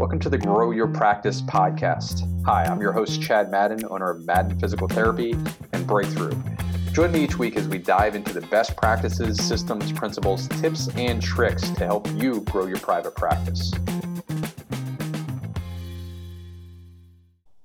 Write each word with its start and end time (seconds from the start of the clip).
Welcome 0.00 0.18
to 0.20 0.30
the 0.30 0.38
Grow 0.38 0.70
Your 0.70 0.88
Practice 0.88 1.42
podcast. 1.42 2.26
Hi, 2.46 2.64
I'm 2.64 2.80
your 2.80 2.90
host, 2.90 3.20
Chad 3.20 3.50
Madden, 3.50 3.84
owner 3.90 4.08
of 4.08 4.24
Madden 4.24 4.58
Physical 4.58 4.88
Therapy 4.88 5.32
and 5.74 5.86
Breakthrough. 5.86 6.32
Join 6.94 7.12
me 7.12 7.22
each 7.22 7.38
week 7.38 7.54
as 7.56 7.68
we 7.68 7.76
dive 7.76 8.14
into 8.14 8.32
the 8.32 8.40
best 8.46 8.74
practices, 8.78 9.36
systems, 9.36 9.92
principles, 9.92 10.48
tips, 10.48 10.88
and 10.96 11.22
tricks 11.22 11.68
to 11.68 11.84
help 11.84 12.10
you 12.14 12.40
grow 12.46 12.64
your 12.64 12.78
private 12.78 13.14
practice. 13.14 13.74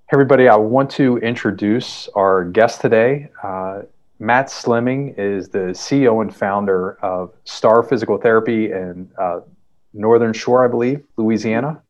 Hey 0.09 0.11
everybody, 0.11 0.49
I 0.49 0.57
want 0.57 0.89
to 0.91 1.15
introduce 1.20 2.09
our 2.15 2.43
guest 2.43 2.81
today. 2.81 3.29
Uh, 3.41 3.83
Matt 4.20 4.47
Slimming 4.47 5.17
is 5.17 5.47
the 5.47 5.70
CEO 5.70 6.21
and 6.21 6.36
founder 6.36 6.97
of 7.02 7.33
Star 7.45 7.81
Physical 7.81 8.17
Therapy 8.17 8.73
in 8.73 9.09
uh, 9.17 9.39
Northern 9.93 10.33
Shore, 10.33 10.65
I 10.65 10.67
believe, 10.67 11.02
Louisiana. 11.15 11.81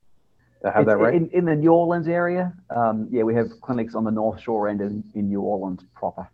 I 0.65 0.71
have 0.71 0.81
it's 0.81 0.87
that 0.87 0.97
right? 0.97 1.13
In, 1.13 1.29
in, 1.29 1.45
the 1.45 1.55
New 1.55 1.71
Orleans 1.71 2.07
area, 2.07 2.53
um, 2.75 3.07
yeah, 3.11 3.23
we 3.23 3.35
have 3.35 3.61
clinics 3.61 3.93
on 3.93 4.03
the 4.03 4.11
North 4.11 4.41
Shore 4.41 4.67
and 4.67 4.81
in, 4.81 5.03
in 5.13 5.29
New 5.29 5.41
Orleans 5.41 5.83
proper. 5.95 6.27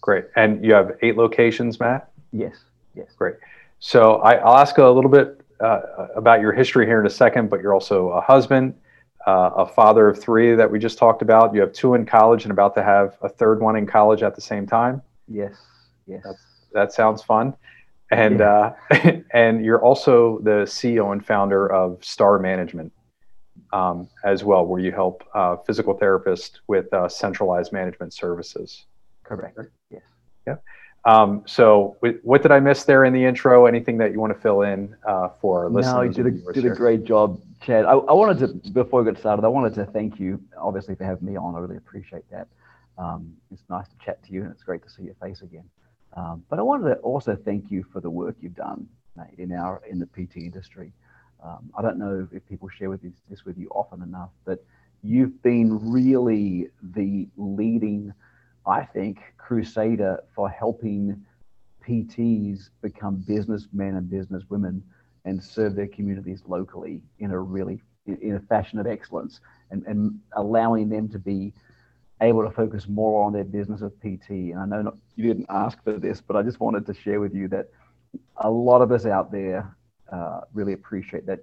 Great. 0.00 0.26
And 0.36 0.64
you 0.64 0.74
have 0.74 0.92
eight 1.02 1.16
locations, 1.16 1.80
Matt? 1.80 2.10
Yes, 2.32 2.56
yes. 2.94 3.08
Great. 3.16 3.36
So 3.80 4.16
I, 4.16 4.42
will 4.42 4.56
ask 4.56 4.78
a 4.78 4.86
little 4.86 5.10
bit 5.10 5.40
uh, 5.60 5.80
about 6.14 6.40
your 6.40 6.52
history 6.52 6.86
here 6.86 7.00
in 7.00 7.06
a 7.06 7.10
second, 7.10 7.48
but 7.48 7.60
you're 7.60 7.74
also 7.74 8.10
a 8.10 8.20
husband, 8.20 8.74
uh, 9.26 9.50
a 9.56 9.66
father 9.66 10.08
of 10.08 10.20
three 10.20 10.54
that 10.54 10.70
we 10.70 10.78
just 10.78 10.98
talked 10.98 11.22
about. 11.22 11.54
You 11.54 11.60
have 11.60 11.72
two 11.72 11.94
in 11.94 12.04
college 12.04 12.44
and 12.44 12.52
about 12.52 12.74
to 12.74 12.82
have 12.82 13.16
a 13.22 13.28
third 13.28 13.60
one 13.60 13.76
in 13.76 13.86
college 13.86 14.22
at 14.22 14.34
the 14.34 14.40
same 14.40 14.66
time. 14.66 15.02
Yes, 15.26 15.54
yes. 16.06 16.22
That's, 16.24 16.44
that 16.72 16.92
sounds 16.92 17.22
fun. 17.22 17.54
And 18.10 18.40
yeah. 18.40 18.74
uh, 18.90 19.10
and 19.32 19.64
you're 19.64 19.82
also 19.82 20.40
the 20.42 20.64
CEO 20.64 21.12
and 21.12 21.24
founder 21.24 21.70
of 21.70 22.02
Star 22.04 22.38
Management 22.38 22.92
um, 23.72 24.08
as 24.24 24.44
well, 24.44 24.64
where 24.66 24.80
you 24.80 24.92
help 24.92 25.24
uh, 25.34 25.56
physical 25.56 25.96
therapists 25.98 26.60
with 26.66 26.92
uh, 26.92 27.08
centralized 27.08 27.72
management 27.72 28.12
services. 28.12 28.86
Correct. 29.24 29.58
Yes. 29.90 30.02
Yeah. 30.46 30.56
Um, 31.04 31.42
so, 31.46 31.96
what 32.22 32.42
did 32.42 32.50
I 32.50 32.60
miss 32.60 32.84
there 32.84 33.04
in 33.04 33.12
the 33.12 33.24
intro? 33.24 33.66
Anything 33.66 33.98
that 33.98 34.12
you 34.12 34.20
want 34.20 34.34
to 34.34 34.40
fill 34.40 34.62
in 34.62 34.94
uh, 35.06 35.28
for 35.40 35.64
our 35.64 35.70
listeners? 35.70 35.94
No, 35.94 36.02
you 36.02 36.12
did 36.12 36.26
a, 36.26 36.52
did 36.52 36.64
a 36.66 36.74
great 36.74 37.04
job, 37.04 37.40
Chad. 37.62 37.84
I, 37.84 37.92
I, 37.92 38.12
wanted 38.12 38.38
to, 38.40 38.70
before 38.70 39.02
we 39.02 39.10
get 39.10 39.18
started, 39.18 39.44
I 39.44 39.48
wanted 39.48 39.74
to 39.74 39.86
thank 39.86 40.18
you, 40.18 40.42
obviously, 40.60 40.96
for 40.96 41.04
having 41.04 41.26
me 41.26 41.36
on. 41.36 41.54
I 41.54 41.60
really 41.60 41.76
appreciate 41.76 42.28
that. 42.30 42.48
Um, 42.98 43.32
it's 43.52 43.62
nice 43.70 43.86
to 43.88 43.94
chat 44.04 44.22
to 44.24 44.32
you, 44.32 44.42
and 44.42 44.50
it's 44.50 44.64
great 44.64 44.82
to 44.82 44.90
see 44.90 45.04
your 45.04 45.14
face 45.14 45.42
again. 45.42 45.64
Um, 46.14 46.44
but 46.50 46.58
I 46.58 46.62
wanted 46.62 46.88
to 46.88 46.94
also 46.96 47.36
thank 47.36 47.70
you 47.70 47.84
for 47.92 48.00
the 48.00 48.10
work 48.10 48.36
you've 48.40 48.56
done, 48.56 48.88
mate, 49.16 49.38
in 49.38 49.52
our 49.52 49.80
in 49.88 49.98
the 49.98 50.06
PT 50.06 50.38
industry. 50.38 50.92
Um, 51.42 51.70
I 51.76 51.82
don't 51.82 51.98
know 51.98 52.26
if 52.32 52.46
people 52.48 52.68
share 52.68 52.90
with 52.90 53.02
this, 53.02 53.12
this 53.28 53.44
with 53.44 53.56
you 53.58 53.68
often 53.70 54.02
enough, 54.02 54.30
but 54.44 54.64
you've 55.02 55.40
been 55.42 55.92
really 55.92 56.68
the 56.82 57.28
leading, 57.36 58.12
I 58.66 58.84
think, 58.84 59.20
crusader 59.36 60.22
for 60.34 60.48
helping 60.48 61.24
PTs 61.86 62.70
become 62.82 63.16
businessmen 63.26 63.96
and 63.96 64.10
businesswomen 64.10 64.82
and 65.24 65.42
serve 65.42 65.74
their 65.74 65.86
communities 65.86 66.42
locally 66.46 67.02
in 67.18 67.30
a 67.30 67.38
really 67.38 67.80
in 68.06 68.36
a 68.36 68.40
fashion 68.40 68.78
of 68.78 68.86
excellence 68.86 69.40
and, 69.70 69.84
and 69.86 70.18
allowing 70.32 70.88
them 70.88 71.08
to 71.10 71.18
be 71.18 71.52
able 72.20 72.42
to 72.42 72.50
focus 72.50 72.88
more 72.88 73.24
on 73.24 73.32
their 73.32 73.44
business 73.44 73.80
of 73.80 73.92
PT. 74.00 74.30
And 74.30 74.58
I 74.58 74.64
know 74.64 74.82
not, 74.82 74.96
you 75.14 75.24
didn't 75.24 75.46
ask 75.48 75.82
for 75.84 75.92
this, 75.92 76.20
but 76.20 76.36
I 76.36 76.42
just 76.42 76.58
wanted 76.58 76.86
to 76.86 76.94
share 76.94 77.20
with 77.20 77.34
you 77.34 77.48
that 77.48 77.68
a 78.38 78.50
lot 78.50 78.80
of 78.80 78.90
us 78.90 79.06
out 79.06 79.30
there 79.30 79.76
uh, 80.12 80.40
really 80.52 80.72
appreciate 80.72 81.26
that 81.26 81.40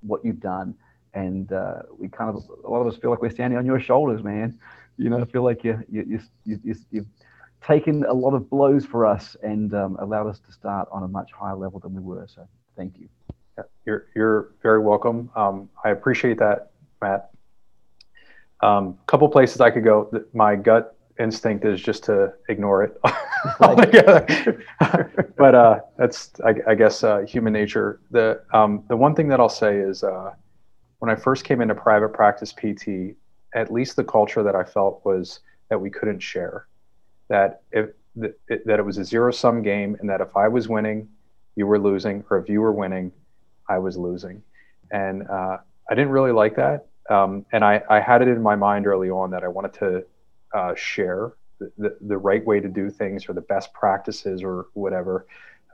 what 0.00 0.24
you've 0.24 0.40
done. 0.40 0.74
And 1.14 1.52
uh, 1.52 1.82
we 1.98 2.08
kind 2.08 2.30
of, 2.30 2.42
a 2.64 2.68
lot 2.68 2.80
of 2.80 2.86
us 2.86 2.96
feel 2.96 3.10
like 3.10 3.22
we're 3.22 3.30
standing 3.30 3.58
on 3.58 3.66
your 3.66 3.80
shoulders, 3.80 4.22
man. 4.22 4.58
You 4.96 5.10
know, 5.10 5.24
feel 5.24 5.42
like 5.42 5.64
you, 5.64 5.82
you, 5.90 6.20
you, 6.44 6.60
you, 6.64 6.74
you've 6.90 7.06
taken 7.62 8.04
a 8.04 8.12
lot 8.12 8.34
of 8.34 8.50
blows 8.50 8.84
for 8.84 9.06
us 9.06 9.36
and 9.42 9.72
um, 9.74 9.96
allowed 10.00 10.28
us 10.28 10.38
to 10.40 10.52
start 10.52 10.88
on 10.92 11.02
a 11.02 11.08
much 11.08 11.32
higher 11.32 11.56
level 11.56 11.80
than 11.80 11.94
we 11.94 12.02
were. 12.02 12.26
So 12.28 12.46
thank 12.76 12.98
you. 12.98 13.08
You're, 13.84 14.06
you're 14.14 14.50
very 14.62 14.80
welcome. 14.80 15.30
Um, 15.34 15.68
I 15.84 15.90
appreciate 15.90 16.38
that, 16.38 16.70
Matt. 17.00 17.30
A 18.62 18.66
um, 18.66 18.98
couple 19.06 19.28
places 19.28 19.60
I 19.60 19.70
could 19.70 19.84
go. 19.84 20.10
My 20.32 20.56
gut 20.56 20.97
instinct 21.18 21.64
is 21.64 21.80
just 21.80 22.04
to 22.04 22.32
ignore 22.48 22.82
it 22.82 23.00
altogether. 23.60 24.64
but 25.36 25.54
uh, 25.54 25.80
that's, 25.96 26.32
I, 26.44 26.54
I 26.68 26.74
guess, 26.74 27.02
uh, 27.04 27.20
human 27.20 27.52
nature. 27.52 28.00
The 28.10 28.42
um, 28.52 28.84
the 28.88 28.96
one 28.96 29.14
thing 29.14 29.28
that 29.28 29.40
I'll 29.40 29.48
say 29.48 29.78
is, 29.78 30.04
uh, 30.04 30.32
when 30.98 31.10
I 31.10 31.14
first 31.14 31.44
came 31.44 31.60
into 31.60 31.74
private 31.74 32.12
practice 32.12 32.52
PT, 32.52 33.16
at 33.54 33.72
least 33.72 33.96
the 33.96 34.04
culture 34.04 34.42
that 34.42 34.54
I 34.54 34.64
felt 34.64 35.00
was 35.04 35.40
that 35.70 35.80
we 35.80 35.90
couldn't 35.90 36.20
share. 36.20 36.66
That 37.28 37.62
if 37.72 37.90
that 38.16 38.78
it 38.78 38.84
was 38.84 38.98
a 38.98 39.04
zero 39.04 39.30
sum 39.30 39.62
game, 39.62 39.96
and 40.00 40.08
that 40.08 40.20
if 40.20 40.36
I 40.36 40.48
was 40.48 40.68
winning, 40.68 41.08
you 41.56 41.66
were 41.66 41.78
losing, 41.78 42.24
or 42.30 42.38
if 42.38 42.48
you 42.48 42.60
were 42.60 42.72
winning, 42.72 43.12
I 43.68 43.78
was 43.78 43.96
losing, 43.96 44.42
and 44.90 45.28
uh, 45.28 45.58
I 45.88 45.94
didn't 45.94 46.10
really 46.10 46.32
like 46.32 46.56
that. 46.56 46.86
Um, 47.10 47.46
and 47.52 47.64
I, 47.64 47.82
I 47.88 48.00
had 48.00 48.20
it 48.20 48.28
in 48.28 48.42
my 48.42 48.54
mind 48.54 48.86
early 48.86 49.08
on 49.08 49.30
that 49.30 49.42
I 49.42 49.48
wanted 49.48 49.72
to 49.74 50.04
uh, 50.54 50.74
share 50.74 51.32
the, 51.58 51.96
the, 52.00 52.16
right 52.16 52.44
way 52.44 52.60
to 52.60 52.68
do 52.68 52.88
things 52.88 53.28
or 53.28 53.32
the 53.32 53.40
best 53.40 53.72
practices 53.72 54.42
or 54.42 54.66
whatever 54.74 55.26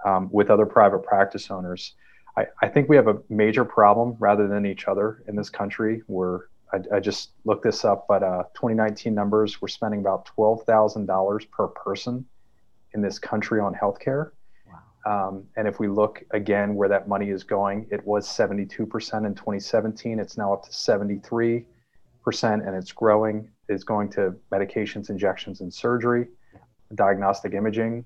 um, 0.04 0.28
with 0.32 0.50
other 0.50 0.66
private 0.66 1.02
practice 1.02 1.50
owners. 1.50 1.94
I, 2.36 2.46
I, 2.62 2.68
think 2.68 2.88
we 2.88 2.96
have 2.96 3.06
a 3.06 3.18
major 3.28 3.64
problem 3.64 4.16
rather 4.18 4.48
than 4.48 4.66
each 4.66 4.88
other 4.88 5.22
in 5.28 5.36
this 5.36 5.50
country. 5.50 6.02
We're 6.08 6.44
I, 6.72 6.96
I 6.96 7.00
just 7.00 7.30
looked 7.44 7.62
this 7.62 7.84
up, 7.84 8.06
but 8.08 8.22
uh, 8.22 8.44
2019 8.54 9.14
numbers, 9.14 9.60
we're 9.60 9.68
spending 9.68 10.00
about 10.00 10.28
$12,000 10.36 11.50
per 11.50 11.68
person 11.68 12.24
in 12.94 13.02
this 13.02 13.18
country 13.18 13.60
on 13.60 13.74
healthcare. 13.74 14.30
Wow. 15.06 15.28
Um, 15.28 15.44
and 15.56 15.68
if 15.68 15.78
we 15.78 15.88
look 15.88 16.24
again 16.32 16.74
where 16.74 16.88
that 16.88 17.06
money 17.08 17.30
is 17.30 17.44
going, 17.44 17.86
it 17.91 18.04
was 18.04 18.26
72% 18.26 18.70
in 18.80 18.86
2017. 18.88 20.18
It's 20.18 20.36
now 20.36 20.52
up 20.52 20.64
to 20.64 20.70
73% 20.70 21.64
and 22.26 22.74
it's 22.74 22.92
growing 22.92 23.48
is 23.69 23.84
going 23.84 24.10
to 24.10 24.34
medications, 24.52 25.10
injections, 25.10 25.60
and 25.60 25.72
surgery, 25.72 26.28
diagnostic 26.94 27.54
imaging, 27.54 28.04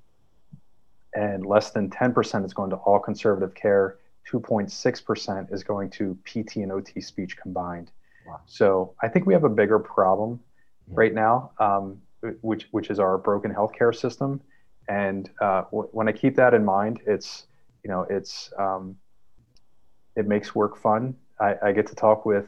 and 1.15 1.45
less 1.45 1.71
than 1.71 1.91
10% 1.91 2.45
is 2.45 2.55
going 2.55 2.71
to 2.71 2.77
all 2.77 2.99
conservative 2.99 3.55
care. 3.55 3.99
2.6% 4.31 5.53
is 5.53 5.65
going 5.65 5.91
to 5.91 6.17
PT 6.25 6.57
and 6.57 6.71
OT 6.71 7.01
speech 7.01 7.37
combined. 7.37 7.91
Wow. 8.27 8.41
So 8.47 8.95
I 9.03 9.09
think 9.09 9.27
we 9.27 9.33
have 9.33 9.45
a 9.45 9.49
bigger 9.49 9.79
problem 9.79 10.41
yeah. 10.87 10.95
right 10.97 11.15
now, 11.15 11.53
um, 11.59 12.01
which 12.43 12.69
which 12.73 12.91
is 12.91 12.99
our 12.99 13.17
broken 13.17 13.53
healthcare 13.53 13.95
system. 13.95 14.41
And 14.89 15.31
uh, 15.41 15.63
w- 15.71 15.89
when 15.93 16.09
I 16.09 16.13
keep 16.13 16.37
that 16.37 16.53
in 16.53 16.65
mind, 16.65 17.01
it's 17.07 17.47
you 17.83 17.91
know 17.91 18.07
it's 18.11 18.53
um, 18.59 18.97
it 20.15 20.27
makes 20.27 20.55
work 20.55 20.77
fun. 20.77 21.17
I, 21.41 21.55
I 21.63 21.73
get 21.73 21.87
to 21.87 21.95
talk 21.95 22.27
with 22.27 22.47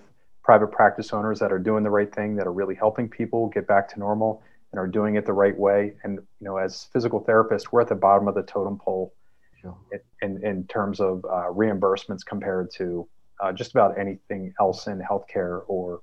private 0.51 0.73
practice 0.73 1.13
owners 1.13 1.39
that 1.39 1.53
are 1.53 1.61
doing 1.61 1.85
the 1.85 1.91
right 1.91 2.13
thing, 2.13 2.35
that 2.35 2.45
are 2.45 2.53
really 2.53 2.75
helping 2.75 3.09
people 3.09 3.47
get 3.51 3.69
back 3.69 3.89
to 3.89 4.01
normal 4.01 4.43
and 4.73 4.81
are 4.81 4.89
doing 4.89 5.15
it 5.15 5.25
the 5.25 5.33
right 5.33 5.57
way. 5.57 5.95
And 6.03 6.17
you 6.17 6.45
know, 6.45 6.57
as 6.57 6.89
physical 6.93 7.25
therapists, 7.25 7.67
we're 7.71 7.83
at 7.83 7.89
the 7.89 7.95
bottom 7.95 8.27
of 8.27 8.35
the 8.35 8.43
totem 8.43 8.77
pole 8.77 9.15
sure. 9.63 9.79
in, 10.23 10.45
in 10.45 10.67
terms 10.67 10.99
of 10.99 11.25
uh, 11.25 11.53
reimbursements 11.53 12.27
compared 12.27 12.69
to 12.73 13.09
uh, 13.41 13.53
just 13.53 13.71
about 13.71 13.97
anything 13.97 14.53
else 14.59 14.89
in 14.89 14.99
healthcare 14.99 15.63
or 15.69 16.01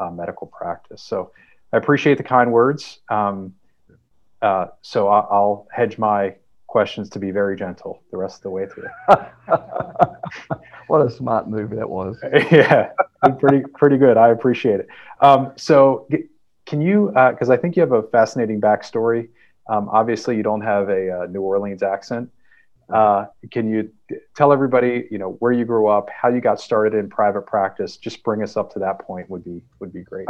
uh, 0.00 0.10
medical 0.10 0.46
practice. 0.46 1.02
So 1.02 1.32
I 1.72 1.78
appreciate 1.78 2.18
the 2.18 2.22
kind 2.22 2.52
words. 2.52 3.00
Um, 3.08 3.52
uh, 4.40 4.66
so 4.80 5.08
I, 5.08 5.26
will 5.40 5.66
hedge 5.72 5.98
my 5.98 6.36
questions 6.68 7.08
to 7.10 7.18
be 7.18 7.30
very 7.30 7.56
gentle 7.56 8.02
the 8.12 8.16
rest 8.16 8.36
of 8.36 8.42
the 8.42 8.50
way 8.50 8.66
through. 8.66 8.88
what 10.86 11.00
a 11.00 11.10
smart 11.10 11.48
move 11.48 11.70
that 11.70 11.88
was. 11.88 12.16
yeah, 12.52 12.90
pretty 13.40 13.64
pretty 13.74 13.96
good. 13.96 14.16
I 14.16 14.28
appreciate 14.28 14.80
it. 14.80 14.88
Um, 15.20 15.52
so, 15.56 16.06
can 16.66 16.80
you? 16.80 17.08
Because 17.08 17.50
uh, 17.50 17.54
I 17.54 17.56
think 17.56 17.74
you 17.74 17.80
have 17.80 17.92
a 17.92 18.02
fascinating 18.04 18.60
backstory. 18.60 19.30
Um, 19.68 19.88
obviously, 19.90 20.36
you 20.36 20.42
don't 20.42 20.62
have 20.62 20.88
a, 20.88 21.22
uh, 21.22 21.26
New 21.26 21.42
Orleans 21.42 21.82
accent. 21.82 22.30
Uh, 22.92 23.26
can 23.50 23.68
you 23.68 23.90
tell 24.34 24.50
everybody, 24.50 25.06
you 25.10 25.18
know, 25.18 25.32
where 25.40 25.52
you 25.52 25.66
grew 25.66 25.88
up, 25.88 26.08
how 26.08 26.30
you 26.30 26.40
got 26.40 26.58
started 26.58 26.96
in 26.96 27.10
private 27.10 27.42
practice? 27.42 27.98
Just 27.98 28.22
bring 28.22 28.42
us 28.42 28.56
up 28.56 28.72
to 28.72 28.78
that 28.78 29.00
point 29.00 29.28
would 29.28 29.44
be 29.44 29.62
would 29.80 29.92
be 29.92 30.02
great. 30.02 30.26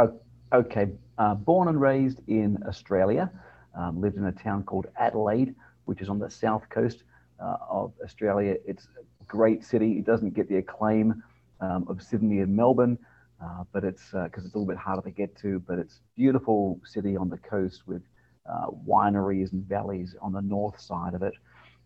Okay, 0.51 0.89
uh, 1.19 1.35
born 1.35 1.67
and 1.67 1.79
raised 1.79 2.21
in 2.27 2.57
Australia, 2.67 3.31
um, 3.77 4.01
lived 4.01 4.17
in 4.17 4.25
a 4.25 4.31
town 4.31 4.63
called 4.63 4.87
Adelaide, 4.97 5.53
which 5.89 6.01
is 6.01 6.09
on 6.09 6.19
the 6.19 6.29
south 6.29 6.69
coast 6.69 7.03
uh, 7.43 7.57
of 7.67 7.91
Australia. 8.03 8.55
It's 8.63 8.87
a 9.21 9.23
great 9.25 9.65
city. 9.65 9.93
It 9.93 10.05
doesn't 10.05 10.35
get 10.35 10.47
the 10.47 10.57
acclaim 10.57 11.23
um, 11.61 11.87
of 11.89 12.03
Sydney 12.03 12.41
and 12.41 12.55
Melbourne, 12.55 12.95
uh, 13.43 13.63
but 13.73 13.83
it's 13.83 14.03
because 14.11 14.43
uh, 14.43 14.45
it's 14.45 14.53
a 14.53 14.57
little 14.59 14.67
bit 14.67 14.77
harder 14.77 15.01
to 15.01 15.09
get 15.09 15.35
to. 15.39 15.59
But 15.67 15.79
it's 15.79 16.01
beautiful 16.15 16.79
city 16.85 17.17
on 17.17 17.27
the 17.27 17.39
coast 17.39 17.87
with 17.87 18.03
uh, 18.47 18.67
wineries 18.87 19.51
and 19.51 19.65
valleys 19.65 20.15
on 20.21 20.31
the 20.31 20.41
north 20.41 20.79
side 20.79 21.15
of 21.15 21.23
it. 21.23 21.33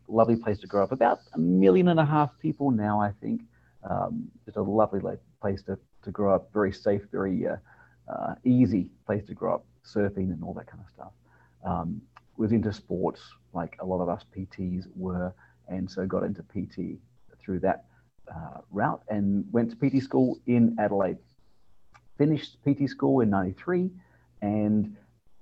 Lovely 0.09 0.35
place 0.35 0.59
to 0.59 0.67
grow 0.67 0.83
up. 0.83 0.91
About 0.91 1.19
a 1.33 1.39
million 1.39 1.87
and 1.87 1.99
a 1.99 2.05
half 2.05 2.37
people 2.39 2.71
now, 2.71 2.99
I 2.99 3.13
think. 3.21 3.43
Um, 3.89 4.27
just 4.43 4.57
a 4.57 4.61
lovely 4.61 4.99
place 5.39 5.61
to, 5.63 5.79
to 6.03 6.11
grow 6.11 6.35
up, 6.35 6.51
very 6.51 6.73
safe, 6.73 7.03
very 7.09 7.47
uh, 7.47 8.35
easy 8.43 8.89
place 9.05 9.23
to 9.27 9.33
grow 9.33 9.55
up, 9.55 9.65
surfing 9.85 10.29
and 10.33 10.43
all 10.43 10.53
that 10.55 10.67
kind 10.67 10.83
of 10.83 10.89
stuff. 10.89 11.13
Um, 11.63 12.01
was 12.35 12.51
into 12.51 12.73
sports 12.73 13.21
like 13.53 13.75
a 13.79 13.85
lot 13.85 14.01
of 14.01 14.09
us 14.09 14.23
PTs 14.35 14.87
were, 14.95 15.33
and 15.67 15.89
so 15.89 16.05
got 16.05 16.23
into 16.23 16.43
PT 16.43 16.99
through 17.39 17.59
that 17.59 17.85
uh, 18.33 18.59
route 18.71 19.01
and 19.09 19.45
went 19.51 19.71
to 19.71 19.75
PT 19.75 20.03
school 20.03 20.39
in 20.47 20.75
Adelaide. 20.79 21.17
Finished 22.17 22.57
PT 22.63 22.89
school 22.89 23.21
in 23.21 23.29
'93, 23.29 23.89
and 24.41 24.95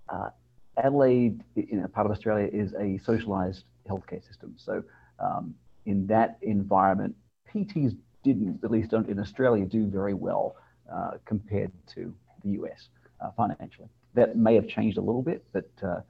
uh, 0.10 0.30
Adelaide, 0.78 1.44
in 1.56 1.84
a 1.84 1.88
part 1.88 2.06
of 2.06 2.12
Australia, 2.12 2.50
is 2.52 2.74
a 2.74 3.00
socialised 3.06 3.64
healthcare 3.90 4.26
system. 4.26 4.54
So 4.58 4.84
um, 5.20 5.54
in 5.86 6.08
that 6.08 6.38
environment, 6.42 7.16
PTs 7.54 7.98
didn't, 8.24 8.64
at 8.64 8.72
least 8.72 8.94
in 8.94 9.20
Australia, 9.20 9.66
do 9.66 9.88
very 9.88 10.14
well 10.14 10.56
uh, 10.92 11.12
compared 11.26 11.72
to 11.96 12.14
the 12.44 12.52
US 12.52 12.90
uh, 13.20 13.32
financially. 13.36 13.90
That 14.14 14.38
may 14.38 14.56
have 14.56 14.68
changed 14.68 14.98
a 14.98 15.02
little 15.02 15.22
bit, 15.22 15.44
but 15.54 15.70
uh, 15.84 16.02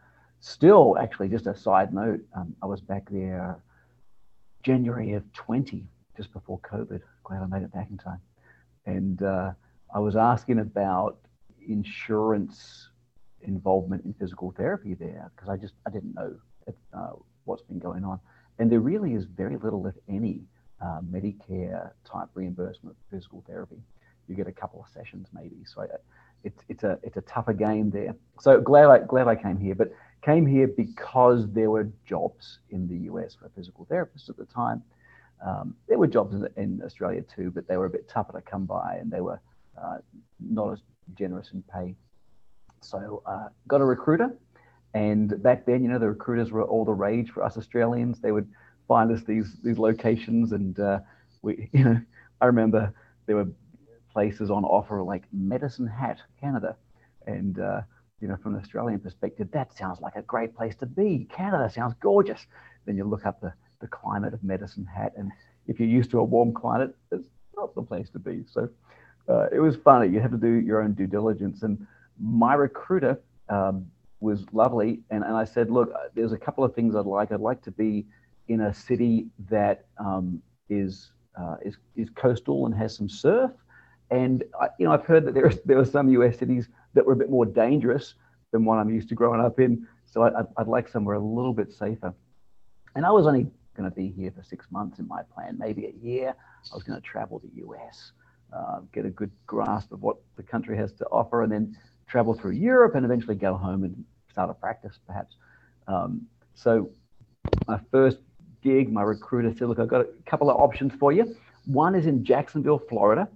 still, 0.42 0.98
actually, 1.00 1.30
just 1.30 1.48
a 1.48 1.56
side 1.56 1.94
note, 1.94 2.20
um, 2.36 2.56
I 2.62 2.66
was 2.66 2.82
back 2.82 3.10
there 3.10 3.58
January 4.64 5.14
of 5.14 5.32
20, 5.34 5.86
just 6.18 6.34
before 6.34 6.60
COVID. 6.60 7.02
Glad 7.24 7.42
I 7.42 7.46
made 7.46 7.64
it 7.64 7.74
back 7.74 7.90
in 7.90 7.98
time. 7.98 8.20
And 8.86 9.22
uh, 9.24 9.52
I 9.94 10.00
was 10.00 10.16
asking 10.16 10.60
about 10.60 11.18
insurance 11.68 12.90
involvement 13.42 14.06
in 14.06 14.14
physical 14.14 14.54
therapy 14.56 14.94
there 14.94 15.32
because 15.36 15.50
I 15.50 15.58
just 15.58 15.74
I 15.86 15.90
didn't 15.90 16.16
know 16.16 16.36
uh, 16.94 17.12
what's 17.46 17.64
been 17.64 17.80
going 17.80 18.04
on, 18.04 18.20
and 18.60 18.72
there 18.72 18.80
really 18.80 19.14
is 19.14 19.26
very 19.26 19.58
little, 19.58 19.86
if 19.88 19.96
any, 20.10 20.42
uh, 20.82 21.00
Medicare 21.02 21.92
type 22.06 22.30
reimbursement 22.34 22.96
for 22.96 23.16
physical 23.16 23.44
therapy. 23.48 23.78
You 24.28 24.36
get 24.36 24.48
a 24.48 24.52
couple 24.52 24.82
of 24.82 24.88
sessions 24.90 25.28
maybe, 25.34 25.58
so 25.66 25.82
I, 25.82 25.86
it's 26.44 26.64
it's 26.70 26.84
a 26.84 26.98
it's 27.04 27.18
a 27.18 27.22
tougher 27.22 27.54
game 27.54 27.90
there. 27.92 28.16
So 28.40 28.60
glad 28.62 28.90
I 28.90 29.00
glad 29.00 29.28
I 29.28 29.36
came 29.36 29.58
here, 29.58 29.76
but 29.76 29.92
came 30.22 30.46
here 30.46 30.68
because 30.68 31.52
there 31.52 31.70
were 31.70 31.90
jobs 32.06 32.60
in 32.70 32.88
the 32.88 33.12
US 33.12 33.36
for 33.36 33.50
physical 33.56 33.88
therapists 33.90 34.30
at 34.30 34.38
the 34.38 34.46
time. 34.46 34.84
Um, 35.46 35.76
there 35.88 35.98
were 35.98 36.08
jobs 36.08 36.36
in, 36.36 36.48
in, 36.56 36.82
Australia 36.86 37.24
too, 37.24 37.52
but 37.52 37.68
they 37.68 37.78
were 37.78 37.88
a 37.88 37.90
bit 37.90 38.08
tougher 38.08 38.34
to 38.34 38.42
come 38.42 38.66
by, 38.66 38.98
and 39.00 39.10
they 39.10 39.22
were 39.22 39.42
uh, 39.82 39.98
not 40.40 40.74
as 40.74 40.80
generous 41.16 41.52
in 41.52 41.64
pay. 41.64 41.96
So 42.82 43.24
uh, 43.26 43.48
got 43.68 43.82
a 43.82 43.86
recruiter, 43.86 44.36
and 44.94 45.42
back 45.42 45.66
then, 45.66 45.84
you 45.84 45.90
know, 45.90 45.98
the 45.98 46.10
recruiters 46.10 46.52
were 46.52 46.64
all 46.64 46.86
the 46.86 46.94
rage 46.94 47.32
for 47.32 47.44
us 47.44 47.58
Australians. 47.58 48.20
They 48.20 48.32
would 48.32 48.48
find 48.88 49.12
us 49.12 49.24
these 49.24 49.56
these 49.64 49.80
locations, 49.80 50.52
and 50.52 50.80
uh, 50.80 51.00
we, 51.42 51.70
you 51.74 51.84
know, 51.84 52.02
I 52.40 52.46
remember 52.46 52.94
there 53.26 53.36
were 53.36 53.48
places 54.12 54.52
on 54.52 54.64
offer 54.64 55.02
like 55.02 55.24
Medicine 55.32 55.88
Hat, 55.88 56.20
Canada, 56.40 56.76
and 57.26 57.60
uh, 57.60 57.82
you 58.22 58.28
know, 58.28 58.38
from 58.42 58.56
an 58.56 58.62
Australian 58.62 59.00
perspective, 59.00 59.50
that 59.52 59.76
sounds 59.76 60.00
like 60.00 60.16
a 60.16 60.22
great 60.22 60.56
place 60.56 60.76
to 60.76 60.86
be. 60.86 61.28
Canada 61.32 61.70
sounds 61.70 61.96
gorgeous. 62.02 62.46
Then 62.86 62.96
you 62.96 63.04
look 63.04 63.26
up 63.26 63.42
the 63.42 63.54
the 63.82 63.88
climate 63.88 64.34
of 64.34 64.44
Medicine 64.44 64.86
Hat, 64.86 65.12
and 65.18 65.32
if 65.68 65.80
you're 65.80 65.90
used 65.90 66.12
to 66.12 66.20
a 66.20 66.24
warm 66.24 66.54
climate, 66.54 66.96
it's 67.12 67.28
not 67.56 67.74
the 67.74 67.82
place 67.82 68.10
to 68.12 68.20
be. 68.20 68.44
So 68.50 68.70
uh, 69.28 69.48
it 69.52 69.60
was 69.60 69.76
funny. 69.76 70.08
You 70.14 70.20
have 70.20 70.32
to 70.32 70.38
do 70.38 70.48
your 70.48 70.82
own 70.84 70.94
due 70.94 71.08
diligence, 71.08 71.64
and 71.64 71.86
my 72.20 72.54
recruiter 72.54 73.20
um, 73.50 73.88
was 74.20 74.46
lovely. 74.54 75.02
And, 75.10 75.24
and 75.24 75.36
I 75.36 75.44
said, 75.44 75.70
look, 75.70 75.92
uh, 75.94 76.08
there's 76.16 76.32
a 76.32 76.38
couple 76.38 76.64
of 76.64 76.74
things 76.74 76.96
I'd 76.96 77.06
like. 77.06 77.32
I'd 77.32 77.40
like 77.40 77.62
to 77.64 77.72
be 77.72 78.06
in 78.48 78.62
a 78.62 78.74
city 78.74 79.28
that 79.50 79.86
um, 79.98 80.42
is, 80.70 81.12
uh, 81.40 81.56
is, 81.64 81.78
is 81.96 82.10
coastal 82.12 82.66
and 82.66 82.76
has 82.76 82.96
some 82.96 83.10
surf. 83.10 83.52
And 84.10 84.44
I, 84.60 84.68
you 84.78 84.86
know, 84.86 84.92
I've 84.92 85.06
heard 85.06 85.26
that 85.26 85.34
there, 85.34 85.52
there 85.66 85.80
are 85.80 85.86
some 85.86 86.10
US 86.10 86.38
cities 86.38 86.70
that 86.94 87.06
were 87.06 87.14
a 87.14 87.18
bit 87.18 87.30
more 87.30 87.46
dangerous 87.46 88.16
than 88.52 88.66
what 88.66 88.78
I'm 88.78 88.90
used 88.90 89.10
to 89.10 89.16
growing 89.16 89.42
up 89.42 89.60
in. 89.60 89.88
So 90.06 90.24
I, 90.24 90.40
I'd, 90.40 90.48
I'd 90.58 90.68
like 90.68 90.90
somewhere 90.90 91.16
a 91.16 91.20
little 91.20 91.54
bit 91.54 91.72
safer. 91.72 92.14
And 92.96 93.06
I 93.06 93.12
was 93.12 93.26
only 93.26 93.48
going 93.76 93.90
to 93.90 93.96
be 93.96 94.10
here 94.10 94.32
for 94.36 94.44
six 94.44 94.66
months 94.72 95.00
in 95.00 95.08
my 95.08 95.22
plan, 95.34 95.58
maybe 95.58 95.86
a 95.86 96.06
year. 96.06 96.36
I 96.72 96.76
was 96.76 96.84
going 96.84 97.00
to 97.00 97.06
travel 97.06 97.40
to 97.40 97.48
US, 97.68 98.12
uh, 98.54 98.80
get 98.92 99.06
a 99.06 99.10
good 99.10 99.32
grasp 99.48 99.92
of 99.92 100.02
what 100.02 100.18
the 100.36 100.44
country 100.44 100.76
has 100.78 100.92
to 100.94 101.06
offer, 101.06 101.44
and 101.44 101.52
then 101.52 101.78
travel 102.08 102.34
through 102.34 102.52
Europe 102.52 102.96
and 102.96 103.06
eventually 103.06 103.36
go 103.36 103.56
home 103.56 103.84
and 103.84 104.04
start 104.30 104.50
a 104.50 104.54
practice, 104.54 105.00
perhaps. 105.08 105.36
Um, 105.88 106.28
so 106.54 106.92
my 107.68 107.80
first 107.92 108.18
gig, 108.62 108.92
my 108.92 109.02
recruiter 109.02 109.54
said, 109.58 109.70
look, 109.70 109.80
I've 109.80 109.88
got 109.88 110.02
a 110.02 110.10
couple 110.26 110.50
of 110.50 110.58
options 110.58 110.94
for 111.00 111.12
you. 111.12 111.36
One 111.66 111.96
is 111.96 112.06
in 112.06 112.24
Jacksonville, 112.24 112.80
Florida, 112.80 113.28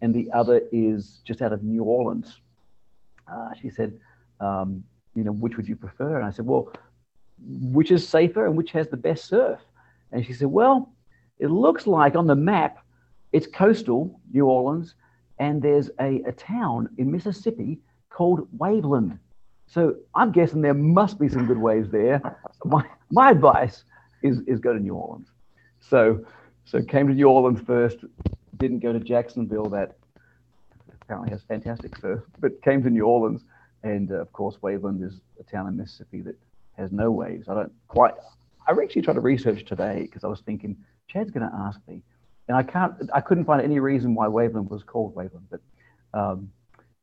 and 0.00 0.14
the 0.14 0.30
other 0.32 0.60
is 0.72 1.20
just 1.24 1.42
out 1.42 1.52
of 1.52 1.62
New 1.62 1.82
Orleans. 1.82 2.40
Uh, 3.30 3.50
she 3.60 3.70
said, 3.70 3.98
um, 4.40 4.82
you 5.14 5.24
know, 5.24 5.32
which 5.32 5.56
would 5.56 5.68
you 5.68 5.76
prefer? 5.76 6.16
And 6.16 6.24
I 6.24 6.30
said, 6.30 6.46
well, 6.46 6.72
which 7.40 7.90
is 7.90 8.06
safer 8.06 8.46
and 8.46 8.56
which 8.56 8.72
has 8.72 8.88
the 8.88 8.96
best 8.96 9.26
surf? 9.26 9.60
And 10.12 10.24
she 10.24 10.32
said, 10.32 10.48
well, 10.48 10.92
it 11.38 11.48
looks 11.48 11.86
like 11.86 12.16
on 12.16 12.26
the 12.26 12.34
map, 12.34 12.78
it's 13.32 13.46
coastal, 13.46 14.20
New 14.32 14.46
Orleans, 14.46 14.94
and 15.38 15.62
there's 15.62 15.90
a, 16.00 16.22
a 16.26 16.32
town 16.32 16.88
in 16.98 17.10
Mississippi 17.10 17.78
called 18.10 18.48
Waveland. 18.56 19.18
So 19.66 19.96
I'm 20.14 20.32
guessing 20.32 20.62
there 20.62 20.74
must 20.74 21.18
be 21.20 21.28
some 21.28 21.46
good 21.46 21.58
waves 21.58 21.90
there. 21.90 22.20
My, 22.64 22.84
my 23.10 23.30
advice 23.30 23.84
is, 24.22 24.40
is 24.46 24.58
go 24.58 24.72
to 24.72 24.80
New 24.80 24.94
Orleans. 24.94 25.28
So, 25.80 26.24
so 26.64 26.82
came 26.82 27.06
to 27.06 27.14
New 27.14 27.28
Orleans 27.28 27.60
first, 27.60 27.98
didn't 28.56 28.80
go 28.80 28.92
to 28.92 28.98
Jacksonville, 28.98 29.68
that 29.70 29.96
apparently 31.08 31.30
has 31.30 31.42
fantastic 31.42 31.96
surf, 31.96 32.20
but 32.38 32.60
came 32.60 32.82
to 32.82 32.90
New 32.90 33.04
Orleans. 33.04 33.42
And 33.82 34.12
uh, 34.12 34.16
of 34.16 34.30
course, 34.32 34.58
Waveland 34.62 35.02
is 35.02 35.20
a 35.40 35.42
town 35.42 35.66
in 35.66 35.74
Mississippi 35.76 36.20
that 36.20 36.36
has 36.76 36.92
no 36.92 37.10
waves. 37.10 37.48
I 37.48 37.54
don't 37.54 37.72
quite, 37.88 38.12
I 38.66 38.72
actually 38.72 39.02
tried 39.02 39.14
to 39.14 39.20
research 39.20 39.64
today 39.64 40.02
because 40.02 40.22
I 40.22 40.26
was 40.26 40.40
thinking, 40.40 40.76
Chad's 41.08 41.30
going 41.30 41.48
to 41.48 41.56
ask 41.56 41.80
me. 41.88 42.02
And 42.46 42.56
I 42.58 42.62
can't, 42.62 42.92
I 43.14 43.22
couldn't 43.22 43.46
find 43.46 43.62
any 43.62 43.80
reason 43.80 44.14
why 44.14 44.26
Waveland 44.26 44.68
was 44.68 44.82
called 44.82 45.14
Waveland, 45.14 45.46
but 45.50 45.60
um, 46.12 46.50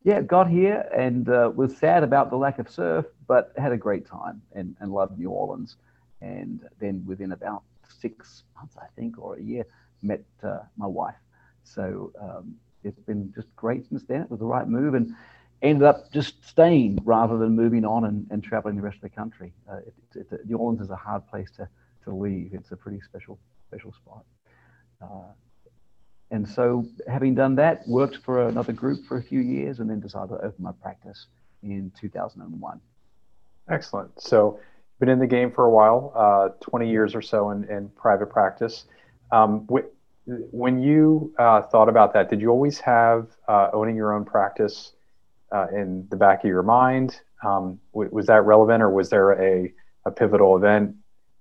yeah, 0.03 0.21
got 0.21 0.49
here 0.49 0.87
and 0.95 1.27
uh, 1.27 1.51
was 1.55 1.75
sad 1.75 2.03
about 2.03 2.29
the 2.29 2.35
lack 2.35 2.59
of 2.59 2.69
surf, 2.69 3.05
but 3.27 3.53
had 3.57 3.71
a 3.71 3.77
great 3.77 4.05
time 4.05 4.41
and, 4.53 4.75
and 4.79 4.91
loved 4.91 5.17
New 5.17 5.29
Orleans. 5.29 5.77
And 6.21 6.61
then 6.79 7.03
within 7.07 7.31
about 7.31 7.63
six 7.99 8.43
months, 8.55 8.75
I 8.77 8.85
think, 8.95 9.17
or 9.17 9.35
a 9.35 9.41
year, 9.41 9.65
met 10.03 10.23
uh, 10.43 10.59
my 10.77 10.85
wife. 10.85 11.15
So 11.63 12.11
um, 12.21 12.55
it's 12.85 12.99
been 13.01 13.33
just 13.35 13.53
great 13.55 13.87
since 13.89 14.03
then. 14.03 14.21
It 14.21 14.31
was 14.31 14.39
the 14.39 14.45
right 14.45 14.67
move 14.67 14.93
and 14.93 15.15
ended 15.61 15.83
up 15.83 16.11
just 16.11 16.45
staying 16.47 16.99
rather 17.03 17.37
than 17.37 17.55
moving 17.55 17.85
on 17.85 18.05
and, 18.05 18.27
and 18.29 18.43
traveling 18.43 18.75
the 18.75 18.81
rest 18.81 18.97
of 18.97 19.01
the 19.01 19.09
country. 19.09 19.53
Uh, 19.69 19.77
it, 19.77 19.93
it, 20.15 20.27
it, 20.31 20.45
New 20.45 20.57
Orleans 20.57 20.81
is 20.81 20.89
a 20.89 20.95
hard 20.95 21.27
place 21.27 21.49
to, 21.57 21.67
to 22.03 22.11
leave. 22.11 22.53
It's 22.53 22.71
a 22.71 22.75
pretty 22.77 23.01
special, 23.01 23.39
special 23.67 23.93
spot. 23.93 24.23
Uh, 25.01 25.31
and 26.31 26.47
so, 26.47 26.85
having 27.07 27.35
done 27.35 27.55
that, 27.55 27.87
worked 27.87 28.17
for 28.17 28.47
another 28.47 28.73
group 28.73 29.05
for 29.05 29.17
a 29.17 29.23
few 29.23 29.39
years 29.39 29.79
and 29.79 29.89
then 29.89 29.99
decided 29.99 30.29
to 30.29 30.35
open 30.37 30.63
my 30.63 30.71
practice 30.71 31.27
in 31.61 31.91
2001. 31.99 32.81
Excellent. 33.69 34.21
So, 34.21 34.59
been 34.99 35.09
in 35.09 35.19
the 35.19 35.27
game 35.27 35.51
for 35.51 35.65
a 35.65 35.69
while, 35.69 36.11
uh, 36.15 36.49
20 36.61 36.89
years 36.89 37.15
or 37.15 37.21
so 37.21 37.51
in, 37.51 37.65
in 37.65 37.89
private 37.89 38.29
practice. 38.29 38.85
Um, 39.31 39.67
wh- 39.71 39.85
when 40.25 40.81
you 40.81 41.33
uh, 41.37 41.61
thought 41.61 41.89
about 41.89 42.13
that, 42.13 42.29
did 42.29 42.41
you 42.41 42.49
always 42.49 42.79
have 42.79 43.27
uh, 43.47 43.69
owning 43.73 43.95
your 43.95 44.13
own 44.13 44.25
practice 44.25 44.93
uh, 45.51 45.67
in 45.71 46.07
the 46.09 46.15
back 46.15 46.43
of 46.43 46.49
your 46.49 46.63
mind? 46.63 47.19
Um, 47.43 47.79
w- 47.93 48.09
was 48.11 48.25
that 48.27 48.43
relevant, 48.43 48.81
or 48.81 48.89
was 48.89 49.09
there 49.09 49.31
a, 49.33 49.71
a 50.05 50.11
pivotal 50.11 50.55
event, 50.55 50.95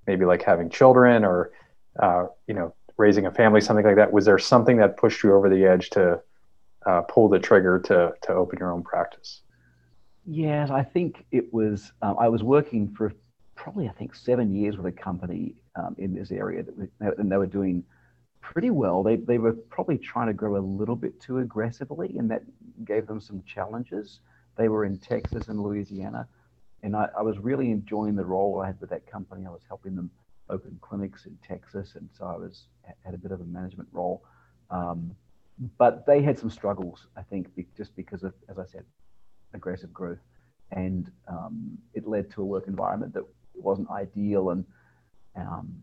maybe 0.06 0.24
like 0.24 0.42
having 0.42 0.68
children, 0.68 1.24
or 1.24 1.52
uh, 2.00 2.26
you 2.46 2.54
know, 2.54 2.74
raising 2.96 3.26
a 3.26 3.30
family, 3.30 3.60
something 3.60 3.84
like 3.84 3.96
that. 3.96 4.12
Was 4.12 4.24
there 4.24 4.38
something 4.38 4.76
that 4.78 4.96
pushed 4.96 5.22
you 5.22 5.34
over 5.34 5.48
the 5.48 5.64
edge 5.64 5.90
to 5.90 6.20
uh, 6.86 7.02
pull 7.02 7.28
the 7.28 7.38
trigger 7.38 7.78
to 7.80 8.12
to 8.22 8.32
open 8.32 8.58
your 8.58 8.70
own 8.70 8.82
practice? 8.82 9.40
Yes, 10.26 10.70
I 10.70 10.82
think 10.82 11.24
it 11.30 11.52
was. 11.52 11.92
Um, 12.02 12.16
I 12.18 12.28
was 12.28 12.42
working 12.42 12.94
for 12.94 13.12
probably 13.54 13.88
I 13.88 13.92
think 13.92 14.14
seven 14.14 14.54
years 14.54 14.76
with 14.76 14.86
a 14.86 14.92
company 14.92 15.54
um, 15.76 15.94
in 15.96 16.14
this 16.14 16.30
area 16.30 16.64
that 16.64 17.18
and 17.18 17.32
they 17.32 17.36
were 17.36 17.46
doing 17.46 17.84
pretty 18.52 18.70
well. 18.70 19.02
They 19.02 19.16
they 19.16 19.38
were 19.38 19.54
probably 19.54 19.98
trying 19.98 20.28
to 20.28 20.34
grow 20.34 20.56
a 20.56 20.64
little 20.80 20.96
bit 20.96 21.18
too 21.20 21.38
aggressively, 21.38 22.16
and 22.18 22.30
that 22.30 22.42
gave 22.84 23.06
them 23.06 23.20
some 23.20 23.42
challenges. 23.46 24.20
They 24.56 24.68
were 24.68 24.84
in 24.84 24.98
Texas 24.98 25.48
and 25.48 25.60
Louisiana, 25.60 26.28
and 26.82 26.94
I, 26.94 27.08
I 27.18 27.22
was 27.22 27.38
really 27.38 27.70
enjoying 27.70 28.14
the 28.14 28.24
role 28.24 28.60
I 28.60 28.66
had 28.66 28.80
with 28.80 28.90
that 28.90 29.06
company. 29.10 29.46
I 29.46 29.50
was 29.50 29.62
helping 29.66 29.96
them 29.96 30.10
open 30.50 30.78
clinics 30.82 31.24
in 31.24 31.36
Texas, 31.46 31.96
and 31.96 32.08
so 32.16 32.26
I 32.26 32.36
was 32.36 32.66
had 33.04 33.14
a 33.14 33.18
bit 33.18 33.32
of 33.32 33.40
a 33.40 33.44
management 33.44 33.88
role. 33.92 34.22
Um, 34.70 35.16
but 35.78 36.04
they 36.06 36.20
had 36.20 36.38
some 36.38 36.50
struggles, 36.50 37.06
I 37.16 37.22
think, 37.22 37.54
be, 37.54 37.66
just 37.76 37.96
because 37.96 38.24
of, 38.24 38.34
as 38.48 38.58
I 38.58 38.66
said, 38.66 38.84
aggressive 39.54 39.92
growth, 39.92 40.24
and 40.70 41.10
um, 41.28 41.78
it 41.94 42.06
led 42.06 42.30
to 42.32 42.42
a 42.42 42.44
work 42.44 42.66
environment 42.68 43.14
that 43.14 43.24
wasn't 43.54 43.88
ideal. 43.90 44.50
And 44.50 44.64
um, 45.34 45.82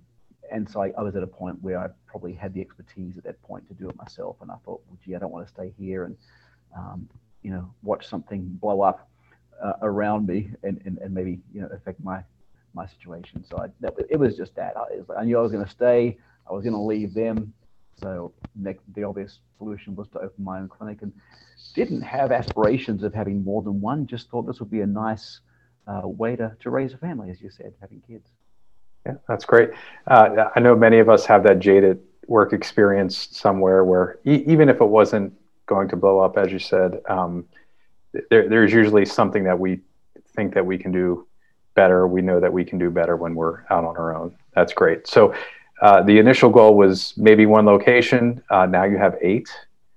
and 0.52 0.70
so 0.70 0.82
I, 0.82 0.92
I, 0.98 1.02
was 1.02 1.16
at 1.16 1.24
a 1.24 1.28
point 1.28 1.62
where 1.62 1.80
I 1.80 1.88
probably 2.06 2.34
had 2.34 2.54
the 2.54 2.62
expertise 2.62 3.18
at 3.18 3.24
that 3.24 3.42
point 3.42 3.68
to 3.70 3.74
do 3.74 3.90
it 3.90 3.96
myself. 3.96 4.38
And 4.42 4.52
I 4.52 4.56
thought, 4.66 4.82
well, 4.88 4.98
gee, 5.04 5.16
I 5.16 5.20
don't 5.20 5.32
want 5.32 5.48
to 5.48 5.54
stay 5.54 5.74
here 5.80 6.04
and, 6.04 6.18
um, 6.78 7.10
you 7.42 7.52
know, 7.52 7.74
watch 7.84 8.08
something 8.08 8.44
blow 8.62 8.82
up 8.82 9.10
uh, 9.64 9.74
around 9.82 10.28
me 10.28 10.52
and, 10.64 10.82
and, 10.86 10.98
and 11.00 11.14
maybe, 11.14 11.40
you 11.54 11.62
know, 11.62 11.70
affect 11.74 12.04
my, 12.04 12.24
my 12.74 12.86
situation. 12.88 13.44
So 13.50 13.58
I, 13.58 13.68
that, 13.80 13.94
it 14.10 14.18
was 14.18 14.36
just 14.36 14.56
that. 14.56 14.76
I, 14.76 14.98
was 14.98 15.10
like, 15.10 15.18
I 15.18 15.24
knew 15.24 15.38
I 15.38 15.42
was 15.42 15.52
going 15.52 15.66
to 15.66 15.72
stay. 15.72 16.18
I 16.50 16.54
was 16.54 16.64
going 16.64 16.76
to 16.76 16.82
leave 16.82 17.14
them. 17.14 17.54
So 18.02 18.34
next, 18.56 18.84
the 18.94 19.04
obvious 19.04 19.40
solution 19.58 19.96
was 19.96 20.08
to 20.10 20.20
open 20.20 20.44
my 20.44 20.60
own 20.60 20.68
clinic 20.68 21.02
and 21.02 21.14
didn't 21.76 22.02
have 22.02 22.32
aspirations 22.32 23.04
of 23.04 23.14
having 23.14 23.44
more 23.44 23.62
than 23.62 23.80
one. 23.80 24.06
Just 24.08 24.30
thought 24.30 24.44
this 24.44 24.60
would 24.60 24.72
be 24.72 24.82
a 24.82 24.88
nice 24.88 25.40
uh, 25.88 26.02
way 26.04 26.36
to, 26.36 26.56
to 26.60 26.70
raise 26.70 26.94
a 26.94 26.98
family, 26.98 27.30
as 27.30 27.42
you 27.42 27.50
said, 27.50 27.74
having 27.80 28.02
kids. 28.08 28.28
Yeah, 29.06 29.14
that's 29.28 29.46
great. 29.46 29.72
Uh, 30.08 30.50
I 30.56 30.60
know 30.60 30.76
many 30.76 31.00
of 31.00 31.10
us 31.10 31.26
have 31.26 31.44
that 31.44 31.60
jaded 31.60 32.00
work 32.28 32.54
experience 32.54 33.28
somewhere 33.32 33.84
where 33.84 34.20
e- 34.26 34.44
even 34.48 34.70
if 34.70 34.80
it 34.80 34.86
wasn't 34.86 35.34
going 35.66 35.90
to 35.90 35.96
blow 35.96 36.20
up, 36.20 36.38
as 36.38 36.52
you 36.52 36.60
said, 36.60 37.02
um, 37.10 37.46
there, 38.30 38.48
there's 38.48 38.72
usually 38.72 39.06
something 39.06 39.44
that 39.44 39.58
we 39.58 39.82
think 40.36 40.54
that 40.54 40.66
we 40.66 40.78
can 40.78 40.92
do 40.92 41.28
better. 41.74 42.08
We 42.08 42.22
know 42.22 42.40
that 42.40 42.52
we 42.52 42.64
can 42.64 42.78
do 42.78 42.90
better 42.92 43.16
when 43.16 43.36
we're 43.36 43.62
out 43.70 43.84
on 43.84 43.98
our 43.98 44.16
own. 44.16 44.36
That's 44.54 44.74
great. 44.74 45.08
So 45.08 45.34
uh, 45.82 46.04
the 46.04 46.20
initial 46.20 46.50
goal 46.50 46.76
was 46.76 47.14
maybe 47.18 47.46
one 47.46 47.66
location. 47.66 48.42
Uh, 48.50 48.66
now 48.66 48.84
you 48.84 48.98
have 48.98 49.16
eight 49.22 49.50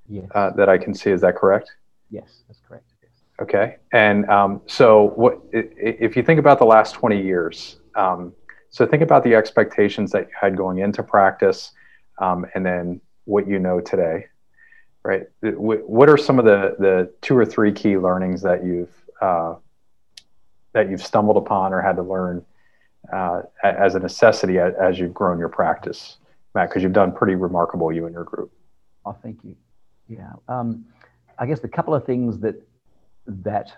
yes. 0.09 0.25
Uh, 0.35 0.51
that 0.51 0.69
I 0.69 0.79
can 0.79 0.95
see. 0.95 1.11
Is 1.11 1.21
that 1.21 1.37
correct? 1.37 1.71
Yes, 2.11 2.43
that's 2.49 2.61
correct. 2.67 2.87
Yes. 3.03 3.11
Okay. 3.41 3.77
And 3.93 4.29
um, 4.31 4.63
so 4.67 5.13
what 5.17 5.41
if 5.53 6.17
you 6.17 6.23
think 6.23 6.39
about 6.39 6.59
the 6.59 6.65
last 6.65 6.93
20 6.95 7.21
years? 7.21 7.77
Um, 7.97 8.33
so 8.75 8.85
think 8.85 9.05
about 9.05 9.23
the 9.23 9.37
expectations 9.37 10.11
that 10.11 10.23
you 10.23 10.35
had 10.39 10.57
going 10.57 10.79
into 10.79 11.05
practice, 11.05 11.71
um, 12.19 12.45
and 12.57 12.67
then 12.67 13.01
what 13.25 13.47
you 13.47 13.61
know 13.61 13.79
today, 13.81 14.27
right? 15.05 15.29
What 15.43 16.09
are 16.09 16.17
some 16.17 16.41
of 16.41 16.45
the 16.45 16.75
the 16.81 17.13
two 17.21 17.39
or 17.39 17.47
three 17.47 17.71
key 17.71 17.97
learnings 17.97 18.43
that 18.43 18.65
you've 18.65 18.91
uh, 19.21 19.55
that 20.73 20.91
you've 20.91 21.05
stumbled 21.05 21.37
upon 21.37 21.73
or 21.73 21.83
had 21.83 21.95
to 21.95 22.03
learn 22.03 22.45
uh, 23.13 23.43
as 23.63 23.95
a 23.95 24.01
necessity 24.01 24.59
as, 24.59 24.99
you've 24.99 25.15
grown 25.15 25.39
your 25.39 25.49
practice, 25.49 26.17
Matt? 26.57 26.69
Because 26.69 26.83
you've 26.83 26.93
done 26.93 27.13
pretty 27.13 27.37
remarkable, 27.37 27.93
you 27.93 28.07
and 28.07 28.13
your 28.13 28.25
group. 28.25 28.51
Oh, 29.07 29.17
thank 29.23 29.39
you. 29.45 29.55
Yeah, 30.09 30.33
um, 30.49 30.85
I 31.39 31.47
guess 31.47 31.61
the 31.61 31.69
couple 31.69 31.95
of 31.95 32.05
things 32.05 32.41
that 32.41 32.61
that 33.29 33.73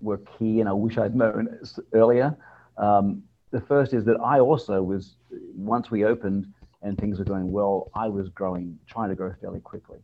were 0.00 0.18
key, 0.38 0.60
and 0.60 0.68
I 0.68 0.74
wish 0.74 0.96
I'd 0.96 1.16
known 1.16 1.58
earlier. 1.92 2.36
Um, 2.78 3.24
the 3.52 3.60
first 3.60 3.92
is 3.92 4.04
that 4.06 4.18
I 4.20 4.40
also 4.40 4.82
was, 4.82 5.16
once 5.54 5.90
we 5.90 6.04
opened 6.04 6.46
and 6.80 6.98
things 6.98 7.18
were 7.18 7.24
going 7.24 7.52
well, 7.52 7.90
I 7.94 8.08
was 8.08 8.28
growing, 8.30 8.78
trying 8.88 9.10
to 9.10 9.14
grow 9.14 9.32
fairly 9.40 9.60
quickly. 9.60 9.98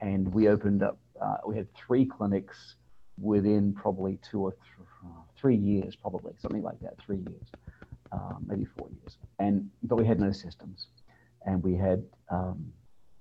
And 0.00 0.32
we 0.32 0.48
opened 0.48 0.82
up, 0.82 0.98
uh, 1.20 1.38
we 1.46 1.56
had 1.56 1.66
three 1.74 2.06
clinics 2.06 2.76
within 3.20 3.74
probably 3.74 4.18
two 4.22 4.40
or 4.42 4.52
th- 4.52 4.62
three 5.36 5.56
years, 5.56 5.96
probably 5.96 6.32
something 6.38 6.62
like 6.62 6.78
that, 6.80 6.94
three 7.04 7.18
years, 7.18 7.48
um, 8.12 8.44
maybe 8.46 8.64
four 8.64 8.88
years. 8.90 9.18
And 9.38 9.68
but 9.82 9.96
we 9.96 10.06
had 10.06 10.20
no 10.20 10.32
systems, 10.32 10.86
and 11.46 11.62
we 11.62 11.74
had, 11.74 12.04
um, 12.30 12.72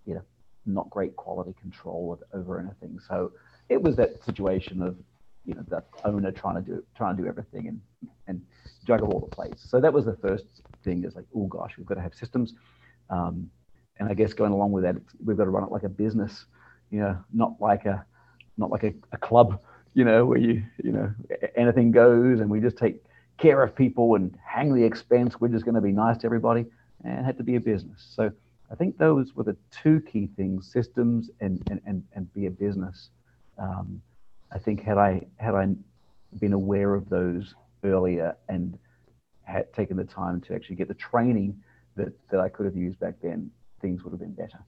you 0.05 0.15
know, 0.15 0.21
not 0.65 0.89
great 0.89 1.15
quality 1.15 1.55
control 1.59 2.19
over 2.33 2.59
anything. 2.59 2.99
So 3.07 3.31
it 3.69 3.81
was 3.81 3.95
that 3.97 4.23
situation 4.23 4.81
of, 4.81 4.97
you 5.45 5.55
know, 5.55 5.63
the 5.67 5.83
owner 6.03 6.31
trying 6.31 6.55
to 6.55 6.61
do 6.61 6.83
trying 6.95 7.17
to 7.17 7.23
do 7.23 7.27
everything 7.27 7.67
and 7.67 7.81
and 8.27 8.41
juggle 8.85 9.11
all 9.11 9.19
the 9.19 9.35
plates. 9.35 9.69
So 9.69 9.79
that 9.79 9.91
was 9.91 10.05
the 10.05 10.17
first 10.17 10.45
thing 10.83 11.03
is 11.03 11.15
like, 11.15 11.25
oh 11.35 11.47
gosh, 11.47 11.77
we've 11.77 11.85
got 11.85 11.95
to 11.95 12.01
have 12.01 12.13
systems. 12.13 12.53
Um, 13.09 13.49
and 13.99 14.07
I 14.09 14.13
guess 14.13 14.33
going 14.33 14.51
along 14.51 14.71
with 14.71 14.83
that, 14.83 14.95
we've 15.23 15.37
got 15.37 15.45
to 15.45 15.49
run 15.49 15.63
it 15.63 15.71
like 15.71 15.83
a 15.83 15.89
business, 15.89 16.45
you 16.91 16.99
know, 16.99 17.17
not 17.33 17.53
like 17.59 17.85
a, 17.85 18.05
not 18.57 18.69
like 18.69 18.83
a, 18.83 18.93
a 19.11 19.17
club, 19.17 19.59
you 19.93 20.03
know, 20.03 20.25
where 20.25 20.37
you, 20.37 20.63
you 20.83 20.91
know, 20.91 21.11
anything 21.55 21.91
goes 21.91 22.39
and 22.39 22.49
we 22.49 22.59
just 22.59 22.77
take 22.77 23.03
care 23.37 23.61
of 23.63 23.75
people 23.75 24.15
and 24.15 24.37
hang 24.45 24.73
the 24.73 24.83
expense. 24.83 25.39
We're 25.39 25.47
just 25.47 25.65
going 25.65 25.75
to 25.75 25.81
be 25.81 25.91
nice 25.91 26.17
to 26.19 26.25
everybody 26.25 26.65
and 27.03 27.19
it 27.19 27.25
had 27.25 27.37
to 27.37 27.43
be 27.43 27.55
a 27.55 27.59
business. 27.59 28.13
So 28.15 28.31
I 28.71 28.75
think 28.75 28.97
those 28.97 29.35
were 29.35 29.43
the 29.43 29.57
two 29.71 30.01
key 30.01 30.29
things, 30.35 30.71
systems 30.71 31.29
and, 31.39 31.61
and, 31.69 31.81
and, 31.85 32.03
and 32.13 32.31
be 32.33 32.45
a 32.45 32.51
business. 32.51 33.09
Um, 33.57 34.01
I 34.51 34.59
think 34.59 34.83
had 34.83 34.97
I, 34.97 35.25
had 35.37 35.55
I 35.55 35.67
been 36.39 36.53
aware 36.53 36.93
of 36.93 37.09
those 37.09 37.55
earlier 37.83 38.35
and 38.49 38.77
had 39.43 39.71
taken 39.73 39.97
the 39.97 40.03
time 40.03 40.41
to 40.41 40.53
actually 40.53 40.75
get 40.75 40.87
the 40.87 40.93
training 40.93 41.57
that, 41.95 42.13
that 42.29 42.39
I 42.39 42.49
could 42.49 42.65
have 42.65 42.75
used 42.75 42.99
back 42.99 43.15
then, 43.21 43.49
things 43.81 44.03
would 44.03 44.11
have 44.11 44.19
been 44.19 44.33
better. 44.33 44.59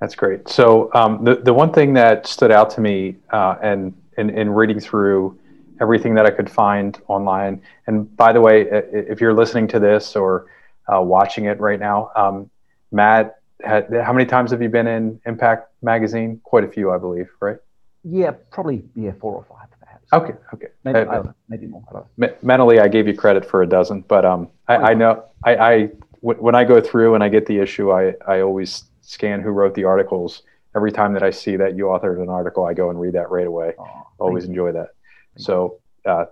That's 0.00 0.14
great. 0.14 0.48
So 0.48 0.90
um, 0.94 1.24
the, 1.24 1.36
the 1.36 1.52
one 1.52 1.72
thing 1.72 1.94
that 1.94 2.26
stood 2.26 2.50
out 2.50 2.70
to 2.70 2.80
me 2.80 3.16
uh, 3.30 3.56
and 3.62 3.94
in, 4.18 4.30
in 4.30 4.50
reading 4.50 4.80
through 4.80 5.38
everything 5.80 6.14
that 6.14 6.26
I 6.26 6.30
could 6.30 6.50
find 6.50 7.00
online, 7.08 7.62
and 7.86 8.14
by 8.16 8.32
the 8.32 8.40
way, 8.40 8.68
if 8.70 9.20
you're 9.20 9.34
listening 9.34 9.68
to 9.68 9.80
this 9.80 10.16
or 10.16 10.46
uh, 10.92 11.00
watching 11.00 11.44
it 11.46 11.60
right 11.60 11.78
now, 11.78 12.10
um, 12.16 12.50
Matt, 12.90 13.38
had, 13.64 13.92
how 14.04 14.12
many 14.12 14.26
times 14.26 14.50
have 14.50 14.60
you 14.60 14.68
been 14.68 14.86
in 14.86 15.20
Impact 15.24 15.70
Magazine? 15.82 16.40
Quite 16.42 16.64
a 16.64 16.68
few, 16.68 16.90
I 16.90 16.98
believe, 16.98 17.28
right? 17.40 17.58
Yeah, 18.04 18.32
probably 18.50 18.82
yeah, 18.94 19.12
four 19.20 19.34
or 19.34 19.44
five. 19.44 19.68
Okay, 20.12 20.34
okay. 20.52 20.66
Maybe, 20.84 20.98
uh, 20.98 21.22
maybe 21.48 21.66
more. 21.66 22.06
I 22.20 22.34
mentally, 22.42 22.80
I 22.80 22.88
gave 22.88 23.06
you 23.06 23.14
credit 23.14 23.44
for 23.44 23.62
a 23.62 23.66
dozen, 23.66 24.02
but 24.02 24.24
um, 24.24 24.48
I, 24.68 24.76
I 24.76 24.94
know 24.94 25.24
I, 25.44 25.56
I 25.56 25.78
w- 26.22 26.40
when 26.40 26.54
I 26.54 26.64
go 26.64 26.80
through 26.80 27.14
and 27.14 27.24
I 27.24 27.28
get 27.28 27.46
the 27.46 27.58
issue, 27.58 27.92
I, 27.92 28.14
I 28.26 28.40
always 28.40 28.84
scan 29.00 29.40
who 29.40 29.50
wrote 29.50 29.74
the 29.74 29.84
articles. 29.84 30.42
Every 30.76 30.92
time 30.92 31.12
that 31.14 31.22
I 31.22 31.30
see 31.30 31.56
that 31.56 31.76
you 31.76 31.84
authored 31.86 32.22
an 32.22 32.28
article, 32.28 32.64
I 32.64 32.74
go 32.74 32.90
and 32.90 33.00
read 33.00 33.14
that 33.14 33.30
right 33.30 33.46
away. 33.46 33.74
Oh, 33.78 34.06
always 34.18 34.44
enjoy 34.44 34.72
that. 34.72 34.88
Thank 35.34 35.46
so, 35.46 35.80
uh, 36.04 36.26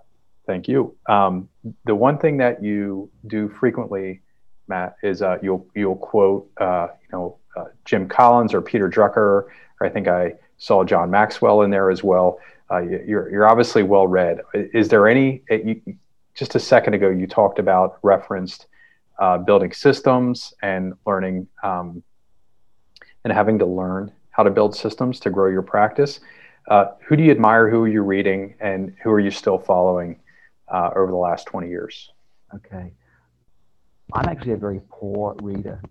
thank 0.45 0.67
you. 0.67 0.95
Um, 1.07 1.49
the 1.85 1.95
one 1.95 2.17
thing 2.17 2.37
that 2.37 2.63
you 2.63 3.09
do 3.27 3.49
frequently, 3.49 4.21
Matt, 4.67 4.95
is 5.01 5.21
uh, 5.21 5.37
you'll 5.41 5.67
you'll 5.75 5.95
quote 5.95 6.49
uh, 6.57 6.87
you 7.01 7.09
know 7.11 7.37
uh, 7.55 7.65
Jim 7.85 8.07
Collins 8.07 8.53
or 8.53 8.61
Peter 8.61 8.89
Drucker. 8.89 9.17
Or 9.17 9.53
I 9.81 9.89
think 9.89 10.07
I 10.07 10.33
saw 10.57 10.83
John 10.83 11.09
Maxwell 11.09 11.63
in 11.63 11.71
there 11.71 11.89
as 11.89 12.03
well. 12.03 12.39
Uh, 12.71 12.79
you're, 12.79 13.29
you're 13.29 13.47
obviously 13.47 13.83
well 13.83 14.07
read. 14.07 14.39
Is 14.53 14.87
there 14.87 15.07
any, 15.07 15.43
uh, 15.51 15.55
you, 15.55 15.81
just 16.33 16.55
a 16.55 16.59
second 16.59 16.93
ago, 16.93 17.09
you 17.09 17.27
talked 17.27 17.59
about 17.59 17.99
referenced 18.01 18.67
uh, 19.19 19.37
building 19.37 19.73
systems 19.73 20.53
and 20.61 20.93
learning 21.05 21.47
um, 21.63 22.01
and 23.23 23.33
having 23.33 23.59
to 23.59 23.65
learn 23.65 24.11
how 24.29 24.43
to 24.43 24.49
build 24.49 24.75
systems 24.75 25.19
to 25.19 25.29
grow 25.29 25.49
your 25.49 25.61
practice. 25.61 26.21
Uh, 26.67 26.85
who 27.05 27.15
do 27.15 27.23
you 27.23 27.31
admire? 27.31 27.69
Who 27.69 27.83
are 27.83 27.87
you 27.87 28.01
reading? 28.01 28.55
And 28.61 28.95
who 29.03 29.11
are 29.11 29.19
you 29.19 29.31
still 29.31 29.59
following 29.59 30.19
uh, 30.69 30.91
over 30.95 31.11
the 31.11 31.17
last 31.17 31.47
20 31.47 31.67
years? 31.67 32.11
Okay. 32.55 32.93
I'm 34.13 34.29
actually 34.29 34.53
a 34.53 34.57
very 34.57 34.81
poor 34.89 35.35
reader, 35.41 35.81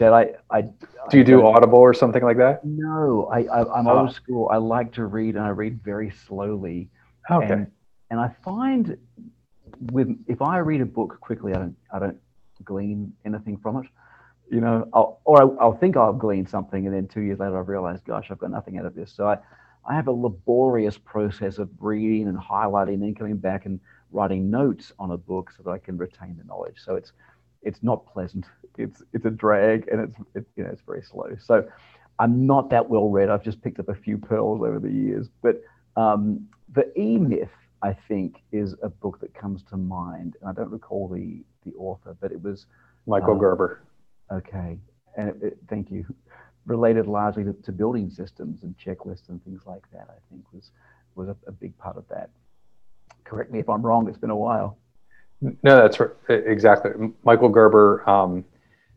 Uh, 0.00 0.10
I, 0.10 0.32
I 0.50 0.62
do 1.10 1.18
you 1.18 1.24
do 1.24 1.46
Audible 1.46 1.78
or 1.78 1.94
something 1.94 2.22
like 2.22 2.38
that? 2.38 2.64
No, 2.64 3.28
I, 3.32 3.44
I 3.44 3.78
am 3.78 3.86
oh. 3.86 4.00
old 4.00 4.14
school. 4.14 4.48
I 4.50 4.56
like 4.56 4.92
to 4.94 5.06
read, 5.06 5.36
and 5.36 5.44
I 5.44 5.50
read 5.50 5.82
very 5.82 6.10
slowly. 6.26 6.90
Okay. 7.30 7.52
And, 7.52 7.70
and 8.10 8.20
I 8.20 8.30
find 8.44 8.96
with 9.90 10.08
if 10.26 10.42
I 10.42 10.58
read 10.58 10.80
a 10.80 10.86
book 10.86 11.18
quickly, 11.20 11.52
I 11.54 11.58
don't 11.58 11.76
I 11.92 11.98
don't 11.98 12.18
glean 12.64 13.12
anything 13.24 13.58
from 13.58 13.76
it. 13.78 13.86
You 14.50 14.60
know, 14.60 14.88
I'll, 14.92 15.20
or 15.24 15.40
I'll, 15.40 15.56
I'll 15.60 15.76
think 15.76 15.96
I'll 15.96 16.12
glean 16.12 16.46
something, 16.46 16.86
and 16.86 16.94
then 16.94 17.08
two 17.08 17.22
years 17.22 17.38
later, 17.38 17.58
I've 17.58 17.68
realized, 17.68 18.04
gosh, 18.04 18.30
I've 18.30 18.38
got 18.38 18.50
nothing 18.50 18.76
out 18.78 18.84
of 18.84 18.94
this. 18.94 19.12
So 19.12 19.26
I, 19.26 19.38
I 19.88 19.94
have 19.94 20.08
a 20.08 20.12
laborious 20.12 20.98
process 20.98 21.58
of 21.58 21.70
reading 21.78 22.28
and 22.28 22.38
highlighting, 22.38 22.94
and 22.94 23.02
then 23.02 23.14
coming 23.14 23.38
back 23.38 23.66
and 23.66 23.80
writing 24.10 24.50
notes 24.50 24.92
on 24.98 25.10
a 25.12 25.16
book 25.16 25.52
so 25.56 25.62
that 25.62 25.70
I 25.70 25.78
can 25.78 25.96
retain 25.96 26.36
the 26.36 26.44
knowledge. 26.44 26.76
So 26.84 26.96
it's 26.96 27.12
it's 27.62 27.82
not 27.82 28.06
pleasant. 28.12 28.46
It's 28.78 29.02
it's 29.12 29.24
a 29.24 29.30
drag 29.30 29.88
and 29.88 30.00
it's 30.00 30.16
it, 30.34 30.46
you 30.56 30.64
know 30.64 30.70
it's 30.70 30.82
very 30.82 31.02
slow. 31.02 31.36
So 31.38 31.66
I'm 32.18 32.46
not 32.46 32.70
that 32.70 32.88
well 32.88 33.08
read. 33.08 33.28
I've 33.28 33.42
just 33.42 33.62
picked 33.62 33.78
up 33.78 33.88
a 33.88 33.94
few 33.94 34.18
pearls 34.18 34.60
over 34.62 34.78
the 34.78 34.90
years. 34.90 35.28
But 35.42 35.62
um, 35.96 36.48
the 36.72 36.92
E 36.98 37.18
Myth, 37.18 37.50
I 37.82 37.96
think, 38.08 38.42
is 38.52 38.74
a 38.82 38.88
book 38.88 39.20
that 39.20 39.34
comes 39.34 39.62
to 39.70 39.76
mind, 39.76 40.36
and 40.40 40.48
I 40.48 40.52
don't 40.52 40.70
recall 40.70 41.08
the 41.08 41.42
the 41.64 41.76
author, 41.76 42.16
but 42.20 42.32
it 42.32 42.42
was 42.42 42.66
Michael 43.06 43.36
uh, 43.36 43.38
Gerber. 43.38 43.82
Okay, 44.30 44.78
and 45.16 45.28
it, 45.28 45.36
it, 45.42 45.58
thank 45.68 45.90
you. 45.90 46.04
Related 46.64 47.08
largely 47.08 47.42
to, 47.42 47.52
to, 47.52 47.72
building 47.72 48.08
systems 48.08 48.62
and 48.62 48.76
checklists 48.78 49.28
and 49.28 49.42
things 49.42 49.62
like 49.66 49.82
that, 49.92 50.06
I 50.08 50.18
think 50.30 50.44
was 50.52 50.70
was 51.16 51.28
a, 51.28 51.36
a 51.48 51.52
big 51.52 51.76
part 51.76 51.96
of 51.96 52.06
that. 52.08 52.30
Correct 53.24 53.50
me 53.50 53.58
if 53.58 53.68
I'm 53.68 53.82
wrong. 53.82 54.08
It's 54.08 54.18
been 54.18 54.30
a 54.30 54.36
while. 54.36 54.78
No, 55.42 55.76
that's 55.76 55.98
right. 55.98 56.10
exactly. 56.28 56.92
Michael 57.24 57.48
Gerber. 57.48 58.08
Um, 58.08 58.44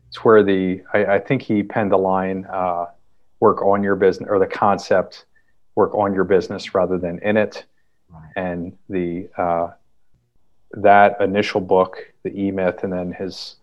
it's 0.08 0.24
where 0.24 0.42
the 0.42 0.82
I, 0.94 1.04
I, 1.06 1.18
think 1.18 1.42
he 1.42 1.62
penned 1.62 1.90
the 1.90 1.98
line, 1.98 2.46
uh, 2.50 2.86
"Work 3.40 3.62
on 3.62 3.82
your 3.82 3.96
business," 3.96 4.28
or 4.30 4.38
the 4.38 4.46
concept, 4.46 5.26
"Work 5.74 5.94
on 5.94 6.14
your 6.14 6.24
business 6.24 6.74
rather 6.74 6.98
than 6.98 7.18
in 7.18 7.36
it." 7.36 7.64
Right. 8.08 8.30
And 8.36 8.78
the 8.88 9.28
uh, 9.36 9.70
that 10.72 11.20
initial 11.20 11.60
book, 11.60 12.12
the 12.22 12.30
E 12.40 12.52
Myth, 12.52 12.84
and 12.84 12.92
then 12.92 13.12
his 13.12 13.56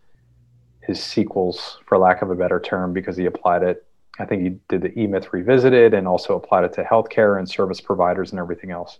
his 0.81 1.01
sequels, 1.01 1.79
for 1.85 1.97
lack 1.97 2.21
of 2.21 2.29
a 2.29 2.35
better 2.35 2.59
term, 2.59 2.91
because 2.91 3.15
he 3.15 3.25
applied 3.25 3.63
it. 3.63 3.85
I 4.19 4.25
think 4.25 4.43
he 4.43 4.49
did 4.67 4.81
the 4.81 4.99
E 4.99 5.07
Myth 5.07 5.31
Revisited 5.31 5.93
and 5.93 6.07
also 6.07 6.35
applied 6.35 6.65
it 6.65 6.73
to 6.73 6.83
healthcare 6.83 7.39
and 7.39 7.49
service 7.49 7.79
providers 7.79 8.31
and 8.31 8.39
everything 8.39 8.71
else. 8.71 8.99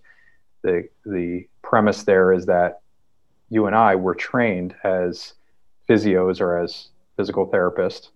The 0.62 0.88
the 1.06 1.48
premise 1.62 2.04
there 2.04 2.32
is 2.32 2.46
that 2.46 2.83
you 3.54 3.68
and 3.68 3.76
I 3.76 3.96
were 3.96 4.16
trained 4.16 4.74
as 4.84 5.34
physios 5.88 6.42
or 6.42 6.58
as 6.58 6.88
physical 7.16 7.48
therapists. 7.48 8.10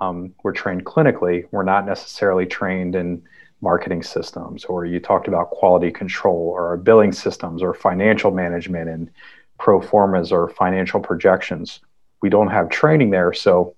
Um, 0.00 0.34
we're 0.44 0.52
trained 0.52 0.84
clinically. 0.84 1.46
We're 1.50 1.64
not 1.64 1.84
necessarily 1.84 2.46
trained 2.46 2.94
in 2.94 3.22
marketing 3.60 4.04
systems, 4.04 4.64
or 4.64 4.84
you 4.84 5.00
talked 5.00 5.26
about 5.26 5.50
quality 5.50 5.90
control, 5.90 6.52
or 6.56 6.76
billing 6.76 7.12
systems, 7.12 7.60
or 7.62 7.74
financial 7.74 8.30
management, 8.30 8.88
and 8.88 9.10
pro 9.58 9.80
formas 9.80 10.30
or 10.30 10.48
financial 10.48 11.00
projections. 11.00 11.80
We 12.20 12.30
don't 12.30 12.48
have 12.48 12.68
training 12.68 13.10
there, 13.10 13.32
so 13.32 13.74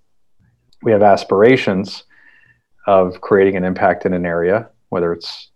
we 0.82 0.92
have 0.92 1.02
aspirations 1.02 2.04
of 2.86 3.22
creating 3.22 3.56
an 3.56 3.64
impact 3.64 4.04
in 4.04 4.12
an 4.12 4.26
area, 4.26 4.68
whether 4.90 5.14
it's 5.14 5.48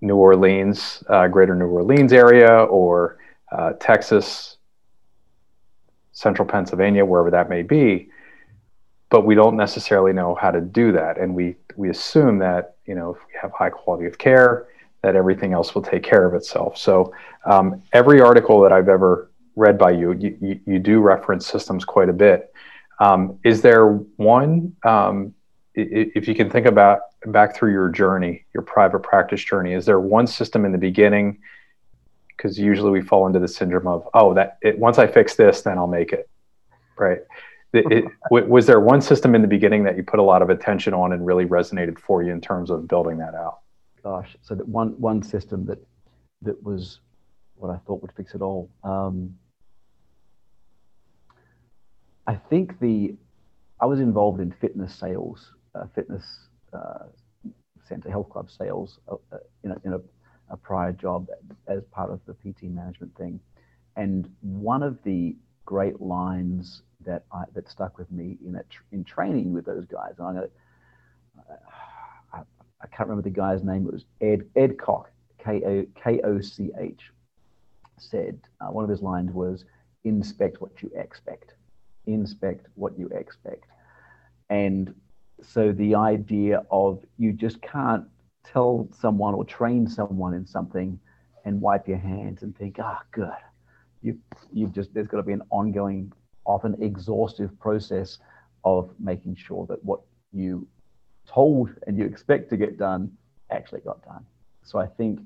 New 0.00 0.16
Orleans, 0.16 1.04
uh, 1.08 1.28
greater 1.28 1.54
New 1.54 1.68
Orleans 1.68 2.12
area, 2.12 2.64
or 2.64 3.18
uh, 3.52 3.72
Texas, 3.80 4.56
central 6.12 6.46
Pennsylvania, 6.46 7.04
wherever 7.04 7.30
that 7.30 7.48
may 7.48 7.62
be. 7.62 8.10
But 9.08 9.26
we 9.26 9.34
don't 9.34 9.56
necessarily 9.56 10.12
know 10.12 10.36
how 10.36 10.50
to 10.50 10.60
do 10.60 10.92
that. 10.92 11.18
And 11.18 11.34
we, 11.34 11.56
we 11.76 11.90
assume 11.90 12.38
that, 12.38 12.76
you 12.86 12.94
know, 12.94 13.10
if 13.14 13.18
we 13.26 13.34
have 13.40 13.52
high 13.52 13.70
quality 13.70 14.06
of 14.06 14.18
care, 14.18 14.68
that 15.02 15.16
everything 15.16 15.52
else 15.52 15.74
will 15.74 15.82
take 15.82 16.02
care 16.02 16.26
of 16.26 16.34
itself. 16.34 16.76
So 16.76 17.12
um, 17.44 17.82
every 17.92 18.20
article 18.20 18.60
that 18.60 18.72
I've 18.72 18.88
ever 18.88 19.30
read 19.56 19.78
by 19.78 19.90
you, 19.90 20.12
you, 20.12 20.60
you, 20.64 20.78
do 20.78 21.00
reference 21.00 21.46
systems 21.46 21.84
quite 21.84 22.08
a 22.08 22.12
bit. 22.12 22.52
Um, 23.00 23.38
is 23.44 23.62
there 23.62 23.86
one, 23.86 24.76
um, 24.84 25.34
if 25.74 26.28
you 26.28 26.34
can 26.34 26.50
think 26.50 26.66
about 26.66 27.00
back 27.26 27.56
through 27.56 27.72
your 27.72 27.88
journey, 27.88 28.44
your 28.54 28.62
private 28.62 29.00
practice 29.00 29.42
journey, 29.42 29.72
is 29.72 29.86
there 29.86 30.00
one 30.00 30.26
system 30.26 30.64
in 30.64 30.72
the 30.72 30.78
beginning 30.78 31.38
because 32.40 32.58
usually 32.58 32.90
we 32.90 33.02
fall 33.02 33.26
into 33.26 33.38
the 33.38 33.48
syndrome 33.48 33.86
of 33.86 34.08
oh 34.14 34.32
that 34.32 34.56
it, 34.62 34.78
once 34.78 34.98
i 34.98 35.06
fix 35.06 35.34
this 35.34 35.60
then 35.60 35.76
i'll 35.76 35.86
make 35.86 36.12
it 36.12 36.30
right? 37.00 37.20
It, 37.72 37.90
it, 37.90 38.04
was 38.30 38.66
there 38.66 38.80
one 38.80 39.00
system 39.00 39.34
in 39.34 39.42
the 39.42 39.48
beginning 39.48 39.84
that 39.84 39.96
you 39.96 40.02
put 40.02 40.18
a 40.18 40.22
lot 40.22 40.42
of 40.42 40.50
attention 40.50 40.92
on 40.92 41.12
and 41.12 41.24
really 41.24 41.46
resonated 41.46 41.98
for 41.98 42.22
you 42.22 42.32
in 42.32 42.40
terms 42.40 42.68
of 42.68 42.88
building 42.88 43.16
that 43.18 43.34
out? 43.34 43.60
Gosh 44.02 44.36
so 44.42 44.54
that 44.54 44.66
one 44.68 45.00
one 45.00 45.22
system 45.22 45.66
that 45.66 45.78
that 46.42 46.62
was 46.62 47.00
what 47.56 47.70
i 47.70 47.76
thought 47.86 48.00
would 48.02 48.12
fix 48.16 48.34
it 48.34 48.40
all. 48.40 48.70
Um, 48.82 49.36
i 52.26 52.34
think 52.34 52.80
the 52.80 53.14
i 53.80 53.86
was 53.86 54.00
involved 54.00 54.40
in 54.40 54.50
fitness 54.50 54.94
sales 54.94 55.52
uh, 55.74 55.84
fitness 55.94 56.24
uh, 56.72 57.04
center 57.86 58.10
health 58.10 58.30
club 58.30 58.50
sales 58.50 58.98
uh, 59.08 59.16
uh 59.32 59.38
in, 59.64 59.70
a, 59.72 59.76
in 59.84 59.92
a 59.92 60.00
a 60.50 60.56
prior 60.56 60.92
job 60.92 61.28
as 61.68 61.84
part 61.90 62.10
of 62.10 62.20
the 62.26 62.34
PT 62.34 62.64
management 62.64 63.16
thing. 63.16 63.40
And 63.96 64.30
one 64.40 64.82
of 64.82 65.02
the 65.04 65.36
great 65.64 66.00
lines 66.00 66.82
that 67.04 67.24
I, 67.32 67.44
that 67.54 67.68
stuck 67.68 67.98
with 67.98 68.10
me 68.10 68.36
in 68.44 68.52
that 68.52 68.66
in 68.92 69.04
training 69.04 69.52
with 69.52 69.64
those 69.64 69.84
guys, 69.86 70.14
and 70.18 70.26
I'm 70.26 70.34
gonna, 70.34 70.48
I, 72.32 72.38
I 72.82 72.86
can't 72.88 73.08
remember 73.08 73.22
the 73.22 73.30
guy's 73.30 73.62
name. 73.62 73.86
It 73.86 73.92
was 73.92 74.04
Ed 74.20 74.48
Ed 74.56 74.78
Koch, 74.78 75.08
K 75.42 75.62
O 75.64 75.86
K 76.02 76.20
O 76.22 76.40
C 76.40 76.70
H, 76.78 77.10
said 77.98 78.38
uh, 78.60 78.66
one 78.66 78.84
of 78.84 78.90
his 78.90 79.02
lines 79.02 79.32
was, 79.32 79.64
"Inspect 80.04 80.60
what 80.60 80.82
you 80.82 80.90
expect. 80.94 81.54
Inspect 82.06 82.66
what 82.74 82.98
you 82.98 83.08
expect." 83.08 83.64
And 84.50 84.94
so 85.42 85.72
the 85.72 85.94
idea 85.94 86.64
of 86.70 87.04
you 87.16 87.32
just 87.32 87.62
can't 87.62 88.04
tell 88.44 88.88
someone 88.98 89.34
or 89.34 89.44
train 89.44 89.86
someone 89.86 90.34
in 90.34 90.46
something 90.46 90.98
and 91.44 91.60
wipe 91.60 91.88
your 91.88 91.98
hands 91.98 92.42
and 92.42 92.56
think, 92.56 92.76
ah, 92.80 92.98
oh, 93.00 93.06
good. 93.12 93.30
You, 94.02 94.18
you've 94.52 94.72
just, 94.72 94.92
there's 94.94 95.06
got 95.06 95.18
to 95.18 95.22
be 95.22 95.32
an 95.32 95.42
ongoing, 95.50 96.12
often 96.44 96.76
exhaustive 96.82 97.58
process 97.58 98.18
of 98.64 98.90
making 98.98 99.36
sure 99.36 99.66
that 99.66 99.82
what 99.84 100.00
you 100.32 100.66
told 101.26 101.70
and 101.86 101.98
you 101.98 102.04
expect 102.04 102.50
to 102.50 102.56
get 102.56 102.78
done 102.78 103.10
actually 103.50 103.80
got 103.80 104.04
done. 104.04 104.24
So 104.62 104.78
I 104.78 104.86
think 104.86 105.20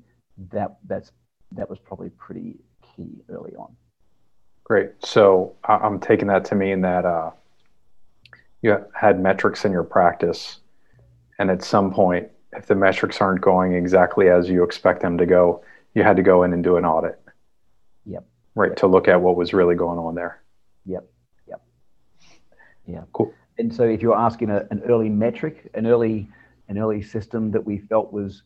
that 0.51 0.77
that's 0.87 1.11
that 1.51 1.69
was 1.69 1.79
probably 1.79 2.09
pretty 2.09 2.57
key 2.81 3.21
early 3.29 3.55
on. 3.55 3.75
Great. 4.63 4.91
So 4.99 5.55
I'm 5.63 5.99
taking 5.99 6.27
that 6.27 6.43
to 6.45 6.55
mean 6.55 6.81
that 6.81 7.05
uh, 7.05 7.31
you 8.61 8.83
had 8.93 9.21
metrics 9.21 9.63
in 9.63 9.71
your 9.71 9.83
practice, 9.83 10.59
and 11.37 11.51
at 11.51 11.63
some 11.63 11.91
point 11.93 12.29
if 12.57 12.67
the 12.67 12.75
metrics 12.75 13.21
aren't 13.21 13.41
going 13.41 13.73
exactly 13.73 14.29
as 14.29 14.49
you 14.49 14.63
expect 14.63 15.01
them 15.01 15.17
to 15.17 15.25
go, 15.25 15.63
you 15.93 16.03
had 16.03 16.15
to 16.17 16.23
go 16.23 16.43
in 16.43 16.53
and 16.53 16.63
do 16.63 16.77
an 16.77 16.85
audit. 16.85 17.19
Yep. 18.05 18.25
Right 18.55 18.71
yep. 18.71 18.77
to 18.77 18.87
look 18.87 19.07
at 19.07 19.21
what 19.21 19.35
was 19.35 19.53
really 19.53 19.75
going 19.75 19.99
on 19.99 20.15
there. 20.15 20.41
Yep. 20.85 21.05
Yep. 21.47 21.61
Yeah. 22.87 23.03
Cool. 23.13 23.33
And 23.57 23.73
so, 23.73 23.83
if 23.83 24.01
you're 24.01 24.17
asking 24.17 24.49
a, 24.49 24.67
an 24.71 24.81
early 24.85 25.09
metric, 25.09 25.69
an 25.73 25.87
early 25.87 26.27
an 26.67 26.77
early 26.77 27.01
system 27.01 27.51
that 27.51 27.63
we 27.63 27.77
felt 27.77 28.11
was 28.11 28.43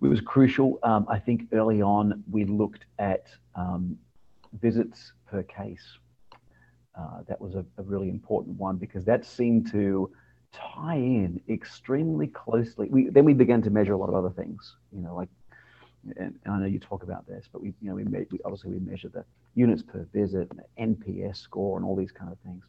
was 0.00 0.20
crucial, 0.20 0.78
um, 0.82 1.06
I 1.08 1.18
think 1.18 1.48
early 1.52 1.82
on 1.82 2.24
we 2.30 2.44
looked 2.44 2.86
at 2.98 3.26
um, 3.54 3.98
visits 4.60 5.12
per 5.26 5.42
case. 5.42 5.98
Uh, 6.98 7.22
that 7.28 7.40
was 7.40 7.54
a, 7.54 7.64
a 7.78 7.82
really 7.82 8.08
important 8.08 8.58
one 8.58 8.76
because 8.76 9.04
that 9.04 9.24
seemed 9.24 9.70
to 9.70 10.10
tie 10.52 10.96
in 10.96 11.40
extremely 11.48 12.26
closely. 12.26 12.88
We 12.90 13.08
then 13.08 13.24
we 13.24 13.34
began 13.34 13.62
to 13.62 13.70
measure 13.70 13.92
a 13.92 13.96
lot 13.96 14.08
of 14.08 14.14
other 14.14 14.30
things, 14.30 14.76
you 14.92 15.02
know, 15.02 15.14
like 15.14 15.28
and, 16.16 16.38
I 16.46 16.58
know 16.58 16.66
you 16.66 16.78
talk 16.78 17.02
about 17.02 17.26
this, 17.26 17.46
but 17.52 17.60
we 17.62 17.74
you 17.80 17.88
know 17.88 17.94
we, 17.94 18.04
made, 18.04 18.26
we 18.30 18.38
obviously 18.44 18.70
we 18.70 18.78
measure 18.80 19.08
the 19.08 19.24
units 19.54 19.82
per 19.82 20.06
visit, 20.12 20.50
and 20.50 20.96
the 20.96 21.12
NPS 21.12 21.36
score, 21.36 21.76
and 21.76 21.84
all 21.84 21.96
these 21.96 22.12
kind 22.12 22.32
of 22.32 22.38
things. 22.38 22.64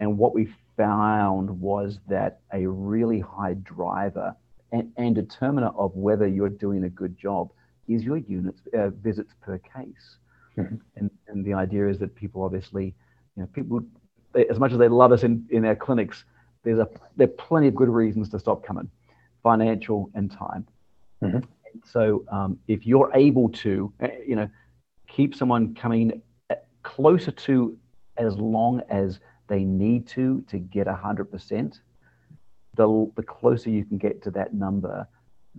And 0.00 0.16
what 0.16 0.34
we 0.34 0.48
found 0.76 1.50
was 1.60 1.98
that 2.08 2.40
a 2.54 2.66
really 2.66 3.20
high 3.20 3.54
driver 3.54 4.34
and, 4.72 4.90
and 4.96 5.14
determiner 5.14 5.68
of 5.68 5.94
whether 5.94 6.26
you're 6.26 6.48
doing 6.48 6.84
a 6.84 6.88
good 6.88 7.18
job 7.18 7.50
is 7.86 8.02
your 8.02 8.16
units 8.16 8.62
uh, 8.76 8.88
visits 8.88 9.34
per 9.42 9.58
case. 9.58 10.16
Mm-hmm. 10.56 10.76
And, 10.96 11.10
and 11.28 11.44
the 11.44 11.54
idea 11.54 11.88
is 11.88 11.98
that 11.98 12.14
people 12.14 12.42
obviously, 12.42 12.94
you 13.36 13.42
know, 13.42 13.48
people 13.52 13.82
as 14.48 14.58
much 14.58 14.72
as 14.72 14.78
they 14.78 14.88
love 14.88 15.12
us 15.12 15.22
in, 15.22 15.46
in 15.50 15.64
our 15.64 15.74
clinics, 15.74 16.24
there's 16.62 16.78
a 16.78 16.88
there 17.16 17.26
are 17.26 17.30
plenty 17.30 17.68
of 17.68 17.74
good 17.74 17.88
reasons 17.88 18.28
to 18.30 18.38
stop 18.38 18.64
coming, 18.64 18.90
financial 19.42 20.10
and 20.14 20.30
time. 20.30 20.66
Mm-hmm. 21.22 21.38
So 21.84 22.24
um, 22.30 22.58
if 22.68 22.86
you're 22.86 23.10
able 23.14 23.48
to, 23.50 23.92
you 24.26 24.36
know, 24.36 24.48
keep 25.06 25.34
someone 25.34 25.74
coming 25.74 26.22
closer 26.82 27.30
to 27.30 27.76
as 28.16 28.36
long 28.36 28.82
as 28.90 29.20
they 29.48 29.64
need 29.64 30.06
to 30.08 30.42
to 30.48 30.58
get 30.58 30.86
a 30.86 30.94
hundred 30.94 31.30
percent, 31.30 31.80
the 32.76 33.10
the 33.16 33.22
closer 33.22 33.70
you 33.70 33.84
can 33.84 33.98
get 33.98 34.22
to 34.22 34.30
that 34.32 34.54
number, 34.54 35.06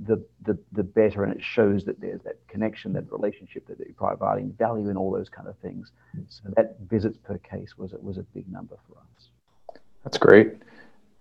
the, 0.06 0.24
the 0.44 0.58
the 0.72 0.84
better, 0.84 1.24
and 1.24 1.34
it 1.34 1.44
shows 1.44 1.86
that 1.86 2.00
there's 2.00 2.22
that 2.22 2.38
connection, 2.48 2.94
that 2.94 3.12
relationship, 3.12 3.68
that 3.68 3.80
you're 3.80 3.94
providing 3.94 4.54
value, 4.54 4.90
and 4.90 4.98
all 4.98 5.12
those 5.12 5.30
kind 5.30 5.48
of 5.48 5.58
things. 5.58 5.92
So 6.30 6.44
that 6.56 6.78
visits 6.90 7.18
per 7.18 7.38
case 7.38 7.78
was 7.78 7.94
it 7.94 8.04
was 8.04 8.18
a 8.18 8.24
big 8.34 8.52
number 8.52 8.78
for 8.88 8.98
us. 8.98 9.30
That's 10.04 10.18
great. 10.18 10.54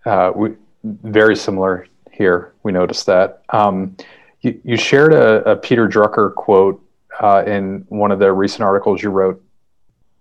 Uh, 0.05 0.33
we, 0.35 0.51
very 0.85 1.37
similar 1.37 1.87
here. 2.11 2.55
We 2.63 2.73
noticed 2.73 3.07
that. 3.07 3.43
Um, 3.51 3.97
you, 4.41 4.61
you, 4.65 4.77
shared 4.77 5.13
a, 5.13 5.51
a, 5.51 5.57
Peter 5.57 5.87
Drucker 5.89 6.35
quote 6.35 6.83
uh, 7.21 7.45
in 7.47 7.85
one 7.89 8.11
of 8.11 8.19
the 8.19 8.33
recent 8.33 8.63
articles 8.63 9.03
you 9.03 9.11
wrote, 9.11 9.43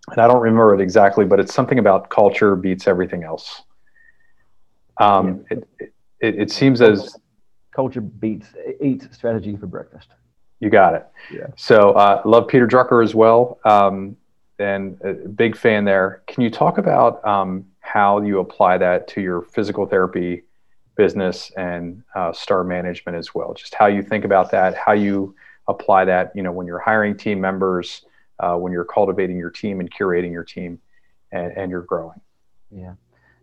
and 0.10 0.20
I 0.20 0.28
don't 0.28 0.42
remember 0.42 0.74
it 0.74 0.82
exactly, 0.82 1.26
but 1.26 1.40
it's 1.40 1.54
something 1.54 1.80
about 1.80 2.10
culture 2.10 2.56
beats 2.56 2.88
everything 2.88 3.24
else. 3.24 3.62
Um, 4.98 5.46
yeah. 5.50 5.58
it, 5.58 5.94
it, 6.20 6.40
it, 6.42 6.52
seems 6.52 6.82
as 6.82 7.16
culture 7.72 8.02
beats 8.02 8.48
eat 8.82 9.08
strategy 9.14 9.56
for 9.56 9.68
breakfast. 9.68 10.10
You 10.60 10.70
got 10.70 10.96
it. 10.96 11.08
Yeah. 11.32 11.48
So 11.56 11.92
uh, 11.92 12.22
love 12.26 12.50
Peter 12.50 12.68
Drucker 12.68 13.02
as 13.02 13.16
well, 13.16 13.60
um, 13.64 14.18
and 14.58 15.00
a 15.02 15.14
big 15.14 15.56
fan 15.56 15.86
there. 15.86 16.22
Can 16.28 16.44
you 16.44 16.50
talk 16.50 16.78
about 16.78 17.26
um, 17.26 17.66
how 17.92 18.22
you 18.22 18.40
apply 18.40 18.78
that 18.78 19.08
to 19.08 19.20
your 19.20 19.42
physical 19.42 19.88
therapy 19.88 20.44
business 20.96 21.52
and 21.58 22.04
uh, 22.14 22.32
star 22.32 22.64
management 22.64 23.18
as 23.18 23.34
well. 23.34 23.54
Just 23.54 23.74
how 23.74 23.88
you 23.88 24.04
think 24.04 24.26
about 24.26 24.52
that, 24.52 24.76
how 24.78 24.92
you 24.92 25.34
apply 25.68 26.06
that, 26.06 26.32
you 26.36 26.44
know, 26.44 26.52
when 26.52 26.68
you're 26.68 26.78
hiring 26.80 27.18
team 27.18 27.42
members, 27.42 28.06
uh, 28.40 28.56
when 28.56 28.72
you're 28.72 28.86
cultivating 28.86 29.38
your 29.38 29.50
team 29.50 29.80
and 29.80 29.92
curating 29.92 30.32
your 30.32 30.44
team, 30.44 30.80
and, 31.32 31.52
and 31.58 31.72
you're 31.72 31.82
growing. 31.82 32.20
Yeah, 32.70 32.94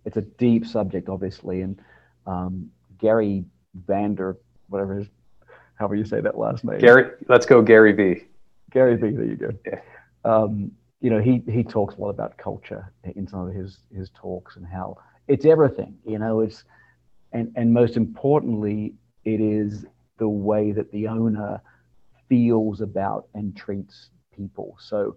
it's 0.04 0.16
a 0.16 0.22
deep 0.22 0.64
subject, 0.64 1.08
obviously, 1.08 1.62
and 1.62 1.80
um, 2.26 2.70
Gary 2.98 3.44
Vander, 3.74 4.36
whatever 4.68 4.94
his, 4.98 5.08
however 5.74 5.96
you 5.96 6.04
say 6.04 6.20
that 6.20 6.38
last 6.38 6.62
name. 6.62 6.78
Gary, 6.78 7.10
let's 7.28 7.46
go, 7.46 7.62
Gary 7.62 7.92
V. 7.92 8.24
Gary 8.70 8.94
V. 8.94 9.10
There 9.10 9.24
you 9.24 9.36
go. 9.36 9.50
Yeah. 9.66 9.80
Um, 10.24 10.70
you 11.00 11.10
know, 11.10 11.20
he 11.20 11.42
he 11.50 11.62
talks 11.62 11.96
a 11.96 12.00
lot 12.00 12.10
about 12.10 12.36
culture 12.38 12.92
in 13.04 13.26
some 13.26 13.48
of 13.48 13.54
his 13.54 13.78
his 13.94 14.10
talks 14.14 14.56
and 14.56 14.66
how 14.66 14.96
it's 15.28 15.44
everything. 15.44 15.96
You 16.06 16.18
know, 16.18 16.40
it's 16.40 16.64
and 17.32 17.52
and 17.56 17.72
most 17.72 17.96
importantly, 17.96 18.94
it 19.24 19.40
is 19.40 19.84
the 20.18 20.28
way 20.28 20.72
that 20.72 20.90
the 20.92 21.08
owner 21.08 21.60
feels 22.28 22.80
about 22.80 23.28
and 23.34 23.56
treats 23.56 24.10
people. 24.34 24.76
So 24.80 25.16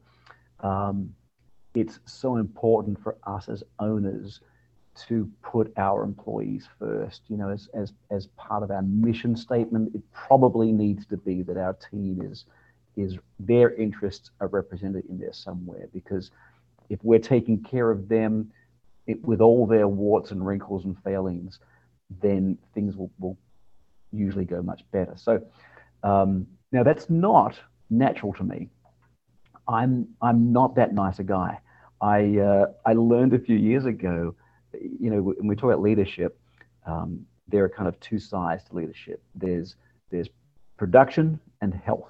um, 0.61 1.13
it's 1.73 1.99
so 2.05 2.37
important 2.37 3.01
for 3.01 3.17
us 3.23 3.49
as 3.49 3.63
owners 3.79 4.41
to 5.07 5.29
put 5.41 5.71
our 5.77 6.03
employees 6.03 6.67
first. 6.77 7.21
You 7.29 7.37
know, 7.37 7.49
as, 7.49 7.69
as, 7.73 7.93
as 8.11 8.27
part 8.37 8.63
of 8.63 8.71
our 8.71 8.81
mission 8.81 9.35
statement, 9.35 9.95
it 9.95 10.01
probably 10.11 10.71
needs 10.71 11.05
to 11.07 11.17
be 11.17 11.41
that 11.43 11.57
our 11.57 11.73
team 11.73 12.21
is, 12.21 12.45
is 12.99 13.17
their 13.39 13.73
interests 13.75 14.31
are 14.39 14.47
represented 14.47 15.05
in 15.09 15.17
there 15.17 15.33
somewhere 15.33 15.87
because 15.93 16.31
if 16.89 16.99
we're 17.03 17.19
taking 17.19 17.61
care 17.63 17.91
of 17.91 18.09
them 18.09 18.51
it, 19.07 19.23
with 19.23 19.41
all 19.41 19.65
their 19.65 19.87
warts 19.87 20.31
and 20.31 20.45
wrinkles 20.45 20.85
and 20.85 20.95
failings, 21.03 21.59
then 22.21 22.57
things 22.73 22.95
will, 22.95 23.11
will 23.19 23.37
usually 24.11 24.45
go 24.45 24.61
much 24.61 24.83
better. 24.91 25.13
So 25.15 25.41
um, 26.03 26.47
now 26.71 26.83
that's 26.83 27.09
not 27.09 27.59
natural 27.89 28.33
to 28.33 28.43
me. 28.43 28.69
I'm 29.67 30.07
I'm 30.21 30.51
not 30.51 30.75
that 30.75 30.93
nice 30.93 31.19
a 31.19 31.23
guy. 31.23 31.59
I 32.01 32.37
uh, 32.37 32.65
I 32.85 32.93
learned 32.93 33.33
a 33.33 33.39
few 33.39 33.55
years 33.55 33.85
ago, 33.85 34.35
you 34.73 35.09
know, 35.11 35.21
when 35.21 35.47
we 35.47 35.55
talk 35.55 35.65
about 35.65 35.81
leadership, 35.81 36.39
um, 36.85 37.25
there 37.47 37.63
are 37.63 37.69
kind 37.69 37.87
of 37.87 37.99
two 37.99 38.19
sides 38.19 38.63
to 38.65 38.75
leadership. 38.75 39.21
There's 39.35 39.75
there's 40.09 40.29
production 40.77 41.39
and 41.61 41.73
health, 41.73 42.09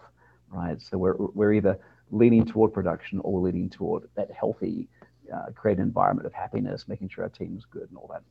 right? 0.52 0.82
So 0.82 0.98
we're 0.98 1.16
we're 1.18 1.54
either 1.54 1.78
leaning 2.12 2.46
toward 2.46 2.74
production 2.74 3.20
or 3.24 3.40
leaning 3.40 3.70
toward 3.70 4.10
that 4.16 4.32
healthy, 4.32 4.88
uh, 5.34 5.52
create 5.56 5.78
an 5.78 5.84
environment 5.84 6.26
of 6.26 6.34
happiness, 6.34 6.88
making 6.88 7.10
sure 7.10 7.24
our 7.24 7.30
team's 7.30 7.66
good 7.66 7.88
and 7.90 7.98
all 7.98 8.10
that. 8.12 8.24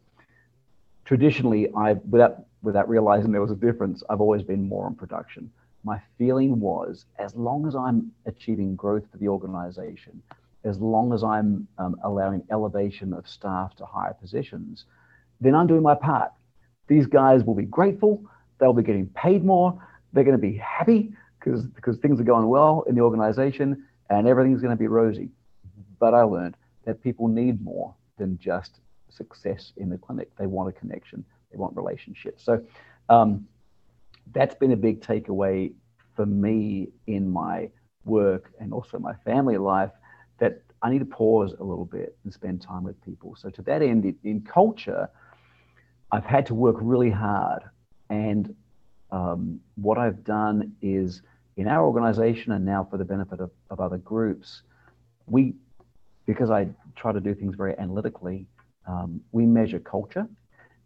Traditionally, 1.04 1.68
I 1.76 1.94
without 2.10 2.44
without 2.62 2.88
realizing 2.88 3.32
there 3.32 3.40
was 3.40 3.50
a 3.50 3.56
difference, 3.56 4.02
I've 4.10 4.20
always 4.20 4.42
been 4.42 4.68
more 4.68 4.86
on 4.86 4.94
production 4.94 5.50
my 5.84 6.00
feeling 6.18 6.60
was 6.60 7.06
as 7.18 7.34
long 7.34 7.66
as 7.66 7.74
I'm 7.74 8.12
achieving 8.26 8.76
growth 8.76 9.04
for 9.10 9.18
the 9.18 9.28
organization, 9.28 10.22
as 10.64 10.78
long 10.80 11.12
as 11.12 11.22
I'm 11.22 11.68
um, 11.78 11.96
allowing 12.04 12.42
elevation 12.50 13.12
of 13.12 13.28
staff 13.28 13.74
to 13.76 13.86
higher 13.86 14.14
positions, 14.14 14.84
then 15.40 15.54
I'm 15.54 15.66
doing 15.66 15.82
my 15.82 15.94
part. 15.94 16.32
These 16.88 17.06
guys 17.06 17.44
will 17.44 17.54
be 17.54 17.64
grateful, 17.64 18.24
they'll 18.58 18.72
be 18.72 18.82
getting 18.82 19.06
paid 19.08 19.44
more, 19.44 19.80
they're 20.12 20.24
going 20.24 20.36
to 20.36 20.46
be 20.50 20.56
happy 20.56 21.12
because 21.38 21.66
because 21.66 21.98
things 21.98 22.20
are 22.20 22.24
going 22.24 22.48
well 22.48 22.84
in 22.88 22.94
the 22.94 23.00
organization 23.00 23.84
and 24.10 24.26
everything's 24.26 24.60
going 24.60 24.76
to 24.76 24.78
be 24.78 24.86
rosy. 24.86 25.30
But 25.98 26.14
I 26.14 26.22
learned 26.22 26.56
that 26.84 27.02
people 27.02 27.28
need 27.28 27.62
more 27.62 27.94
than 28.16 28.38
just 28.38 28.80
success 29.10 29.72
in 29.76 29.90
the 29.90 29.98
clinic. 29.98 30.30
They 30.38 30.46
want 30.46 30.68
a 30.68 30.72
connection, 30.72 31.24
they 31.50 31.58
want 31.58 31.76
relationships. 31.76 32.44
So 32.44 32.64
um, 33.08 33.46
that's 34.32 34.54
been 34.54 34.72
a 34.72 34.76
big 34.76 35.00
takeaway 35.00 35.72
for 36.14 36.26
me 36.26 36.88
in 37.06 37.30
my 37.30 37.70
work 38.04 38.52
and 38.58 38.72
also 38.72 38.98
my 38.98 39.14
family 39.24 39.58
life 39.58 39.92
that 40.38 40.62
I 40.82 40.90
need 40.90 41.00
to 41.00 41.04
pause 41.04 41.54
a 41.58 41.64
little 41.64 41.84
bit 41.84 42.16
and 42.24 42.32
spend 42.32 42.62
time 42.62 42.84
with 42.84 43.02
people. 43.04 43.36
So 43.36 43.50
to 43.50 43.62
that 43.62 43.82
end, 43.82 44.14
in 44.24 44.40
culture, 44.42 45.08
I've 46.12 46.24
had 46.24 46.46
to 46.46 46.54
work 46.54 46.76
really 46.80 47.10
hard. 47.10 47.62
And 48.08 48.54
um, 49.10 49.60
what 49.76 49.98
I've 49.98 50.24
done 50.24 50.72
is 50.82 51.22
in 51.56 51.66
our 51.66 51.84
organization 51.84 52.52
and 52.52 52.64
now 52.64 52.86
for 52.90 52.98
the 52.98 53.04
benefit 53.04 53.40
of, 53.40 53.50
of 53.70 53.80
other 53.80 53.98
groups, 53.98 54.62
we, 55.26 55.54
because 56.26 56.50
I 56.50 56.68
try 56.94 57.12
to 57.12 57.20
do 57.20 57.34
things 57.34 57.56
very 57.56 57.76
analytically, 57.78 58.46
um, 58.86 59.20
we 59.32 59.44
measure 59.44 59.78
culture 59.78 60.26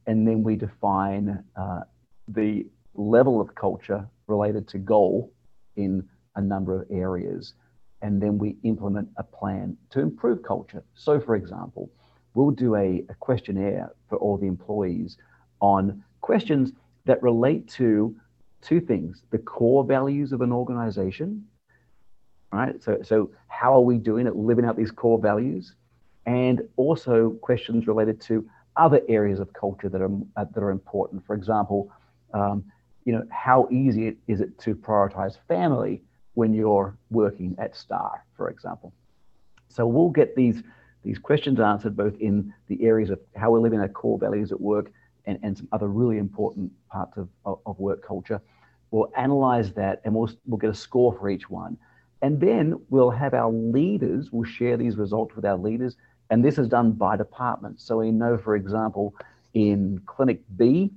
and 0.07 0.27
then 0.27 0.43
we 0.43 0.57
define 0.57 1.45
uh, 1.57 1.81
the 2.29 2.67
level 2.95 3.41
of 3.41 3.55
culture 3.55 4.07
related 4.27 4.69
to 4.69 4.79
goal 4.79 5.33
in 5.77 6.09
a 6.37 6.41
number 6.41 6.81
of 6.81 6.91
areas. 6.91 7.55
And 8.01 8.21
then 8.21 8.39
we 8.39 8.57
implement 8.65 9.09
a 9.17 9.23
plan 9.23 9.77
to 9.91 10.01
improve 10.01 10.43
culture. 10.43 10.83
So, 10.95 11.21
for 11.21 11.37
example, 11.37 11.91
we'll 12.35 12.51
do 12.51 12.75
a, 12.75 13.05
a 13.09 13.15
questionnaire 13.21 13.93
for 14.09 14.17
all 14.17 14.37
the 14.37 14.47
employees 14.47 15.19
on 15.61 16.03
questions 16.21 16.73
that 17.05 17.23
relate 17.23 17.69
to 17.69 18.15
two 18.61 18.81
things 18.81 19.23
the 19.31 19.39
core 19.39 19.85
values 19.85 20.33
of 20.33 20.41
an 20.41 20.53
organization, 20.53 21.45
right? 22.53 22.83
So, 22.83 23.03
so 23.03 23.31
how 23.49 23.75
are 23.75 23.81
we 23.81 23.99
doing 23.99 24.27
at 24.27 24.37
living 24.37 24.65
out 24.65 24.77
these 24.77 24.91
core 24.91 25.19
values? 25.19 25.75
And 26.27 26.63
also 26.77 27.31
questions 27.43 27.87
related 27.89 28.21
to 28.23 28.49
other 28.77 29.01
areas 29.09 29.41
of 29.41 29.53
culture 29.53 29.89
that 29.89 30.01
are, 30.01 30.11
uh, 30.37 30.45
that 30.55 30.63
are 30.63 30.71
important. 30.71 31.27
For 31.27 31.35
example, 31.35 31.91
um, 32.33 32.65
you 33.05 33.13
know, 33.13 33.25
how 33.31 33.69
easy 33.71 34.17
is 34.29 34.41
it 34.41 34.59
to 34.61 34.75
prioritize 34.75 35.37
family 35.49 36.03
when 36.35 36.55
you're 36.55 36.97
working 37.11 37.57
at 37.59 37.77
Star, 37.77 38.25
for 38.37 38.49
example? 38.49 38.93
So 39.69 39.87
we'll 39.87 40.11
get 40.11 40.37
these 40.37 40.63
these 41.03 41.19
questions 41.19 41.59
answered 41.59 41.97
both 41.97 42.15
in 42.21 42.55
the 42.69 42.85
areas 42.85 43.11
of 43.11 43.19
how 43.35 43.51
we're 43.51 43.59
living 43.59 43.81
our 43.81 43.89
core 43.89 44.19
values 44.19 44.53
at 44.53 44.61
work 44.61 44.93
and, 45.27 45.39
and 45.43 45.57
some 45.57 45.69
other 45.73 45.89
really 45.89 46.19
important 46.19 46.73
parts 46.91 47.17
of, 47.17 47.29
of, 47.45 47.61
of 47.67 47.79
work 47.79 48.07
culture. 48.07 48.41
We'll 48.91 49.11
analyze 49.17 49.73
that 49.75 50.01
and 50.05 50.15
we'll, 50.15 50.31
we'll 50.47 50.59
get 50.59 50.71
a 50.71 50.75
score 50.75 51.17
for 51.19 51.31
each 51.31 51.49
one. 51.49 51.79
And 52.21 52.41
then 52.41 52.81
we'll 52.89 53.11
have 53.11 53.35
our 53.35 53.51
leaders, 53.51 54.31
we'll 54.31 54.49
share 54.49 54.77
these 54.77 54.97
results 54.97 55.35
with 55.35 55.45
our 55.45 55.57
leaders. 55.57 55.97
And 56.31 56.45
this 56.45 56.57
is 56.57 56.69
done 56.69 56.93
by 56.93 57.17
department. 57.17 57.81
So 57.81 57.99
we 57.99 58.11
know, 58.11 58.39
for 58.39 58.55
example, 58.55 59.15
in 59.55 60.01
Clinic 60.07 60.41
B, 60.57 60.91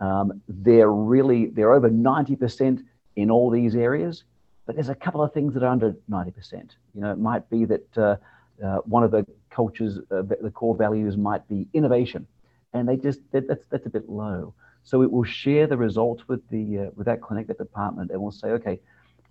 um, 0.00 0.40
they're 0.48 0.90
really 0.90 1.46
they're 1.46 1.72
over 1.72 1.90
90% 1.90 2.82
in 3.16 3.30
all 3.30 3.50
these 3.50 3.76
areas, 3.76 4.24
but 4.66 4.74
there's 4.74 4.88
a 4.88 4.94
couple 4.94 5.22
of 5.22 5.32
things 5.32 5.52
that 5.54 5.62
are 5.62 5.68
under 5.68 5.94
90%. 6.10 6.70
You 6.94 7.02
know, 7.02 7.12
it 7.12 7.18
might 7.18 7.48
be 7.50 7.66
that 7.66 7.98
uh, 7.98 8.16
uh, 8.64 8.78
one 8.78 9.04
of 9.04 9.10
the 9.10 9.26
cultures, 9.50 9.98
uh, 10.10 10.22
the 10.22 10.50
core 10.50 10.74
values 10.74 11.16
might 11.16 11.46
be 11.48 11.68
innovation, 11.74 12.26
and 12.72 12.88
they 12.88 12.96
just 12.96 13.20
that, 13.32 13.48
that's 13.48 13.64
that's 13.70 13.86
a 13.86 13.90
bit 13.90 14.08
low. 14.08 14.54
So 14.82 15.02
it 15.02 15.10
will 15.10 15.24
share 15.24 15.66
the 15.66 15.76
results 15.76 16.26
with 16.28 16.46
the 16.48 16.78
uh, 16.78 16.90
with 16.96 17.06
that 17.06 17.20
clinic, 17.20 17.46
that 17.48 17.58
department, 17.58 18.10
and 18.10 18.20
we'll 18.20 18.30
say, 18.30 18.48
okay, 18.48 18.80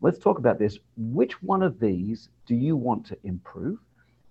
let's 0.02 0.20
talk 0.20 0.38
about 0.38 0.60
this. 0.60 0.78
Which 0.98 1.42
one 1.42 1.64
of 1.64 1.80
these 1.80 2.30
do 2.46 2.56
you 2.56 2.76
want 2.76 3.06
to 3.08 3.18
improve? 3.24 3.80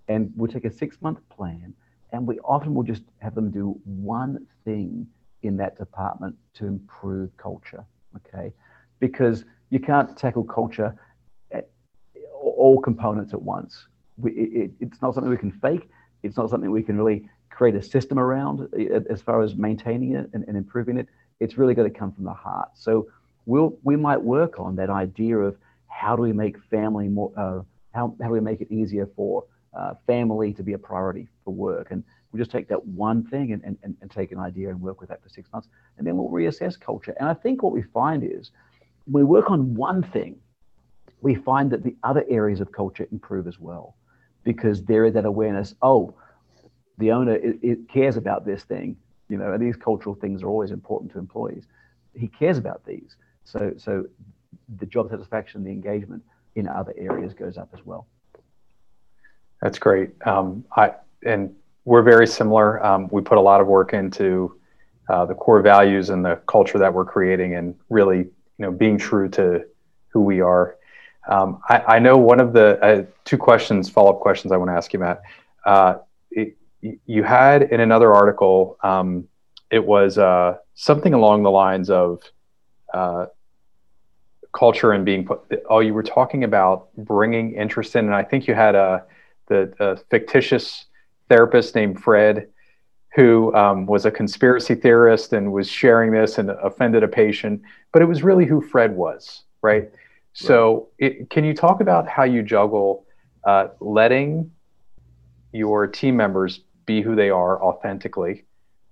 And 0.08 0.32
we'll 0.36 0.50
take 0.50 0.64
a 0.64 0.72
six 0.72 1.00
month 1.02 1.18
plan, 1.28 1.74
and 2.12 2.26
we 2.26 2.38
often 2.40 2.74
will 2.74 2.84
just 2.84 3.02
have 3.18 3.34
them 3.34 3.50
do 3.50 3.80
one 3.84 4.46
thing 4.64 5.06
in 5.42 5.56
that 5.56 5.76
department 5.76 6.36
to 6.54 6.66
improve 6.66 7.36
culture. 7.36 7.84
Okay, 8.16 8.52
because 9.00 9.44
you 9.70 9.80
can't 9.80 10.16
tackle 10.16 10.44
culture 10.44 10.94
all 12.58 12.80
components 12.80 13.32
at 13.32 13.40
once. 13.40 13.86
We, 14.16 14.32
it, 14.32 14.70
it's 14.80 15.00
not 15.00 15.14
something 15.14 15.30
we 15.30 15.36
can 15.36 15.52
fake. 15.52 15.88
It's 16.22 16.36
not 16.36 16.50
something 16.50 16.70
we 16.70 16.82
can 16.82 16.98
really 16.98 17.28
create 17.58 17.74
a 17.74 17.82
system 17.82 18.18
around 18.20 18.56
as 19.10 19.20
far 19.20 19.42
as 19.42 19.56
maintaining 19.56 20.14
it 20.14 20.30
and, 20.32 20.44
and 20.46 20.56
improving 20.56 20.96
it. 20.96 21.08
It's 21.40 21.58
really 21.58 21.74
got 21.74 21.82
to 21.82 21.90
come 22.00 22.12
from 22.12 22.24
the 22.24 22.38
heart. 22.46 22.70
So 22.74 23.08
we'll 23.46 23.76
we 23.82 23.96
might 23.96 24.22
work 24.22 24.60
on 24.60 24.76
that 24.76 24.90
idea 24.90 25.36
of 25.48 25.56
how 25.88 26.14
do 26.14 26.22
we 26.22 26.32
make 26.32 26.54
family 26.76 27.08
more 27.08 27.32
uh, 27.36 27.60
how, 27.96 28.14
how 28.20 28.28
do 28.28 28.34
we 28.38 28.44
make 28.50 28.60
it 28.60 28.70
easier 28.70 29.06
for 29.16 29.44
uh, 29.78 29.94
family 30.06 30.52
to 30.52 30.62
be 30.62 30.74
a 30.74 30.78
priority 30.78 31.26
for 31.44 31.52
work 31.52 31.88
and 31.90 32.04
we 32.30 32.38
just 32.38 32.50
take 32.50 32.68
that 32.68 32.84
one 32.84 33.24
thing 33.24 33.52
and, 33.52 33.62
and, 33.64 33.96
and 34.00 34.10
take 34.10 34.32
an 34.32 34.38
idea 34.38 34.68
and 34.68 34.80
work 34.80 35.00
with 35.00 35.08
that 35.08 35.22
for 35.22 35.30
six 35.30 35.50
months, 35.50 35.68
and 35.96 36.06
then 36.06 36.16
we'll 36.16 36.28
reassess 36.28 36.78
culture. 36.78 37.14
And 37.18 37.26
I 37.26 37.32
think 37.32 37.62
what 37.62 37.72
we 37.72 37.82
find 37.82 38.22
is 38.22 38.50
we 39.10 39.24
work 39.24 39.50
on 39.50 39.74
one 39.74 40.02
thing, 40.02 40.36
we 41.22 41.34
find 41.34 41.70
that 41.70 41.82
the 41.82 41.96
other 42.02 42.24
areas 42.28 42.60
of 42.60 42.70
culture 42.70 43.08
improve 43.10 43.46
as 43.46 43.58
well, 43.58 43.96
because 44.44 44.84
there 44.84 45.06
is 45.06 45.14
that 45.14 45.24
awareness. 45.24 45.74
Oh, 45.80 46.14
the 46.98 47.12
owner 47.12 47.34
it, 47.34 47.58
it 47.62 47.88
cares 47.88 48.16
about 48.16 48.44
this 48.44 48.62
thing, 48.64 48.96
you 49.28 49.36
know, 49.36 49.52
and 49.52 49.62
these 49.62 49.76
cultural 49.76 50.14
things 50.14 50.42
are 50.42 50.48
always 50.48 50.70
important 50.70 51.12
to 51.12 51.18
employees. 51.18 51.64
He 52.14 52.28
cares 52.28 52.58
about 52.58 52.84
these, 52.84 53.16
so 53.44 53.72
so 53.76 54.06
the 54.78 54.86
job 54.86 55.10
satisfaction, 55.10 55.64
the 55.64 55.70
engagement 55.70 56.22
in 56.54 56.68
other 56.68 56.94
areas 56.96 57.32
goes 57.34 57.56
up 57.56 57.70
as 57.72 57.84
well. 57.84 58.06
That's 59.62 59.78
great. 59.78 60.10
Um, 60.26 60.64
I 60.76 60.94
and 61.24 61.54
we're 61.84 62.02
very 62.02 62.26
similar. 62.26 62.84
Um, 62.84 63.08
we 63.10 63.22
put 63.22 63.38
a 63.38 63.40
lot 63.40 63.60
of 63.60 63.66
work 63.66 63.94
into 63.94 64.58
uh, 65.08 65.24
the 65.24 65.34
core 65.34 65.62
values 65.62 66.10
and 66.10 66.22
the 66.22 66.36
culture 66.46 66.78
that 66.78 66.92
we're 66.92 67.06
creating, 67.06 67.54
and 67.54 67.74
really, 67.88 68.18
you 68.18 68.30
know, 68.58 68.70
being 68.70 68.98
true 68.98 69.28
to 69.30 69.64
who 70.08 70.20
we 70.20 70.42
are. 70.42 70.76
Um, 71.28 71.60
I, 71.68 71.96
I, 71.96 71.98
know 71.98 72.18
one 72.18 72.40
of 72.40 72.52
the 72.52 72.78
uh, 72.82 73.04
two 73.24 73.38
questions, 73.38 73.88
follow-up 73.88 74.20
questions, 74.20 74.52
I 74.52 74.56
want 74.58 74.70
to 74.70 74.74
ask 74.74 74.92
you, 74.92 74.98
Matt. 74.98 75.22
Uh, 75.64 75.96
it, 76.30 76.57
you 76.80 77.22
had 77.22 77.62
in 77.62 77.80
another 77.80 78.12
article, 78.14 78.76
um, 78.82 79.26
it 79.70 79.84
was 79.84 80.18
uh, 80.18 80.58
something 80.74 81.14
along 81.14 81.42
the 81.42 81.50
lines 81.50 81.90
of 81.90 82.22
uh, 82.94 83.26
culture 84.52 84.92
and 84.92 85.04
being 85.04 85.26
put. 85.26 85.40
Oh, 85.68 85.80
you 85.80 85.92
were 85.94 86.02
talking 86.02 86.44
about 86.44 86.88
bringing 86.96 87.54
interest 87.54 87.96
in, 87.96 88.06
and 88.06 88.14
I 88.14 88.22
think 88.22 88.46
you 88.46 88.54
had 88.54 88.74
a 88.74 89.04
the 89.48 89.72
uh, 89.80 89.96
fictitious 90.10 90.86
therapist 91.28 91.74
named 91.74 92.00
Fred 92.02 92.48
who 93.14 93.54
um, 93.54 93.86
was 93.86 94.04
a 94.04 94.10
conspiracy 94.10 94.74
theorist 94.74 95.32
and 95.32 95.52
was 95.52 95.68
sharing 95.68 96.12
this 96.12 96.38
and 96.38 96.50
offended 96.50 97.02
a 97.02 97.08
patient, 97.08 97.60
but 97.92 98.02
it 98.02 98.04
was 98.04 98.22
really 98.22 98.44
who 98.44 98.60
Fred 98.60 98.94
was, 98.94 99.42
right? 99.62 99.90
So, 100.34 100.88
it, 100.98 101.30
can 101.30 101.42
you 101.42 101.52
talk 101.52 101.80
about 101.80 102.06
how 102.06 102.22
you 102.22 102.42
juggle 102.42 103.06
uh, 103.44 103.68
letting 103.80 104.52
your 105.52 105.86
team 105.86 106.16
members 106.16 106.60
be 106.88 107.02
who 107.02 107.14
they 107.14 107.30
are 107.30 107.62
authentically, 107.62 108.44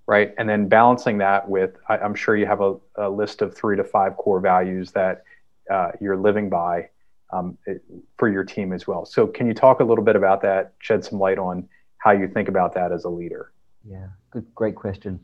right? 0.05 0.33
And 0.37 0.47
then 0.47 0.69
balancing 0.69 1.17
that 1.17 1.49
with, 1.49 1.71
I, 1.89 1.97
am 1.97 2.15
sure 2.15 2.37
you 2.37 2.45
have 2.45 2.61
a, 2.61 2.75
a, 2.95 3.09
list 3.09 3.41
of 3.41 3.53
three 3.53 3.75
to 3.75 3.83
five 3.83 4.15
core 4.15 4.39
values 4.39 4.91
that 4.91 5.23
uh, 5.69 5.91
you're 5.99 6.15
living 6.15 6.49
by 6.49 6.89
um, 7.33 7.57
it, 7.65 7.83
for 8.17 8.29
your 8.29 8.45
team 8.45 8.71
as 8.71 8.87
well. 8.87 9.03
So, 9.05 9.27
can 9.27 9.47
you 9.47 9.53
talk 9.53 9.81
a 9.81 9.83
little 9.83 10.05
bit 10.05 10.15
about 10.15 10.41
that, 10.43 10.73
shed 10.79 11.03
some 11.03 11.19
light 11.19 11.39
on 11.39 11.67
how 11.97 12.11
you 12.11 12.27
think 12.29 12.47
about 12.47 12.73
that 12.75 12.93
as 12.93 13.03
a 13.03 13.09
leader? 13.09 13.51
Yeah, 13.83 14.07
good, 14.31 14.45
great 14.55 14.75
question. 14.75 15.19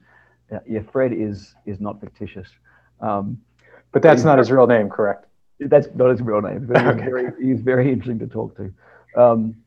Uh, 0.52 0.60
yeah, 0.68 0.82
Fred 0.92 1.14
is 1.14 1.56
is 1.66 1.80
not 1.80 2.02
fictitious. 2.02 2.50
Um, 3.00 3.38
but 3.94 4.02
that's 4.02 4.24
not 4.24 4.40
his 4.40 4.52
real 4.52 4.68
name, 4.68 4.90
correct? 4.90 5.28
That's 5.60 5.88
not 5.94 6.10
his 6.10 6.22
real 6.22 6.42
name. 6.42 6.66
But 6.66 6.82
he's, 6.82 7.04
very, 7.10 7.32
he's 7.40 7.62
very 7.62 7.92
interesting 7.92 8.20
to 8.20 8.28
talk 8.28 8.58
to. 8.58 8.74
Um, 9.16 9.62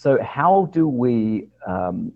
so, 0.00 0.16
how 0.22 0.70
do 0.72 0.88
we 0.88 1.48
um, 1.66 2.12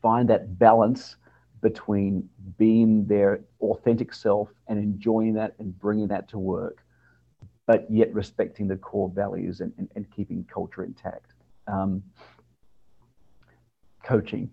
find 0.00 0.28
that 0.28 0.60
balance 0.60 1.16
between 1.60 2.30
being 2.56 3.04
their 3.04 3.40
authentic 3.60 4.14
self 4.14 4.48
and 4.68 4.78
enjoying 4.78 5.34
that 5.34 5.54
and 5.58 5.76
bringing 5.76 6.06
that 6.06 6.28
to 6.28 6.38
work, 6.38 6.84
but 7.66 7.84
yet 7.90 8.14
respecting 8.14 8.68
the 8.68 8.76
core 8.76 9.10
values 9.12 9.60
and, 9.60 9.72
and, 9.76 9.88
and 9.96 10.08
keeping 10.12 10.44
culture 10.44 10.84
intact? 10.84 11.32
Um, 11.66 12.00
coaching 14.04 14.48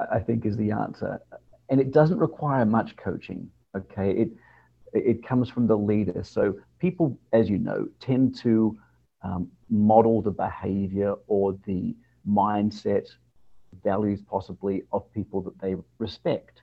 I 0.00 0.18
think 0.18 0.44
is 0.44 0.56
the 0.56 0.72
answer. 0.72 1.20
And 1.68 1.80
it 1.80 1.92
doesn't 1.92 2.18
require 2.18 2.66
much 2.66 2.96
coaching. 2.96 3.48
Okay. 3.76 4.10
It, 4.10 4.30
it 4.92 5.24
comes 5.24 5.48
from 5.48 5.68
the 5.68 5.78
leader. 5.78 6.24
So 6.24 6.58
people, 6.80 7.16
as 7.32 7.48
you 7.48 7.58
know, 7.58 7.86
tend 8.00 8.34
to 8.38 8.76
um, 9.22 9.52
model 9.68 10.22
the 10.22 10.30
behavior 10.30 11.14
or 11.26 11.58
the 11.66 11.94
mindset, 12.28 13.08
values 13.84 14.20
possibly 14.28 14.82
of 14.92 15.12
people 15.12 15.40
that 15.42 15.58
they 15.60 15.76
respect. 15.98 16.62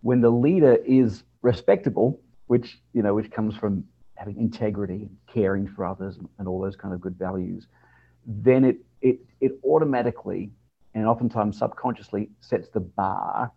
When 0.00 0.20
the 0.20 0.30
leader 0.30 0.76
is 0.86 1.24
respectable, 1.42 2.20
which 2.46 2.78
you 2.92 3.02
know, 3.02 3.14
which 3.14 3.30
comes 3.30 3.56
from 3.56 3.84
having 4.14 4.36
integrity 4.38 5.08
caring 5.26 5.66
for 5.66 5.84
others 5.84 6.18
and 6.38 6.46
all 6.46 6.60
those 6.60 6.76
kind 6.76 6.94
of 6.94 7.00
good 7.00 7.18
values, 7.18 7.66
then 8.26 8.64
it 8.64 8.76
it 9.00 9.18
it 9.40 9.52
automatically 9.64 10.50
and 10.94 11.06
oftentimes 11.06 11.58
subconsciously 11.58 12.30
sets 12.40 12.68
the 12.68 12.80
bar 12.80 13.50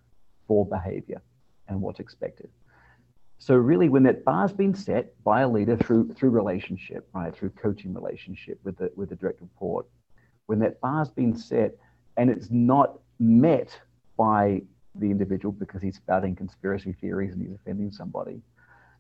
for 0.48 0.66
behavior 0.66 1.22
and 1.68 1.82
what's 1.82 2.00
expected. 2.00 2.50
So 3.40 3.56
really, 3.56 3.90
when 3.90 4.04
that 4.04 4.26
bar's 4.26 4.52
been 4.52 4.74
set 4.74 5.14
by 5.24 5.42
a 5.42 5.48
leader 5.48 5.78
through 5.78 6.14
through 6.14 6.32
relationship, 6.32 7.08
right, 7.14 7.36
through 7.36 7.52
coaching 7.52 7.94
relationship 7.94 8.60
with 8.64 8.78
the 8.78 8.92
with 8.96 9.10
the 9.10 9.16
direct 9.16 9.42
report, 9.42 9.86
when 10.48 10.60
that 10.60 10.82
bar's 10.82 11.10
been 11.10 11.36
set 11.36 11.76
and 12.18 12.30
it's 12.30 12.50
not 12.50 13.00
met 13.20 13.80
by 14.18 14.62
the 14.96 15.12
individual 15.12 15.52
because 15.52 15.82
he's 15.82 15.96
spouting 15.96 16.36
conspiracy 16.36 16.94
theories 16.94 17.34
and 17.34 17.42
he's 17.42 17.54
offending 17.54 17.92
somebody, 17.92 18.42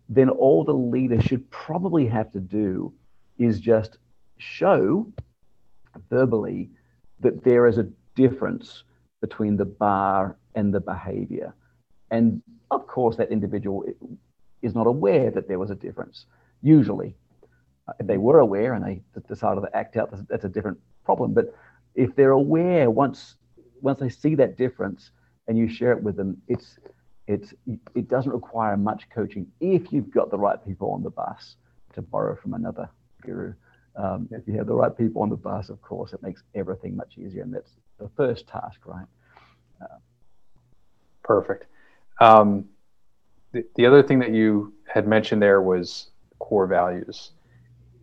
then 0.07 0.29
all 0.29 0.63
the 0.63 0.73
leader 0.73 1.19
should 1.21 1.49
probably 1.49 2.05
have 2.05 2.31
to 2.31 2.39
do 2.39 2.93
is 3.39 3.59
just 3.59 3.97
show 4.37 5.11
verbally 6.09 6.69
that 7.19 7.43
there 7.43 7.65
is 7.65 7.79
a 7.79 7.87
difference 8.15 8.83
between 9.21 9.57
the 9.57 9.65
bar 9.65 10.37
and 10.53 10.73
the 10.73 10.79
behavior. 10.79 11.53
And 12.11 12.41
of 12.69 12.87
course, 12.87 13.15
that 13.17 13.31
individual 13.31 13.83
is 14.61 14.75
not 14.75 14.87
aware 14.87 15.31
that 15.31 15.47
there 15.47 15.59
was 15.59 15.71
a 15.71 15.75
difference, 15.75 16.25
usually. 16.61 17.15
If 17.99 18.07
they 18.07 18.17
were 18.17 18.39
aware 18.39 18.73
and 18.73 18.83
they 18.83 19.01
decided 19.27 19.61
to 19.61 19.75
act 19.75 19.95
out, 19.97 20.13
that's 20.27 20.45
a 20.45 20.49
different 20.49 20.77
problem. 21.05 21.33
But 21.33 21.55
if 21.95 22.15
they're 22.15 22.31
aware, 22.31 22.89
once 22.89 23.35
once 23.81 23.99
they 23.99 24.09
see 24.09 24.35
that 24.35 24.57
difference 24.57 25.11
and 25.47 25.57
you 25.57 25.69
share 25.69 25.91
it 25.91 26.03
with 26.03 26.15
them, 26.17 26.41
it's 26.47 26.77
it's 27.27 27.53
it 27.95 28.09
doesn't 28.09 28.31
require 28.31 28.75
much 28.75 29.09
coaching 29.09 29.47
if 29.59 29.91
you've 29.93 30.11
got 30.11 30.31
the 30.31 30.37
right 30.37 30.63
people 30.65 30.91
on 30.91 31.03
the 31.03 31.09
bus, 31.09 31.55
to 31.93 32.01
borrow 32.01 32.35
from 32.35 32.53
another 32.53 32.89
guru. 33.21 33.53
Um, 33.95 34.29
if 34.31 34.47
you 34.47 34.53
have 34.57 34.67
the 34.67 34.75
right 34.75 34.95
people 34.95 35.23
on 35.23 35.29
the 35.29 35.35
bus, 35.35 35.69
of 35.69 35.81
course, 35.81 36.13
it 36.13 36.21
makes 36.21 36.43
everything 36.53 36.95
much 36.95 37.17
easier, 37.17 37.41
and 37.41 37.53
that's 37.53 37.71
the 37.99 38.09
first 38.15 38.47
task, 38.47 38.85
right? 38.85 39.07
Uh, 39.81 39.97
Perfect. 41.23 41.65
Um, 42.21 42.65
the, 43.57 43.65
the 43.75 43.85
other 43.85 44.03
thing 44.03 44.19
that 44.19 44.31
you 44.31 44.73
had 44.87 45.07
mentioned 45.07 45.41
there 45.41 45.61
was 45.61 46.11
core 46.39 46.67
values. 46.67 47.31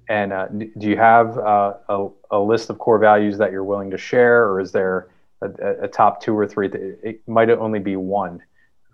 And 0.09 0.33
uh, 0.33 0.49
do 0.49 0.89
you 0.89 0.97
have 0.97 1.39
uh, 1.39 1.75
a, 1.89 2.09
a, 2.33 2.39
list 2.39 2.69
of 2.69 2.79
core 2.79 2.99
values 2.99 3.39
that 3.39 3.53
you're 3.53 3.65
willing 3.65 3.91
to 3.91 3.97
share, 3.97 4.47
or 4.49 4.61
is 4.61 4.71
there 4.71 5.09
a, 5.41 5.85
a 5.85 5.89
top 5.89 6.21
two 6.21 6.37
or 6.37 6.47
three? 6.47 6.69
It 7.03 7.27
might 7.27 7.49
only 7.51 7.79
be 7.79 7.97
one 7.97 8.43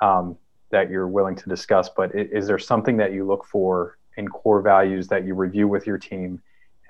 um, 0.01 0.37
that 0.71 0.89
you're 0.89 1.09
willing 1.09 1.35
to 1.37 1.49
discuss, 1.49 1.89
but 1.89 2.15
is 2.15 2.47
there 2.47 2.59
something 2.59 2.97
that 2.99 3.13
you 3.13 3.27
look 3.27 3.45
for 3.45 3.99
in 4.17 4.29
core 4.29 4.63
values 4.63 5.09
that 5.09 5.25
you 5.25 5.35
review 5.35 5.67
with 5.67 5.87
your 5.87 5.99
team 5.99 6.41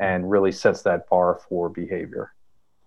and 0.01 0.31
really 0.31 0.53
sets 0.53 0.83
that 0.83 1.09
bar 1.09 1.41
for 1.49 1.71
behavior? 1.71 2.35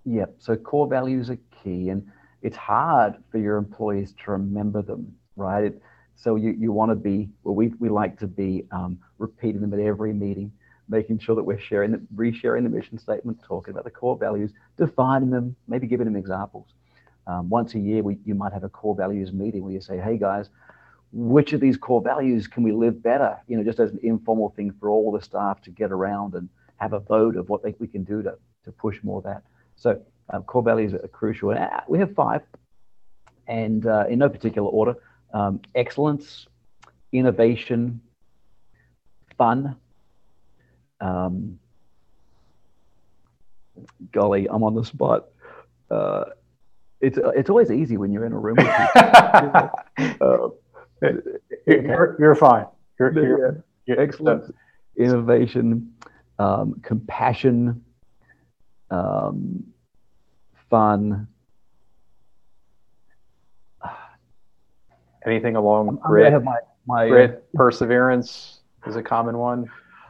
Yep. 0.05 0.35
So 0.37 0.55
core 0.55 0.87
values 0.87 1.31
are 1.31 1.39
key, 1.63 1.89
and 1.89 2.05
it's 2.43 2.57
hard 2.57 3.15
for 3.31 3.39
your 3.39 3.57
employees 3.57 4.13
to 4.23 4.31
remember 4.31 4.83
them, 4.83 5.15
right? 5.35 5.65
It, 5.65 5.81
so 6.15 6.35
you, 6.35 6.55
you 6.57 6.71
want 6.71 6.91
to 6.91 6.95
be, 6.95 7.29
well, 7.43 7.55
we, 7.55 7.69
we 7.79 7.89
like 7.89 8.17
to 8.19 8.27
be 8.27 8.65
um, 8.71 8.97
repeating 9.17 9.61
them 9.61 9.73
at 9.73 9.79
every 9.79 10.13
meeting, 10.13 10.51
making 10.87 11.19
sure 11.19 11.35
that 11.35 11.43
we're 11.43 11.59
sharing, 11.59 11.91
the, 11.91 12.01
resharing 12.15 12.63
the 12.63 12.69
mission 12.69 12.97
statement, 12.97 13.39
talking 13.43 13.71
about 13.71 13.83
the 13.83 13.91
core 13.91 14.17
values, 14.17 14.51
defining 14.77 15.29
them, 15.29 15.55
maybe 15.67 15.87
giving 15.87 16.05
them 16.05 16.15
examples. 16.15 16.67
Um, 17.27 17.49
once 17.49 17.73
a 17.73 17.79
year, 17.79 18.03
we, 18.03 18.17
you 18.25 18.35
might 18.35 18.53
have 18.53 18.63
a 18.63 18.69
core 18.69 18.95
values 18.95 19.31
meeting 19.31 19.63
where 19.63 19.73
you 19.73 19.81
say, 19.81 19.97
hey 19.97 20.17
guys, 20.17 20.49
which 21.11 21.53
of 21.53 21.61
these 21.61 21.77
core 21.77 22.01
values 22.01 22.47
can 22.47 22.63
we 22.63 22.71
live 22.71 23.01
better? 23.03 23.37
You 23.47 23.57
know, 23.57 23.63
just 23.63 23.79
as 23.79 23.91
an 23.91 23.99
informal 24.03 24.49
thing 24.55 24.73
for 24.79 24.89
all 24.89 25.11
the 25.11 25.21
staff 25.21 25.61
to 25.61 25.69
get 25.71 25.91
around 25.91 26.33
and 26.33 26.49
have 26.77 26.93
a 26.93 26.99
vote 26.99 27.35
of 27.35 27.49
what 27.49 27.63
they, 27.63 27.75
we 27.79 27.87
can 27.87 28.03
do 28.03 28.23
to, 28.23 28.35
to 28.65 28.71
push 28.71 28.99
more 29.03 29.19
of 29.19 29.23
that. 29.25 29.43
So 29.75 30.01
um, 30.29 30.43
core 30.43 30.63
values 30.63 30.93
are 30.93 31.07
crucial. 31.07 31.51
And 31.51 31.59
uh, 31.59 31.81
we 31.87 31.99
have 31.99 32.13
five, 32.15 32.41
and 33.47 33.85
uh, 33.85 34.05
in 34.09 34.19
no 34.19 34.29
particular 34.29 34.67
order 34.69 34.95
um, 35.33 35.61
excellence, 35.75 36.47
innovation, 37.11 38.01
fun. 39.37 39.75
Um, 41.01 41.59
golly, 44.11 44.47
I'm 44.49 44.63
on 44.63 44.75
the 44.75 44.83
spot. 44.83 45.29
Uh, 45.89 46.25
it's, 47.01 47.17
it's 47.35 47.49
always 47.49 47.71
easy 47.71 47.97
when 47.97 48.13
you're 48.13 48.25
in 48.25 48.31
a 48.31 48.39
room 48.39 48.55
with 48.57 48.67
people. 48.67 49.71
uh, 50.21 51.09
you're, 51.67 52.15
you're 52.19 52.35
fine. 52.35 52.65
You're, 52.99 53.63
you're, 53.85 53.99
excellence, 53.99 54.49
innovation, 54.95 55.93
um, 56.39 56.79
compassion, 56.81 57.83
um, 58.89 59.63
fun. 60.69 61.27
Anything 65.25 65.55
along 65.55 65.99
grit, 66.05 66.43
my, 66.43 66.57
my, 66.85 67.07
grit, 67.07 67.31
uh, 67.31 67.57
perseverance 67.57 68.59
is 68.85 68.95
a 68.95 69.03
common 69.03 69.37
one. 69.37 69.69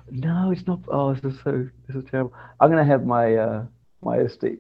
No, 0.10 0.52
it's 0.52 0.66
not. 0.66 0.80
Oh, 0.88 1.14
this 1.14 1.34
is 1.34 1.40
so. 1.44 1.70
This 1.88 1.96
is 1.96 2.04
terrible. 2.10 2.34
I'm 2.60 2.70
gonna 2.70 2.84
have 2.84 3.06
my 3.06 3.36
uh, 3.36 3.66
my 4.02 4.18
estate. 4.18 4.60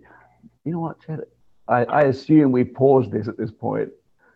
You 0.63 0.74
know 0.74 0.80
what, 0.80 1.02
Chad? 1.02 1.22
I, 1.68 1.86
I 1.86 2.02
assume 2.04 2.52
we 2.52 2.63
paused 2.63 3.12
this 3.12 3.28
at 3.28 3.38
this 3.38 3.52
point. 3.52 3.89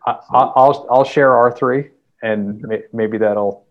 I, 0.06 0.18
I'll 0.30 0.86
I'll 0.90 1.04
share 1.04 1.36
our 1.36 1.52
three, 1.52 1.90
and 2.22 2.60
may, 2.62 2.82
maybe 2.92 3.18
that'll 3.18 3.66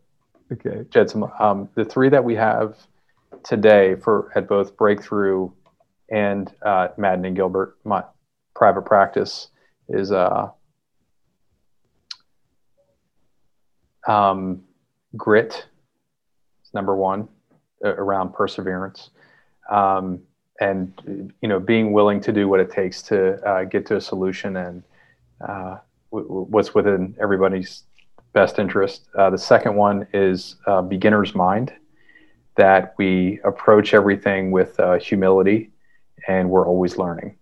okay. 0.52 0.86
shed 0.94 1.10
some. 1.10 1.32
Um, 1.40 1.70
the 1.76 1.86
three 1.86 2.10
that 2.10 2.24
we 2.24 2.36
have 2.36 2.78
today 3.44 3.96
for 3.96 4.32
at 4.36 4.48
both 4.48 4.76
breakthrough 4.78 5.52
and 6.10 6.52
uh, 6.64 6.90
Madden 6.98 7.26
and 7.26 7.36
Gilbert, 7.36 7.78
my 7.84 8.04
private 8.56 8.84
practice 8.84 9.50
is 9.90 10.12
uh, 10.12 10.50
um, 14.08 14.64
grit. 15.16 15.68
is 16.64 16.74
number 16.74 16.96
one 16.96 17.28
uh, 17.84 17.90
around 17.90 18.34
perseverance, 18.34 19.10
um, 19.70 20.20
and 20.60 21.32
you 21.42 21.48
know 21.48 21.60
being 21.60 21.94
willing 21.94 22.20
to 22.22 22.32
do 22.32 22.48
what 22.48 22.60
it 22.60 22.72
takes 22.72 23.02
to 23.04 23.42
uh, 23.48 23.64
get 23.64 23.86
to 23.88 23.98
a 23.98 24.02
solution 24.02 24.58
and 24.58 24.84
uh, 25.48 25.78
w- 26.12 26.46
what's 26.50 26.74
within 26.74 27.16
everybody's 27.22 27.84
best 28.34 28.60
interest. 28.60 29.08
Uh, 29.18 29.30
the 29.30 29.38
second 29.38 29.76
one 29.76 30.08
is 30.14 30.56
beginner's 30.90 31.36
mind 31.36 31.74
that 32.58 32.96
we 32.98 33.40
approach 33.44 33.94
everything 33.94 34.52
with 34.52 34.78
uh, 34.80 34.98
humility 34.98 35.72
and 36.28 36.50
we're 36.50 36.68
always 36.68 36.98
learning, 36.98 37.38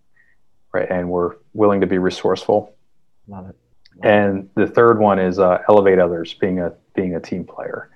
right? 0.73 0.89
And 0.91 1.10
we're 1.10 1.36
willing 1.54 1.82
to 1.82 1.88
be 1.88 1.97
resourceful. 1.97 2.75
Love 3.28 3.49
it. 3.49 3.56
And 4.04 4.50
the 4.56 4.68
third 4.68 5.00
one 5.00 5.20
is 5.20 5.40
uh, 5.40 5.60
elevate 5.70 6.00
others, 6.00 6.34
being 6.34 6.60
a 6.60 6.74
being 6.96 7.16
a 7.16 7.20
team 7.20 7.46
player. 7.46 7.90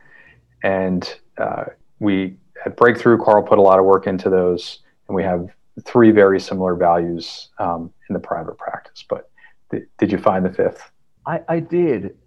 And 0.64 1.14
uh, 1.38 1.66
we 2.00 2.38
at 2.66 2.76
Breakthrough, 2.78 3.18
Carl 3.18 3.44
put 3.44 3.58
a 3.58 3.62
lot 3.62 3.80
of 3.80 3.86
work 3.86 4.08
into 4.08 4.30
those, 4.30 4.80
and 5.08 5.16
we 5.16 5.24
have 5.24 5.50
three 5.86 6.12
very 6.12 6.40
similar 6.40 6.76
values 6.76 7.50
um, 7.60 7.92
in 8.10 8.14
the 8.14 8.20
private 8.20 8.58
practice. 8.58 9.04
But 9.08 9.30
th- 9.72 9.84
did 9.98 10.12
you 10.12 10.18
find 10.18 10.46
the 10.46 10.52
fifth? 10.52 10.92
I, 11.26 11.42
I 11.48 11.60
did. 11.60 12.18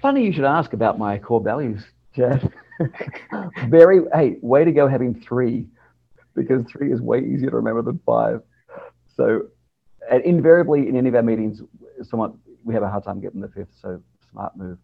Funny 0.00 0.24
you 0.24 0.32
should 0.32 0.44
ask 0.44 0.72
about 0.72 0.98
my 0.98 1.18
core 1.18 1.40
values, 1.40 1.82
Jeff. 2.14 2.44
very, 3.68 4.02
hey, 4.14 4.36
way 4.42 4.64
to 4.64 4.72
go 4.72 4.86
having 4.86 5.18
three, 5.20 5.66
because 6.34 6.64
three 6.70 6.92
is 6.92 7.00
way 7.00 7.20
easier 7.20 7.50
to 7.50 7.56
remember 7.56 7.82
than 7.82 7.98
five. 8.04 8.42
So, 9.16 9.48
and 10.10 10.22
invariably 10.24 10.88
in 10.88 10.96
any 10.96 11.08
of 11.08 11.14
our 11.14 11.22
meetings, 11.22 11.62
someone 12.02 12.38
we 12.68 12.74
have 12.74 12.82
a 12.82 12.88
hard 12.88 13.02
time 13.02 13.20
getting 13.20 13.40
the 13.40 13.48
fifth. 13.48 13.74
So, 13.80 14.00
smart 14.30 14.56
move. 14.56 14.78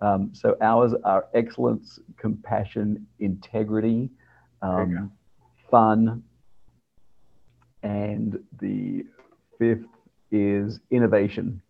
Um, 0.00 0.30
so 0.32 0.56
ours 0.60 0.92
are 1.04 1.26
excellence, 1.34 1.98
compassion, 2.16 3.06
integrity, 3.18 4.10
um, 4.62 5.12
fun, 5.70 6.22
and 7.82 8.38
the 8.60 9.04
fifth 9.58 9.86
is 10.30 10.80
innovation. 10.90 11.60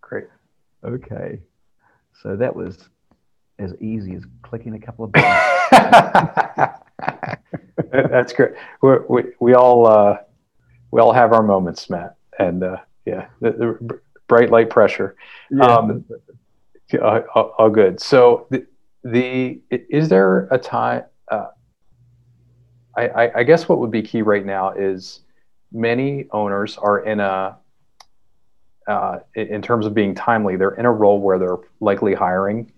Great. 0.00 0.26
Okay. 0.84 1.40
So 2.22 2.36
that 2.36 2.54
was 2.54 2.88
as 3.58 3.74
easy 3.80 4.14
as 4.14 4.24
clicking 4.42 4.74
a 4.74 4.80
couple 4.80 5.04
of 5.04 5.12
buttons. 5.12 6.78
That's 7.92 8.32
great. 8.32 8.52
We're, 8.82 9.06
we 9.06 9.24
we 9.40 9.54
all 9.54 9.86
uh, 9.86 10.18
we 10.90 11.00
all 11.00 11.12
have 11.12 11.32
our 11.32 11.42
moments, 11.42 11.90
Matt, 11.90 12.16
and 12.38 12.62
uh, 12.62 12.76
yeah, 13.06 13.26
the, 13.40 13.50
the, 13.52 14.00
bright 14.30 14.50
light 14.50 14.70
pressure. 14.70 15.16
Yeah. 15.50 15.64
Um, 15.64 16.04
all, 17.02 17.54
all, 17.58 17.68
good. 17.68 18.00
So 18.00 18.46
the, 18.50 18.64
the 19.02 19.60
is 19.70 20.08
there 20.08 20.46
a 20.52 20.58
time? 20.58 21.02
Uh, 21.30 21.48
I, 22.96 23.08
I, 23.08 23.38
I 23.40 23.42
guess 23.42 23.68
what 23.68 23.80
would 23.80 23.90
be 23.90 24.02
key 24.02 24.22
right 24.22 24.46
now 24.46 24.70
is 24.70 25.20
many 25.72 26.26
owners 26.30 26.78
are 26.78 27.00
in 27.00 27.18
a 27.18 27.58
uh, 28.86 29.18
in 29.34 29.62
terms 29.62 29.84
of 29.84 29.94
being 29.94 30.14
timely, 30.14 30.56
they're 30.56 30.74
in 30.74 30.86
a 30.86 30.92
role 30.92 31.20
where 31.20 31.38
they're 31.38 31.58
likely 31.80 32.14
hiring. 32.14 32.72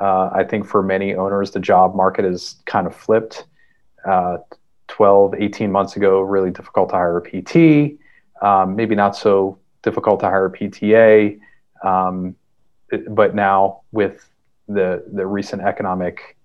Uh, 0.00 0.30
I 0.32 0.44
think 0.44 0.66
for 0.66 0.82
many 0.82 1.14
owners, 1.14 1.50
the 1.52 1.60
job 1.60 1.94
market 1.94 2.24
is 2.24 2.56
kind 2.66 2.86
of 2.86 2.94
flipped. 2.94 3.46
Uh, 4.04 4.38
12, 4.88 5.34
18 5.38 5.70
months 5.70 5.96
ago, 5.96 6.20
really 6.20 6.50
difficult 6.50 6.88
to 6.90 6.94
hire 6.94 7.18
a 7.18 7.22
PT, 7.22 7.98
um, 8.40 8.74
maybe 8.74 8.94
not 8.94 9.16
so 9.16 9.58
difficult 9.82 10.20
to 10.20 10.26
hire 10.26 10.48
PTA. 10.50 11.38
Um, 11.82 12.36
but 13.08 13.34
now 13.34 13.82
with 13.92 14.28
the, 14.66 15.04
the 15.12 15.26
recent 15.26 15.62
economic 15.62 16.36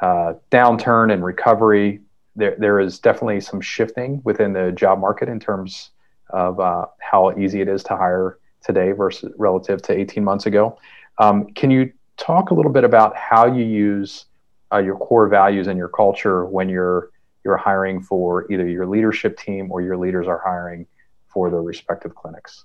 uh, 0.00 0.34
downturn 0.50 1.12
and 1.12 1.24
recovery, 1.24 2.00
there, 2.34 2.56
there 2.58 2.80
is 2.80 2.98
definitely 2.98 3.40
some 3.40 3.60
shifting 3.60 4.20
within 4.24 4.52
the 4.52 4.72
job 4.72 4.98
market 4.98 5.28
in 5.28 5.38
terms 5.38 5.90
of 6.30 6.60
uh, 6.60 6.86
how 6.98 7.36
easy 7.38 7.60
it 7.60 7.68
is 7.68 7.82
to 7.84 7.96
hire 7.96 8.38
today 8.62 8.92
versus 8.92 9.32
relative 9.36 9.82
to 9.82 9.92
18 9.92 10.24
months 10.24 10.46
ago. 10.46 10.78
Um, 11.18 11.52
can 11.52 11.70
you 11.70 11.92
talk 12.16 12.50
a 12.50 12.54
little 12.54 12.72
bit 12.72 12.84
about 12.84 13.16
how 13.16 13.46
you 13.46 13.64
use 13.64 14.26
uh, 14.72 14.78
your 14.78 14.96
core 14.96 15.28
values 15.28 15.66
and 15.66 15.76
your 15.76 15.88
culture 15.88 16.46
when 16.46 16.68
you're 16.68 17.10
you're 17.44 17.56
hiring 17.56 18.00
for 18.00 18.50
either 18.52 18.68
your 18.68 18.86
leadership 18.86 19.36
team 19.36 19.70
or 19.72 19.82
your 19.82 19.96
leaders 19.96 20.28
are 20.28 20.40
hiring 20.44 20.86
for 21.32 21.50
their 21.50 21.62
respective 21.62 22.14
clinics? 22.14 22.64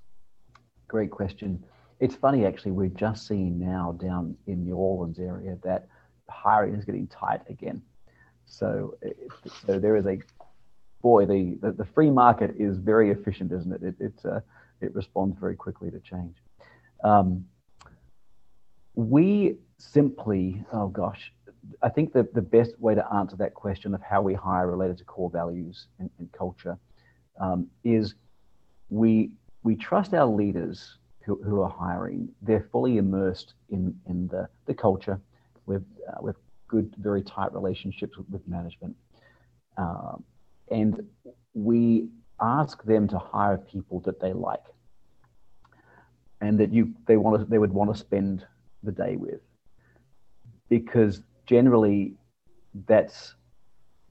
Great 0.88 1.12
question. 1.12 1.64
It's 2.00 2.16
funny 2.16 2.46
actually. 2.46 2.72
We're 2.72 2.88
just 2.88 3.28
seeing 3.28 3.60
now 3.60 3.98
down 4.00 4.36
in 4.48 4.64
New 4.64 4.76
Orleans 4.76 5.20
area 5.20 5.58
that 5.64 5.88
hiring 6.30 6.76
is 6.76 6.86
getting 6.86 7.08
tight 7.08 7.42
again. 7.50 7.82
So, 8.46 8.98
so 9.66 9.80
there 9.80 9.96
is 9.96 10.06
a 10.06 10.20
boy. 11.02 11.26
The, 11.26 11.58
the, 11.62 11.72
the 11.72 11.86
free 11.86 12.10
market 12.10 12.56
is 12.58 12.78
very 12.78 13.12
efficient, 13.12 13.52
isn't 13.52 13.84
it? 13.84 13.96
it 14.00 14.14
uh, 14.26 14.40
it 14.82 14.94
responds 14.94 15.38
very 15.40 15.56
quickly 15.56 15.90
to 15.92 16.00
change. 16.00 16.36
Um, 17.04 17.46
we 18.96 19.58
simply, 19.78 20.64
oh 20.72 20.88
gosh, 20.88 21.32
I 21.82 21.90
think 21.90 22.14
the, 22.14 22.28
the 22.34 22.42
best 22.42 22.80
way 22.80 22.96
to 22.96 23.14
answer 23.14 23.36
that 23.38 23.54
question 23.54 23.94
of 23.94 24.02
how 24.02 24.22
we 24.22 24.34
hire 24.34 24.68
related 24.68 24.98
to 25.00 25.04
core 25.04 25.30
values 25.30 25.88
and, 26.00 26.10
and 26.20 26.32
culture 26.32 26.78
um, 27.40 27.68
is 27.84 28.16
we 28.90 29.32
we 29.64 29.76
trust 29.76 30.14
our 30.14 30.28
leaders 30.28 30.98
who, 31.28 31.36
who 31.44 31.62
are 31.62 31.70
hiring. 31.70 32.30
They're 32.42 32.68
fully 32.72 32.98
immersed 32.98 33.54
in, 33.70 33.94
in 34.08 34.28
the, 34.30 34.48
the 34.66 34.74
culture 34.74 35.20
with, 35.66 35.84
uh, 36.08 36.22
with 36.22 36.38
good, 36.70 36.96
very 36.98 37.22
tight 37.22 37.54
relationships 37.54 38.18
with, 38.18 38.30
with 38.30 38.48
management. 38.48 38.96
Um, 39.78 40.24
and 40.72 41.06
we 41.54 42.08
ask 42.42 42.82
them 42.84 43.10
to 43.10 43.20
hire 43.20 43.58
people 43.58 44.00
that 44.02 44.22
they 44.22 44.32
like 44.32 44.64
and 46.40 46.60
that 46.60 46.72
you 46.72 46.94
they 47.08 47.18
want 47.18 47.40
to 47.40 47.46
they 47.50 47.58
would 47.58 47.74
want 47.74 47.92
to 47.92 48.00
spend 48.00 48.46
the 48.84 48.92
day 48.92 49.16
with 49.16 49.42
because 50.70 51.22
generally 51.48 52.14
that's 52.86 53.34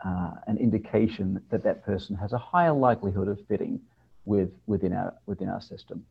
uh, 0.04 0.32
an 0.48 0.56
indication 0.56 1.40
that 1.50 1.62
that 1.62 1.84
person 1.84 2.16
has 2.16 2.32
a 2.32 2.38
higher 2.38 2.72
likelihood 2.72 3.28
of 3.28 3.38
fitting 3.46 3.80
with 4.26 4.50
within 4.66 4.92
our 4.92 5.14
within 5.26 5.48
our 5.48 5.60
system 5.60 6.04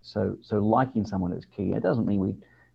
so 0.00 0.36
so 0.40 0.58
liking 0.58 1.04
someone 1.04 1.32
is 1.32 1.44
key 1.56 1.72
it 1.72 1.82
doesn't 1.82 2.06
mean 2.06 2.20
we 2.20 2.34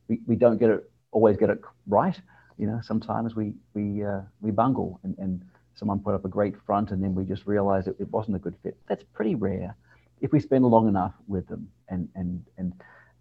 we, 0.10 0.20
we 0.28 0.36
don't 0.36 0.58
get 0.58 0.70
it 0.70 0.90
always 1.12 1.38
get 1.38 1.50
it 1.50 1.62
right 1.88 2.20
you 2.58 2.68
know 2.68 2.80
sometimes 2.84 3.36
we 3.36 3.54
we 3.74 4.04
uh, 4.04 4.22
we 4.42 4.52
bungle 4.52 5.00
and, 5.04 5.16
and 5.18 5.42
someone 5.78 6.00
put 6.00 6.16
up 6.16 6.26
a 6.26 6.28
great 6.28 6.56
front 6.66 6.92
and 6.92 7.04
then 7.04 7.14
we 7.14 7.24
just 7.24 7.46
realize 7.46 7.86
that 7.86 8.00
it 8.00 8.10
wasn't 8.12 8.36
a 8.36 8.40
good 8.40 8.56
fit. 8.64 8.76
That's 8.88 9.04
pretty 9.14 9.36
rare. 9.36 9.76
If 10.22 10.32
we 10.32 10.40
spend 10.40 10.66
long 10.66 10.88
enough 10.88 11.14
with 11.28 11.48
them 11.48 11.70
and 11.90 12.10
and 12.16 12.44
and 12.58 12.74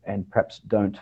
and 0.05 0.29
perhaps 0.31 0.61
don't 0.61 0.99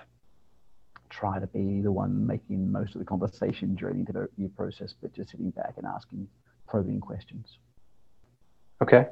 try 1.10 1.38
to 1.38 1.46
be 1.46 1.80
the 1.80 1.92
one 1.92 2.26
making 2.26 2.70
most 2.72 2.94
of 2.94 2.98
the 2.98 3.04
conversation 3.04 3.76
during 3.76 4.04
the 4.04 4.10
interview 4.10 4.48
process, 4.48 4.94
but 5.00 5.12
just 5.12 5.30
sitting 5.30 5.50
back 5.50 5.74
and 5.76 5.86
asking 5.86 6.26
probing 6.66 6.98
questions. 6.98 7.58
Okay, 8.82 9.06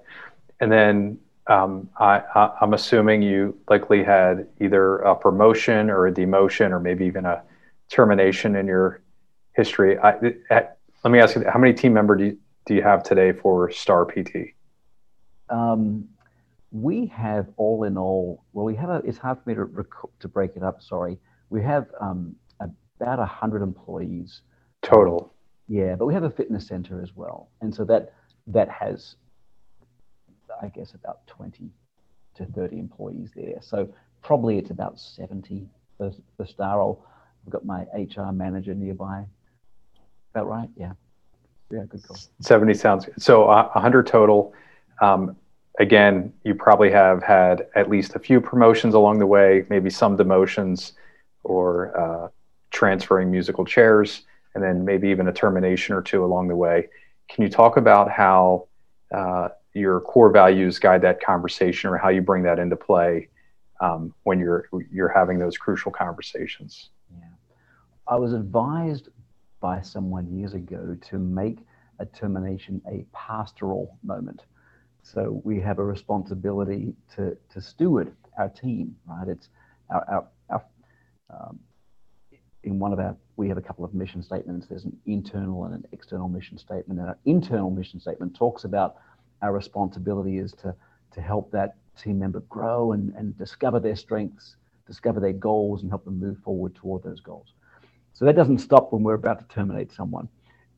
and 0.58 0.72
then 0.72 1.18
um, 1.46 1.88
I, 1.98 2.22
am 2.60 2.74
assuming 2.74 3.22
you 3.22 3.58
likely 3.68 4.04
had 4.04 4.46
either 4.60 4.98
a 4.98 5.14
promotion 5.14 5.90
or 5.90 6.06
a 6.06 6.12
demotion 6.12 6.70
or 6.70 6.80
maybe 6.80 7.04
even 7.06 7.26
a 7.26 7.42
termination 7.88 8.56
in 8.56 8.66
your 8.66 9.02
history. 9.54 9.98
I, 9.98 10.14
at, 10.50 10.78
let 11.04 11.10
me 11.10 11.18
ask 11.18 11.34
you, 11.34 11.44
how 11.50 11.58
many 11.58 11.72
team 11.72 11.92
members 11.92 12.18
do 12.18 12.24
you, 12.26 12.38
do 12.66 12.74
you 12.74 12.82
have 12.82 13.02
today 13.02 13.32
for 13.32 13.70
Star 13.70 14.04
PT? 14.04 14.54
Um, 15.50 16.08
we 16.70 17.06
have 17.06 17.48
all 17.56 17.84
in 17.84 17.98
all, 17.98 18.44
well, 18.52 18.64
we 18.64 18.76
have 18.76 18.88
a, 18.88 19.02
it's 19.04 19.18
hard 19.18 19.38
for 19.42 19.48
me 19.48 19.54
to, 19.56 19.64
rec- 19.64 19.86
to 20.20 20.28
break 20.28 20.52
it 20.56 20.62
up, 20.62 20.80
sorry. 20.80 21.18
We 21.50 21.62
have 21.62 21.88
um, 22.00 22.36
about 23.00 23.18
100 23.18 23.62
employees. 23.62 24.42
Total. 24.82 25.32
Yeah, 25.68 25.96
but 25.96 26.06
we 26.06 26.14
have 26.14 26.24
a 26.24 26.30
fitness 26.30 26.66
center 26.66 27.02
as 27.02 27.14
well. 27.14 27.50
And 27.60 27.74
so 27.74 27.84
that 27.84 28.14
that 28.46 28.68
has, 28.68 29.16
I 30.62 30.68
guess, 30.68 30.94
about 30.94 31.26
20 31.26 31.70
to 32.36 32.46
30 32.46 32.78
employees 32.78 33.30
there. 33.34 33.58
So 33.60 33.92
probably 34.22 34.58
it's 34.58 34.70
about 34.70 34.98
70 34.98 35.68
for, 35.98 36.12
for 36.36 36.46
Starroll. 36.46 36.98
I've 37.44 37.52
got 37.52 37.64
my 37.64 37.82
HR 37.94 38.32
manager 38.32 38.74
nearby 38.74 39.20
Is 39.22 39.98
that 40.34 40.44
right? 40.44 40.68
Yeah. 40.76 40.92
Yeah, 41.70 41.84
good 41.88 42.06
call. 42.06 42.18
70 42.40 42.74
sounds 42.74 43.06
good. 43.06 43.20
So 43.20 43.48
uh, 43.48 43.68
100 43.72 44.06
total. 44.06 44.52
Um, 45.00 45.36
again, 45.80 46.32
you 46.44 46.54
probably 46.54 46.90
have 46.90 47.22
had 47.22 47.66
at 47.74 47.88
least 47.88 48.14
a 48.14 48.18
few 48.18 48.40
promotions 48.40 48.94
along 48.94 49.18
the 49.18 49.26
way, 49.26 49.64
maybe 49.68 49.90
some 49.90 50.16
demotions 50.16 50.92
or 51.44 51.98
uh, 51.98 52.28
transferring 52.70 53.30
musical 53.30 53.64
chairs, 53.64 54.22
and 54.54 54.62
then 54.62 54.84
maybe 54.84 55.08
even 55.08 55.28
a 55.28 55.32
termination 55.32 55.94
or 55.94 56.02
two 56.02 56.24
along 56.24 56.48
the 56.48 56.56
way. 56.56 56.88
Can 57.28 57.42
you 57.42 57.48
talk 57.48 57.78
about 57.78 58.10
how 58.10 58.68
uh, 59.12 59.48
your 59.74 60.00
core 60.00 60.30
values 60.30 60.78
guide 60.78 61.02
that 61.02 61.20
conversation 61.22 61.90
or 61.90 61.96
how 61.96 62.08
you 62.08 62.20
bring 62.20 62.42
that 62.42 62.58
into 62.58 62.76
play 62.76 63.28
um, 63.80 64.14
when 64.24 64.38
you're 64.38 64.68
you're 64.90 65.08
having 65.08 65.38
those 65.38 65.56
crucial 65.56 65.90
conversations? 65.90 66.90
Yeah. 67.10 67.26
I 68.08 68.16
was 68.16 68.32
advised 68.32 69.08
by 69.60 69.80
someone 69.80 70.26
years 70.36 70.54
ago 70.54 70.96
to 71.08 71.18
make 71.18 71.58
a 71.98 72.06
termination 72.06 72.82
a 72.90 73.04
pastoral 73.12 73.96
moment. 74.02 74.42
So 75.02 75.40
we 75.44 75.60
have 75.60 75.78
a 75.78 75.84
responsibility 75.84 76.94
to, 77.16 77.36
to 77.52 77.60
steward 77.60 78.12
our 78.38 78.48
team, 78.48 78.96
right? 79.06 79.28
It's 79.28 79.48
our, 79.90 80.04
our, 80.08 80.26
our 80.50 80.64
um, 81.30 81.58
in 82.64 82.78
one 82.78 82.92
of 82.92 83.00
our, 83.00 83.16
we 83.36 83.48
have 83.48 83.58
a 83.58 83.62
couple 83.62 83.84
of 83.84 83.94
mission 83.94 84.22
statements. 84.22 84.66
There's 84.68 84.84
an 84.84 84.96
internal 85.06 85.64
and 85.64 85.74
an 85.74 85.84
external 85.92 86.28
mission 86.28 86.58
statement. 86.58 87.00
And 87.00 87.08
our 87.08 87.18
internal 87.24 87.70
mission 87.70 87.98
statement 87.98 88.36
talks 88.36 88.64
about 88.64 88.96
our 89.42 89.52
responsibility 89.52 90.38
is 90.38 90.52
to, 90.52 90.74
to 91.12 91.20
help 91.20 91.50
that 91.52 91.76
team 92.00 92.18
member 92.18 92.40
grow 92.40 92.92
and, 92.92 93.12
and 93.14 93.36
discover 93.36 93.78
their 93.78 93.96
strengths, 93.96 94.56
discover 94.86 95.20
their 95.20 95.32
goals, 95.32 95.82
and 95.82 95.90
help 95.90 96.04
them 96.04 96.18
move 96.18 96.38
forward 96.38 96.74
toward 96.74 97.02
those 97.02 97.20
goals. 97.20 97.52
So 98.12 98.24
that 98.24 98.36
doesn't 98.36 98.58
stop 98.58 98.92
when 98.92 99.02
we're 99.02 99.14
about 99.14 99.40
to 99.40 99.54
terminate 99.54 99.92
someone. 99.92 100.28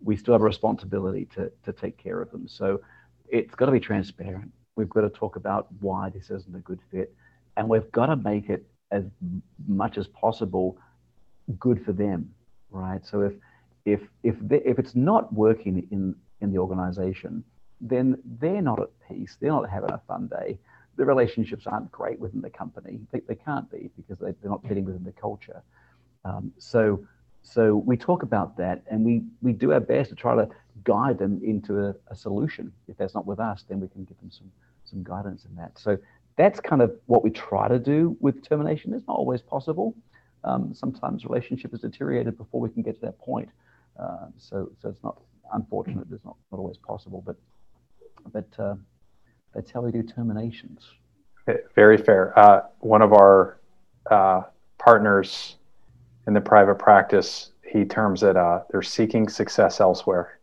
We 0.03 0.17
still 0.17 0.35
have 0.35 0.41
a 0.41 0.45
responsibility 0.45 1.27
to, 1.35 1.51
to 1.65 1.73
take 1.73 1.97
care 1.97 2.21
of 2.21 2.31
them. 2.31 2.49
So 2.49 2.81
it's 3.29 3.55
got 3.55 3.67
to 3.67 3.73
be 3.73 3.81
transparent. 3.81 4.51
We've 4.77 4.89
got 4.89 5.03
to 5.03 5.11
talk 5.11 5.37
about 5.37 5.69
why 5.81 6.11
this 6.11 6.31
isn't 6.31 6.55
a 6.55 6.61
good 6.61 6.81
fit. 6.91 7.15
And 7.57 7.69
we've 7.69 7.91
got 7.93 8.07
to 8.07 8.17
make 8.17 8.51
it 8.51 8.67
as 8.91 9.05
much 9.67 9.99
as 9.99 10.07
possible 10.09 10.79
good 11.59 11.85
for 11.85 11.93
them, 11.93 12.31
right? 12.71 13.05
So 13.05 13.21
if 13.23 13.33
if 13.85 14.01
if 14.23 14.37
they, 14.41 14.62
if 14.65 14.79
it's 14.79 14.95
not 14.95 15.33
working 15.33 15.87
in 15.91 16.15
in 16.41 16.53
the 16.53 16.59
organization, 16.59 17.45
then 17.81 18.18
they're 18.39 18.62
not 18.62 18.81
at 18.81 18.91
peace. 19.09 19.37
They're 19.41 19.51
not 19.51 19.68
having 19.68 19.91
a 19.91 20.01
fun 20.07 20.29
day. 20.29 20.59
The 20.97 21.05
relationships 21.05 21.66
aren't 21.66 21.91
great 21.91 22.18
within 22.18 22.41
the 22.41 22.51
company. 22.51 23.01
They, 23.11 23.20
they 23.20 23.35
can't 23.35 23.70
be 23.70 23.91
because 23.97 24.18
they, 24.18 24.29
are 24.29 24.51
not 24.51 24.62
fitting 24.66 24.85
within 24.85 25.05
the 25.05 25.12
culture. 25.12 25.62
Um, 26.25 26.53
so 26.59 27.07
so 27.43 27.77
we 27.77 27.97
talk 27.99 28.22
about 28.22 28.57
that 28.57 28.83
and 28.91 29.05
we 29.05 29.22
we 29.43 29.53
do 29.53 29.72
our 29.72 29.81
best 29.81 30.11
to 30.11 30.16
try 30.16 30.35
to 30.35 30.49
guide 30.83 31.18
them 31.18 31.41
into 31.45 31.79
a, 31.85 31.95
a 32.09 32.16
solution. 32.16 32.72
If 32.89 32.97
that's 32.97 33.14
not 33.14 33.27
with 33.27 33.39
us, 33.39 33.64
then 33.68 33.81
we 33.81 33.89
can 33.89 34.05
give 34.05 34.18
them 34.18 34.31
some 34.31 34.51
some 34.85 35.03
guidance 35.03 35.45
in 35.45 35.55
that. 35.57 35.79
So 35.79 35.99
that's 36.37 36.61
kind 36.61 36.83
of 36.83 36.97
what 37.07 37.22
we 37.22 37.31
try 37.31 37.68
to 37.68 37.79
do 37.79 38.16
with 38.20 38.43
termination. 38.43 38.93
It's 38.95 39.07
not 39.07 39.16
always 39.16 39.43
possible. 39.43 39.95
Um, 40.43 40.75
sometimes 40.75 41.25
relationship 41.25 41.72
is 41.72 41.81
deteriorated 41.81 42.37
before 42.37 42.61
we 42.61 42.68
can 42.68 42.83
get 42.83 42.97
to 42.97 43.01
that 43.03 43.18
point. 43.18 43.49
Uh, 43.99 44.27
so, 44.37 44.70
so 44.83 44.89
it's 44.89 45.03
not 45.03 45.20
unfortunate. 45.53 46.07
It's 46.12 46.25
not, 46.25 46.37
not 46.53 46.59
always 46.59 46.77
possible, 46.77 47.22
but 47.25 47.37
but 48.33 48.47
uh, 48.59 48.75
that's 49.55 49.70
how 49.70 49.81
we 49.81 49.93
do 49.93 50.03
terminations. 50.03 50.83
Very 51.75 51.99
fair. 51.99 52.37
Uh, 52.39 52.62
one 52.81 53.03
of 53.03 53.12
our 53.12 53.61
uh, 54.11 54.43
partners 54.79 55.57
in 56.27 56.33
the 56.33 56.41
private 56.41 56.77
practice, 56.77 57.53
he 57.62 57.85
terms 57.85 58.22
it 58.22 58.37
uh, 58.37 58.61
they're 58.70 58.83
seeking 58.83 59.29
success 59.29 59.81
elsewhere, 59.81 60.39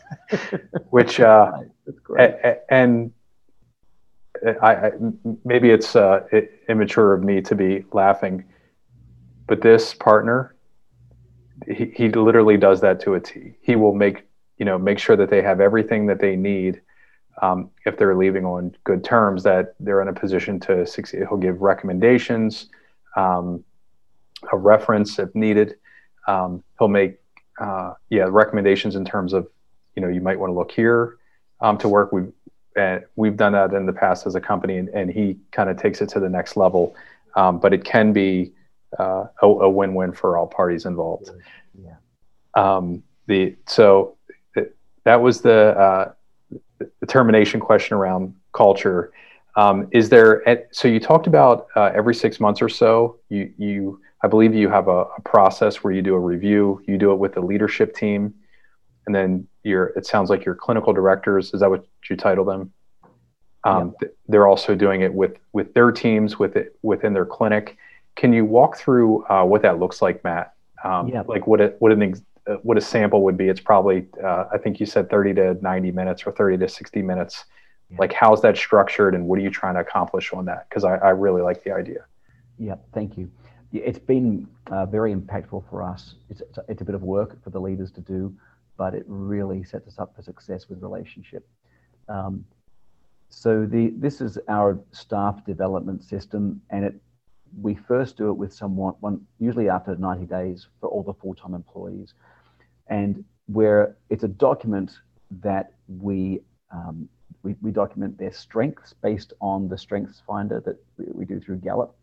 which 0.90 1.20
uh, 1.20 1.52
and 2.68 3.10
I, 4.62 4.74
I, 4.74 4.92
maybe 5.44 5.70
it's 5.70 5.96
uh, 5.96 6.20
immature 6.68 7.14
of 7.14 7.24
me 7.24 7.40
to 7.42 7.54
be 7.54 7.84
laughing, 7.92 8.44
but 9.46 9.62
this 9.62 9.94
partner, 9.94 10.54
he, 11.66 11.90
he 11.94 12.08
literally 12.10 12.56
does 12.56 12.80
that 12.82 13.00
to 13.00 13.14
a 13.14 13.20
T. 13.20 13.54
He 13.62 13.76
will 13.76 13.94
make 13.94 14.26
you 14.58 14.66
know 14.66 14.78
make 14.78 14.98
sure 14.98 15.16
that 15.16 15.30
they 15.30 15.40
have 15.40 15.60
everything 15.60 16.06
that 16.06 16.20
they 16.20 16.36
need 16.36 16.82
um, 17.42 17.70
if 17.86 17.96
they're 17.96 18.16
leaving 18.16 18.44
on 18.44 18.74
good 18.84 19.04
terms. 19.04 19.42
That 19.42 19.74
they're 19.80 20.02
in 20.02 20.08
a 20.08 20.12
position 20.12 20.60
to 20.60 20.86
succeed. 20.86 21.20
He'll 21.28 21.38
give 21.38 21.60
recommendations, 21.60 22.66
um, 23.16 23.64
a 24.52 24.56
reference 24.56 25.18
if 25.18 25.34
needed. 25.34 25.76
Um, 26.26 26.62
he'll 26.78 26.88
make 26.88 27.18
uh, 27.60 27.94
yeah 28.10 28.26
recommendations 28.28 28.96
in 28.96 29.04
terms 29.04 29.32
of 29.32 29.48
you 29.96 30.02
know 30.02 30.08
you 30.08 30.20
might 30.20 30.38
want 30.38 30.50
to 30.50 30.54
look 30.54 30.70
here 30.70 31.18
um, 31.60 31.78
to 31.78 31.88
work. 31.88 32.12
We 32.12 32.24
and 32.76 33.04
we've 33.16 33.36
done 33.36 33.52
that 33.52 33.72
in 33.72 33.86
the 33.86 33.92
past 33.92 34.26
as 34.26 34.34
a 34.34 34.40
company, 34.40 34.78
and, 34.78 34.88
and 34.90 35.10
he 35.10 35.38
kind 35.50 35.68
of 35.68 35.76
takes 35.76 36.00
it 36.00 36.08
to 36.10 36.20
the 36.20 36.28
next 36.28 36.56
level. 36.56 36.94
Um, 37.34 37.58
but 37.58 37.72
it 37.72 37.84
can 37.84 38.12
be 38.12 38.52
uh, 38.98 39.26
a, 39.42 39.46
a, 39.46 39.68
win-win 39.68 40.12
for 40.12 40.38
all 40.38 40.46
parties 40.46 40.86
involved. 40.86 41.30
Yeah. 41.74 41.96
Um, 42.54 43.02
the 43.26 43.56
so 43.66 44.16
that 45.04 45.20
was 45.20 45.40
the, 45.40 45.78
uh, 45.78 46.12
the 46.78 47.06
termination 47.06 47.60
question 47.60 47.96
around 47.96 48.34
culture. 48.52 49.12
Um, 49.56 49.88
is 49.90 50.08
there 50.08 50.66
so 50.70 50.86
you 50.88 51.00
talked 51.00 51.26
about 51.26 51.66
uh, 51.74 51.90
every 51.94 52.14
six 52.14 52.38
months 52.38 52.62
or 52.62 52.68
so 52.68 53.18
you 53.28 53.52
you 53.58 54.00
I 54.22 54.28
believe 54.28 54.54
you 54.54 54.68
have 54.68 54.88
a, 54.88 55.04
a 55.16 55.20
process 55.24 55.82
where 55.82 55.92
you 55.92 56.02
do 56.02 56.14
a 56.14 56.18
review. 56.18 56.82
You 56.86 56.98
do 56.98 57.12
it 57.12 57.16
with 57.16 57.34
the 57.34 57.40
leadership 57.40 57.94
team 57.94 58.34
and 59.08 59.14
then 59.14 59.48
your 59.64 59.86
it 59.96 60.06
sounds 60.06 60.30
like 60.30 60.44
your 60.44 60.54
clinical 60.54 60.92
directors 60.92 61.52
is 61.52 61.60
that 61.60 61.70
what 61.70 61.84
you 62.08 62.16
title 62.16 62.44
them 62.44 62.72
um, 63.64 63.94
yeah. 64.00 64.08
they're 64.28 64.46
also 64.46 64.74
doing 64.74 65.00
it 65.00 65.12
with 65.12 65.38
with 65.52 65.74
their 65.74 65.90
teams 65.90 66.38
with 66.38 66.56
it 66.56 66.78
within 66.82 67.12
their 67.12 67.26
clinic 67.26 67.76
can 68.14 68.32
you 68.32 68.44
walk 68.44 68.76
through 68.76 69.24
uh, 69.26 69.42
what 69.42 69.62
that 69.62 69.80
looks 69.80 70.00
like 70.00 70.22
matt 70.22 70.54
um, 70.84 71.08
yeah. 71.08 71.22
like 71.26 71.46
what 71.46 71.60
it 71.60 71.76
what 71.80 71.90
an 71.90 72.02
ex, 72.02 72.20
what 72.62 72.76
a 72.76 72.80
sample 72.80 73.22
would 73.22 73.36
be 73.36 73.48
it's 73.48 73.60
probably 73.60 74.06
uh, 74.24 74.44
i 74.52 74.58
think 74.58 74.80
you 74.80 74.86
said 74.86 75.10
30 75.10 75.34
to 75.34 75.54
90 75.54 75.90
minutes 75.92 76.22
or 76.26 76.32
30 76.32 76.58
to 76.58 76.68
60 76.68 77.02
minutes. 77.02 77.44
Yeah. 77.90 77.96
like 78.00 78.12
how's 78.12 78.42
that 78.42 78.56
structured 78.56 79.14
and 79.14 79.26
what 79.26 79.38
are 79.38 79.42
you 79.42 79.50
trying 79.50 79.74
to 79.74 79.80
accomplish 79.80 80.34
on 80.34 80.44
that? 80.44 80.68
Because 80.68 80.84
I, 80.84 80.96
I 80.96 81.10
really 81.10 81.40
like 81.40 81.64
the 81.64 81.72
idea. 81.72 82.04
Yeah 82.58 82.76
thank 82.92 83.16
you. 83.16 83.30
It's 83.72 83.98
been 83.98 84.46
uh, 84.68 84.86
very 84.86 85.14
impactful 85.14 85.68
for 85.68 85.82
us. 85.82 86.14
It's, 86.30 86.42
it's 86.68 86.80
a 86.80 86.84
bit 86.84 86.94
of 86.94 87.02
work 87.02 87.42
for 87.42 87.50
the 87.50 87.60
leaders 87.60 87.90
to 87.92 88.00
do 88.00 88.34
but 88.78 88.94
it 88.94 89.04
really 89.06 89.62
sets 89.62 89.86
us 89.88 89.98
up 89.98 90.16
for 90.16 90.22
success 90.22 90.68
with 90.70 90.80
relationship. 90.80 91.46
Um, 92.08 92.46
so 93.28 93.66
the 93.66 93.92
this 93.98 94.22
is 94.22 94.38
our 94.48 94.78
staff 94.92 95.44
development 95.44 96.02
system, 96.02 96.62
and 96.70 96.84
it 96.86 96.94
we 97.60 97.74
first 97.74 98.16
do 98.16 98.30
it 98.30 98.34
with 98.34 98.54
someone 98.54 98.94
one 99.00 99.26
usually 99.38 99.68
after 99.68 99.96
90 99.96 100.26
days 100.26 100.68
for 100.80 100.88
all 100.88 101.02
the 101.02 101.14
full-time 101.14 101.54
employees, 101.54 102.14
and 102.88 103.24
where 103.46 103.96
it's 104.10 104.24
a 104.24 104.28
document 104.28 104.98
that 105.42 105.72
we 105.88 106.40
um, 106.70 107.08
we, 107.42 107.54
we, 107.62 107.70
document 107.70 108.18
their 108.18 108.32
strengths 108.32 108.92
based 108.92 109.32
on 109.40 109.68
the 109.68 109.78
strengths 109.78 110.20
finder 110.26 110.60
that 110.60 110.76
we, 110.98 111.24
do 111.24 111.40
through 111.40 111.56
Gallup. 111.58 111.96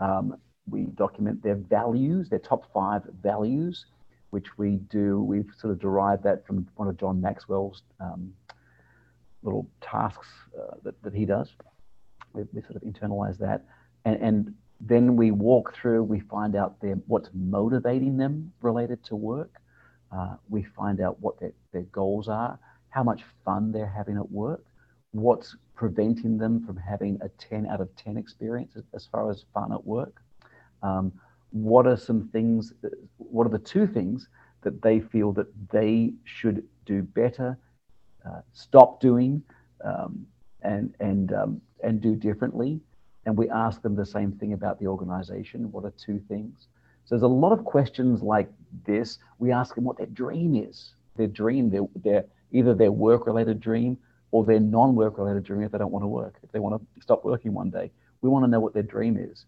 Um, 0.00 0.36
we 0.68 0.84
document 0.86 1.42
their 1.42 1.54
values, 1.54 2.28
their 2.28 2.38
top 2.38 2.72
five 2.72 3.02
values, 3.22 3.86
which 4.30 4.58
we 4.58 4.76
do. 4.90 5.22
We've 5.22 5.50
sort 5.58 5.72
of 5.72 5.78
derived 5.78 6.24
that 6.24 6.46
from 6.46 6.66
one 6.76 6.88
of 6.88 6.96
John 6.96 7.20
Maxwell's 7.20 7.82
um, 8.00 8.32
little 9.42 9.68
tasks 9.80 10.26
uh, 10.58 10.76
that, 10.84 11.00
that 11.02 11.14
he 11.14 11.26
does. 11.26 11.50
We, 12.32 12.42
we 12.52 12.62
sort 12.62 12.76
of 12.76 12.82
internalize 12.82 13.38
that. 13.38 13.66
And, 14.04 14.16
and 14.22 14.54
then 14.80 15.16
we 15.16 15.30
walk 15.30 15.74
through, 15.74 16.02
we 16.04 16.20
find 16.20 16.56
out 16.56 16.80
their, 16.80 16.94
what's 17.06 17.28
motivating 17.34 18.16
them 18.16 18.52
related 18.62 19.04
to 19.04 19.16
work. 19.16 19.61
Uh, 20.14 20.34
we 20.48 20.62
find 20.62 21.00
out 21.00 21.18
what 21.20 21.40
their, 21.40 21.52
their 21.72 21.82
goals 21.84 22.28
are, 22.28 22.58
how 22.90 23.02
much 23.02 23.22
fun 23.44 23.72
they're 23.72 23.86
having 23.86 24.16
at 24.16 24.30
work, 24.30 24.64
what's 25.12 25.56
preventing 25.74 26.38
them 26.38 26.64
from 26.66 26.76
having 26.76 27.18
a 27.22 27.28
10 27.30 27.66
out 27.66 27.80
of 27.80 27.94
10 27.96 28.16
experience 28.16 28.76
as 28.94 29.06
far 29.06 29.30
as 29.30 29.44
fun 29.54 29.72
at 29.72 29.84
work. 29.84 30.22
Um, 30.82 31.12
what 31.50 31.86
are 31.86 31.96
some 31.96 32.28
things, 32.28 32.72
what 33.16 33.46
are 33.46 33.50
the 33.50 33.58
two 33.58 33.86
things 33.86 34.28
that 34.62 34.82
they 34.82 35.00
feel 35.00 35.32
that 35.32 35.48
they 35.70 36.12
should 36.24 36.64
do 36.84 37.02
better, 37.02 37.58
uh, 38.26 38.40
stop 38.52 39.00
doing, 39.00 39.42
um, 39.84 40.26
and, 40.62 40.94
and, 41.00 41.32
um, 41.32 41.60
and 41.82 42.00
do 42.00 42.16
differently? 42.16 42.80
And 43.24 43.36
we 43.36 43.48
ask 43.50 43.82
them 43.82 43.94
the 43.94 44.06
same 44.06 44.32
thing 44.32 44.52
about 44.52 44.78
the 44.78 44.86
organization. 44.86 45.70
What 45.72 45.84
are 45.84 45.92
two 45.92 46.20
things? 46.28 46.68
So 47.04 47.14
there's 47.14 47.22
a 47.22 47.26
lot 47.26 47.52
of 47.52 47.64
questions 47.64 48.22
like 48.22 48.48
this. 48.86 49.18
We 49.38 49.52
ask 49.52 49.74
them 49.74 49.84
what 49.84 49.98
their 49.98 50.06
dream 50.06 50.54
is. 50.54 50.94
Their 51.16 51.26
dream, 51.26 51.70
their, 51.70 51.82
their 51.96 52.24
either 52.52 52.74
their 52.74 52.92
work-related 52.92 53.60
dream 53.60 53.98
or 54.30 54.44
their 54.44 54.60
non-work-related 54.60 55.44
dream 55.44 55.62
if 55.62 55.72
they 55.72 55.78
don't 55.78 55.92
want 55.92 56.04
to 56.04 56.08
work, 56.08 56.38
if 56.42 56.52
they 56.52 56.58
want 56.58 56.80
to 56.80 57.02
stop 57.02 57.24
working 57.24 57.52
one 57.52 57.70
day. 57.70 57.90
We 58.22 58.28
want 58.28 58.44
to 58.44 58.50
know 58.50 58.60
what 58.60 58.72
their 58.72 58.82
dream 58.82 59.16
is. 59.18 59.44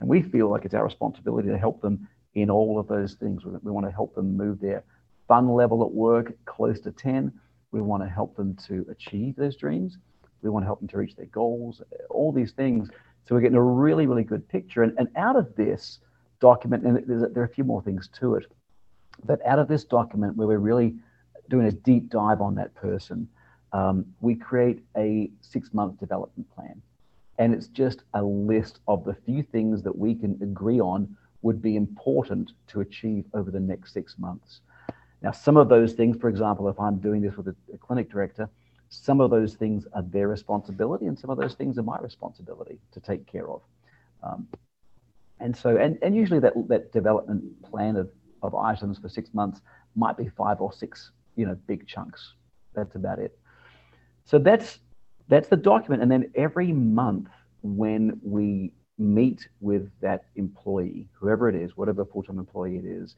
And 0.00 0.08
we 0.08 0.22
feel 0.22 0.48
like 0.48 0.64
it's 0.64 0.74
our 0.74 0.84
responsibility 0.84 1.48
to 1.48 1.58
help 1.58 1.80
them 1.80 2.08
in 2.34 2.50
all 2.50 2.78
of 2.78 2.88
those 2.88 3.14
things. 3.14 3.44
We, 3.44 3.70
want 3.70 3.86
to 3.86 3.92
help 3.92 4.14
them 4.14 4.36
move 4.36 4.60
their 4.60 4.84
fun 5.28 5.48
level 5.50 5.82
at 5.84 5.92
work 5.92 6.32
close 6.44 6.80
to 6.80 6.92
10. 6.92 7.32
We 7.72 7.80
want 7.80 8.02
to 8.02 8.08
help 8.08 8.36
them 8.36 8.56
to 8.66 8.86
achieve 8.90 9.36
those 9.36 9.56
dreams. 9.56 9.98
We 10.42 10.50
want 10.50 10.64
to 10.64 10.66
help 10.66 10.80
them 10.80 10.88
to 10.88 10.98
reach 10.98 11.14
their 11.14 11.26
goals, 11.26 11.82
all 12.10 12.32
these 12.32 12.52
things. 12.52 12.88
So 13.24 13.34
we're 13.34 13.42
getting 13.42 13.56
a 13.56 13.62
really, 13.62 14.06
really 14.06 14.24
good 14.24 14.48
picture. 14.48 14.82
And, 14.82 14.94
and 14.98 15.08
out 15.16 15.36
of 15.36 15.54
this 15.56 16.00
document, 16.42 16.84
and 16.84 16.94
there 17.06 17.42
are 17.42 17.46
a 17.46 17.56
few 17.58 17.64
more 17.64 17.80
things 17.80 18.08
to 18.20 18.34
it, 18.34 18.46
but 19.24 19.38
out 19.46 19.60
of 19.60 19.68
this 19.68 19.84
document 19.84 20.36
where 20.36 20.48
we're 20.48 20.58
really 20.58 20.94
doing 21.48 21.66
a 21.68 21.72
deep 21.72 22.10
dive 22.10 22.40
on 22.40 22.56
that 22.56 22.74
person, 22.74 23.28
um, 23.72 24.04
we 24.20 24.34
create 24.34 24.80
a 24.96 25.30
six 25.40 25.72
month 25.72 26.00
development 26.00 26.46
plan. 26.54 26.82
And 27.38 27.54
it's 27.54 27.68
just 27.68 28.02
a 28.14 28.22
list 28.22 28.80
of 28.86 29.04
the 29.04 29.14
few 29.14 29.42
things 29.42 29.82
that 29.84 29.96
we 29.96 30.14
can 30.14 30.38
agree 30.42 30.80
on 30.80 31.16
would 31.42 31.62
be 31.62 31.76
important 31.76 32.52
to 32.68 32.80
achieve 32.80 33.24
over 33.34 33.50
the 33.50 33.60
next 33.60 33.92
six 33.92 34.18
months. 34.18 34.60
Now, 35.22 35.30
some 35.30 35.56
of 35.56 35.68
those 35.68 35.92
things, 35.92 36.16
for 36.16 36.28
example, 36.28 36.68
if 36.68 36.78
I'm 36.78 36.98
doing 36.98 37.22
this 37.22 37.36
with 37.36 37.48
a, 37.48 37.56
a 37.72 37.78
clinic 37.78 38.10
director, 38.10 38.48
some 38.90 39.20
of 39.20 39.30
those 39.30 39.54
things 39.54 39.86
are 39.94 40.02
their 40.02 40.28
responsibility, 40.28 41.06
and 41.06 41.18
some 41.18 41.30
of 41.30 41.38
those 41.38 41.54
things 41.54 41.78
are 41.78 41.82
my 41.82 41.98
responsibility 42.00 42.78
to 42.92 43.00
take 43.00 43.26
care 43.26 43.48
of. 43.48 43.60
Um, 44.22 44.48
and 45.42 45.56
so, 45.56 45.76
and, 45.76 45.98
and 46.02 46.14
usually 46.14 46.40
that, 46.40 46.52
that 46.68 46.92
development 46.92 47.42
plan 47.62 47.96
of, 47.96 48.10
of 48.42 48.54
items 48.54 48.98
for 48.98 49.08
six 49.08 49.34
months 49.34 49.60
might 49.94 50.16
be 50.16 50.28
five 50.28 50.60
or 50.60 50.72
six, 50.72 51.10
you 51.36 51.46
know, 51.46 51.56
big 51.66 51.86
chunks. 51.86 52.34
That's 52.74 52.94
about 52.94 53.18
it. 53.18 53.38
so 54.24 54.38
that's 54.38 54.78
that's 55.28 55.48
the 55.48 55.56
document. 55.56 56.02
And 56.02 56.10
then 56.10 56.30
every 56.34 56.72
month 56.72 57.28
when 57.62 58.20
we 58.22 58.72
meet 58.98 59.48
with 59.60 59.90
that 60.00 60.24
employee, 60.36 61.08
whoever 61.12 61.48
it 61.48 61.54
is, 61.54 61.76
whatever 61.76 62.04
full-time 62.04 62.38
employee 62.38 62.76
it 62.76 62.84
is, 62.84 63.16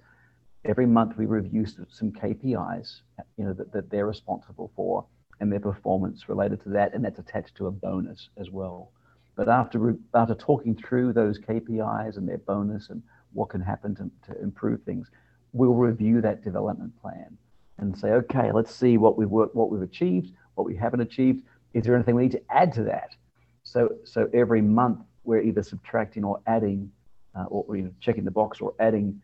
every 0.64 0.86
month 0.86 1.16
we 1.16 1.26
review 1.26 1.66
some 1.66 2.12
KPIs, 2.12 3.00
you 3.36 3.44
know, 3.44 3.52
that, 3.52 3.72
that 3.72 3.90
they're 3.90 4.06
responsible 4.06 4.70
for 4.76 5.04
and 5.40 5.50
their 5.50 5.60
performance 5.60 6.28
related 6.28 6.62
to 6.62 6.68
that, 6.70 6.94
and 6.94 7.04
that's 7.04 7.18
attached 7.18 7.56
to 7.56 7.66
a 7.66 7.70
bonus 7.70 8.28
as 8.36 8.50
well. 8.50 8.92
But 9.36 9.48
after 9.48 9.96
after 10.14 10.34
talking 10.34 10.76
through 10.76 11.12
those 11.12 11.38
KPIs 11.38 12.16
and 12.16 12.28
their 12.28 12.38
bonus 12.38 12.90
and 12.90 13.02
what 13.32 13.48
can 13.48 13.60
happen 13.60 13.94
to, 13.96 14.32
to 14.32 14.40
improve 14.40 14.82
things, 14.82 15.10
we'll 15.52 15.74
review 15.74 16.20
that 16.20 16.44
development 16.44 16.92
plan 17.00 17.36
and 17.78 17.96
say, 17.98 18.10
okay, 18.10 18.52
let's 18.52 18.72
see 18.72 18.96
what 18.96 19.18
we've 19.18 19.28
worked, 19.28 19.56
what 19.56 19.70
we've 19.70 19.82
achieved, 19.82 20.32
what 20.54 20.64
we 20.64 20.76
haven't 20.76 21.00
achieved. 21.00 21.42
Is 21.72 21.84
there 21.84 21.94
anything 21.96 22.14
we 22.14 22.22
need 22.22 22.32
to 22.32 22.42
add 22.50 22.72
to 22.74 22.84
that? 22.84 23.16
So 23.64 23.96
so 24.04 24.28
every 24.32 24.62
month 24.62 25.00
we're 25.24 25.42
either 25.42 25.62
subtracting 25.62 26.22
or 26.22 26.40
adding, 26.46 26.92
uh, 27.34 27.44
or 27.44 27.76
you 27.76 27.82
know, 27.82 27.92
checking 28.00 28.24
the 28.24 28.30
box 28.30 28.60
or 28.60 28.74
adding 28.78 29.20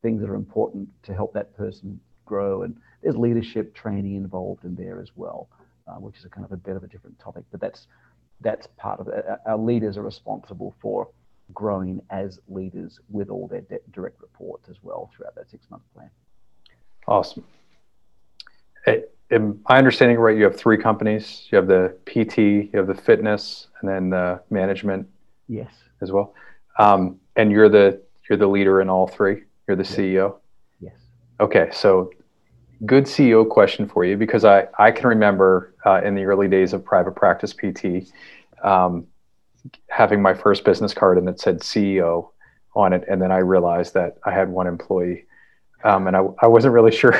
things 0.00 0.20
that 0.20 0.30
are 0.30 0.36
important 0.36 0.88
to 1.02 1.12
help 1.12 1.34
that 1.34 1.54
person 1.56 2.00
grow. 2.24 2.62
And 2.62 2.76
there's 3.02 3.16
leadership 3.16 3.74
training 3.74 4.14
involved 4.14 4.64
in 4.64 4.74
there 4.74 5.00
as 5.00 5.10
well, 5.16 5.48
uh, 5.86 5.94
which 5.94 6.16
is 6.18 6.24
a 6.24 6.28
kind 6.28 6.44
of 6.44 6.52
a 6.52 6.56
bit 6.56 6.76
of 6.76 6.84
a 6.84 6.86
different 6.86 7.18
topic. 7.18 7.44
But 7.50 7.60
that's 7.60 7.86
that's 8.40 8.66
part 8.76 9.00
of 9.00 9.08
it. 9.08 9.24
Our 9.46 9.58
leaders 9.58 9.96
are 9.96 10.02
responsible 10.02 10.74
for 10.80 11.08
growing 11.52 12.00
as 12.10 12.38
leaders 12.48 13.00
with 13.08 13.28
all 13.28 13.48
their 13.48 13.62
direct 13.92 14.20
reports 14.20 14.68
as 14.68 14.76
well 14.82 15.10
throughout 15.14 15.34
that 15.34 15.50
six 15.50 15.68
month 15.70 15.82
plan. 15.94 16.10
Awesome. 17.06 17.44
Am 19.32 19.60
I 19.66 19.78
understanding 19.78 20.18
right? 20.18 20.36
You 20.36 20.44
have 20.44 20.56
three 20.56 20.76
companies. 20.76 21.46
You 21.50 21.56
have 21.56 21.68
the 21.68 21.96
PT, 22.06 22.38
you 22.38 22.70
have 22.74 22.88
the 22.88 22.94
fitness, 22.94 23.68
and 23.80 23.88
then 23.88 24.10
the 24.10 24.40
management. 24.50 25.08
Yes. 25.48 25.72
As 26.02 26.10
well, 26.10 26.34
um, 26.78 27.20
and 27.36 27.52
you're 27.52 27.68
the 27.68 28.00
you're 28.28 28.38
the 28.38 28.46
leader 28.46 28.80
in 28.80 28.88
all 28.88 29.06
three. 29.06 29.42
You're 29.68 29.76
the 29.76 29.82
CEO? 29.82 30.36
Yes. 30.80 30.94
Okay, 31.40 31.68
so 31.72 32.10
good 32.86 33.04
CEO 33.04 33.48
question 33.48 33.88
for 33.88 34.04
you 34.04 34.16
because 34.16 34.44
I, 34.44 34.66
I 34.78 34.90
can 34.90 35.08
remember 35.08 35.74
uh, 35.84 36.00
in 36.02 36.14
the 36.14 36.24
early 36.24 36.48
days 36.48 36.72
of 36.72 36.84
private 36.84 37.14
practice 37.14 37.52
PT 37.52 38.10
um, 38.62 39.06
having 39.88 40.22
my 40.22 40.34
first 40.34 40.64
business 40.64 40.94
card 40.94 41.18
and 41.18 41.28
it 41.28 41.40
said 41.40 41.60
CEO 41.60 42.30
on 42.74 42.92
it. 42.92 43.04
And 43.08 43.20
then 43.20 43.32
I 43.32 43.38
realized 43.38 43.94
that 43.94 44.18
I 44.24 44.32
had 44.32 44.48
one 44.48 44.66
employee 44.66 45.26
um, 45.84 46.06
and 46.06 46.16
I, 46.16 46.26
I 46.42 46.46
wasn't 46.46 46.74
really 46.74 46.92
sure 46.92 47.12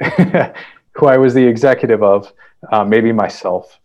who 0.16 1.06
I 1.06 1.16
was 1.16 1.34
the 1.34 1.46
executive 1.46 2.02
of, 2.02 2.32
uh, 2.72 2.84
maybe 2.84 3.12
myself. 3.12 3.78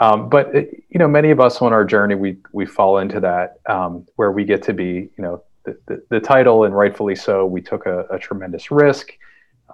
Um, 0.00 0.28
but 0.28 0.54
it, 0.54 0.84
you 0.90 0.98
know, 0.98 1.08
many 1.08 1.30
of 1.30 1.40
us 1.40 1.60
on 1.60 1.72
our 1.72 1.84
journey, 1.84 2.14
we 2.14 2.36
we 2.52 2.66
fall 2.66 2.98
into 2.98 3.18
that 3.20 3.58
um, 3.68 4.06
where 4.16 4.30
we 4.30 4.44
get 4.44 4.62
to 4.64 4.72
be, 4.72 5.10
you 5.16 5.18
know, 5.18 5.42
the, 5.64 6.02
the, 6.08 6.20
title, 6.20 6.64
and 6.64 6.74
rightfully 6.74 7.16
so. 7.16 7.44
We 7.44 7.60
took 7.60 7.86
a, 7.86 8.04
a 8.10 8.18
tremendous 8.18 8.70
risk, 8.70 9.12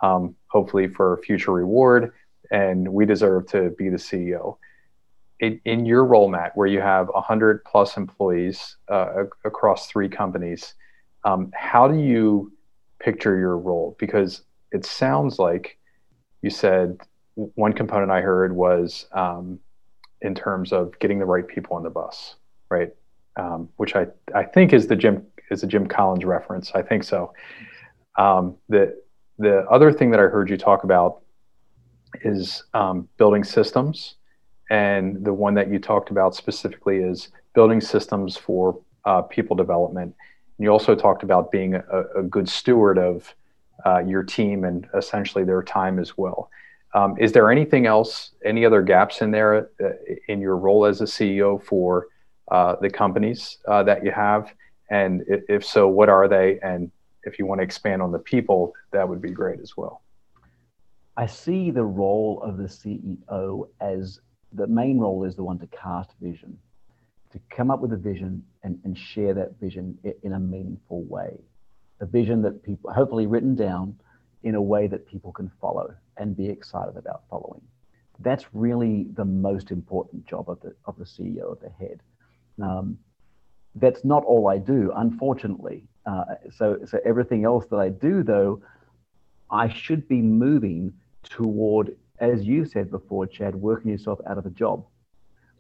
um, 0.05 0.37
hopefully 0.49 0.87
for 0.87 1.21
future 1.25 1.53
reward, 1.53 2.13
and 2.51 2.87
we 2.87 3.07
deserve 3.07 3.47
to 3.49 3.71
be 3.71 3.89
the 3.89 3.97
CEO. 3.97 4.59
In, 5.41 5.61
in 5.65 5.87
your 5.87 6.05
role, 6.05 6.29
Matt, 6.29 6.57
where 6.57 6.67
you 6.67 6.81
have 6.81 7.09
100 7.09 7.65
plus 7.65 7.97
employees 7.97 8.77
uh, 8.89 9.25
across 9.45 9.87
three 9.87 10.09
companies, 10.09 10.75
um, 11.25 11.51
how 11.55 11.89
do 11.89 11.99
you 11.99 12.53
picture 12.99 13.37
your 13.39 13.57
role? 13.57 13.97
Because 13.99 14.43
it 14.73 14.85
sounds 14.85 15.39
like 15.39 15.79
you 16.43 16.51
said 16.51 17.01
one 17.35 17.73
component 17.73 18.13
I 18.13 18.21
heard 18.21 18.55
was 18.55 19.07
um, 19.13 19.59
in 20.21 20.35
terms 20.35 20.73
of 20.73 20.99
getting 20.99 21.19
the 21.19 21.25
right 21.25 21.47
people 21.47 21.77
on 21.77 21.83
the 21.83 21.91
bus, 21.91 22.37
right? 22.69 22.93
Um, 23.37 23.71
which 23.77 23.97
I, 23.97 24.07
I 24.35 24.45
think 24.45 24.73
is 24.73 24.87
the 24.87 24.97
Jim 24.97 25.27
is 25.51 25.63
a 25.63 25.67
Jim 25.67 25.87
Collins 25.87 26.25
reference. 26.25 26.73
I 26.75 26.83
think 26.83 27.05
so. 27.05 27.33
Um, 28.17 28.57
the 28.69 28.97
the 29.39 29.67
other 29.71 29.93
thing 29.93 30.11
that 30.11 30.21
I 30.21 30.25
heard 30.25 30.51
you 30.51 30.57
talk 30.57 30.85
about 30.85 31.21
is 32.23 32.63
um, 32.75 33.09
building 33.17 33.45
systems, 33.45 34.15
and 34.71 35.25
the 35.25 35.33
one 35.33 35.55
that 35.55 35.71
you 35.71 35.79
talked 35.79 36.11
about 36.11 36.35
specifically 36.35 36.99
is 36.99 37.29
building 37.55 37.81
systems 37.81 38.37
for 38.37 38.81
uh, 39.05 39.23
people 39.23 39.57
development. 39.57 40.15
And 40.59 40.65
you 40.65 40.71
also 40.71 40.95
talked 40.95 41.23
about 41.23 41.51
being 41.51 41.75
a, 41.75 42.03
a 42.17 42.23
good 42.23 42.49
steward 42.49 42.99
of 42.99 43.35
uh, 43.85 43.99
your 43.99 44.23
team 44.23 44.65
and 44.65 44.87
essentially 44.95 45.45
their 45.45 45.63
time 45.63 45.99
as 45.99 46.17
well. 46.17 46.51
Um, 46.95 47.17
is 47.19 47.33
there 47.33 47.51
anything 47.51 47.87
else, 47.87 48.31
any 48.45 48.65
other 48.65 48.81
gaps 48.81 49.21
in 49.21 49.33
there 49.33 49.69
uh, 49.83 49.89
in 50.29 50.41
your 50.41 50.57
role 50.57 50.87
as 50.87 51.01
a 51.01 51.05
CEO 51.05 51.61
for 51.63 52.07
uh, 52.51 52.77
the 52.81 52.89
companies 52.89 53.59
uh, 53.67 53.83
that 53.83 54.05
you 54.05 54.13
have? 54.13 54.55
And 54.91 55.25
if 55.27 55.65
so, 55.65 55.89
what 55.89 56.09
are 56.09 56.29
they? 56.29 56.61
And 56.63 56.93
if 57.27 57.39
you 57.39 57.47
want 57.47 57.61
to 57.61 57.63
expand 57.65 58.03
on 58.03 58.13
the 58.13 58.19
people, 58.19 58.75
that 58.93 59.09
would 59.09 59.21
be 59.21 59.31
great 59.31 59.61
as 59.61 59.77
well. 59.77 60.03
I 61.17 61.27
see 61.27 61.71
the 61.71 61.85
role 61.85 62.41
of 62.43 62.57
the 62.57 62.65
CEO 62.65 63.69
as 63.81 64.21
the 64.53 64.67
main 64.67 64.99
role 64.99 65.25
is 65.25 65.37
the 65.37 65.45
one 65.45 65.59
to 65.61 65.67
cast 65.69 66.13
vision, 66.21 66.59
to 67.33 67.41
come 67.51 67.71
up 67.71 67.81
with 67.81 67.93
a 67.93 67.97
vision 67.97 68.45
and, 68.63 68.79
and 68.85 68.97
share 68.97 69.35
that 69.35 69.59
vision 69.61 69.99
in 70.23 70.33
a 70.33 70.41
meaningful 70.41 71.03
way. 71.05 71.39
A 72.01 72.07
vision 72.07 72.43
that 72.43 72.63
people, 72.63 72.93
hopefully 72.93 73.27
written 73.27 73.55
down 73.55 73.97
in 74.43 74.55
a 74.55 74.63
way 74.63 74.87
that 74.87 75.07
people 75.07 75.33
can 75.33 75.51
follow 75.61 75.95
and 76.17 76.37
be 76.37 76.49
excited 76.49 76.97
about 76.97 77.23
following. 77.31 77.63
That's 78.21 78.47
really 78.53 79.07
the 79.15 79.25
most 79.25 79.71
important 79.71 80.27
job 80.27 80.49
of 80.49 80.61
the, 80.61 80.75
of 80.85 80.97
the 80.99 81.05
CEO 81.05 81.51
of 81.51 81.61
the 81.61 81.71
head. 81.71 82.01
Um, 82.63 82.99
that's 83.75 84.05
not 84.05 84.25
all 84.25 84.49
I 84.49 84.59
do, 84.59 84.93
unfortunately. 84.95 85.85
Uh, 86.07 86.25
so, 86.57 86.79
so 86.87 86.99
everything 87.05 87.45
else 87.45 87.67
that 87.67 87.77
I 87.77 87.89
do, 87.89 88.23
though, 88.23 88.63
I 89.51 89.69
should 89.69 90.07
be 90.09 90.21
moving 90.21 90.93
toward, 91.23 91.97
as 92.19 92.45
you 92.45 92.65
said 92.65 92.91
before, 92.91 93.27
Chad, 93.27 93.55
working 93.55 93.91
yourself 93.91 94.19
out 94.27 94.39
of 94.39 94.47
a 94.47 94.51
job. 94.51 94.85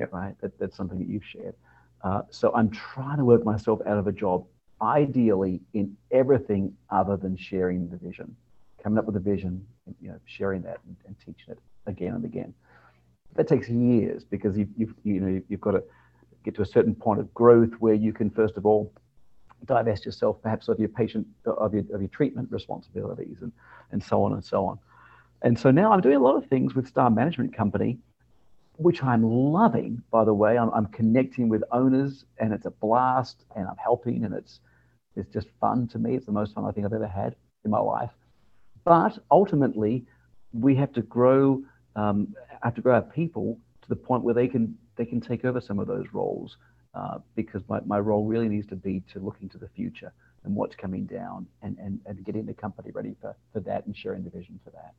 Yep. 0.00 0.12
Right. 0.12 0.34
That, 0.40 0.58
that's 0.58 0.76
something 0.76 0.98
that 0.98 1.08
you've 1.08 1.24
shared. 1.24 1.54
Uh, 2.02 2.22
so 2.30 2.52
I'm 2.54 2.70
trying 2.70 3.18
to 3.18 3.24
work 3.24 3.44
myself 3.44 3.80
out 3.86 3.96
of 3.96 4.06
a 4.06 4.12
job, 4.12 4.44
ideally 4.82 5.60
in 5.72 5.96
everything 6.10 6.74
other 6.90 7.16
than 7.16 7.36
sharing 7.36 7.88
the 7.88 7.96
vision, 7.96 8.36
coming 8.82 8.98
up 8.98 9.06
with 9.06 9.16
a 9.16 9.20
vision, 9.20 9.64
you 10.00 10.08
know, 10.08 10.18
sharing 10.26 10.62
that 10.62 10.80
and, 10.86 10.96
and 11.06 11.16
teaching 11.18 11.52
it 11.52 11.58
again 11.86 12.14
and 12.14 12.24
again. 12.24 12.52
That 13.36 13.48
takes 13.48 13.68
years 13.68 14.24
because 14.24 14.58
you've, 14.58 14.68
you've 14.76 14.94
you 15.02 15.20
know 15.20 15.40
you've 15.48 15.60
got 15.60 15.72
to 15.72 15.82
get 16.44 16.54
to 16.56 16.62
a 16.62 16.66
certain 16.66 16.94
point 16.94 17.20
of 17.20 17.32
growth 17.34 17.72
where 17.78 17.94
you 17.94 18.12
can, 18.12 18.30
first 18.30 18.56
of 18.56 18.66
all, 18.66 18.92
divest 19.66 20.04
yourself 20.04 20.40
perhaps 20.42 20.68
of 20.68 20.78
your 20.78 20.88
patient, 20.88 21.26
of 21.46 21.72
your, 21.74 21.84
of 21.92 22.00
your 22.00 22.08
treatment 22.08 22.48
responsibilities 22.50 23.38
and, 23.40 23.52
and 23.92 24.02
so 24.02 24.22
on 24.22 24.32
and 24.32 24.44
so 24.44 24.64
on. 24.66 24.78
And 25.42 25.58
so 25.58 25.70
now 25.70 25.92
I'm 25.92 26.00
doing 26.00 26.16
a 26.16 26.20
lot 26.20 26.36
of 26.36 26.46
things 26.46 26.74
with 26.74 26.86
Star 26.86 27.10
Management 27.10 27.54
Company, 27.54 27.98
which 28.76 29.02
I'm 29.02 29.22
loving, 29.22 30.02
by 30.10 30.24
the 30.24 30.34
way. 30.34 30.58
I'm, 30.58 30.70
I'm 30.70 30.86
connecting 30.86 31.48
with 31.48 31.62
owners 31.70 32.24
and 32.38 32.52
it's 32.52 32.66
a 32.66 32.70
blast 32.70 33.44
and 33.56 33.66
I'm 33.66 33.76
helping 33.76 34.24
and 34.24 34.34
it's, 34.34 34.60
it's 35.16 35.32
just 35.32 35.48
fun 35.60 35.86
to 35.88 35.98
me. 35.98 36.14
It's 36.14 36.26
the 36.26 36.32
most 36.32 36.54
fun 36.54 36.64
I 36.64 36.72
think 36.72 36.86
I've 36.86 36.92
ever 36.92 37.06
had 37.06 37.36
in 37.64 37.70
my 37.70 37.80
life. 37.80 38.10
But 38.84 39.18
ultimately, 39.30 40.04
we 40.52 40.74
have 40.76 40.92
to 40.92 41.02
grow, 41.02 41.62
um, 41.96 42.34
have 42.62 42.74
to 42.74 42.80
grow 42.80 42.94
our 42.94 43.02
people 43.02 43.58
to 43.82 43.88
the 43.88 43.96
point 43.96 44.22
where 44.24 44.34
they 44.34 44.48
can 44.48 44.76
they 44.96 45.04
can 45.04 45.20
take 45.20 45.44
over 45.44 45.60
some 45.60 45.78
of 45.78 45.86
those 45.86 46.06
roles 46.12 46.56
uh, 46.94 47.18
because 47.34 47.62
my, 47.68 47.80
my 47.86 47.98
role 47.98 48.24
really 48.24 48.48
needs 48.48 48.66
to 48.68 48.76
be 48.76 49.02
to 49.12 49.18
look 49.18 49.36
into 49.42 49.58
the 49.58 49.68
future 49.68 50.12
and 50.44 50.54
what's 50.54 50.76
coming 50.76 51.06
down 51.06 51.46
and, 51.62 51.76
and, 51.78 52.00
and 52.06 52.24
getting 52.24 52.46
the 52.46 52.54
company 52.54 52.90
ready 52.92 53.14
for, 53.20 53.34
for 53.52 53.60
that 53.60 53.86
and 53.86 53.96
sharing 53.96 54.22
the 54.22 54.30
vision 54.30 54.58
for 54.62 54.70
that. 54.70 54.94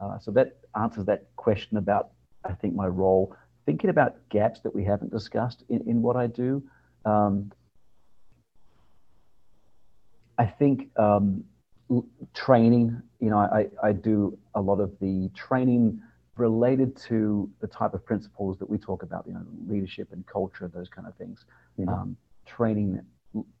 Uh, 0.00 0.18
so 0.18 0.30
that 0.30 0.56
answers 0.80 1.06
that 1.06 1.24
question 1.36 1.76
about, 1.78 2.10
I 2.44 2.52
think, 2.52 2.74
my 2.74 2.86
role. 2.86 3.34
Thinking 3.66 3.90
about 3.90 4.16
gaps 4.28 4.60
that 4.60 4.74
we 4.74 4.84
haven't 4.84 5.10
discussed 5.10 5.64
in, 5.68 5.80
in 5.88 6.02
what 6.02 6.16
I 6.16 6.26
do. 6.26 6.62
Um, 7.04 7.50
I 10.36 10.46
think 10.46 10.90
um, 10.98 11.44
training, 12.34 13.00
you 13.20 13.30
know, 13.30 13.38
I, 13.38 13.68
I 13.82 13.92
do 13.92 14.36
a 14.54 14.60
lot 14.60 14.80
of 14.80 14.92
the 15.00 15.30
training 15.34 16.02
related 16.36 16.96
to 16.96 17.50
the 17.60 17.66
type 17.66 17.94
of 17.94 18.04
principles 18.04 18.58
that 18.58 18.68
we 18.68 18.78
talk 18.78 19.02
about, 19.02 19.24
you 19.26 19.34
know, 19.34 19.44
leadership 19.68 20.08
and 20.12 20.26
culture, 20.26 20.70
those 20.72 20.88
kind 20.88 21.06
of 21.06 21.14
things. 21.16 21.44
Mm-hmm. 21.78 21.88
Um, 21.88 22.16
training 22.46 23.00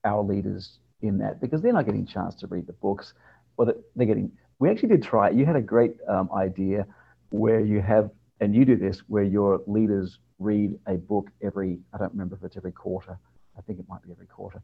our 0.04 0.22
leaders 0.22 0.78
in 1.02 1.18
that 1.18 1.40
because 1.40 1.62
they're 1.62 1.72
not 1.72 1.86
getting 1.86 2.02
a 2.02 2.06
chance 2.06 2.34
to 2.36 2.46
read 2.46 2.66
the 2.66 2.72
books, 2.74 3.14
or 3.56 3.74
they're 3.96 4.06
getting. 4.06 4.30
We 4.58 4.70
actually 4.70 4.90
did 4.90 5.02
try 5.02 5.28
it. 5.28 5.34
You 5.34 5.46
had 5.46 5.56
a 5.56 5.62
great 5.62 5.96
um, 6.08 6.30
idea 6.34 6.86
where 7.30 7.60
you 7.60 7.80
have, 7.80 8.10
and 8.40 8.54
you 8.54 8.64
do 8.64 8.76
this, 8.76 9.00
where 9.08 9.24
your 9.24 9.62
leaders 9.66 10.18
read 10.38 10.78
a 10.86 10.94
book 10.94 11.30
every. 11.42 11.78
I 11.92 11.98
don't 11.98 12.12
remember 12.12 12.36
if 12.36 12.44
it's 12.44 12.56
every 12.56 12.72
quarter. 12.72 13.18
I 13.56 13.60
think 13.62 13.78
it 13.78 13.86
might 13.88 14.02
be 14.02 14.12
every 14.12 14.26
quarter. 14.26 14.62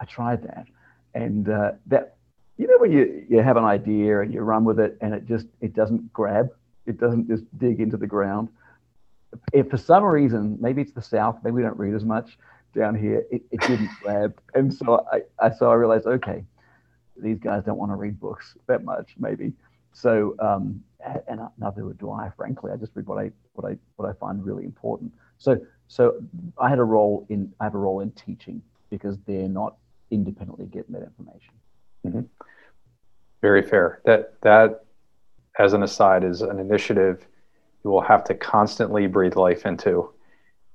I 0.00 0.04
tried 0.04 0.42
that, 0.44 0.66
and 1.14 1.48
uh, 1.48 1.72
that 1.86 2.16
you 2.56 2.66
know 2.66 2.78
when 2.78 2.92
you 2.92 3.24
you 3.28 3.42
have 3.42 3.56
an 3.56 3.64
idea 3.64 4.20
and 4.20 4.32
you 4.32 4.40
run 4.40 4.64
with 4.64 4.80
it 4.80 4.96
and 5.00 5.14
it 5.14 5.26
just 5.26 5.46
it 5.60 5.74
doesn't 5.74 6.12
grab 6.12 6.50
It 6.86 6.98
doesn't 6.98 7.28
just 7.28 7.44
dig 7.58 7.80
into 7.80 7.96
the 7.96 8.06
ground. 8.06 8.48
If 9.52 9.70
for 9.70 9.76
some 9.76 10.04
reason, 10.04 10.56
maybe 10.60 10.82
it's 10.82 10.92
the 10.92 11.02
South, 11.02 11.38
maybe 11.42 11.54
we 11.54 11.62
don't 11.62 11.78
read 11.78 11.94
as 11.94 12.04
much 12.04 12.38
down 12.74 12.94
here, 12.94 13.24
it, 13.30 13.42
it 13.50 13.60
didn't 13.62 13.90
grab. 14.02 14.38
And 14.54 14.72
so 14.72 15.04
I, 15.12 15.22
I, 15.44 15.50
so 15.50 15.70
I 15.70 15.74
realized, 15.74 16.06
okay, 16.06 16.44
these 17.16 17.38
guys 17.38 17.64
don't 17.64 17.78
want 17.78 17.90
to 17.90 17.96
read 17.96 18.20
books 18.20 18.56
that 18.66 18.84
much, 18.84 19.14
maybe. 19.18 19.52
So, 19.92 20.36
um, 20.38 20.82
and 21.28 21.40
neither 21.58 21.82
do 21.94 22.10
I, 22.10 22.30
frankly. 22.36 22.70
I 22.72 22.76
just 22.76 22.92
read 22.94 23.06
what 23.06 23.18
I, 23.18 23.30
what 23.54 23.70
I, 23.70 23.76
what 23.96 24.08
I 24.08 24.12
find 24.12 24.44
really 24.44 24.64
important. 24.64 25.12
So, 25.38 25.58
so 25.88 26.22
I 26.58 26.68
had 26.68 26.78
a 26.78 26.84
role 26.84 27.26
in, 27.28 27.52
I 27.60 27.64
have 27.64 27.74
a 27.74 27.78
role 27.78 28.00
in 28.00 28.10
teaching 28.12 28.62
because 28.90 29.16
they're 29.26 29.48
not 29.48 29.76
independently 30.10 30.66
getting 30.66 30.92
that 30.92 31.02
information. 31.02 31.54
Mm-hmm. 32.06 32.20
Very 33.40 33.62
fair. 33.62 34.00
That, 34.04 34.40
that, 34.42 34.85
as 35.58 35.72
an 35.72 35.82
aside, 35.82 36.24
is 36.24 36.42
an 36.42 36.58
initiative 36.58 37.26
you 37.86 37.92
will 37.92 38.02
have 38.02 38.24
to 38.24 38.34
constantly 38.34 39.06
breathe 39.06 39.36
life 39.36 39.64
into. 39.64 40.10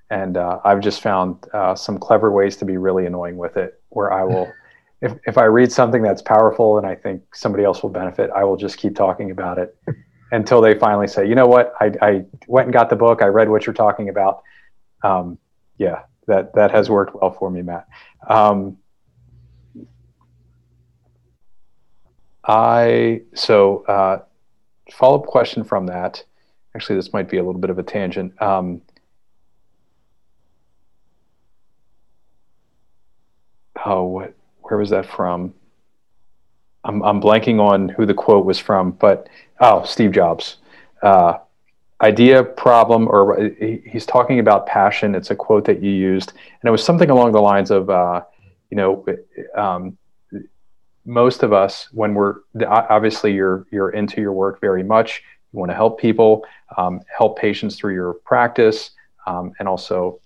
And 0.09 0.37
uh, 0.37 0.59
I've 0.63 0.79
just 0.79 1.01
found 1.01 1.45
uh, 1.53 1.75
some 1.75 1.97
clever 1.97 2.31
ways 2.31 2.55
to 2.57 2.65
be 2.65 2.77
really 2.77 3.05
annoying 3.05 3.35
with 3.35 3.57
it, 3.57 3.81
where 3.89 4.13
I 4.13 4.23
will, 4.23 4.49
if, 5.01 5.13
if 5.25 5.37
I 5.37 5.43
read 5.43 5.73
something 5.73 6.01
that's 6.01 6.21
powerful 6.21 6.77
and 6.77 6.87
I 6.87 6.95
think 6.95 7.35
somebody 7.35 7.65
else 7.65 7.83
will 7.83 7.89
benefit, 7.89 8.29
I 8.33 8.45
will 8.45 8.55
just 8.55 8.77
keep 8.77 8.95
talking 8.95 9.29
about 9.29 9.57
it 9.57 9.75
until 10.31 10.61
they 10.61 10.73
finally 10.73 11.07
say, 11.07 11.27
you 11.27 11.35
know 11.35 11.47
what, 11.47 11.73
I, 11.81 11.91
I 12.01 12.25
went 12.47 12.67
and 12.67 12.73
got 12.73 12.89
the 12.89 12.95
book, 12.95 13.21
I 13.21 13.27
read 13.27 13.49
what 13.49 13.65
you're 13.65 13.73
talking 13.73 14.07
about. 14.07 14.43
Um, 15.03 15.37
yeah, 15.77 16.03
that, 16.27 16.53
that 16.55 16.71
has 16.71 16.89
worked 16.89 17.13
well 17.13 17.31
for 17.31 17.51
me, 17.51 17.61
Matt. 17.61 17.89
Um, 18.29 18.77
I, 22.45 23.23
so 23.33 23.83
uh, 23.85 24.19
follow 24.91 25.19
up 25.19 25.25
question 25.25 25.63
from 25.63 25.87
that 25.87 26.23
actually, 26.75 26.95
this 26.95 27.13
might 27.13 27.29
be 27.29 27.37
a 27.37 27.43
little 27.43 27.59
bit 27.59 27.69
of 27.69 27.79
a 27.79 27.83
tangent. 27.83 28.39
Um, 28.41 28.81
oh, 33.85 34.03
what, 34.03 34.33
where 34.61 34.77
was 34.77 34.89
that 34.91 35.05
from? 35.05 35.53
I'm, 36.83 37.03
I'm 37.03 37.21
blanking 37.21 37.59
on 37.59 37.89
who 37.89 38.05
the 38.05 38.13
quote 38.13 38.45
was 38.45 38.57
from, 38.57 38.91
but 38.91 39.27
oh, 39.59 39.83
Steve 39.83 40.11
Jobs. 40.11 40.57
Uh, 41.01 41.39
idea, 42.01 42.43
problem, 42.43 43.07
or 43.07 43.51
he's 43.85 44.05
talking 44.05 44.39
about 44.39 44.65
passion. 44.65 45.13
It's 45.13 45.29
a 45.29 45.35
quote 45.35 45.65
that 45.65 45.83
you 45.83 45.91
used, 45.91 46.31
and 46.31 46.67
it 46.67 46.71
was 46.71 46.83
something 46.83 47.09
along 47.09 47.33
the 47.33 47.41
lines 47.41 47.69
of, 47.69 47.89
uh, 47.89 48.23
you 48.71 48.77
know, 48.77 49.05
um, 49.55 49.97
most 51.05 51.43
of 51.43 51.53
us, 51.53 51.87
when 51.91 52.13
we're 52.13 52.35
obviously 52.67 53.33
you're 53.33 53.65
you're 53.71 53.89
into 53.89 54.21
your 54.21 54.33
work 54.33 54.61
very 54.61 54.83
much, 54.83 55.23
you 55.51 55.59
want 55.59 55.71
to 55.71 55.75
help 55.75 55.99
people, 55.99 56.45
um, 56.77 57.01
help 57.15 57.39
patients 57.39 57.75
through 57.75 57.93
your 57.93 58.13
practice, 58.13 58.91
um, 59.25 59.51
and 59.59 59.67
also 59.67 60.19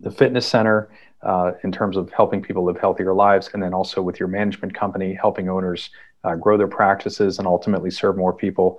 the 0.00 0.10
fitness 0.10 0.46
center 0.46 0.90
uh, 1.22 1.52
in 1.64 1.72
terms 1.72 1.96
of 1.96 2.10
helping 2.12 2.40
people 2.40 2.64
live 2.64 2.78
healthier 2.78 3.12
lives, 3.12 3.50
and 3.52 3.62
then 3.62 3.74
also 3.74 4.00
with 4.00 4.18
your 4.18 4.28
management 4.28 4.74
company, 4.74 5.14
helping 5.14 5.48
owners 5.48 5.90
uh, 6.24 6.34
grow 6.34 6.56
their 6.56 6.68
practices 6.68 7.38
and 7.38 7.46
ultimately 7.46 7.90
serve 7.90 8.16
more 8.16 8.32
people. 8.32 8.78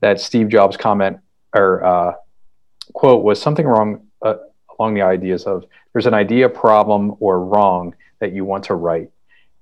That 0.00 0.20
Steve 0.20 0.48
Jobs 0.48 0.76
comment 0.76 1.18
or 1.54 1.84
uh, 1.84 2.12
quote 2.92 3.24
was 3.24 3.40
something 3.40 3.66
wrong 3.66 4.06
uh, 4.22 4.34
along 4.78 4.94
the 4.94 5.02
ideas 5.02 5.44
of 5.44 5.64
there's 5.92 6.06
an 6.06 6.14
idea, 6.14 6.48
problem, 6.48 7.16
or 7.20 7.44
wrong 7.44 7.94
that 8.20 8.32
you 8.32 8.44
want 8.44 8.64
to 8.64 8.74
right, 8.74 9.10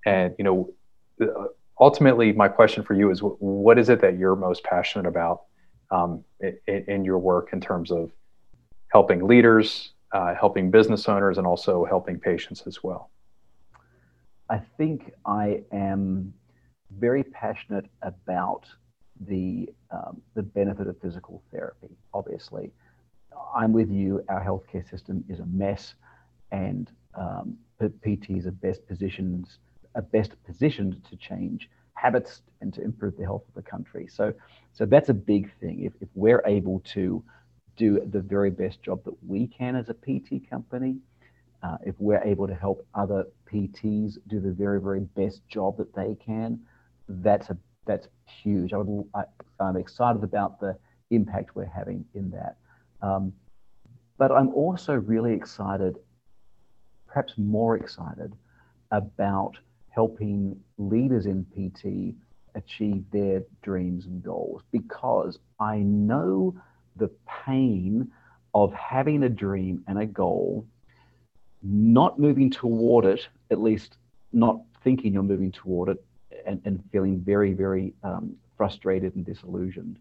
and 0.04 0.34
you 0.38 0.44
know 0.44 0.70
ultimately, 1.80 2.32
my 2.32 2.48
question 2.48 2.82
for 2.82 2.94
you 2.94 3.10
is 3.10 3.20
what 3.20 3.78
is 3.78 3.88
it 3.88 4.00
that 4.00 4.18
you're 4.18 4.36
most 4.36 4.64
passionate 4.64 5.06
about 5.06 5.42
um, 5.90 6.24
in, 6.40 6.84
in, 6.88 7.04
your 7.04 7.18
work 7.18 7.50
in 7.52 7.60
terms 7.60 7.90
of 7.90 8.10
helping 8.88 9.26
leaders, 9.26 9.92
uh, 10.12 10.34
helping 10.34 10.70
business 10.70 11.08
owners, 11.08 11.38
and 11.38 11.46
also 11.46 11.84
helping 11.84 12.18
patients 12.18 12.62
as 12.66 12.82
well? 12.82 13.10
I 14.48 14.60
think 14.76 15.12
I 15.24 15.62
am 15.72 16.32
very 16.98 17.24
passionate 17.24 17.86
about 18.02 18.66
the 19.26 19.68
um, 19.90 20.20
the 20.34 20.42
benefit 20.42 20.86
of 20.86 21.00
physical 21.00 21.42
therapy. 21.50 21.96
Obviously, 22.12 22.70
I'm 23.54 23.72
with 23.72 23.90
you. 23.90 24.24
Our 24.28 24.44
healthcare 24.44 24.88
system 24.88 25.24
is 25.28 25.40
a 25.40 25.46
mess, 25.46 25.94
and 26.52 26.90
um, 27.14 27.56
PTs 27.80 28.46
are 28.46 28.52
best 28.52 28.86
positioned 28.86 29.48
are 29.96 30.02
best 30.02 30.32
positioned 30.44 31.02
to 31.10 31.16
change 31.16 31.68
habits 31.94 32.42
and 32.60 32.72
to 32.74 32.82
improve 32.82 33.16
the 33.16 33.24
health 33.24 33.42
of 33.48 33.54
the 33.54 33.68
country. 33.68 34.06
So, 34.06 34.32
so 34.72 34.86
that's 34.86 35.08
a 35.08 35.14
big 35.14 35.50
thing. 35.60 35.84
If, 35.84 35.94
if 36.00 36.08
we're 36.14 36.42
able 36.46 36.80
to 36.94 37.24
do 37.76 38.00
the 38.10 38.20
very 38.20 38.50
best 38.50 38.82
job 38.82 39.02
that 39.04 39.14
we 39.26 39.46
can 39.46 39.74
as 39.74 39.88
a 39.88 39.94
PT 39.94 40.48
company, 40.48 40.96
uh, 41.62 41.78
if 41.84 41.94
we're 41.98 42.22
able 42.22 42.46
to 42.46 42.54
help 42.54 42.86
other 42.94 43.26
PTs 43.50 44.18
do 44.28 44.40
the 44.40 44.52
very, 44.52 44.80
very 44.80 45.00
best 45.00 45.40
job 45.48 45.78
that 45.78 45.94
they 45.94 46.14
can, 46.24 46.60
that's 47.08 47.50
a 47.50 47.56
that's 47.86 48.08
huge. 48.26 48.72
I 48.72 48.78
would, 48.78 49.08
I, 49.14 49.24
am 49.60 49.76
excited 49.76 50.24
about 50.24 50.60
the 50.60 50.76
impact 51.10 51.54
we're 51.54 51.64
having 51.66 52.04
in 52.14 52.30
that. 52.30 52.56
Um, 53.00 53.32
but 54.18 54.32
I'm 54.32 54.52
also 54.54 54.94
really 54.94 55.32
excited, 55.32 55.96
perhaps 57.06 57.34
more 57.36 57.76
excited, 57.76 58.34
about 58.90 59.56
helping 59.96 60.60
leaders 60.76 61.24
in 61.24 61.42
PT 61.46 62.14
achieve 62.54 63.02
their 63.10 63.42
dreams 63.62 64.04
and 64.04 64.22
goals 64.22 64.60
because 64.70 65.38
I 65.58 65.78
know 65.78 66.54
the 66.96 67.10
pain 67.26 68.12
of 68.54 68.74
having 68.74 69.22
a 69.22 69.28
dream 69.30 69.82
and 69.88 69.98
a 69.98 70.04
goal, 70.06 70.66
not 71.62 72.18
moving 72.18 72.50
toward 72.50 73.06
it, 73.06 73.26
at 73.50 73.60
least 73.60 73.96
not 74.34 74.60
thinking 74.84 75.14
you're 75.14 75.22
moving 75.22 75.50
toward 75.50 75.88
it, 75.88 76.04
and, 76.46 76.60
and 76.66 76.84
feeling 76.92 77.18
very, 77.20 77.54
very 77.54 77.94
um, 78.02 78.36
frustrated 78.58 79.16
and 79.16 79.24
disillusioned. 79.24 79.98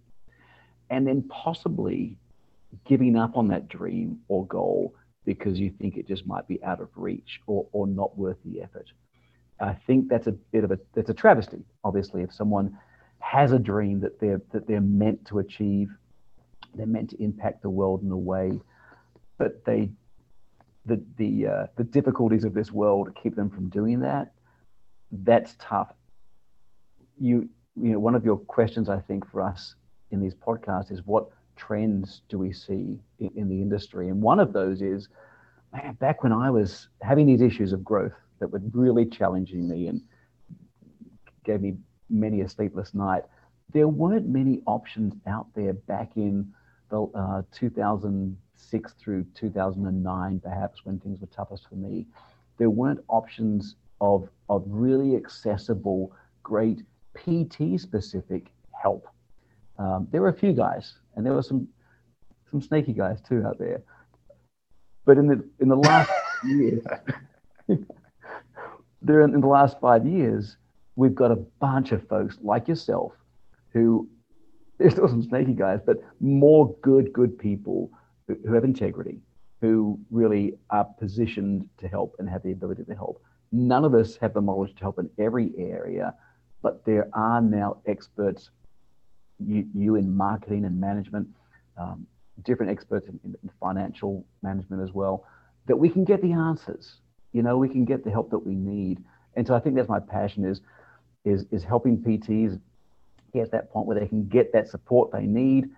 And 0.89 1.08
then 1.08 1.24
possibly 1.30 2.18
giving 2.86 3.16
up 3.16 3.38
on 3.38 3.48
that 3.48 3.70
dream 3.70 4.20
or 4.28 4.46
goal 4.46 4.93
because 5.24 5.58
you 5.58 5.72
think 5.80 5.96
it 5.96 6.06
just 6.06 6.28
might 6.28 6.48
be 6.50 6.62
out 6.64 6.82
of 6.82 6.89
reach 6.96 7.39
or, 7.48 7.66
or 7.72 7.88
not 7.88 8.18
worth 8.18 8.38
the 8.46 8.62
effort. 8.62 8.91
I 9.60 9.74
think 9.74 10.10
that's 10.10 10.28
a 10.28 10.32
bit 10.32 10.64
of 10.64 10.72
a 10.72 10.80
that's 10.93 11.10
a 11.10 11.14
travesty. 11.14 11.64
Obviously, 11.84 12.24
if 12.24 12.34
someone 12.34 12.78
has 13.20 13.51
a 13.51 13.60
dream 13.60 13.99
that 14.01 14.20
they're 14.20 14.41
that 14.51 14.68
they're 14.68 14.82
meant 14.82 15.26
to 15.28 15.39
achieve, 15.39 15.89
they're 16.76 16.86
meant 16.86 17.12
to 17.12 17.24
impact 17.24 17.62
the 17.62 17.70
world 17.70 18.03
in 18.03 18.12
a 18.12 18.18
way, 18.18 18.60
but 19.38 19.64
they 19.66 19.89
the 20.86 21.01
the 21.18 21.47
uh, 21.47 21.68
the 21.78 21.84
difficulties 21.84 22.43
of 22.43 22.53
this 22.53 22.72
world 22.72 23.10
keep 23.22 23.36
them 23.36 23.49
from 23.49 23.70
doing 23.70 24.01
that. 24.01 24.34
That's 25.12 25.56
tough. 25.58 25.93
You 27.20 27.47
you 27.76 27.93
know 27.93 27.99
one 27.99 28.16
of 28.16 28.26
your 28.26 28.38
questions 28.38 28.89
I 28.89 28.99
think 28.99 29.30
for 29.30 29.41
us 29.41 29.76
in 30.12 30.20
these 30.20 30.36
podcasts 30.36 30.91
is 30.91 31.01
what 31.06 31.30
trends 31.56 32.22
do 32.28 32.38
we 32.38 32.51
see 32.51 32.99
in, 33.20 33.32
in 33.36 33.49
the 33.49 33.62
industry, 33.62 34.10
and 34.10 34.22
one 34.22 34.41
of 34.41 34.51
those 34.51 34.82
is 34.82 35.08
man, 35.72 35.93
back 35.93 36.24
when 36.24 36.34
I 36.34 36.49
was 36.49 36.89
having 37.01 37.26
these 37.26 37.41
issues 37.41 37.72
of 37.72 37.86
growth 37.86 38.12
that 38.39 38.47
were 38.47 38.61
really 38.73 39.05
challenging 39.05 39.67
me 39.67 39.88
and 39.88 40.01
gave 41.43 41.61
me 41.61 41.75
many 42.09 42.41
a 42.41 42.49
sleepless 42.49 42.93
night. 42.93 43.23
There 43.73 43.88
weren't 43.88 44.27
many 44.27 44.61
options 44.65 45.13
out 45.27 45.47
there 45.55 45.73
back 45.73 46.11
in 46.15 46.53
the 46.89 47.03
uh, 47.15 47.41
2006 47.51 48.93
through 48.93 49.25
2009, 49.36 50.39
perhaps 50.39 50.86
when 50.86 50.99
things 50.99 51.19
were 51.21 51.27
toughest 51.27 51.67
for 51.67 51.75
me. 51.75 52.05
There 52.57 52.69
weren't 52.69 53.03
options 53.07 53.75
of 54.01 54.29
of 54.49 54.63
really 54.67 55.15
accessible, 55.15 56.13
great 56.43 56.83
PT 57.15 57.79
specific 57.79 58.51
help. 58.71 59.07
Um, 59.77 60.07
there 60.11 60.21
were 60.21 60.29
a 60.29 60.33
few 60.33 60.53
guys, 60.53 60.93
and 61.15 61.25
there 61.25 61.33
were 61.33 61.43
some 61.43 61.67
some 62.51 62.61
snaky 62.61 62.93
guys 62.93 63.21
too 63.21 63.43
out 63.45 63.57
there. 63.57 63.81
But 65.05 65.17
in 65.17 65.27
the 65.27 65.43
in 65.59 65.69
the 65.69 65.75
last 65.75 66.11
year, 66.45 66.81
there 69.06 69.22
in 69.22 69.39
the 69.39 69.47
last 69.47 69.80
five 69.80 70.06
years, 70.06 70.58
we've 70.95 71.16
got 71.16 71.32
a 71.32 71.36
bunch 71.36 71.91
of 71.91 72.08
folks 72.08 72.38
like 72.41 72.68
yourself 72.68 73.14
who 73.72 74.10
there's 74.78 74.93
still 74.93 75.08
some 75.08 75.24
snaky 75.24 75.53
guys, 75.53 75.80
but 75.86 75.97
more 76.20 76.76
good, 76.82 77.14
good 77.14 77.38
people 77.38 77.91
who, 78.28 78.53
have 78.53 78.64
integrity, 78.64 79.20
who 79.62 79.97
really 80.12 80.56
are 80.70 80.86
positioned 80.99 81.70
to 81.78 81.88
help 81.88 82.16
and 82.20 82.30
have 82.30 82.43
the 82.43 82.51
ability 82.51 82.84
to 82.84 82.93
help. 82.93 83.22
None 83.51 83.86
of 83.86 83.93
us 83.93 84.18
have 84.18 84.34
the 84.34 84.41
knowledge 84.41 84.76
to 84.76 84.82
help 84.82 84.99
in 84.99 85.10
every 85.18 85.51
area, 85.58 86.14
but 86.62 86.84
there 86.84 87.08
are 87.14 87.41
now 87.41 87.78
experts, 87.86 88.49
you, 89.39 89.66
you 89.74 89.95
in 89.95 90.14
marketing 90.14 90.66
and 90.66 90.82
management, 90.82 91.28
um, 91.78 92.06
different 92.43 92.72
experts 92.72 93.08
in, 93.08 93.20
in 93.24 93.49
financial 93.62 94.26
management 94.41 94.82
as 94.84 94.91
well, 94.91 95.26
that 95.68 95.78
we 95.78 95.89
can 95.89 96.03
get 96.03 96.22
the 96.22 96.34
answers 96.34 96.99
you 97.36 97.43
know, 97.43 97.57
we 97.57 97.67
can 97.67 97.83
get 97.83 98.05
the 98.05 98.09
help 98.09 98.29
that 98.29 98.39
we 98.39 98.55
need. 98.55 99.03
And 99.36 99.45
so 99.45 99.53
I 99.53 99.59
think 99.59 99.75
that's 99.75 99.89
my 99.89 99.99
passion 99.99 100.45
is 100.45 100.61
is 101.25 101.45
is 101.51 101.65
helping 101.65 101.97
PTs 101.97 102.61
get 103.33 103.51
that 103.51 103.69
point 103.71 103.88
where 103.88 103.99
they 103.99 104.07
can 104.07 104.25
get 104.29 104.53
that 104.53 104.69
support 104.69 105.11
they 105.11 105.25
need 105.25 105.69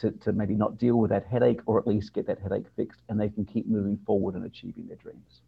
to, 0.00 0.10
to 0.10 0.32
maybe 0.32 0.54
not 0.54 0.76
deal 0.76 0.96
with 0.96 1.10
that 1.10 1.24
headache 1.24 1.60
or 1.66 1.78
at 1.78 1.86
least 1.86 2.12
get 2.12 2.26
that 2.26 2.40
headache 2.40 2.64
fixed 2.74 3.00
and 3.08 3.20
they 3.20 3.28
can 3.28 3.44
keep 3.44 3.68
moving 3.68 3.96
forward 4.04 4.34
and 4.34 4.44
achieving 4.44 4.88
their 4.88 4.96
dreams. 4.96 5.42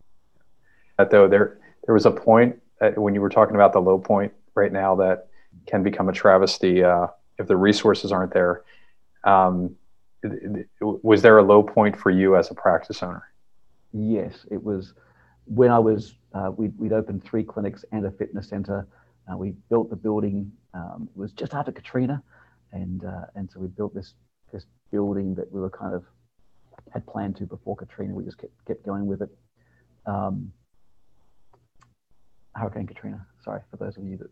That 0.99 1.11
Though 1.11 1.27
there, 1.27 1.59
there 1.85 1.95
was 1.95 2.07
a 2.07 2.13
point 2.13 2.63
when 2.95 3.15
you 3.15 3.21
were 3.21 3.29
talking 3.29 3.57
about 3.57 3.73
the 3.73 3.81
low 3.81 3.99
point 3.99 4.33
right 4.55 4.71
now 4.71 4.95
that 4.95 5.27
can 5.67 5.83
become 5.83 6.09
a 6.09 6.13
travesty 6.13 6.85
uh, 6.85 7.09
if 7.39 7.49
the 7.49 7.57
resources 7.57 8.13
aren't 8.13 8.33
there. 8.33 8.63
Um, 9.25 9.75
was 10.81 11.23
there 11.23 11.39
a 11.39 11.43
low 11.43 11.65
point 11.65 11.99
for 11.99 12.11
you 12.11 12.37
as 12.37 12.53
a 12.53 12.55
practice 12.55 13.03
owner? 13.03 13.25
Yes, 13.93 14.47
it 14.51 14.63
was 14.63 14.95
when 15.47 15.71
I 15.71 15.79
was, 15.79 16.15
uh, 16.35 16.51
we'd, 16.57 16.77
we'd 16.79 16.93
opened 16.93 17.25
three 17.25 17.43
clinics 17.43 17.85
and 17.93 18.05
a 18.07 18.11
fitness 18.11 18.49
center. 18.49 18.87
Uh, 19.31 19.37
we 19.37 19.55
built 19.71 19.91
the 19.91 19.97
building, 19.97 20.53
um, 20.75 21.09
it 21.15 21.19
was 21.19 21.33
just 21.33 21.55
after 21.55 21.73
Katrina. 21.73 22.23
And, 22.73 23.05
uh, 23.05 23.27
and 23.35 23.51
so 23.51 23.61
we 23.61 23.69
built 23.69 23.95
this, 23.95 24.15
this 24.53 24.67
building 24.91 25.35
that 25.37 25.51
we 25.51 25.61
were 25.61 25.71
kind 25.71 25.95
of 25.95 26.05
had 26.93 27.07
planned 27.07 27.37
to 27.37 27.47
before 27.47 27.77
Katrina. 27.77 28.15
We 28.15 28.25
just 28.25 28.39
kept, 28.39 28.53
kept 28.67 28.85
going 28.85 29.07
with 29.07 29.23
it. 29.23 29.31
Um, 30.05 30.53
Hurricane 32.55 32.87
Katrina. 32.87 33.27
Sorry 33.45 33.61
for 33.71 33.77
those 33.77 33.97
of 33.97 34.05
you 34.05 34.17
that 34.19 34.31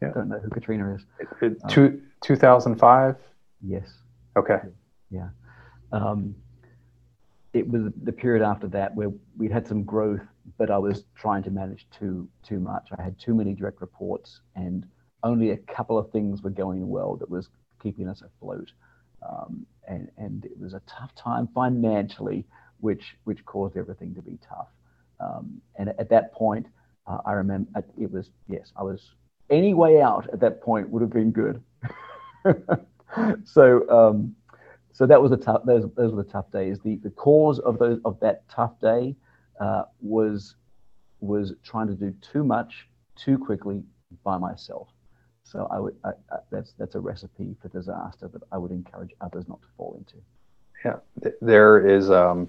yeah. 0.00 0.12
don't 0.14 0.28
know 0.28 0.38
who 0.38 0.50
Katrina 0.50 0.94
is. 0.94 1.06
It, 1.20 1.28
it, 1.42 1.68
two, 1.68 2.02
2005? 2.22 3.16
Yes. 3.64 3.88
Okay. 4.36 4.58
Yeah. 5.10 5.28
Um, 5.92 6.34
it 7.52 7.68
was 7.68 7.92
the 8.02 8.12
period 8.12 8.42
after 8.42 8.66
that 8.68 8.94
where 8.94 9.10
we 9.36 9.48
had 9.48 9.66
some 9.66 9.84
growth, 9.84 10.22
but 10.58 10.70
I 10.70 10.78
was 10.78 11.04
trying 11.14 11.42
to 11.44 11.50
manage 11.50 11.86
too 11.96 12.28
too 12.42 12.60
much. 12.60 12.88
I 12.96 13.02
had 13.02 13.18
too 13.18 13.34
many 13.34 13.54
direct 13.54 13.80
reports, 13.80 14.40
and 14.54 14.86
only 15.22 15.50
a 15.50 15.56
couple 15.56 15.98
of 15.98 16.10
things 16.10 16.42
were 16.42 16.50
going 16.50 16.88
well 16.88 17.16
that 17.16 17.30
was 17.30 17.48
keeping 17.82 18.08
us 18.08 18.22
afloat. 18.22 18.72
Um, 19.28 19.66
and 19.88 20.10
and 20.16 20.44
it 20.44 20.58
was 20.58 20.74
a 20.74 20.82
tough 20.86 21.14
time 21.14 21.48
financially, 21.54 22.44
which 22.80 23.16
which 23.24 23.44
caused 23.44 23.76
everything 23.76 24.14
to 24.14 24.22
be 24.22 24.38
tough. 24.46 24.68
Um, 25.20 25.60
and 25.76 25.90
at 25.90 26.08
that 26.10 26.32
point, 26.32 26.66
uh, 27.06 27.18
I 27.24 27.32
remember 27.32 27.70
it 27.98 28.10
was 28.10 28.30
yes, 28.48 28.72
I 28.76 28.82
was 28.82 29.14
any 29.50 29.74
way 29.74 30.00
out 30.00 30.28
at 30.32 30.40
that 30.40 30.62
point 30.62 30.88
would 30.90 31.02
have 31.02 31.12
been 31.12 31.30
good. 31.30 31.62
so 33.44 33.88
um, 33.88 34.34
so 34.92 35.06
that 35.06 35.20
was 35.20 35.32
a 35.32 35.36
tough. 35.36 35.62
Those 35.64 35.84
those 35.96 36.12
were 36.12 36.22
the 36.22 36.30
tough 36.30 36.50
days. 36.50 36.78
The 36.80 36.96
the 36.96 37.10
cause 37.10 37.58
of 37.60 37.78
those 37.78 38.00
of 38.04 38.18
that 38.20 38.48
tough 38.48 38.78
day 38.80 39.14
uh, 39.62 39.84
was 40.00 40.56
was 41.20 41.54
trying 41.62 41.86
to 41.86 41.94
do 41.94 42.12
too 42.20 42.42
much 42.42 42.88
too 43.16 43.38
quickly 43.38 43.82
by 44.24 44.36
myself. 44.36 44.88
So 45.44 45.68
I 45.70 45.78
would 45.78 45.96
I, 46.04 46.10
I, 46.30 46.38
that's 46.50 46.72
that's 46.78 46.94
a 46.94 47.00
recipe 47.00 47.56
for 47.60 47.68
disaster 47.68 48.28
that 48.28 48.42
I 48.50 48.58
would 48.58 48.72
encourage 48.72 49.12
others 49.20 49.44
not 49.48 49.60
to 49.62 49.68
fall 49.76 49.94
into. 49.98 50.16
Yeah, 50.84 51.30
there 51.40 51.86
is, 51.86 52.10
um, 52.10 52.48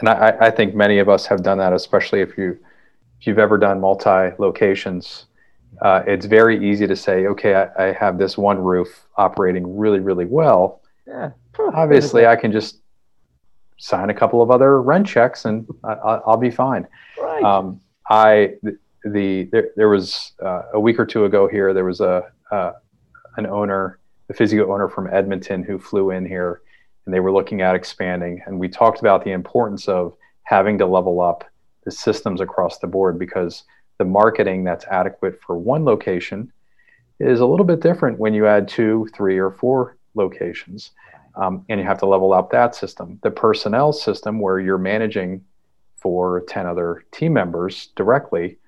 and 0.00 0.08
I, 0.08 0.36
I 0.40 0.50
think 0.50 0.74
many 0.74 0.98
of 0.98 1.08
us 1.08 1.24
have 1.26 1.44
done 1.44 1.58
that, 1.58 1.72
especially 1.72 2.20
if 2.20 2.36
you 2.36 2.58
if 3.20 3.26
you've 3.26 3.38
ever 3.38 3.58
done 3.58 3.80
multi 3.80 4.34
locations. 4.38 5.26
Uh, 5.82 6.02
it's 6.06 6.24
very 6.24 6.56
easy 6.68 6.86
to 6.86 6.96
say, 6.96 7.26
okay, 7.26 7.54
I, 7.54 7.88
I 7.88 7.92
have 7.92 8.16
this 8.16 8.38
one 8.38 8.58
roof 8.58 9.06
operating 9.16 9.76
really, 9.76 10.00
really 10.00 10.24
well 10.24 10.80
yeah. 11.08 11.30
Obviously, 11.58 12.26
I 12.26 12.36
can 12.36 12.52
just 12.52 12.80
sign 13.78 14.10
a 14.10 14.14
couple 14.14 14.42
of 14.42 14.50
other 14.50 14.82
rent 14.82 15.06
checks 15.06 15.44
and 15.44 15.66
I, 15.84 16.20
will 16.26 16.36
be 16.36 16.50
fine. 16.50 16.86
Right. 17.20 17.42
Um, 17.42 17.80
I 18.10 18.54
the, 18.62 18.78
the 19.04 19.44
there, 19.44 19.70
there 19.76 19.88
was 19.88 20.32
uh, 20.44 20.62
a 20.74 20.80
week 20.80 20.98
or 20.98 21.06
two 21.06 21.24
ago 21.24 21.48
here. 21.48 21.72
There 21.72 21.84
was 21.84 22.00
a 22.00 22.30
uh, 22.50 22.72
an 23.36 23.46
owner, 23.46 23.98
a 24.28 24.34
physio 24.34 24.72
owner 24.72 24.88
from 24.88 25.08
Edmonton, 25.12 25.62
who 25.62 25.78
flew 25.78 26.10
in 26.10 26.26
here, 26.26 26.62
and 27.06 27.14
they 27.14 27.20
were 27.20 27.32
looking 27.32 27.62
at 27.62 27.74
expanding. 27.74 28.42
And 28.46 28.58
we 28.58 28.68
talked 28.68 29.00
about 29.00 29.24
the 29.24 29.30
importance 29.30 29.88
of 29.88 30.16
having 30.42 30.78
to 30.78 30.86
level 30.86 31.20
up 31.20 31.44
the 31.84 31.90
systems 31.90 32.40
across 32.40 32.78
the 32.78 32.86
board 32.86 33.18
because 33.18 33.64
the 33.98 34.04
marketing 34.04 34.64
that's 34.64 34.84
adequate 34.86 35.40
for 35.40 35.56
one 35.56 35.84
location 35.84 36.52
is 37.20 37.40
a 37.40 37.46
little 37.46 37.66
bit 37.66 37.80
different 37.80 38.18
when 38.18 38.34
you 38.34 38.46
add 38.46 38.68
two, 38.68 39.08
three, 39.14 39.38
or 39.38 39.50
four 39.50 39.96
locations. 40.14 40.92
Um, 41.38 41.64
and 41.68 41.80
you 41.80 41.86
have 41.86 42.00
to 42.00 42.06
level 42.06 42.32
up 42.32 42.50
that 42.50 42.74
system. 42.74 43.20
The 43.22 43.30
personnel 43.30 43.92
system, 43.92 44.40
where 44.40 44.58
you're 44.58 44.76
managing 44.76 45.44
for 45.96 46.42
10 46.48 46.66
other 46.66 47.04
team 47.12 47.32
members 47.32 47.88
directly, 47.94 48.58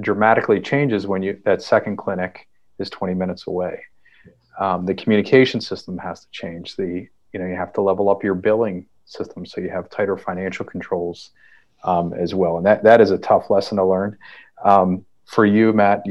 dramatically 0.00 0.60
changes 0.60 1.06
when 1.06 1.22
you 1.22 1.40
that 1.44 1.62
second 1.62 1.96
clinic 1.96 2.46
is 2.78 2.90
20 2.90 3.14
minutes 3.14 3.46
away. 3.46 3.84
Um, 4.58 4.84
the 4.84 4.94
communication 4.94 5.60
system 5.60 5.96
has 5.98 6.20
to 6.20 6.26
change. 6.30 6.76
The 6.76 7.08
you 7.32 7.40
know 7.40 7.46
you 7.46 7.56
have 7.56 7.72
to 7.74 7.80
level 7.80 8.10
up 8.10 8.22
your 8.22 8.34
billing 8.34 8.86
system 9.06 9.46
so 9.46 9.60
you 9.60 9.70
have 9.70 9.88
tighter 9.88 10.16
financial 10.16 10.64
controls 10.64 11.30
um, 11.84 12.12
as 12.12 12.34
well, 12.34 12.58
and 12.58 12.66
that 12.66 12.84
that 12.84 13.00
is 13.00 13.10
a 13.10 13.18
tough 13.18 13.50
lesson 13.50 13.78
to 13.78 13.84
learn. 13.84 14.18
Um, 14.62 15.04
for 15.24 15.46
you, 15.46 15.72
Matt, 15.72 16.04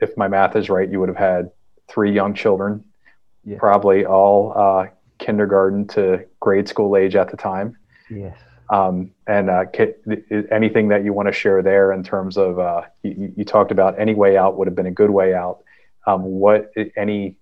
if 0.00 0.16
my 0.16 0.26
math 0.26 0.56
is 0.56 0.68
right, 0.68 0.90
you 0.90 0.98
would 0.98 1.08
have 1.08 1.16
had 1.16 1.50
three 1.88 2.12
young 2.12 2.34
children 2.34 2.84
yeah. 3.44 3.58
probably 3.58 4.04
all 4.04 4.52
uh, 4.56 4.86
kindergarten 5.18 5.86
to 5.88 6.24
grade 6.40 6.68
school 6.68 6.96
age 6.96 7.14
at 7.14 7.30
the 7.30 7.36
time. 7.36 7.76
Yes. 8.10 8.36
Um, 8.70 9.10
and 9.26 9.50
uh, 9.50 9.64
anything 10.52 10.88
that 10.88 11.04
you 11.04 11.12
want 11.12 11.26
to 11.26 11.32
share 11.32 11.60
there 11.60 11.92
in 11.92 12.04
terms 12.04 12.36
of 12.36 12.58
uh, 12.60 12.82
you, 13.02 13.32
you, 13.36 13.44
talked 13.44 13.72
about 13.72 13.98
any 13.98 14.14
way 14.14 14.36
out 14.36 14.56
would 14.56 14.68
have 14.68 14.76
been 14.76 14.86
a 14.86 14.92
good 14.92 15.10
way 15.10 15.34
out. 15.34 15.64
Um, 16.06 16.22
what 16.22 16.72
any 16.96 17.36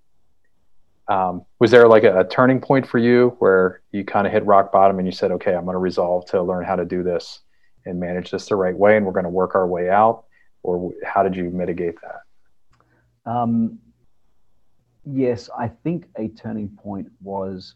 um, 1.08 1.44
was 1.58 1.70
there 1.70 1.86
like 1.86 2.04
a, 2.04 2.20
a, 2.20 2.24
turning 2.24 2.60
point 2.60 2.86
for 2.86 2.98
you 2.98 3.36
where 3.40 3.82
you 3.92 4.04
kind 4.04 4.26
of 4.26 4.32
hit 4.32 4.44
rock 4.44 4.72
bottom 4.72 4.98
and 4.98 5.06
you 5.06 5.12
said, 5.12 5.30
okay, 5.32 5.54
I'm 5.54 5.64
going 5.64 5.74
to 5.74 5.78
resolve 5.78 6.26
to 6.30 6.42
learn 6.42 6.64
how 6.64 6.76
to 6.76 6.84
do 6.84 7.02
this 7.02 7.40
and 7.84 7.98
manage 8.00 8.30
this 8.30 8.46
the 8.46 8.56
right 8.56 8.76
way, 8.76 8.96
and 8.96 9.06
we're 9.06 9.12
going 9.12 9.24
to 9.24 9.30
work 9.30 9.54
our 9.54 9.66
way 9.66 9.88
out, 9.88 10.24
or 10.62 10.92
how 11.04 11.22
did 11.22 11.36
you 11.36 11.44
mitigate 11.50 11.94
that? 12.02 13.30
Yes, 15.10 15.48
I 15.58 15.68
think 15.68 16.06
a 16.16 16.28
turning 16.28 16.68
point 16.68 17.08
was 17.22 17.74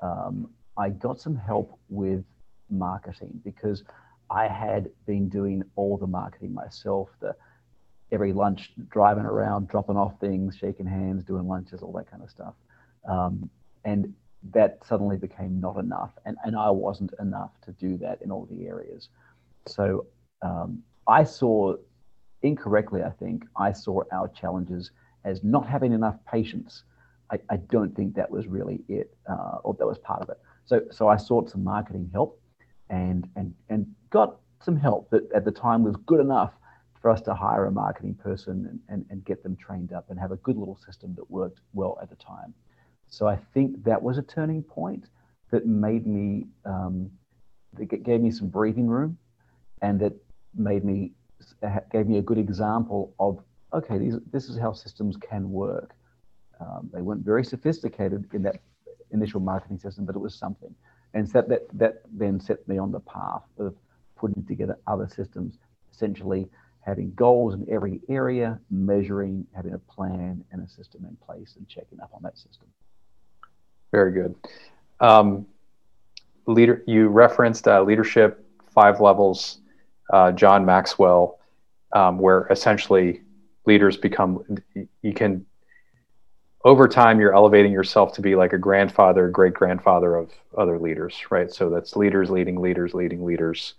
um, 0.00 0.48
I 0.78 0.88
got 0.88 1.20
some 1.20 1.36
help 1.36 1.78
with 1.88 2.24
marketing 2.70 3.40
because 3.44 3.84
I 4.30 4.48
had 4.48 4.88
been 5.06 5.28
doing 5.28 5.62
all 5.76 5.98
the 5.98 6.06
marketing 6.06 6.54
myself. 6.54 7.10
The 7.20 7.36
every 8.10 8.32
lunch, 8.32 8.72
driving 8.88 9.24
around, 9.24 9.68
dropping 9.68 9.96
off 9.96 10.18
things, 10.20 10.56
shaking 10.56 10.86
hands, 10.86 11.24
doing 11.24 11.46
lunches, 11.46 11.82
all 11.82 11.92
that 11.92 12.10
kind 12.10 12.22
of 12.22 12.30
stuff. 12.30 12.54
Um, 13.08 13.50
and 13.84 14.14
that 14.52 14.78
suddenly 14.84 15.16
became 15.16 15.60
not 15.60 15.76
enough, 15.76 16.12
and 16.24 16.36
and 16.44 16.56
I 16.56 16.70
wasn't 16.70 17.12
enough 17.20 17.50
to 17.66 17.72
do 17.72 17.98
that 17.98 18.22
in 18.22 18.30
all 18.30 18.46
the 18.50 18.66
areas. 18.66 19.08
So 19.66 20.06
um, 20.40 20.82
I 21.06 21.24
saw 21.24 21.74
incorrectly, 22.42 23.02
I 23.02 23.10
think, 23.10 23.44
I 23.56 23.72
saw 23.72 24.02
our 24.10 24.28
challenges 24.28 24.90
as 25.24 25.42
not 25.42 25.68
having 25.68 25.92
enough 25.92 26.16
patients. 26.30 26.84
I, 27.30 27.38
I 27.50 27.56
don't 27.56 27.94
think 27.94 28.14
that 28.14 28.30
was 28.30 28.46
really 28.46 28.80
it, 28.88 29.16
uh, 29.28 29.58
or 29.64 29.74
that 29.74 29.86
was 29.86 29.98
part 29.98 30.22
of 30.22 30.28
it. 30.28 30.38
So, 30.64 30.82
so 30.90 31.08
I 31.08 31.16
sought 31.16 31.50
some 31.50 31.64
marketing 31.64 32.10
help, 32.12 32.40
and 32.90 33.28
and 33.36 33.54
and 33.68 33.86
got 34.10 34.36
some 34.60 34.76
help 34.76 35.10
that 35.10 35.30
at 35.32 35.44
the 35.44 35.50
time 35.50 35.82
was 35.82 35.96
good 36.06 36.20
enough 36.20 36.52
for 37.00 37.10
us 37.10 37.20
to 37.22 37.34
hire 37.34 37.66
a 37.66 37.72
marketing 37.72 38.14
person 38.14 38.68
and, 38.70 38.80
and, 38.88 39.04
and 39.10 39.24
get 39.24 39.42
them 39.42 39.56
trained 39.56 39.92
up 39.92 40.08
and 40.08 40.20
have 40.20 40.30
a 40.30 40.36
good 40.36 40.56
little 40.56 40.76
system 40.76 41.12
that 41.16 41.28
worked 41.28 41.58
well 41.72 41.98
at 42.00 42.08
the 42.08 42.14
time. 42.16 42.54
So 43.08 43.26
I 43.26 43.36
think 43.52 43.82
that 43.84 44.00
was 44.00 44.18
a 44.18 44.22
turning 44.22 44.62
point 44.62 45.06
that 45.50 45.66
made 45.66 46.06
me 46.06 46.46
um, 46.64 47.10
that 47.74 47.86
gave 48.04 48.20
me 48.20 48.30
some 48.30 48.48
breathing 48.48 48.86
room, 48.86 49.18
and 49.80 49.98
that 50.00 50.12
made 50.54 50.84
me 50.84 51.12
gave 51.90 52.06
me 52.06 52.18
a 52.18 52.22
good 52.22 52.38
example 52.38 53.14
of 53.18 53.42
okay, 53.72 53.98
these, 53.98 54.16
this 54.30 54.48
is 54.48 54.58
how 54.58 54.72
systems 54.72 55.16
can 55.16 55.50
work. 55.50 55.94
Um, 56.60 56.90
they 56.92 57.02
weren't 57.02 57.24
very 57.24 57.44
sophisticated 57.44 58.28
in 58.32 58.42
that 58.42 58.56
initial 59.10 59.40
marketing 59.40 59.78
system, 59.78 60.04
but 60.04 60.14
it 60.14 60.20
was 60.20 60.34
something. 60.34 60.74
And 61.14 61.28
so 61.28 61.42
that, 61.42 61.66
that 61.78 62.02
then 62.12 62.40
set 62.40 62.66
me 62.68 62.78
on 62.78 62.90
the 62.90 63.00
path 63.00 63.42
of 63.58 63.74
putting 64.16 64.44
together 64.44 64.78
other 64.86 65.08
systems, 65.08 65.58
essentially 65.92 66.48
having 66.80 67.12
goals 67.14 67.54
in 67.54 67.66
every 67.70 68.00
area, 68.08 68.58
measuring, 68.70 69.46
having 69.54 69.74
a 69.74 69.78
plan 69.78 70.44
and 70.50 70.66
a 70.66 70.68
system 70.68 71.04
in 71.08 71.16
place, 71.24 71.54
and 71.56 71.68
checking 71.68 72.00
up 72.00 72.10
on 72.12 72.22
that 72.22 72.36
system. 72.36 72.66
Very 73.92 74.12
good. 74.12 74.34
Um, 75.00 75.46
leader, 76.46 76.82
you 76.86 77.08
referenced 77.08 77.68
uh, 77.68 77.82
leadership 77.82 78.44
five 78.70 79.00
levels, 79.00 79.58
uh, 80.12 80.32
John 80.32 80.64
Maxwell, 80.64 81.38
um, 81.92 82.18
where 82.18 82.46
essentially 82.50 83.20
leaders 83.66 83.96
become 83.96 84.44
you 85.02 85.14
can 85.14 85.46
over 86.64 86.86
time 86.86 87.20
you're 87.20 87.34
elevating 87.34 87.72
yourself 87.72 88.12
to 88.14 88.20
be 88.20 88.34
like 88.34 88.52
a 88.52 88.58
grandfather 88.58 89.28
great 89.28 89.54
grandfather 89.54 90.16
of 90.16 90.30
other 90.56 90.78
leaders 90.78 91.18
right? 91.30 91.52
So 91.52 91.70
that's 91.70 91.96
leaders 91.96 92.30
leading 92.30 92.60
leaders 92.60 92.94
leading 92.94 93.24
leaders 93.24 93.74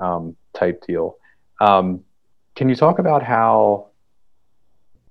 um, 0.00 0.36
type 0.54 0.84
deal. 0.86 1.18
Um, 1.60 2.04
can 2.54 2.68
you 2.68 2.74
talk 2.74 2.98
about 2.98 3.22
how 3.22 3.88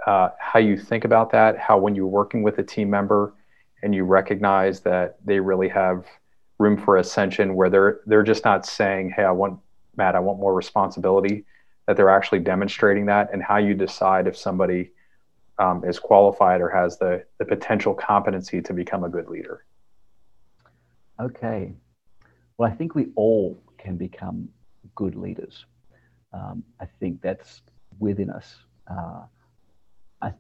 uh, 0.06 0.30
how 0.40 0.60
you 0.60 0.78
think 0.78 1.04
about 1.04 1.32
that? 1.32 1.58
How 1.58 1.78
when 1.78 1.94
you're 1.94 2.08
working 2.08 2.42
with 2.42 2.58
a 2.58 2.64
team 2.64 2.90
member 2.90 3.34
and 3.84 3.94
you 3.94 4.04
recognize 4.04 4.82
that 4.82 5.18
they 5.26 5.40
really 5.40 5.70
have 5.70 6.06
room 6.58 6.78
for 6.78 6.98
ascension 6.98 7.56
where 7.56 7.70
they're 7.70 8.02
they're 8.06 8.24
just 8.24 8.44
not 8.44 8.66
saying 8.66 9.12
hey 9.16 9.24
i 9.24 9.32
want 9.32 9.58
matt 9.96 10.16
i 10.16 10.20
want 10.20 10.40
more 10.40 10.54
responsibility 10.54 11.46
that 11.90 11.98
they're 11.98 12.12
actually 12.12 12.38
demonstrating 12.38 13.08
that 13.08 13.34
and 13.34 13.42
how 13.42 13.58
you 13.58 13.74
decide 13.74 14.28
if 14.28 14.38
somebody 14.38 14.92
um, 15.58 15.84
is 15.84 15.98
qualified 15.98 16.62
or 16.62 16.70
has 16.70 17.00
the, 17.00 17.26
the 17.40 17.46
potential 17.46 17.96
competency 17.96 18.62
to 18.62 18.74
become 18.74 19.04
a 19.04 19.10
good 19.10 19.28
leader. 19.28 19.66
Okay. 21.20 21.74
Well 22.60 22.72
i 22.72 22.76
think 22.76 22.94
we 22.94 23.08
all 23.16 23.60
can 23.80 23.98
become 23.98 24.50
good 24.94 25.16
leaders. 25.16 25.66
Um, 26.32 26.64
i 26.80 26.86
think 27.00 27.24
that's 27.24 27.64
within 27.98 28.30
us. 28.30 28.56
Uh, 28.88 29.24
I, 30.22 30.34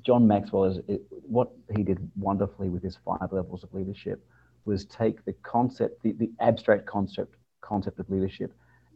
john 0.00 0.26
maxwell 0.26 0.64
is 0.64 0.78
it, 0.88 1.02
what 1.10 1.50
he 1.76 1.82
did 1.82 1.98
wonderfully 2.16 2.70
with 2.70 2.82
his 2.82 2.96
five 3.04 3.30
levels 3.30 3.62
of 3.62 3.74
leadership 3.74 4.24
was 4.64 4.86
take 4.86 5.22
the 5.26 5.34
concept, 5.42 6.02
the, 6.02 6.12
the 6.12 6.30
abstract 6.40 6.86
concept 6.86 7.34
concept 7.60 7.98
of 8.00 8.08
leadership, 8.08 8.54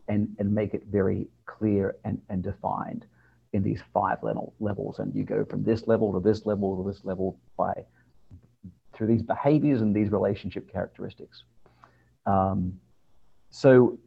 and 0.09 0.34
and 0.38 0.52
make 0.52 0.74
it 0.74 0.84
very 0.90 1.28
clear 1.46 1.96
and, 2.04 2.20
and 2.28 2.42
defined 2.42 3.06
in 3.52 3.62
these 3.62 3.80
five 3.92 4.22
level 4.22 4.54
levels. 4.61 4.98
And 4.98 5.14
you 5.14 5.24
go 5.24 5.44
from 5.44 5.62
this 5.64 5.86
level 5.86 6.12
to 6.12 6.20
this 6.20 6.46
level 6.46 6.82
to 6.82 6.90
this 6.90 7.04
level 7.04 7.38
by 7.56 7.72
through 8.92 9.06
these 9.06 9.22
behaviors 9.22 9.80
and 9.80 9.94
these 9.94 10.11
relationship 10.11 10.70
characteristics. 10.70 11.44
Um, 12.26 12.78
so 13.50 13.98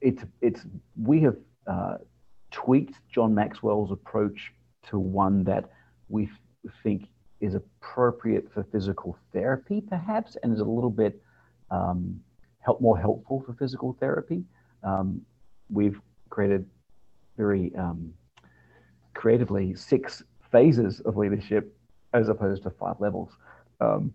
it's 0.00 0.24
it's 0.40 0.66
we 1.00 1.20
have 1.20 1.36
uh, 1.66 1.96
tweaked 2.50 2.94
John 3.10 3.34
Maxwell's 3.34 3.92
approach 3.92 4.52
to 4.88 4.98
one 4.98 5.44
that 5.44 5.70
we 6.08 6.28
think 6.82 7.08
is 7.40 7.54
appropriate 7.54 8.50
for 8.52 8.64
physical 8.64 9.16
therapy, 9.32 9.80
perhaps, 9.80 10.36
and 10.42 10.52
is 10.52 10.60
a 10.60 10.64
little 10.64 10.90
bit 10.90 11.22
um, 11.70 12.20
help 12.60 12.80
more 12.80 12.98
helpful 12.98 13.42
for 13.44 13.52
physical 13.54 13.96
therapy. 14.00 14.44
Um, 14.86 15.20
we've 15.68 16.00
created 16.30 16.64
very 17.36 17.74
um, 17.76 18.14
creatively 19.14 19.74
six 19.74 20.22
phases 20.50 21.00
of 21.00 21.16
leadership 21.16 21.76
as 22.14 22.28
opposed 22.28 22.62
to 22.62 22.70
five 22.70 22.96
levels. 23.00 23.32
Um, 23.80 24.12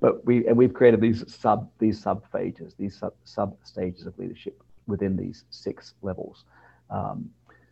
but 0.00 0.24
we 0.24 0.46
and 0.46 0.56
we've 0.56 0.72
created 0.72 1.00
these 1.00 1.24
sub 1.32 1.70
these 1.78 2.00
sub 2.00 2.24
phases, 2.30 2.74
these 2.78 2.96
sub 2.96 3.14
sub 3.24 3.56
stages 3.64 4.06
of 4.06 4.18
leadership 4.18 4.62
within 4.86 5.16
these 5.16 5.44
six 5.50 5.94
levels. 6.02 6.44
Um, 6.90 7.30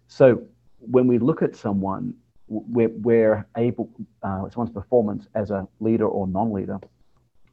so 0.08 0.42
when 0.78 1.06
we 1.06 1.18
look 1.18 1.42
at 1.42 1.54
someone 1.54 2.14
we're, 2.48 2.88
we're 2.88 3.46
able, 3.56 3.88
uh, 4.22 4.48
someone's 4.50 4.74
performance 4.74 5.26
as 5.34 5.50
a 5.50 5.66
leader 5.80 6.06
or 6.06 6.26
non-leader, 6.26 6.78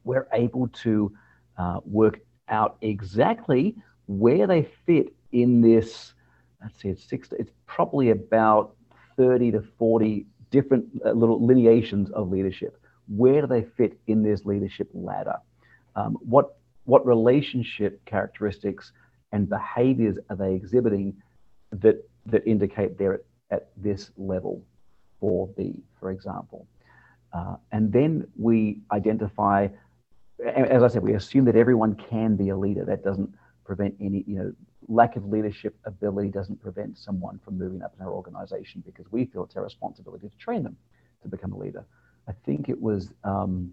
we're 0.04 0.26
able 0.32 0.68
to 0.68 1.12
uh, 1.56 1.80
work 1.84 2.20
out 2.48 2.76
exactly 2.82 3.76
where 4.10 4.46
they 4.46 4.68
fit 4.86 5.12
in 5.32 5.60
this. 5.60 6.14
Let's 6.60 6.80
see, 6.80 6.88
it's 6.88 7.04
six. 7.04 7.28
It's 7.38 7.52
probably 7.66 8.10
about 8.10 8.74
thirty 9.16 9.50
to 9.52 9.62
forty 9.78 10.26
different 10.50 10.86
uh, 11.04 11.12
little 11.12 11.44
lineations 11.46 12.10
of 12.10 12.30
leadership. 12.30 12.76
Where 13.06 13.40
do 13.40 13.46
they 13.46 13.62
fit 13.62 13.98
in 14.08 14.22
this 14.22 14.44
leadership 14.44 14.88
ladder? 14.92 15.36
Um, 15.94 16.18
what 16.20 16.56
what 16.84 17.06
relationship 17.06 18.04
characteristics 18.04 18.92
and 19.32 19.48
behaviors 19.48 20.18
are 20.28 20.36
they 20.36 20.54
exhibiting 20.54 21.14
that 21.70 22.04
that 22.26 22.46
indicate 22.46 22.98
they're 22.98 23.14
at, 23.14 23.24
at 23.50 23.68
this 23.76 24.10
level? 24.16 24.62
4B, 25.22 25.82
for 25.98 26.10
example. 26.10 26.66
Uh, 27.32 27.56
and 27.72 27.92
then 27.92 28.26
we 28.36 28.80
identify, 28.90 29.68
as 30.44 30.82
I 30.82 30.88
said, 30.88 31.02
we 31.02 31.12
assume 31.12 31.44
that 31.44 31.56
everyone 31.56 31.94
can 31.94 32.36
be 32.36 32.48
a 32.48 32.56
leader. 32.56 32.86
That 32.86 33.04
doesn't 33.04 33.34
prevent 33.70 33.94
any, 34.00 34.24
you 34.26 34.36
know, 34.36 34.52
lack 34.88 35.14
of 35.14 35.24
leadership 35.26 35.76
ability 35.84 36.28
doesn't 36.28 36.60
prevent 36.60 36.98
someone 36.98 37.38
from 37.44 37.56
moving 37.56 37.82
up 37.82 37.94
in 37.96 38.04
our 38.04 38.10
organization 38.10 38.82
because 38.84 39.06
we 39.12 39.24
feel 39.26 39.44
it's 39.44 39.54
our 39.54 39.62
responsibility 39.62 40.28
to 40.28 40.36
train 40.38 40.64
them 40.64 40.76
to 41.22 41.28
become 41.28 41.52
a 41.52 41.56
leader. 41.56 41.84
I 42.26 42.32
think 42.44 42.68
it 42.68 42.82
was, 42.82 43.12
um, 43.22 43.72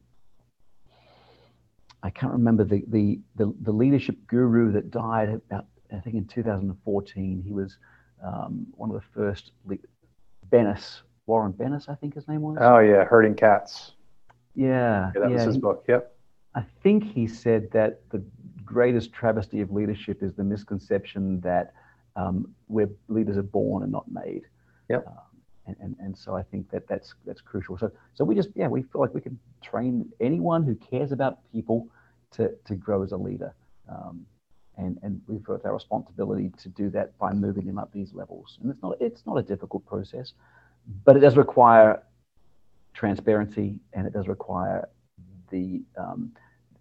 I 2.04 2.12
can't 2.12 2.32
remember 2.32 2.64
the, 2.64 2.84
the, 2.90 3.20
the, 3.38 3.52
the, 3.62 3.72
leadership 3.72 4.18
guru 4.28 4.72
that 4.74 4.92
died 4.92 5.30
about, 5.30 5.66
I 5.92 6.00
think 6.02 6.16
in 6.16 6.28
2014. 6.28 7.42
He 7.44 7.52
was 7.52 7.78
um, 8.24 8.68
one 8.74 8.92
of 8.92 8.96
the 8.98 9.08
first, 9.16 9.52
le- 9.66 9.78
Bennis 10.52 11.02
Warren 11.26 11.54
Bennis, 11.54 11.90
I 11.90 11.96
think 11.96 12.14
his 12.14 12.28
name 12.28 12.42
was. 12.42 12.60
Oh 12.62 12.78
yeah, 12.78 13.04
Herding 13.04 13.34
Cats. 13.34 13.94
Yeah, 14.54 15.12
yeah 15.16 15.22
that 15.22 15.32
yeah, 15.32 15.36
was 15.38 15.44
his 15.46 15.56
he, 15.56 15.62
book. 15.62 15.86
Yep. 15.88 16.14
I 16.54 16.64
think 16.84 17.04
he 17.04 17.26
said 17.26 17.72
that 17.72 18.08
the 18.12 18.24
greatest 18.74 19.14
travesty 19.14 19.62
of 19.62 19.72
leadership 19.72 20.22
is 20.22 20.34
the 20.34 20.44
misconception 20.44 21.40
that 21.42 21.74
um, 22.16 22.54
where 22.68 22.90
leaders 23.08 23.38
are 23.38 23.50
born 23.60 23.84
and 23.84 23.92
not 23.92 24.06
made. 24.12 24.44
Yep. 24.90 25.08
Um, 25.08 25.14
and, 25.68 25.76
and, 25.80 25.96
and 26.00 26.18
so 26.18 26.36
I 26.36 26.44
think 26.44 26.70
that 26.72 26.88
that's 26.88 27.16
that's 27.26 27.42
crucial. 27.42 27.78
So 27.78 27.92
so 28.14 28.24
we 28.24 28.36
just 28.36 28.50
yeah 28.56 28.68
we 28.68 28.84
feel 28.84 29.02
like 29.02 29.14
we 29.14 29.22
can 29.22 29.38
train 29.62 30.10
anyone 30.20 30.64
who 30.64 30.76
cares 30.76 31.12
about 31.12 31.40
people 31.52 31.88
to 32.32 32.52
to 32.66 32.76
grow 32.76 33.04
as 33.04 33.12
a 33.12 33.18
leader. 33.18 33.54
Um, 33.90 34.26
and, 34.80 35.00
and 35.02 35.20
we 35.28 35.40
feel 35.40 35.56
it's 35.56 35.66
our 35.66 35.74
responsibility 35.74 36.52
to 36.62 36.70
do 36.70 36.92
that 36.92 37.18
by 37.18 37.34
moving 37.34 37.66
them 37.66 37.80
up 37.80 37.92
these 37.92 38.14
levels. 38.14 38.60
And 38.62 38.72
it's 38.72 38.84
not 38.84 38.98
it's 39.00 39.26
not 39.26 39.38
a 39.38 39.44
difficult 39.44 39.86
process 39.86 40.34
but 41.06 41.18
it 41.18 41.20
does 41.20 41.38
require 41.38 42.04
transparency 42.94 43.80
and 43.94 44.08
it 44.08 44.14
does 44.14 44.28
require 44.28 44.88
the 45.52 45.82
um, 45.98 46.32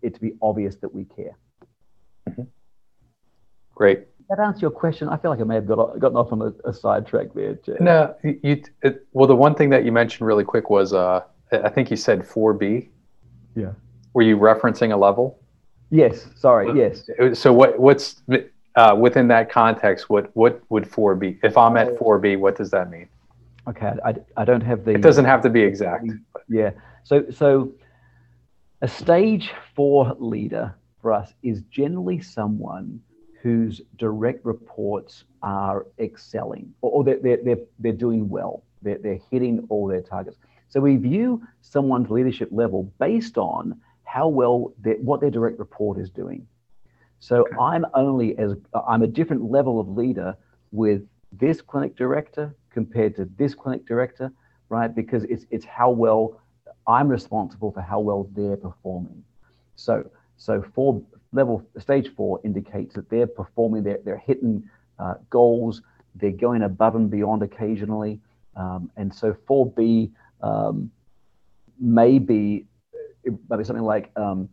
it 0.02 0.14
to 0.14 0.20
be 0.20 0.32
obvious 0.42 0.76
that 0.76 0.92
we 0.92 1.04
care. 1.04 1.36
Mm-hmm. 2.28 2.42
Great. 3.74 4.06
That 4.28 4.40
answer 4.40 4.60
your 4.60 4.70
question. 4.70 5.08
I 5.08 5.16
feel 5.16 5.30
like 5.30 5.40
I 5.40 5.44
may 5.44 5.54
have 5.56 5.66
got 5.66 5.98
gotten 6.00 6.16
off 6.16 6.32
on 6.32 6.42
a, 6.42 6.68
a 6.68 6.72
sidetrack 6.72 7.32
there. 7.34 7.54
Jay. 7.54 7.76
No, 7.78 8.14
you. 8.24 8.62
It, 8.82 9.06
well, 9.12 9.28
the 9.28 9.36
one 9.36 9.54
thing 9.54 9.70
that 9.70 9.84
you 9.84 9.92
mentioned 9.92 10.26
really 10.26 10.44
quick 10.44 10.68
was 10.68 10.92
uh, 10.92 11.22
I 11.52 11.68
think 11.68 11.90
you 11.90 11.96
said 11.96 12.22
4B. 12.22 12.88
Yeah. 13.54 13.72
Were 14.14 14.22
you 14.22 14.36
referencing 14.36 14.92
a 14.92 14.96
level? 14.96 15.38
Yes. 15.90 16.28
Sorry. 16.34 16.76
Yes. 16.76 17.08
So 17.38 17.52
what 17.52 17.78
what's 17.78 18.22
uh, 18.74 18.96
within 18.98 19.28
that 19.28 19.50
context? 19.50 20.10
What 20.10 20.34
what 20.34 20.60
would 20.70 20.84
4B? 20.84 21.38
If 21.44 21.56
I'm 21.56 21.76
at 21.76 21.96
4B, 21.96 22.38
what 22.38 22.56
does 22.56 22.70
that 22.70 22.90
mean? 22.90 23.08
Okay, 23.68 23.92
I, 24.04 24.14
I 24.36 24.44
don't 24.44 24.60
have 24.60 24.84
the. 24.84 24.92
It 24.92 25.02
doesn't 25.02 25.24
have 25.24 25.42
to 25.42 25.50
be 25.50 25.60
exact. 25.60 26.06
Yeah. 26.48 26.70
So 27.04 27.30
so 27.30 27.72
a 28.82 28.88
stage 28.88 29.52
four 29.74 30.16
leader 30.18 30.74
for 31.06 31.12
us 31.12 31.34
is 31.44 31.62
generally 31.70 32.20
someone 32.20 33.00
whose 33.40 33.80
direct 33.96 34.44
reports 34.44 35.22
are 35.40 35.86
excelling 36.00 36.74
or, 36.80 37.04
they're, 37.04 37.38
they're, 37.44 37.58
they're 37.78 37.92
doing 37.92 38.28
well. 38.28 38.64
They're, 38.82 38.98
they're 38.98 39.20
hitting 39.30 39.64
all 39.68 39.86
their 39.86 40.00
targets. 40.00 40.36
So 40.66 40.80
we 40.80 40.96
view 40.96 41.46
someone's 41.60 42.10
leadership 42.10 42.48
level 42.50 42.92
based 42.98 43.38
on 43.38 43.80
how 44.02 44.26
well 44.26 44.74
what 45.00 45.20
their 45.20 45.30
direct 45.30 45.60
report 45.60 46.00
is 46.00 46.10
doing. 46.10 46.44
So 47.20 47.42
okay. 47.42 47.54
I'm 47.60 47.86
only 47.94 48.36
as 48.36 48.56
I'm 48.88 49.02
a 49.02 49.06
different 49.06 49.48
level 49.48 49.78
of 49.78 49.86
leader 49.88 50.36
with 50.72 51.02
this 51.30 51.60
clinic 51.60 51.94
director 51.94 52.52
compared 52.70 53.14
to 53.14 53.28
this 53.36 53.54
clinic 53.54 53.86
director, 53.86 54.32
right? 54.70 54.92
Because 54.92 55.22
it's 55.22 55.46
it's 55.50 55.64
how 55.64 55.90
well 55.90 56.40
I'm 56.88 57.06
responsible 57.06 57.70
for 57.70 57.80
how 57.80 58.00
well 58.00 58.28
they're 58.32 58.56
performing. 58.56 59.22
So 59.76 60.10
so 60.36 60.64
for 60.74 61.02
level 61.32 61.66
stage 61.78 62.14
four 62.14 62.40
indicates 62.44 62.94
that 62.94 63.08
they're 63.10 63.26
performing, 63.26 63.82
they're 63.82 64.00
they're 64.04 64.22
hitting 64.24 64.68
uh, 64.98 65.14
goals, 65.30 65.82
they're 66.14 66.30
going 66.30 66.62
above 66.62 66.94
and 66.94 67.10
beyond 67.10 67.42
occasionally, 67.42 68.20
um, 68.56 68.90
and 68.96 69.14
so 69.14 69.36
4B 69.48 70.10
um, 70.42 70.90
may 71.80 72.18
be 72.18 72.66
it 73.24 73.34
might 73.48 73.58
be 73.58 73.64
something 73.64 73.84
like 73.84 74.10
um, 74.16 74.48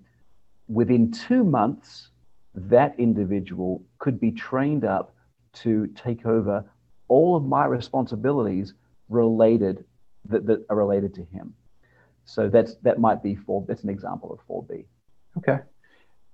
within 0.67 1.11
two 1.11 1.43
months 1.43 2.09
that 2.55 2.95
individual 2.97 3.83
could 3.99 4.19
be 4.19 4.31
trained 4.31 4.85
up 4.85 5.15
to 5.53 5.87
take 5.95 6.25
over 6.25 6.65
all 7.07 7.35
of 7.35 7.43
my 7.43 7.65
responsibilities 7.65 8.73
related 9.09 9.85
that, 10.25 10.45
that 10.45 10.65
are 10.69 10.75
related 10.75 11.13
to 11.15 11.23
him. 11.25 11.53
So 12.25 12.49
that's 12.49 12.75
that 12.83 12.99
might 12.99 13.21
be 13.21 13.35
four. 13.35 13.65
That's 13.67 13.83
an 13.83 13.89
example 13.89 14.31
of 14.31 14.39
four 14.47 14.63
B. 14.63 14.85
Okay. 15.37 15.59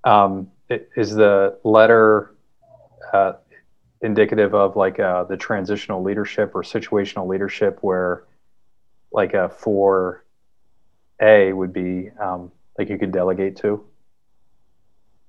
Um, 0.04 0.50
is 0.96 1.14
the 1.14 1.58
letter 1.64 2.34
uh, 3.12 3.34
indicative 4.02 4.54
of 4.54 4.76
like 4.76 4.98
uh, 5.00 5.24
the 5.24 5.36
transitional 5.36 6.02
leadership 6.02 6.52
or 6.54 6.62
situational 6.62 7.26
leadership, 7.26 7.78
where 7.82 8.24
like 9.12 9.34
a 9.34 9.48
four 9.48 10.24
A 11.20 11.52
would 11.52 11.72
be 11.72 12.10
um, 12.20 12.50
like 12.78 12.88
you 12.88 12.98
could 12.98 13.12
delegate 13.12 13.56
to? 13.56 13.84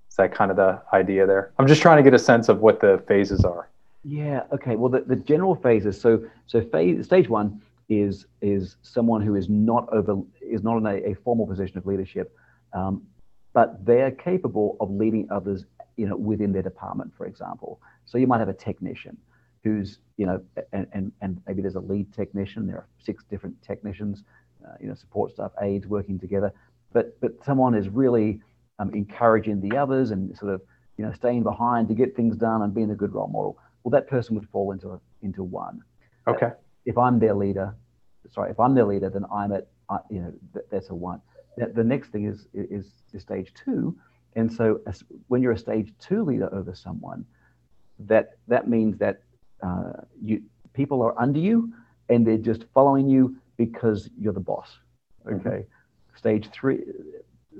Is 0.09 0.15
that 0.17 0.34
kind 0.34 0.51
of 0.51 0.57
the 0.57 0.82
idea 0.93 1.26
there? 1.26 1.53
I'm 1.57 1.67
just 1.67 1.82
trying 1.82 1.97
to 1.97 2.03
get 2.03 2.13
a 2.13 2.19
sense 2.19 2.49
of 2.49 2.59
what 2.59 2.80
the 2.80 3.03
phases 3.07 3.43
are. 3.45 3.69
Yeah. 4.03 4.43
Okay. 4.51 4.76
Well, 4.76 4.89
the, 4.89 5.01
the 5.01 5.15
general 5.15 5.55
phases. 5.55 5.99
So 5.99 6.26
so 6.47 6.61
phase 6.61 7.05
stage 7.05 7.30
one 7.30 7.61
is 7.89 8.26
is 8.41 8.78
someone 8.82 9.22
who 9.22 9.36
is 9.36 9.49
not 9.49 9.88
over 9.91 10.22
is 10.41 10.63
not 10.63 10.78
in 10.78 10.86
a, 10.86 11.11
a 11.11 11.13
formal 11.15 11.45
position 11.45 11.78
of 11.78 11.86
leadership, 11.86 12.36
um, 12.74 13.03
but 13.53 13.85
they're 13.85 14.11
capable 14.11 14.77
of 14.79 14.89
leading 14.91 15.27
others, 15.31 15.65
you 15.97 16.07
know, 16.07 16.15
within 16.15 16.51
their 16.51 16.61
department, 16.61 17.11
for 17.17 17.25
example. 17.25 17.79
So 18.05 18.17
you 18.17 18.27
might 18.27 18.39
have 18.39 18.49
a 18.49 18.53
technician 18.53 19.17
who's, 19.63 19.99
you 20.17 20.25
know, 20.25 20.41
and, 20.73 20.87
and, 20.93 21.11
and 21.21 21.41
maybe 21.47 21.61
there's 21.61 21.75
a 21.75 21.79
lead 21.79 22.11
technician. 22.13 22.65
There 22.65 22.77
are 22.77 22.87
six 22.99 23.23
different 23.23 23.61
technicians, 23.61 24.23
uh, 24.65 24.73
you 24.79 24.87
know, 24.87 24.95
support 24.95 25.33
staff, 25.33 25.51
aides 25.61 25.87
working 25.87 26.17
together. 26.19 26.51
But 26.93 27.19
but 27.21 27.31
someone 27.45 27.75
is 27.75 27.87
really 27.89 28.41
um, 28.79 28.93
encouraging 28.93 29.61
the 29.61 29.77
others 29.77 30.11
and 30.11 30.35
sort 30.37 30.53
of, 30.53 30.61
you 30.97 31.05
know, 31.05 31.13
staying 31.13 31.43
behind 31.43 31.87
to 31.89 31.93
get 31.93 32.15
things 32.15 32.35
done 32.37 32.61
and 32.63 32.73
being 32.73 32.91
a 32.91 32.95
good 32.95 33.13
role 33.13 33.27
model. 33.27 33.57
Well, 33.83 33.91
that 33.91 34.07
person 34.07 34.35
would 34.35 34.49
fall 34.49 34.71
into 34.71 34.91
a, 34.91 34.99
into 35.21 35.43
one. 35.43 35.81
Okay. 36.27 36.51
If 36.85 36.97
I'm 36.97 37.19
their 37.19 37.33
leader, 37.33 37.75
sorry, 38.31 38.51
if 38.51 38.59
I'm 38.59 38.75
their 38.75 38.85
leader, 38.85 39.09
then 39.09 39.25
I'm 39.33 39.51
at, 39.51 39.67
uh, 39.89 39.99
you 40.09 40.19
know, 40.21 40.33
that's 40.71 40.89
a 40.89 40.95
one. 40.95 41.21
The 41.57 41.83
next 41.83 42.09
thing 42.09 42.25
is, 42.25 42.47
is, 42.53 42.87
is 43.13 43.21
stage 43.21 43.53
two. 43.53 43.95
And 44.35 44.51
so 44.51 44.79
as, 44.87 45.03
when 45.27 45.41
you're 45.41 45.51
a 45.51 45.57
stage 45.57 45.93
two 45.99 46.23
leader 46.23 46.53
over 46.53 46.73
someone, 46.73 47.25
that, 47.99 48.37
that 48.47 48.67
means 48.69 48.97
that 48.99 49.21
uh, 49.61 49.91
you, 50.21 50.41
people 50.73 51.01
are 51.01 51.19
under 51.19 51.39
you 51.39 51.73
and 52.09 52.25
they're 52.25 52.37
just 52.37 52.65
following 52.73 53.09
you 53.09 53.35
because 53.57 54.09
you're 54.17 54.33
the 54.33 54.39
boss. 54.39 54.77
Mm-hmm. 55.25 55.47
Okay. 55.47 55.57
Mm-hmm. 55.57 56.17
Stage 56.17 56.49
three, 56.51 56.79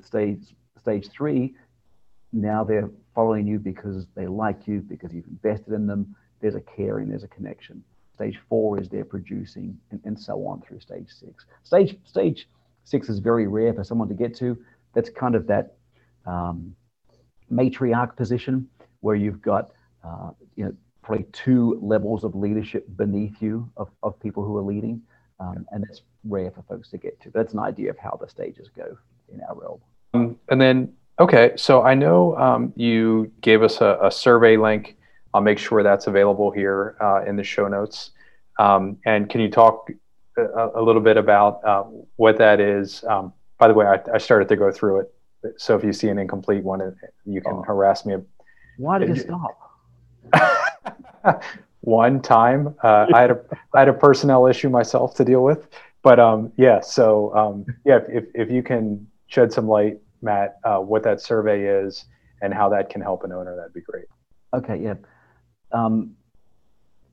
stage, 0.04 0.56
stage 0.80 1.10
three, 1.10 1.54
now 2.34 2.64
they're 2.64 2.90
following 3.14 3.46
you 3.46 3.60
because 3.60 4.08
they 4.16 4.28
like 4.28 4.68
you, 4.68 4.80
because 4.82 5.14
you've 5.14 5.28
invested 5.28 5.74
in 5.74 5.86
them. 5.88 6.16
There's 6.42 6.56
a 6.56 6.62
caring, 6.62 7.10
there's 7.10 7.24
a 7.24 7.28
connection. 7.28 7.84
Stage 8.16 8.40
four 8.50 8.80
is 8.80 8.88
they're 8.88 9.06
producing, 9.06 9.78
and, 9.92 10.00
and 10.06 10.20
so 10.20 10.46
on 10.46 10.62
through 10.62 10.80
stage 10.80 11.10
six. 11.10 11.46
Stage 11.64 11.98
stage 12.06 12.48
six 12.84 13.10
is 13.10 13.20
very 13.20 13.48
rare 13.48 13.74
for 13.74 13.84
someone 13.84 14.08
to 14.10 14.14
get 14.14 14.36
to. 14.38 14.58
That's 14.94 15.10
kind 15.10 15.36
of 15.36 15.48
that 15.48 15.76
um, 16.26 16.76
matriarch 17.52 18.16
position 18.16 18.68
where 19.02 19.16
you've 19.16 19.42
got 19.42 19.72
uh, 20.04 20.32
you 20.56 20.66
know 20.66 20.74
probably 21.02 21.26
two 21.32 21.80
levels 21.82 22.24
of 22.24 22.36
leadership 22.36 22.86
beneath 22.96 23.42
you 23.42 23.70
of, 23.78 23.90
of 24.04 24.20
people 24.20 24.44
who 24.44 24.56
are 24.58 24.62
leading, 24.62 25.02
um, 25.40 25.66
and 25.72 25.84
that's 25.84 26.02
rare 26.24 26.52
for 26.52 26.62
folks 26.64 26.90
to 26.90 26.98
get 26.98 27.20
to. 27.22 27.32
That's 27.32 27.54
an 27.54 27.60
idea 27.60 27.90
of 27.90 27.98
how 27.98 28.18
the 28.22 28.30
stages 28.30 28.70
go 28.76 28.98
in 29.34 29.42
our 29.42 29.56
realm. 29.56 29.82
Um, 30.14 30.40
and 30.50 30.62
then 30.62 30.94
okay, 31.20 31.54
so 31.56 31.84
I 31.84 31.96
know 31.96 32.38
um, 32.38 32.74
you 32.76 33.32
gave 33.42 33.64
us 33.64 33.82
a, 33.82 33.98
a 34.04 34.12
survey 34.12 34.58
link 34.58 34.98
I'll 35.34 35.42
make 35.42 35.60
sure 35.60 35.84
that's 35.84 36.08
available 36.08 36.52
here 36.52 36.96
uh, 37.02 37.24
in 37.26 37.36
the 37.36 37.44
show 37.44 37.68
notes. 37.68 38.12
Um, 38.60 38.98
and 39.06 39.30
can 39.30 39.42
you 39.42 39.50
talk 39.50 39.90
a, 40.38 40.70
a 40.76 40.82
little 40.82 41.02
bit 41.02 41.18
about 41.18 41.64
uh, 41.64 41.84
what 42.16 42.38
that 42.38 42.60
is? 42.60 43.04
Um, 43.06 43.34
by 43.58 43.68
the 43.68 43.74
way, 43.74 43.86
I, 43.86 44.00
I, 44.14 44.18
started 44.18 44.50
to 44.50 44.56
go 44.56 44.72
through 44.72 45.02
it. 45.02 45.14
So 45.58 45.76
if 45.76 45.84
you 45.84 45.94
see 45.94 46.08
an 46.10 46.18
incomplete 46.18 46.64
one, 46.64 46.96
you 47.26 47.42
can 47.42 47.54
oh. 47.54 47.64
harass 47.64 48.06
me. 48.06 48.16
Why 48.78 48.98
did 48.98 49.10
you 49.10 49.16
stop? 49.16 49.84
one 51.82 52.22
time, 52.22 52.76
uh, 52.84 53.08
I 53.14 53.22
had 53.22 53.32
a 53.32 53.42
I 53.74 53.80
had 53.80 53.90
a 53.90 53.94
personnel 53.94 54.48
issue 54.48 54.70
myself 54.70 55.16
to 55.16 55.26
deal 55.26 55.44
with, 55.44 55.68
but 56.04 56.20
um, 56.20 56.52
yeah. 56.58 56.80
So 56.80 57.36
um, 57.36 57.66
yeah, 57.86 58.00
if 58.08 58.26
if 58.34 58.50
you 58.50 58.64
can 58.64 59.08
shed 59.28 59.52
some 59.52 59.68
light, 59.68 60.00
Matt, 60.22 60.60
uh, 60.64 60.78
what 60.80 61.04
that 61.04 61.22
survey 61.22 61.66
is 61.66 62.06
and 62.42 62.54
how 62.54 62.70
that 62.70 62.90
can 62.90 63.02
help 63.02 63.24
an 63.24 63.32
owner, 63.32 63.56
that'd 63.56 63.74
be 63.74 63.82
great. 63.82 64.06
Okay, 64.54 64.78
yeah 64.82 64.96
um, 65.72 66.16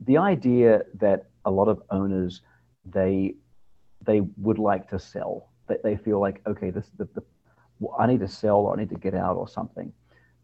the 0.07 0.19
idea 0.19 0.83
that 0.95 1.27
a 1.45 1.51
lot 1.51 1.69
of 1.69 1.83
owners 1.91 2.43
they 2.93 3.35
they 4.05 4.21
would 4.37 4.59
like 4.59 4.89
to 4.91 4.99
sell. 4.99 5.51
That 5.69 5.83
they 5.83 5.97
feel 5.97 6.21
like 6.21 6.41
okay 6.47 6.71
this 6.71 6.91
the, 6.97 7.09
the 7.15 7.23
I 7.99 8.07
need 8.07 8.21
to 8.21 8.29
sell 8.29 8.57
or 8.57 8.75
I 8.75 8.79
need 8.79 8.91
to 8.91 8.97
get 8.97 9.15
out 9.15 9.37
or 9.37 9.49
something 9.49 9.93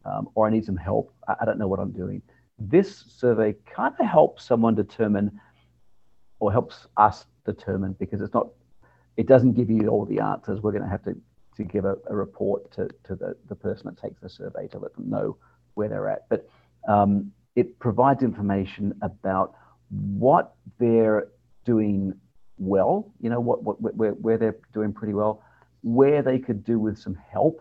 um, 0.04 0.28
or 0.34 0.46
I 0.46 0.50
need 0.50 0.64
some 0.64 0.76
help. 0.76 1.12
I, 1.28 1.36
I 1.40 1.44
don't 1.44 1.58
know 1.58 1.68
what 1.68 1.80
I'm 1.80 1.92
doing. 1.92 2.22
This 2.58 3.04
survey 3.08 3.54
kind 3.66 3.94
of 3.98 4.06
helps 4.06 4.44
someone 4.44 4.74
determine 4.74 5.40
or 6.38 6.52
helps 6.52 6.86
us 6.96 7.26
determine 7.44 7.94
because 7.98 8.20
it's 8.20 8.34
not 8.34 8.48
it 9.16 9.26
doesn't 9.26 9.52
give 9.52 9.70
you 9.70 9.88
all 9.88 10.04
the 10.04 10.18
answers. 10.18 10.60
We're 10.60 10.72
going 10.72 10.82
to 10.82 10.88
have 10.88 11.04
to 11.04 11.16
to 11.56 11.64
give 11.64 11.84
a, 11.84 11.96
a 12.08 12.16
report 12.16 12.70
to, 12.72 12.88
to 13.04 13.14
the, 13.14 13.36
the 13.48 13.54
person 13.54 13.86
that 13.86 14.00
takes 14.00 14.20
the 14.20 14.28
survey 14.28 14.66
to 14.68 14.78
let 14.78 14.92
them 14.94 15.08
know 15.08 15.36
where 15.74 15.88
they're 15.88 16.08
at. 16.08 16.28
But 16.28 16.48
um, 16.88 17.30
it 17.54 17.78
provides 17.78 18.22
information 18.24 18.92
about 19.02 19.54
what 19.90 20.54
they're 20.78 21.28
doing 21.64 22.12
well, 22.58 23.12
you 23.20 23.30
know, 23.30 23.40
what, 23.40 23.62
what 23.62 23.94
where, 23.94 24.12
where 24.12 24.38
they're 24.38 24.56
doing 24.72 24.92
pretty 24.92 25.14
well, 25.14 25.42
where 25.82 26.22
they 26.22 26.38
could 26.38 26.64
do 26.64 26.78
with 26.78 26.98
some 26.98 27.14
help 27.14 27.60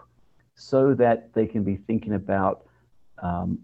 so 0.56 0.94
that 0.94 1.34
they 1.34 1.46
can 1.46 1.64
be 1.64 1.76
thinking 1.76 2.14
about 2.14 2.66
um, 3.22 3.60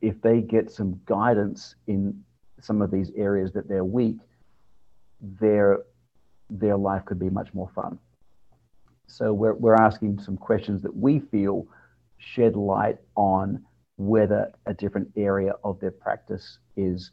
if 0.00 0.20
they 0.22 0.40
get 0.40 0.70
some 0.70 1.00
guidance 1.04 1.74
in 1.86 2.22
some 2.60 2.80
of 2.82 2.90
these 2.90 3.10
areas 3.16 3.52
that 3.52 3.68
they're 3.68 3.84
weak, 3.84 4.18
their 5.20 5.80
their 6.48 6.76
life 6.76 7.04
could 7.04 7.18
be 7.18 7.30
much 7.30 7.52
more 7.54 7.70
fun. 7.74 7.98
So 9.06 9.32
we're, 9.32 9.54
we're 9.54 9.76
asking 9.76 10.20
some 10.20 10.36
questions 10.36 10.82
that 10.82 10.96
we 10.96 11.20
feel 11.20 11.66
shed 12.18 12.56
light 12.56 12.98
on 13.16 13.64
whether 13.96 14.52
a 14.66 14.74
different 14.74 15.08
area 15.16 15.52
of 15.62 15.78
their 15.80 15.90
practice 15.90 16.58
is 16.76 17.10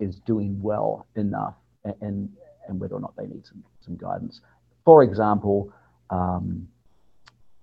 is 0.00 0.18
doing 0.20 0.60
well 0.62 1.06
enough 1.16 1.54
and 1.84 1.94
and 2.00 2.28
whether 2.68 2.94
or 2.94 3.00
not 3.00 3.14
they 3.16 3.26
need 3.26 3.46
some 3.46 3.62
some 3.80 3.96
guidance. 3.96 4.40
For 4.84 5.02
example, 5.02 5.72
um, 6.10 6.68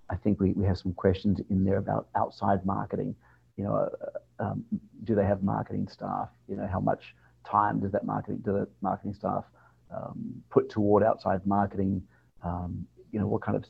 I 0.09 0.15
think 0.15 0.39
we, 0.39 0.53
we 0.53 0.65
have 0.65 0.77
some 0.77 0.93
questions 0.93 1.39
in 1.49 1.63
there 1.63 1.77
about 1.77 2.07
outside 2.15 2.65
marketing. 2.65 3.15
You 3.57 3.65
know, 3.65 3.89
uh, 4.39 4.43
um, 4.43 4.63
do 5.03 5.15
they 5.15 5.25
have 5.25 5.43
marketing 5.43 5.87
staff? 5.87 6.29
You 6.47 6.55
know, 6.55 6.67
how 6.67 6.79
much 6.79 7.15
time 7.45 7.79
does 7.79 7.91
that 7.91 8.05
marketing 8.05 8.41
do 8.45 8.53
the 8.53 8.67
marketing 8.81 9.13
staff 9.13 9.43
um, 9.95 10.41
put 10.49 10.69
toward 10.69 11.03
outside 11.03 11.45
marketing? 11.45 12.01
Um, 12.43 12.85
you 13.11 13.19
know, 13.19 13.27
what 13.27 13.41
kind 13.41 13.57
of 13.57 13.65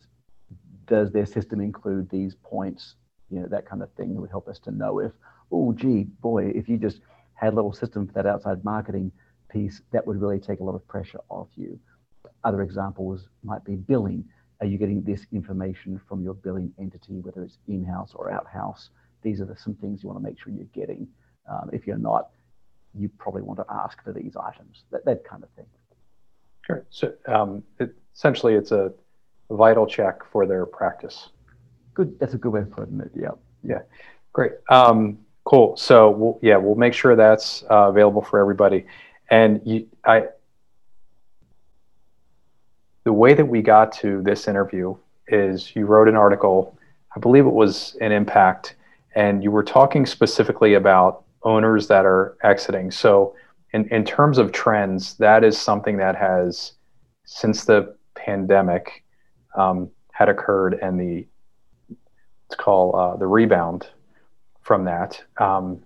does 0.85 1.11
their 1.11 1.25
system 1.25 1.59
include 1.59 2.09
these 2.09 2.35
points 2.43 2.95
you 3.29 3.39
know, 3.39 3.47
that 3.47 3.65
kind 3.65 3.81
of 3.81 3.91
thing 3.93 4.15
would 4.15 4.29
help 4.29 4.47
us 4.47 4.59
to 4.59 4.71
know 4.71 4.99
if, 4.99 5.11
oh, 5.51 5.73
gee, 5.73 6.05
boy, 6.21 6.45
if 6.47 6.67
you 6.67 6.77
just 6.77 7.01
had 7.33 7.53
a 7.53 7.55
little 7.55 7.73
system 7.73 8.07
for 8.07 8.13
that 8.13 8.25
outside 8.25 8.63
marketing 8.63 9.11
piece, 9.49 9.81
that 9.91 10.05
would 10.05 10.21
really 10.21 10.39
take 10.39 10.59
a 10.59 10.63
lot 10.63 10.75
of 10.75 10.87
pressure 10.87 11.19
off 11.29 11.47
you. 11.55 11.79
Other 12.43 12.61
examples 12.61 13.27
might 13.43 13.63
be 13.63 13.75
billing. 13.75 14.23
Are 14.61 14.67
you 14.67 14.77
getting 14.77 15.01
this 15.03 15.25
information 15.31 15.99
from 16.07 16.21
your 16.23 16.33
billing 16.33 16.73
entity, 16.79 17.19
whether 17.19 17.43
it's 17.43 17.57
in-house 17.67 18.11
or 18.13 18.31
out-house? 18.31 18.89
These 19.21 19.41
are 19.41 19.45
the, 19.45 19.55
some 19.57 19.75
things 19.75 20.03
you 20.03 20.09
want 20.09 20.21
to 20.21 20.27
make 20.29 20.39
sure 20.39 20.53
you're 20.53 20.65
getting. 20.73 21.07
Um, 21.49 21.69
if 21.73 21.87
you're 21.87 21.97
not, 21.97 22.29
you 22.93 23.09
probably 23.17 23.41
want 23.41 23.59
to 23.59 23.65
ask 23.69 24.03
for 24.03 24.13
these 24.13 24.35
items, 24.35 24.83
that, 24.91 25.05
that 25.05 25.23
kind 25.23 25.43
of 25.43 25.49
thing. 25.51 25.65
Sure. 26.65 26.85
So 26.89 27.13
um, 27.27 27.63
it, 27.79 27.95
essentially, 28.15 28.55
it's 28.55 28.71
a 28.71 28.93
vital 29.49 29.87
check 29.87 30.23
for 30.31 30.45
their 30.45 30.65
practice 30.65 31.29
good. 31.99 32.19
That's 32.19 32.33
a 32.33 32.37
good 32.37 32.53
way 32.53 32.61
of 32.61 32.71
putting 32.71 32.99
it. 33.01 33.11
Yeah. 33.15 33.31
Yeah. 33.63 33.81
Great. 34.31 34.53
Um, 34.69 35.19
cool. 35.43 35.75
So 35.75 36.09
we'll, 36.09 36.39
yeah, 36.41 36.57
we'll 36.57 36.75
make 36.75 36.93
sure 36.93 37.15
that's 37.15 37.63
uh, 37.63 37.89
available 37.89 38.21
for 38.21 38.39
everybody. 38.39 38.85
And 39.29 39.61
you, 39.65 39.87
I, 40.05 40.25
the 43.03 43.13
way 43.13 43.33
that 43.33 43.45
we 43.45 43.61
got 43.61 43.91
to 43.93 44.21
this 44.21 44.47
interview 44.47 44.95
is 45.27 45.75
you 45.75 45.85
wrote 45.85 46.07
an 46.07 46.15
article, 46.15 46.77
I 47.15 47.19
believe 47.19 47.45
it 47.45 47.53
was 47.53 47.95
an 48.01 48.11
impact, 48.11 48.75
and 49.15 49.43
you 49.43 49.51
were 49.51 49.63
talking 49.63 50.05
specifically 50.05 50.73
about 50.73 51.23
owners 51.43 51.87
that 51.87 52.05
are 52.05 52.37
exiting. 52.43 52.91
So 52.91 53.35
in, 53.73 53.87
in 53.89 54.03
terms 54.03 54.37
of 54.37 54.51
trends, 54.51 55.15
that 55.15 55.43
is 55.43 55.57
something 55.57 55.97
that 55.97 56.15
has, 56.15 56.73
since 57.25 57.65
the 57.65 57.95
pandemic 58.15 59.03
um, 59.55 59.89
had 60.11 60.29
occurred 60.29 60.77
and 60.81 60.99
the 60.99 61.25
it's 62.45 62.55
called 62.55 62.95
uh, 62.95 63.15
the 63.15 63.27
rebound 63.27 63.87
from 64.61 64.85
that. 64.85 65.21
Um, 65.37 65.83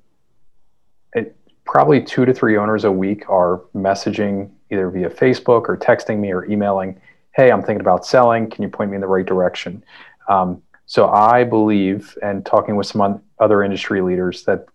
probably 1.74 2.00
two 2.00 2.24
to 2.24 2.32
three 2.32 2.56
owners 2.56 2.84
a 2.84 2.92
week 2.92 3.28
are 3.28 3.60
messaging 3.76 4.48
either 4.72 4.92
via 4.92 5.10
Facebook 5.10 5.68
or 5.68 5.76
texting 5.76 6.20
me 6.20 6.32
or 6.32 6.46
emailing, 6.46 7.02
"Hey, 7.32 7.52
I'm 7.52 7.64
thinking 7.64 7.82
about 7.82 8.06
selling. 8.06 8.48
Can 8.48 8.62
you 8.62 8.70
point 8.70 8.92
me 8.92 8.96
in 8.96 9.02
the 9.02 9.08
right 9.08 9.26
direction?" 9.26 9.84
Um, 10.30 10.62
so 10.86 11.10
I 11.10 11.44
believe, 11.44 12.16
and 12.22 12.46
talking 12.46 12.76
with 12.76 12.86
some 12.86 13.20
other 13.40 13.64
industry 13.64 14.02
leaders, 14.02 14.44
that 14.44 14.68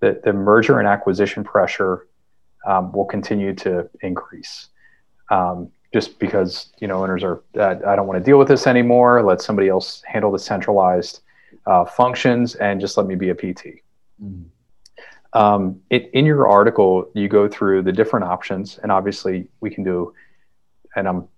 the, 0.00 0.20
the 0.24 0.32
merger 0.32 0.80
and 0.80 0.88
acquisition 0.88 1.44
pressure 1.44 2.08
um, 2.66 2.90
will 2.90 3.04
continue 3.04 3.54
to 3.54 3.88
increase. 4.00 4.70
Um, 5.30 5.70
just 5.94 6.18
because 6.18 6.72
you 6.80 6.88
know 6.88 7.00
owners 7.00 7.22
are, 7.22 7.44
uh, 7.60 7.76
I 7.86 7.94
don't 7.94 8.08
want 8.08 8.18
to 8.18 8.24
deal 8.24 8.40
with 8.40 8.48
this 8.48 8.66
anymore. 8.66 9.22
Let 9.22 9.40
somebody 9.40 9.68
else 9.68 10.02
handle 10.04 10.32
the 10.32 10.38
centralized 10.40 11.20
uh, 11.66 11.84
functions 11.84 12.56
and 12.56 12.80
just 12.80 12.96
let 12.96 13.06
me 13.06 13.14
be 13.14 13.28
a 13.28 13.36
PT. 13.36 13.84
Mm-hmm. 14.20 14.42
Um, 15.32 15.80
it, 15.90 16.10
in 16.12 16.26
your 16.26 16.48
article, 16.48 17.10
you 17.14 17.28
go 17.28 17.48
through 17.48 17.82
the 17.82 17.92
different 17.92 18.24
options, 18.24 18.78
and 18.78 18.90
obviously 18.90 19.48
we 19.60 19.70
can 19.70 19.84
do, 19.84 20.12
and 20.96 21.06
I'm 21.08 21.28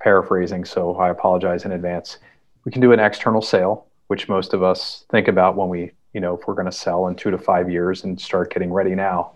paraphrasing, 0.00 0.64
so 0.64 0.96
I 0.96 1.10
apologize 1.10 1.64
in 1.64 1.72
advance. 1.72 2.18
We 2.64 2.72
can 2.72 2.80
do 2.80 2.92
an 2.92 3.00
external 3.00 3.42
sale, 3.42 3.86
which 4.08 4.28
most 4.28 4.54
of 4.54 4.62
us 4.62 5.04
think 5.10 5.28
about 5.28 5.56
when 5.56 5.68
we, 5.68 5.92
you 6.12 6.20
know, 6.20 6.36
if 6.36 6.46
we're 6.46 6.54
going 6.54 6.66
to 6.66 6.72
sell 6.72 7.08
in 7.08 7.14
two 7.14 7.30
to 7.30 7.38
five 7.38 7.70
years 7.70 8.04
and 8.04 8.20
start 8.20 8.52
getting 8.52 8.72
ready 8.72 8.94
now. 8.94 9.32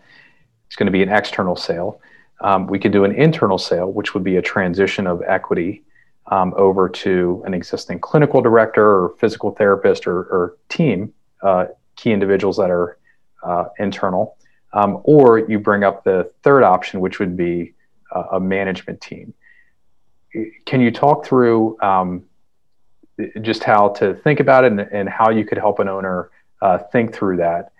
It's 0.66 0.76
going 0.76 0.86
to 0.86 0.92
be 0.92 1.02
an 1.02 1.08
external 1.08 1.56
sale. 1.56 2.00
Um, 2.40 2.66
we 2.66 2.78
could 2.78 2.92
do 2.92 3.04
an 3.04 3.14
internal 3.14 3.58
sale, 3.58 3.92
which 3.92 4.14
would 4.14 4.24
be 4.24 4.36
a 4.36 4.42
transition 4.42 5.06
of 5.06 5.22
equity 5.26 5.82
um, 6.28 6.54
over 6.56 6.88
to 6.88 7.42
an 7.44 7.54
existing 7.54 7.98
clinical 7.98 8.40
director 8.40 8.84
or 8.84 9.14
physical 9.18 9.50
therapist 9.50 10.06
or, 10.06 10.20
or 10.20 10.56
team, 10.68 11.12
uh, 11.42 11.66
key 11.96 12.12
individuals 12.12 12.56
that 12.56 12.70
are 12.70 12.98
uh, 13.42 13.64
internal. 13.78 14.36
Um, 14.72 15.00
or 15.02 15.38
you 15.38 15.58
bring 15.58 15.82
up 15.82 16.04
the 16.04 16.30
third 16.42 16.62
option, 16.62 17.00
which 17.00 17.18
would 17.18 17.36
be 17.36 17.74
uh, 18.14 18.24
a 18.32 18.40
management 18.40 19.00
team. 19.00 19.34
Can 20.64 20.80
you 20.80 20.92
talk 20.92 21.26
through 21.26 21.76
um, 21.80 22.24
just 23.40 23.64
how 23.64 23.88
to 23.88 24.14
think 24.14 24.38
about 24.38 24.64
it 24.64 24.72
and, 24.72 24.80
and, 24.80 25.08
how 25.08 25.30
you 25.30 25.44
could 25.44 25.58
help 25.58 25.80
an 25.80 25.88
owner 25.88 26.30
uh, 26.62 26.78
think 26.78 27.12
through 27.12 27.38
that 27.38 27.72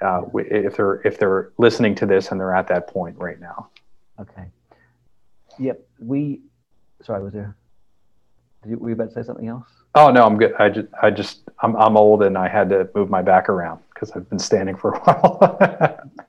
uh, 0.00 0.22
if 0.34 0.76
they're 0.76 1.06
if 1.06 1.18
they're 1.18 1.52
listening 1.58 1.94
to 1.96 2.06
this 2.06 2.30
and 2.30 2.40
they're 2.40 2.54
at 2.54 2.66
that 2.68 2.88
point 2.88 3.16
right 3.18 3.38
now? 3.40 3.68
Okay. 4.18 4.44
Yep. 5.58 5.86
We. 6.00 6.40
Sorry, 7.02 7.22
was 7.22 7.34
there? 7.34 7.56
Did 8.62 8.70
you, 8.70 8.78
were 8.78 8.88
you 8.88 8.94
about 8.94 9.10
to 9.10 9.14
say 9.14 9.22
something 9.22 9.48
else? 9.48 9.66
Oh 9.94 10.10
no, 10.10 10.24
I'm 10.24 10.38
good. 10.38 10.54
I 10.58 10.68
just, 10.68 10.88
I 11.00 11.10
just, 11.10 11.48
I'm, 11.60 11.76
I'm 11.76 11.96
old 11.96 12.22
and 12.22 12.36
I 12.36 12.48
had 12.48 12.70
to 12.70 12.88
move 12.94 13.10
my 13.10 13.22
back 13.22 13.48
around 13.48 13.80
because 13.98 14.12
I've 14.14 14.28
been 14.28 14.38
standing 14.38 14.76
for 14.76 14.92
a 14.92 14.98
while. 15.00 15.38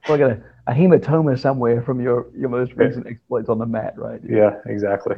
I 0.09 0.17
got 0.17 0.31
a, 0.31 0.41
a, 0.67 0.73
hematoma 0.73 1.39
somewhere 1.39 1.81
from 1.81 2.01
your 2.01 2.27
your 2.35 2.49
most 2.49 2.73
recent 2.73 3.05
exploits 3.07 3.49
on 3.49 3.59
the 3.59 3.65
mat, 3.65 3.93
right? 3.97 4.19
Yeah, 4.27 4.55
exactly. 4.65 5.17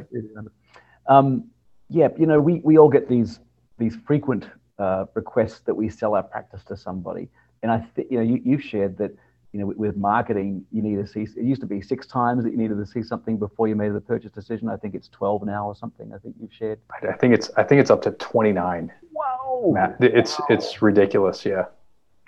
Um, 1.06 1.44
yeah, 1.88 2.08
you 2.18 2.26
know, 2.26 2.40
we 2.40 2.60
we 2.62 2.78
all 2.78 2.88
get 2.88 3.08
these 3.08 3.40
these 3.78 3.96
frequent 4.06 4.48
uh, 4.78 5.06
requests 5.14 5.60
that 5.60 5.74
we 5.74 5.88
sell 5.88 6.14
our 6.14 6.22
practice 6.22 6.62
to 6.64 6.76
somebody, 6.76 7.28
and 7.62 7.72
I 7.72 7.78
think 7.78 8.08
you 8.10 8.18
know 8.18 8.24
you, 8.24 8.40
you've 8.44 8.62
shared 8.62 8.98
that 8.98 9.12
you 9.52 9.60
know, 9.60 9.66
with, 9.66 9.76
with, 9.76 9.96
marketing, 9.98 10.64
you 10.72 10.80
need 10.80 10.96
to 10.96 11.06
see, 11.06 11.20
it 11.38 11.44
used 11.44 11.60
to 11.60 11.66
be 11.66 11.82
six 11.82 12.06
times 12.06 12.42
that 12.42 12.52
you 12.52 12.56
needed 12.56 12.78
to 12.78 12.86
see 12.86 13.02
something 13.02 13.36
before 13.36 13.68
you 13.68 13.76
made 13.76 13.92
the 13.92 14.00
purchase 14.00 14.32
decision. 14.32 14.70
I 14.70 14.78
think 14.78 14.94
it's 14.94 15.08
12 15.08 15.44
now 15.44 15.66
or 15.66 15.76
something. 15.76 16.10
I 16.14 16.16
think 16.16 16.36
you've 16.40 16.54
shared. 16.54 16.78
I 17.02 17.12
think 17.12 17.34
it's, 17.34 17.50
I 17.58 17.62
think 17.62 17.78
it's 17.78 17.90
up 17.90 18.00
to 18.04 18.12
29. 18.12 18.90
Wow. 19.12 19.70
Matt. 19.74 19.96
It's, 20.00 20.40
wow. 20.40 20.46
it's 20.48 20.80
ridiculous. 20.80 21.44
Yeah. 21.44 21.66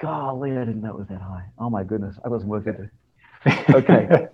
Golly, 0.00 0.52
I 0.52 0.64
didn't 0.64 0.82
know 0.82 0.90
it 0.90 0.98
was 0.98 1.08
that 1.08 1.20
high. 1.20 1.44
Oh 1.58 1.70
my 1.70 1.84
goodness. 1.84 2.16
I 2.24 2.28
wasn't 2.28 2.50
working. 2.50 2.90
okay. 3.70 4.28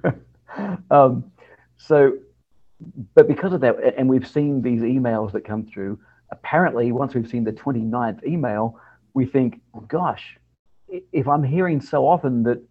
um, 0.90 1.30
so, 1.76 2.14
but 3.14 3.28
because 3.28 3.52
of 3.52 3.60
that, 3.60 3.76
and 3.96 4.08
we've 4.08 4.26
seen 4.26 4.62
these 4.62 4.82
emails 4.82 5.32
that 5.32 5.44
come 5.44 5.64
through, 5.64 5.98
apparently 6.30 6.92
once 6.92 7.14
we've 7.14 7.28
seen 7.28 7.44
the 7.44 7.52
29th 7.52 8.24
email, 8.26 8.78
we 9.14 9.26
think, 9.26 9.60
gosh, 9.88 10.36
if 11.12 11.28
I'm 11.28 11.44
hearing 11.44 11.80
so 11.80 12.06
often 12.06 12.42
that 12.44 12.62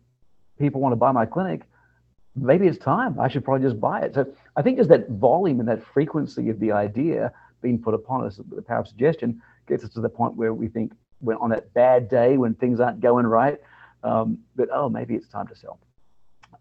people 0.59 0.81
want 0.81 0.93
to 0.93 0.97
buy 0.97 1.11
my 1.11 1.25
clinic, 1.25 1.61
maybe 2.35 2.67
it's 2.67 2.77
time. 2.77 3.19
I 3.19 3.27
should 3.27 3.43
probably 3.43 3.67
just 3.67 3.79
buy 3.79 4.01
it. 4.01 4.15
So 4.15 4.25
I 4.55 4.61
think 4.61 4.77
just 4.77 4.89
that 4.89 5.09
volume 5.09 5.59
and 5.59 5.69
that 5.69 5.83
frequency 5.93 6.49
of 6.49 6.59
the 6.59 6.71
idea 6.71 7.31
being 7.61 7.81
put 7.81 7.93
upon 7.93 8.25
us, 8.25 8.39
the 8.49 8.61
power 8.61 8.79
of 8.79 8.87
suggestion, 8.87 9.41
gets 9.67 9.83
us 9.83 9.91
to 9.91 10.01
the 10.01 10.09
point 10.09 10.35
where 10.35 10.53
we 10.53 10.67
think 10.67 10.93
when 11.21 11.37
on 11.37 11.49
that 11.51 11.73
bad 11.73 12.09
day 12.09 12.37
when 12.37 12.53
things 12.55 12.79
aren't 12.79 12.99
going 12.99 13.25
right, 13.25 13.59
um, 14.03 14.39
that 14.55 14.69
oh 14.73 14.89
maybe 14.89 15.15
it's 15.15 15.27
time 15.27 15.47
to 15.47 15.55
sell. 15.55 15.79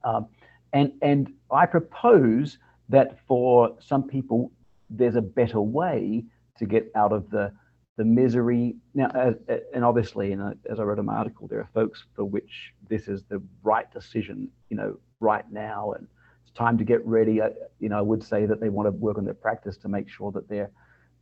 Um, 0.05 0.27
and 0.73 0.93
and 1.03 1.33
I 1.51 1.67
propose 1.67 2.59
that 2.89 3.19
for 3.27 3.77
some 3.81 4.05
people 4.05 4.53
there's 4.89 5.17
a 5.17 5.23
better 5.23 5.61
way 5.61 6.25
to 6.59 6.67
get 6.67 6.91
out 6.95 7.13
of 7.13 7.31
the 7.31 7.53
the 7.97 8.05
misery. 8.05 8.77
Now, 8.95 9.11
as, 9.15 9.35
and 9.75 9.85
obviously, 9.85 10.33
in 10.33 10.41
as 10.71 10.81
I 10.81 10.85
wrote 10.85 10.99
in 10.99 11.05
my 11.05 11.17
article, 11.17 11.47
there 11.49 11.61
are 11.61 11.69
folks 11.75 12.05
for 12.15 12.25
which 12.25 12.73
this 12.89 13.09
is 13.09 13.25
the 13.25 13.43
right 13.63 13.91
decision, 13.93 14.49
you 14.71 14.77
know, 14.77 14.99
right 15.21 15.45
now, 15.53 15.93
and 15.93 16.07
it's 16.43 16.53
time 16.53 16.79
to 16.79 16.85
get 16.85 17.05
ready. 17.07 17.43
I, 17.43 17.51
you 17.79 17.89
know, 17.89 17.99
I 17.99 18.01
would 18.01 18.23
say 18.23 18.47
that 18.47 18.61
they 18.61 18.71
want 18.71 18.87
to 18.87 18.93
work 18.93 19.19
on 19.19 19.25
their 19.25 19.35
practice 19.35 19.77
to 19.79 19.89
make 19.89 20.09
sure 20.09 20.33
that 20.33 20.49
they're 20.49 20.71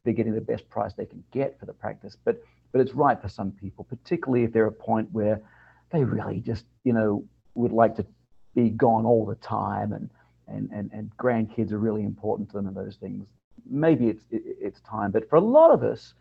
they're 0.05 0.15
getting 0.15 0.35
the 0.35 0.41
best 0.41 0.69
price 0.71 0.95
they 0.95 1.07
can 1.07 1.23
get 1.33 1.59
for 1.59 1.67
the 1.67 1.73
practice. 1.73 2.17
But 2.25 2.41
but 2.73 2.81
it's 2.81 2.93
right 2.95 3.21
for 3.21 3.29
some 3.29 3.53
people, 3.53 3.85
particularly 3.85 4.45
if 4.45 4.53
they're 4.53 4.67
at 4.67 4.73
a 4.73 4.85
point 4.85 5.09
where 5.13 5.41
they 5.91 6.05
really 6.05 6.41
just, 6.41 6.65
you 6.85 6.93
know, 6.93 7.25
would 7.55 7.73
like 7.73 7.97
to 7.97 8.07
be 8.55 8.71
gone 8.71 9.05
all 9.05 9.25
the 9.27 9.37
time 9.37 9.93
and 9.93 10.11
and 10.47 10.71
and, 10.73 10.91
and 10.93 11.11
grandkids 11.17 11.73
are 11.73 11.79
really 11.79 12.05
important 12.05 12.49
to 12.51 12.57
them 12.57 12.67
and 12.67 12.77
those 12.77 12.97
things. 12.97 13.27
Maybe 13.69 14.09
it's 14.09 14.25
it, 14.31 14.43
it's 14.61 14.81
time, 14.81 15.11
but 15.11 15.29
for 15.29 15.37
a 15.37 15.41
lot 15.41 15.71
of 15.71 15.83
us 15.83 16.15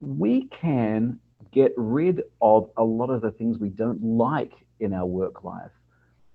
we 0.00 0.46
can 0.46 1.18
get 1.52 1.72
rid 1.76 2.22
of 2.40 2.70
a 2.76 2.84
lot 2.84 3.10
of 3.10 3.20
the 3.20 3.30
things 3.30 3.58
we 3.58 3.68
don't 3.68 4.02
like 4.02 4.52
in 4.80 4.92
our 4.92 5.06
work 5.06 5.44
life 5.44 5.70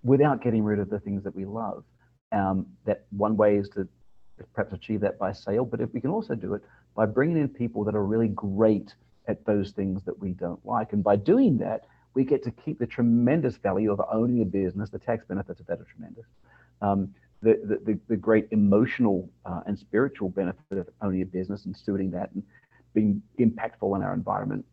without 0.04 0.42
getting 0.42 0.64
rid 0.64 0.80
of 0.80 0.90
the 0.90 1.00
things 1.00 1.24
that 1.24 1.36
we 1.36 1.46
love. 1.46 1.84
Um, 2.32 2.66
that 2.86 3.06
one 3.12 3.38
way 3.38 3.58
is 3.58 3.70
to 3.70 3.88
perhaps 4.54 4.74
achieve 4.74 5.02
that 5.02 5.20
by 5.20 5.32
sale, 5.32 5.66
but 5.66 5.80
if 5.80 5.94
we 5.94 6.02
can 6.02 6.10
also 6.10 6.36
do 6.36 6.56
it 6.56 6.62
by 6.96 7.06
bringing 7.06 7.38
in 7.38 7.48
people 7.48 7.84
that 7.84 7.96
are 7.96 8.04
really 8.04 8.28
great 8.30 8.96
at 9.28 9.46
those 9.46 9.72
things 9.72 10.04
that 10.04 10.20
we 10.20 10.32
don't 10.32 10.64
like. 10.66 10.94
And 10.94 11.04
by 11.04 11.16
doing 11.16 11.58
that, 11.60 11.86
we 12.14 12.24
get 12.24 12.44
to 12.44 12.52
keep 12.52 12.80
the 12.80 12.88
tremendous 12.88 13.58
value 13.58 13.92
of 13.92 14.02
owning 14.12 14.42
a 14.42 14.46
business. 14.46 14.90
The 14.90 15.00
tax 15.00 15.26
benefits 15.26 15.60
of 15.60 15.66
that 15.68 15.80
are 15.80 15.86
tremendous. 15.86 16.26
Um, 16.82 17.14
the, 17.42 17.80
the, 17.86 18.00
the, 18.08 18.16
great 18.16 18.48
emotional 18.52 19.30
uh, 19.46 19.62
and 19.66 19.78
spiritual 19.78 20.30
benefit 20.30 20.78
of 20.78 20.90
owning 21.02 21.22
a 21.22 21.26
business 21.26 21.66
and 21.66 21.76
stewarding 21.76 22.12
that 22.12 22.32
and 22.34 22.44
being 22.94 23.22
impactful 23.38 23.96
in 23.96 24.02
our 24.02 24.14
environment 24.14 24.66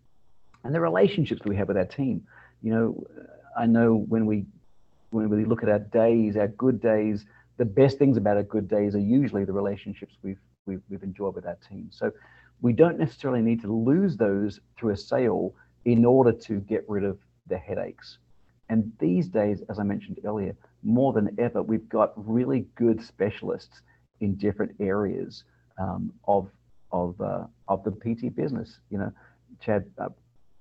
and 0.64 0.74
the 0.74 0.80
relationships 0.80 1.40
we 1.44 1.56
have 1.56 1.68
with 1.68 1.76
our 1.76 1.84
team. 1.84 2.22
You 2.62 2.72
know, 2.72 3.06
I 3.58 3.66
know 3.66 3.94
when 3.94 4.26
we 4.26 4.44
when 5.10 5.28
we 5.28 5.44
look 5.44 5.62
at 5.64 5.68
our 5.68 5.80
days, 5.80 6.36
our 6.36 6.48
good 6.48 6.80
days, 6.80 7.24
the 7.56 7.64
best 7.64 7.98
things 7.98 8.16
about 8.16 8.36
our 8.36 8.44
good 8.44 8.68
days 8.68 8.94
are 8.94 9.00
usually 9.00 9.44
the 9.44 9.52
relationships 9.52 10.14
we've 10.22 10.38
we've, 10.66 10.82
we've 10.88 11.02
enjoyed 11.02 11.34
with 11.34 11.46
our 11.46 11.58
team. 11.68 11.88
So 11.90 12.12
we 12.62 12.72
don't 12.72 12.98
necessarily 12.98 13.42
need 13.42 13.60
to 13.62 13.72
lose 13.72 14.16
those 14.16 14.60
through 14.76 14.92
a 14.92 14.96
sale 14.96 15.54
in 15.84 16.04
order 16.04 16.32
to 16.32 16.60
get 16.60 16.84
rid 16.88 17.04
of 17.04 17.18
the 17.46 17.56
headaches. 17.56 18.18
And 18.68 18.92
these 19.00 19.28
days, 19.28 19.62
as 19.68 19.78
I 19.78 19.82
mentioned 19.82 20.20
earlier, 20.24 20.54
more 20.82 21.12
than 21.12 21.34
ever, 21.38 21.62
we've 21.62 21.88
got 21.88 22.12
really 22.16 22.66
good 22.76 23.02
specialists 23.02 23.82
in 24.20 24.36
different 24.36 24.72
areas 24.78 25.44
um, 25.78 26.12
of 26.26 26.48
of 26.92 27.20
uh, 27.20 27.44
of 27.68 27.82
the 27.84 27.90
PT 27.90 28.34
business. 28.34 28.78
You 28.90 28.98
know, 28.98 29.12
Chad, 29.60 29.86
uh, 29.98 30.08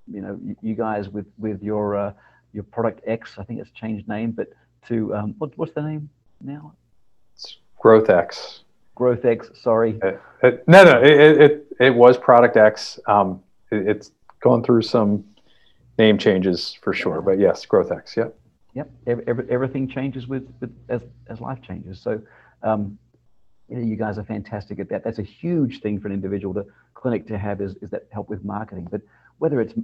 you 0.07 0.21
know, 0.21 0.39
you, 0.43 0.55
you, 0.61 0.75
guys 0.75 1.09
with 1.09 1.27
with 1.37 1.61
your 1.61 1.97
uh, 1.97 2.13
your 2.53 2.63
product 2.63 3.01
X, 3.05 3.35
I 3.37 3.43
think 3.43 3.59
it's 3.59 3.71
changed 3.71 4.07
name, 4.07 4.31
but 4.31 4.47
to 4.87 5.13
um, 5.15 5.35
what, 5.37 5.55
what's 5.57 5.73
the 5.73 5.81
name 5.81 6.09
now? 6.41 6.73
It's 7.35 7.57
Growth 7.77 8.09
X. 8.09 8.63
Growth 8.99 9.23
X. 9.23 9.49
Sorry. 9.55 9.97
It, 10.03 10.21
it, 10.43 10.67
no, 10.67 10.83
no, 10.83 11.01
it, 11.01 11.41
it 11.41 11.67
it 11.79 11.95
was 11.95 12.17
Product 12.17 12.57
X. 12.57 12.99
Um, 13.07 13.41
it's 13.71 14.11
going 14.41 14.61
through 14.61 14.81
some 14.81 15.23
name 15.97 16.17
changes 16.17 16.77
for 16.81 16.91
sure, 16.93 17.21
but 17.21 17.39
yes, 17.39 17.65
Growth 17.65 17.93
X. 17.93 18.17
Yep. 18.17 18.37
Yep. 18.75 18.91
Every, 19.07 19.23
every, 19.25 19.45
everything 19.49 19.87
changes 19.87 20.27
with, 20.27 20.45
with 20.59 20.71
as 20.89 21.01
as 21.27 21.39
life 21.39 21.61
changes. 21.61 21.99
So. 22.01 22.21
Um, 22.61 22.99
you, 23.69 23.77
know, 23.77 23.85
you 23.85 23.95
guys 23.95 24.17
are 24.17 24.23
fantastic 24.23 24.79
at 24.79 24.89
that. 24.89 25.03
That's 25.03 25.19
a 25.19 25.23
huge 25.23 25.79
thing 25.81 25.99
for 26.01 26.07
an 26.07 26.13
individual 26.13 26.55
to 26.55 26.65
clinic 26.95 27.27
to 27.27 27.37
have 27.37 27.61
is, 27.61 27.75
is 27.83 27.91
that 27.91 28.07
help 28.11 28.27
with 28.27 28.43
marketing. 28.43 28.87
But 28.89 29.01
whether 29.37 29.61
it's 29.61 29.75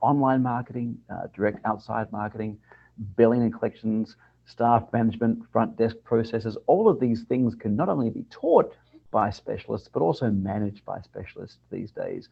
online 0.00 0.44
marketing, 0.44 0.96
uh, 1.12 1.26
direct 1.34 1.58
outside 1.66 2.10
marketing, 2.12 2.56
billing 3.16 3.42
and 3.42 3.52
collections, 3.52 4.14
staff 4.46 4.84
management, 4.92 5.42
front 5.52 5.76
desk 5.76 5.96
processes, 6.04 6.56
all 6.66 6.88
of 6.88 7.00
these 7.00 7.22
things 7.24 7.54
can 7.54 7.76
not 7.76 7.88
only 7.88 8.10
be 8.10 8.24
taught 8.30 8.74
by 9.10 9.30
specialists, 9.30 9.88
but 9.92 10.00
also 10.00 10.30
managed 10.30 10.84
by 10.84 11.00
specialists 11.00 11.58
these 11.70 11.90
days. 11.90 12.28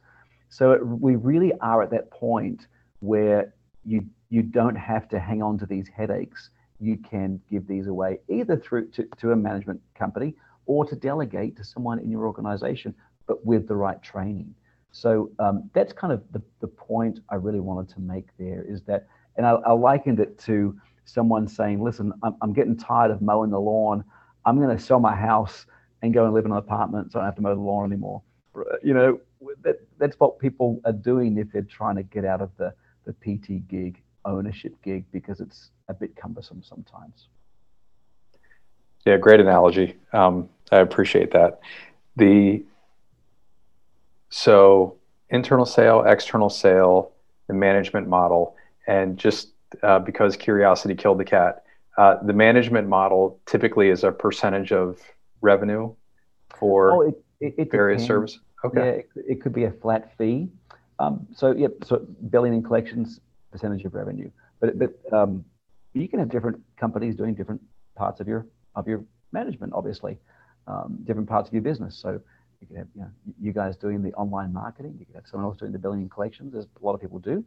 So 0.48 0.72
it, 0.72 0.86
we 0.86 1.16
really 1.16 1.52
are 1.60 1.82
at 1.82 1.90
that 1.90 2.10
point 2.10 2.66
where 3.00 3.54
you 3.84 4.04
you 4.28 4.42
don't 4.42 4.76
have 4.76 5.08
to 5.08 5.18
hang 5.18 5.42
on 5.42 5.58
to 5.58 5.66
these 5.66 5.88
headaches. 5.88 6.50
You 6.78 6.96
can 6.96 7.40
give 7.50 7.66
these 7.66 7.88
away 7.88 8.20
either 8.28 8.56
through 8.56 8.88
to, 8.90 9.08
to 9.18 9.32
a 9.32 9.36
management 9.36 9.80
company 9.94 10.34
or 10.66 10.84
to 10.84 10.94
delegate 10.94 11.56
to 11.56 11.64
someone 11.64 11.98
in 11.98 12.10
your 12.10 12.26
organization, 12.26 12.94
but 13.26 13.44
with 13.44 13.66
the 13.66 13.74
right 13.74 14.00
training. 14.02 14.54
So 14.92 15.30
um, 15.38 15.70
that's 15.72 15.92
kind 15.92 16.12
of 16.12 16.22
the, 16.32 16.42
the 16.60 16.68
point 16.68 17.20
I 17.28 17.36
really 17.36 17.60
wanted 17.60 17.92
to 17.94 18.00
make 18.00 18.26
there 18.38 18.64
is 18.66 18.82
that, 18.82 19.06
and 19.36 19.46
I, 19.46 19.52
I 19.52 19.72
likened 19.72 20.20
it 20.20 20.38
to 20.40 20.78
someone 21.12 21.48
saying, 21.48 21.82
listen, 21.82 22.12
I'm, 22.22 22.34
I'm 22.42 22.52
getting 22.52 22.76
tired 22.76 23.10
of 23.10 23.20
mowing 23.20 23.50
the 23.50 23.60
lawn. 23.60 24.04
I'm 24.44 24.60
going 24.60 24.76
to 24.76 24.82
sell 24.82 25.00
my 25.00 25.14
house 25.14 25.66
and 26.02 26.14
go 26.14 26.24
and 26.24 26.34
live 26.34 26.44
in 26.44 26.52
an 26.52 26.56
apartment 26.56 27.12
so 27.12 27.18
I 27.18 27.22
don't 27.22 27.26
have 27.26 27.36
to 27.36 27.42
mow 27.42 27.54
the 27.54 27.60
lawn 27.60 27.92
anymore. 27.92 28.22
You 28.82 28.94
know, 28.94 29.20
that, 29.62 29.80
that's 29.98 30.18
what 30.18 30.38
people 30.38 30.80
are 30.84 30.92
doing 30.92 31.38
if 31.38 31.52
they're 31.52 31.62
trying 31.62 31.96
to 31.96 32.02
get 32.02 32.24
out 32.24 32.40
of 32.40 32.50
the, 32.56 32.74
the 33.04 33.12
PT 33.12 33.68
gig, 33.68 34.02
ownership 34.24 34.74
gig, 34.82 35.04
because 35.12 35.40
it's 35.40 35.70
a 35.88 35.94
bit 35.94 36.16
cumbersome 36.16 36.62
sometimes. 36.62 37.28
Yeah, 39.06 39.16
great 39.16 39.40
analogy. 39.40 39.96
Um, 40.12 40.48
I 40.70 40.78
appreciate 40.78 41.32
that. 41.32 41.60
the 42.16 42.62
so 44.30 44.96
internal 45.30 45.66
sale, 45.66 46.04
external 46.06 46.50
sale, 46.50 47.12
the 47.48 47.54
management 47.54 48.08
model, 48.08 48.56
and 48.86 49.16
just 49.16 49.48
uh, 49.82 49.98
because 49.98 50.36
curiosity 50.36 50.94
killed 50.94 51.18
the 51.18 51.24
cat, 51.24 51.64
uh, 51.96 52.16
the 52.22 52.32
management 52.32 52.88
model 52.88 53.40
typically 53.46 53.88
is 53.88 54.04
a 54.04 54.12
percentage 54.12 54.72
of 54.72 55.00
revenue 55.40 55.92
for 56.58 56.92
oh, 56.92 57.00
it, 57.02 57.24
it, 57.40 57.54
it 57.58 57.70
various 57.70 58.04
services. 58.04 58.40
Okay. 58.64 58.78
Yeah, 58.78 58.90
it, 58.92 59.08
it, 59.28 59.42
could 59.42 59.52
be 59.52 59.64
a 59.64 59.70
flat 59.70 60.16
fee. 60.18 60.48
Um, 60.98 61.26
so 61.34 61.52
yep, 61.52 61.72
so 61.84 62.06
billing 62.28 62.52
and 62.52 62.64
collections 62.64 63.20
percentage 63.50 63.84
of 63.84 63.94
revenue. 63.94 64.30
But 64.60 64.78
but 64.78 64.94
um, 65.12 65.44
you 65.94 66.08
can 66.08 66.18
have 66.18 66.30
different 66.30 66.60
companies 66.76 67.16
doing 67.16 67.34
different 67.34 67.60
parts 67.96 68.20
of 68.20 68.28
your 68.28 68.46
of 68.76 68.86
your 68.86 69.04
management, 69.32 69.72
obviously, 69.74 70.18
um, 70.66 70.98
different 71.04 71.28
parts 71.28 71.48
of 71.48 71.54
your 71.54 71.62
business. 71.62 71.96
So 71.96 72.20
you 72.60 72.66
could 72.66 72.76
have 72.76 72.86
you, 72.94 73.00
know, 73.02 73.10
you 73.40 73.52
guys 73.52 73.76
doing 73.76 74.02
the 74.02 74.12
online 74.14 74.52
marketing. 74.52 74.96
You 74.98 75.06
could 75.06 75.14
have 75.14 75.26
someone 75.26 75.46
else 75.46 75.58
doing 75.58 75.72
the 75.72 75.78
billing 75.78 76.00
and 76.00 76.10
collections, 76.10 76.54
as 76.54 76.66
a 76.80 76.84
lot 76.84 76.94
of 76.94 77.00
people 77.00 77.18
do. 77.18 77.44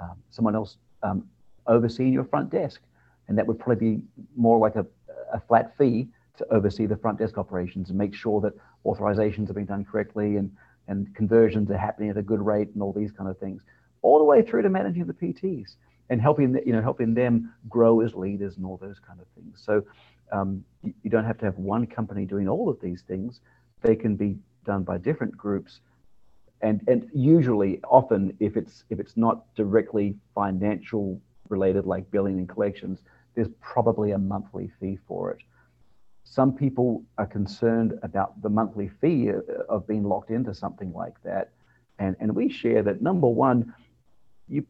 Um, 0.00 0.16
someone 0.30 0.54
else 0.54 0.78
um, 1.02 1.28
overseeing 1.66 2.12
your 2.12 2.24
front 2.24 2.50
desk, 2.50 2.80
and 3.28 3.38
that 3.38 3.46
would 3.46 3.58
probably 3.58 3.96
be 3.96 4.02
more 4.36 4.58
like 4.58 4.76
a, 4.76 4.86
a 5.32 5.40
flat 5.40 5.76
fee 5.76 6.08
to 6.36 6.46
oversee 6.52 6.86
the 6.86 6.96
front 6.96 7.18
desk 7.18 7.38
operations 7.38 7.90
and 7.90 7.98
make 7.98 8.14
sure 8.14 8.40
that 8.40 8.52
authorizations 8.84 9.48
are 9.50 9.54
being 9.54 9.66
done 9.66 9.84
correctly 9.84 10.36
and 10.36 10.50
and 10.88 11.14
conversions 11.14 11.70
are 11.70 11.78
happening 11.78 12.10
at 12.10 12.16
a 12.18 12.22
good 12.22 12.44
rate 12.44 12.68
and 12.74 12.82
all 12.82 12.92
these 12.92 13.10
kind 13.10 13.30
of 13.30 13.38
things, 13.38 13.62
all 14.02 14.18
the 14.18 14.24
way 14.24 14.42
through 14.42 14.62
to 14.62 14.68
managing 14.68 15.06
the 15.06 15.14
PTs 15.14 15.76
and 16.10 16.20
helping 16.20 16.60
you 16.66 16.72
know 16.72 16.82
helping 16.82 17.14
them 17.14 17.52
grow 17.68 18.00
as 18.00 18.14
leaders 18.14 18.56
and 18.56 18.66
all 18.66 18.76
those 18.76 18.98
kind 18.98 19.20
of 19.20 19.26
things. 19.34 19.62
So 19.64 19.82
um, 20.32 20.64
you, 20.82 20.92
you, 21.02 21.10
don't 21.10 21.24
have 21.24 21.38
to 21.38 21.44
have 21.44 21.56
one 21.56 21.86
company 21.86 22.24
doing 22.24 22.48
all 22.48 22.68
of 22.68 22.80
these 22.80 23.02
things. 23.02 23.40
They 23.82 23.96
can 23.96 24.16
be 24.16 24.36
done 24.64 24.82
by 24.82 24.98
different 24.98 25.36
groups, 25.36 25.80
and 26.60 26.82
and 26.86 27.08
usually 27.14 27.80
often 27.84 28.36
if 28.40 28.56
it's 28.56 28.84
if 28.90 29.00
it's 29.00 29.16
not 29.16 29.54
directly 29.54 30.16
financial 30.34 31.20
related 31.54 31.86
like 31.86 32.10
billing 32.10 32.38
and 32.38 32.48
collections, 32.48 33.02
there's 33.34 33.52
probably 33.60 34.10
a 34.12 34.18
monthly 34.18 34.70
fee 34.78 34.98
for 35.08 35.30
it. 35.32 35.40
Some 36.24 36.52
people 36.52 37.04
are 37.18 37.26
concerned 37.26 37.98
about 38.02 38.40
the 38.42 38.48
monthly 38.48 38.88
fee 39.00 39.30
of 39.68 39.86
being 39.86 40.04
locked 40.04 40.30
into 40.30 40.54
something 40.54 40.92
like 40.92 41.16
that. 41.22 41.50
And, 41.98 42.16
and 42.20 42.34
we 42.34 42.48
share 42.48 42.82
that 42.82 43.02
number 43.02 43.28
one, 43.28 43.74
you 44.48 44.66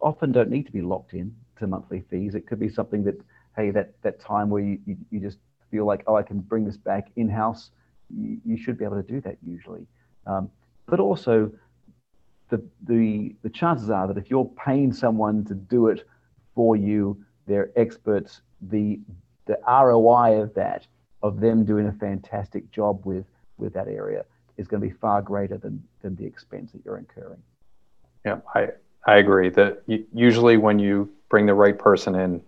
often 0.00 0.32
don't 0.32 0.50
need 0.50 0.66
to 0.66 0.72
be 0.72 0.82
locked 0.82 1.12
in 1.12 1.34
to 1.58 1.66
monthly 1.66 2.02
fees. 2.08 2.34
It 2.34 2.46
could 2.46 2.60
be 2.60 2.68
something 2.68 3.04
that, 3.04 3.20
hey, 3.56 3.70
that, 3.70 3.94
that 4.02 4.20
time 4.20 4.48
where 4.48 4.62
you, 4.62 4.78
you, 4.86 4.96
you 5.10 5.20
just 5.20 5.38
feel 5.70 5.86
like, 5.86 6.02
oh, 6.06 6.16
I 6.16 6.22
can 6.22 6.40
bring 6.40 6.64
this 6.64 6.76
back 6.76 7.08
in 7.16 7.28
house, 7.28 7.70
you, 8.08 8.38
you, 8.44 8.56
should 8.56 8.78
be 8.78 8.84
able 8.84 9.02
to 9.02 9.08
do 9.14 9.20
that 9.22 9.38
usually. 9.44 9.86
Um, 10.26 10.50
but 10.86 11.00
also, 11.00 11.50
the, 12.50 12.62
the, 12.86 13.34
the 13.42 13.50
chances 13.50 13.90
are 13.90 14.06
that 14.06 14.18
if 14.18 14.30
you're 14.30 14.50
paying 14.64 14.92
someone 14.92 15.44
to 15.46 15.54
do 15.54 15.88
it 15.88 16.06
for 16.54 16.76
you, 16.76 17.24
they're 17.46 17.70
experts, 17.76 18.42
the, 18.60 19.00
the 19.46 19.58
ROI 19.66 20.40
of 20.42 20.54
that 20.54 20.86
of 21.22 21.40
them 21.40 21.64
doing 21.64 21.86
a 21.86 21.92
fantastic 21.92 22.70
job 22.70 23.04
with 23.04 23.26
with 23.58 23.72
that 23.74 23.86
area 23.86 24.24
is 24.56 24.66
going 24.66 24.80
to 24.82 24.88
be 24.88 24.92
far 24.92 25.22
greater 25.22 25.56
than 25.56 25.82
than 26.00 26.16
the 26.16 26.24
expense 26.24 26.72
that 26.72 26.84
you're 26.84 26.98
incurring. 26.98 27.42
Yeah, 28.24 28.38
I 28.54 28.68
I 29.06 29.16
agree 29.16 29.50
that 29.50 29.82
usually 29.86 30.56
when 30.56 30.78
you 30.78 31.10
bring 31.28 31.46
the 31.46 31.54
right 31.54 31.78
person 31.78 32.14
in, 32.14 32.42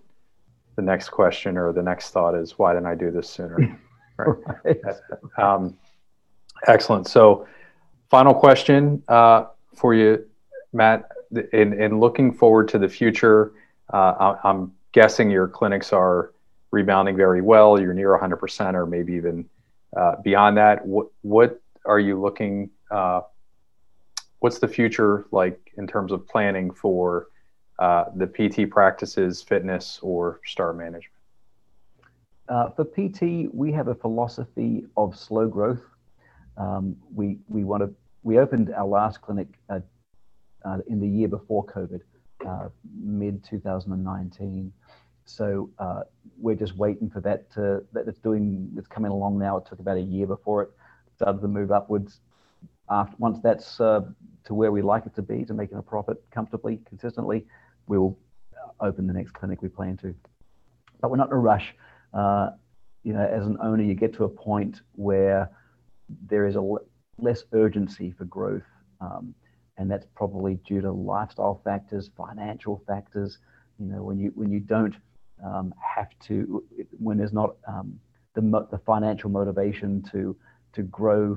the 0.77 0.83
next 0.83 1.11
question 1.11 1.57
or 1.57 1.73
the 1.73 1.83
next 1.83 2.11
thought 2.11 2.35
is 2.35 2.59
why 2.59 2.73
didn't 2.73 2.87
I 2.87 2.97
do 2.97 3.11
this 3.11 3.31
sooner? 3.31 3.79
right. 4.17 4.37
right. 4.65 5.39
Um, 5.39 5.77
excellent. 6.67 7.07
So, 7.07 7.47
final 8.11 8.35
question 8.35 9.03
uh, 9.09 9.47
for 9.75 9.95
you, 9.95 10.25
Matt. 10.73 11.09
In 11.53 11.81
in 11.81 11.99
looking 11.99 12.33
forward 12.33 12.69
to 12.69 12.79
the 12.79 12.89
future, 12.89 13.53
uh, 13.93 14.37
I'm 14.45 14.73
guessing 14.93 15.31
your 15.31 15.49
clinics 15.49 15.93
are 15.93 16.33
rebounding 16.71 17.17
very 17.17 17.43
well, 17.43 17.81
you're 17.81 17.95
near 17.95 18.19
100% 18.19 18.75
or 18.75 18.87
maybe 18.87 19.15
even 19.15 19.45
uh, 19.97 20.17
beyond 20.23 20.57
that. 20.57 20.85
What, 20.87 21.09
what 21.23 21.61
are 21.87 22.01
you 22.01 22.21
looking, 22.21 22.71
uh, 22.91 23.21
what's 24.41 24.59
the 24.59 24.69
future 24.69 25.27
like 25.31 25.73
in 25.77 25.87
terms 25.87 26.13
of 26.13 26.27
planning 26.27 26.71
for 26.73 27.29
uh, 27.79 28.05
the 28.15 28.27
PT 28.27 28.71
practices, 28.71 29.43
fitness, 29.43 29.99
or 30.03 30.41
star 30.45 30.73
management? 30.73 31.11
Uh, 32.49 32.71
for 32.71 32.85
PT, 32.85 33.53
we 33.55 33.73
have 33.73 33.89
a 33.89 33.95
philosophy 33.95 34.85
of 34.97 35.17
slow 35.17 35.49
growth. 35.49 35.83
Um, 36.57 36.97
we 37.13 37.39
we 37.49 37.65
want 37.65 37.83
to. 37.83 37.93
We 38.23 38.39
opened 38.39 38.73
our 38.75 38.87
last 38.87 39.21
clinic 39.21 39.49
uh, 39.69 39.81
uh, 40.65 40.79
in 40.87 41.01
the 41.01 41.09
year 41.09 41.29
before 41.29 41.65
COVID, 41.67 42.01
mid 43.01 43.45
2019. 43.45 44.73
So 45.27 45.71
uh, 45.79 46.03
we're 46.39 46.55
just 46.55 46.77
waiting 46.77 47.09
for 47.09 47.21
that 47.21 47.51
to 47.53 47.83
that 47.93 48.07
it's 48.07 48.19
doing 48.19 48.71
it's 48.77 48.89
coming 48.89 49.11
along 49.11 49.39
now. 49.39 49.57
It 49.57 49.67
took 49.67 49.79
about 49.79 49.97
a 49.97 50.03
year 50.03 50.27
before 50.27 50.63
it 50.63 50.71
started 51.17 51.41
to 51.41 51.49
move 51.49 51.73
upwards. 51.73 52.21
After 52.91 53.17
once 53.19 53.39
that's 53.43 53.81
uh, 53.81 54.03
to 54.45 54.55
where 54.55 54.71
we 54.71 54.83
like 54.83 55.07
it 55.07 55.15
to 55.15 55.23
be, 55.23 55.45
to 55.45 55.55
making 55.55 55.79
a 55.79 55.83
profit 55.83 56.23
comfortably, 56.31 56.81
consistently, 56.87 57.47
we 57.87 57.99
will 57.99 58.19
open 58.81 59.07
the 59.07 59.13
next 59.15 59.33
clinic 59.33 59.63
we 59.63 59.69
plan 59.69 59.97
to. 59.99 60.15
But 61.01 61.11
we're 61.11 61.17
not 61.17 61.29
in 61.29 61.35
a 61.35 61.39
rush. 61.39 61.75
Uh, 62.13 62.51
you 63.03 63.13
know, 63.13 63.27
as 63.27 63.47
an 63.47 63.57
owner, 63.63 63.83
you 63.83 63.95
get 63.95 64.13
to 64.15 64.25
a 64.25 64.29
point 64.29 64.81
where 64.93 65.51
there 66.29 66.47
is 66.47 66.57
a 66.57 66.59
l- 66.59 66.85
less 67.19 67.45
urgency 67.53 68.11
for 68.11 68.25
growth, 68.25 68.63
um, 69.01 69.35
and 69.77 69.91
that's 69.91 70.07
probably 70.15 70.55
due 70.67 70.81
to 70.81 70.93
lifestyle 70.93 71.61
factors, 71.65 72.11
financial 72.17 72.83
factors. 72.87 73.39
You 73.79 73.87
know, 73.87 74.03
when 74.03 74.19
you 74.19 74.33
when 74.35 74.51
you 74.51 74.61
don't 74.61 74.95
um, 75.45 75.75
have 75.81 76.09
to 76.25 76.65
when 76.99 77.19
there's 77.19 77.33
not 77.33 77.57
um, 77.67 77.99
the 78.35 78.43
the 78.71 78.79
financial 78.79 79.31
motivation 79.31 80.03
to 80.13 80.37
to 80.75 80.83
grow 80.83 81.37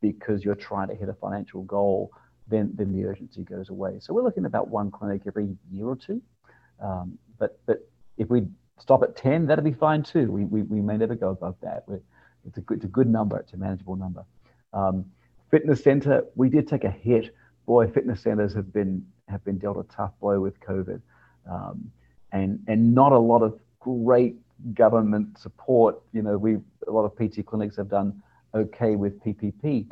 because 0.00 0.44
you're 0.44 0.54
trying 0.54 0.88
to 0.88 0.94
hit 0.94 1.08
a 1.08 1.14
financial 1.14 1.62
goal, 1.62 2.10
then 2.48 2.70
then 2.74 2.92
the 2.92 3.06
urgency 3.06 3.42
goes 3.42 3.70
away. 3.70 3.98
So 4.00 4.12
we're 4.12 4.22
looking 4.22 4.44
at 4.44 4.48
about 4.48 4.68
one 4.68 4.90
clinic 4.90 5.22
every 5.26 5.56
year 5.70 5.86
or 5.86 5.96
two. 5.96 6.20
Um, 6.82 7.18
but 7.38 7.60
but 7.66 7.88
if 8.16 8.28
we 8.28 8.46
stop 8.80 9.02
at 9.02 9.16
10, 9.16 9.46
that'd 9.46 9.64
be 9.64 9.72
fine 9.72 10.02
too. 10.02 10.30
We, 10.30 10.44
we, 10.44 10.62
we 10.62 10.80
may 10.80 10.96
never 10.96 11.14
go 11.14 11.30
above 11.30 11.56
that. 11.62 11.84
We're, 11.86 12.00
it's, 12.46 12.58
a 12.58 12.60
good, 12.60 12.78
it's 12.78 12.84
a 12.84 12.88
good 12.88 13.08
number, 13.08 13.38
it's 13.38 13.52
a 13.52 13.56
manageable 13.56 13.96
number. 13.96 14.24
Um, 14.72 15.06
fitness 15.50 15.82
center, 15.82 16.24
we 16.34 16.48
did 16.48 16.68
take 16.68 16.84
a 16.84 16.90
hit. 16.90 17.34
Boy, 17.66 17.88
fitness 17.88 18.22
centers 18.22 18.54
have 18.54 18.72
been 18.72 19.06
have 19.28 19.44
been 19.44 19.58
dealt 19.58 19.78
a 19.78 19.94
tough 19.94 20.12
blow 20.20 20.40
with 20.40 20.58
COVID. 20.60 21.00
Um, 21.50 21.90
and 22.32 22.62
and 22.66 22.94
not 22.94 23.12
a 23.12 23.18
lot 23.18 23.42
of 23.42 23.58
great 23.80 24.36
government 24.74 25.38
support. 25.38 26.00
You 26.12 26.22
know, 26.22 26.36
we 26.38 26.58
a 26.86 26.90
lot 26.90 27.04
of 27.04 27.16
PT 27.16 27.44
clinics 27.46 27.76
have 27.76 27.88
done 27.88 28.22
okay 28.54 28.96
with 28.96 29.22
PPP 29.22 29.90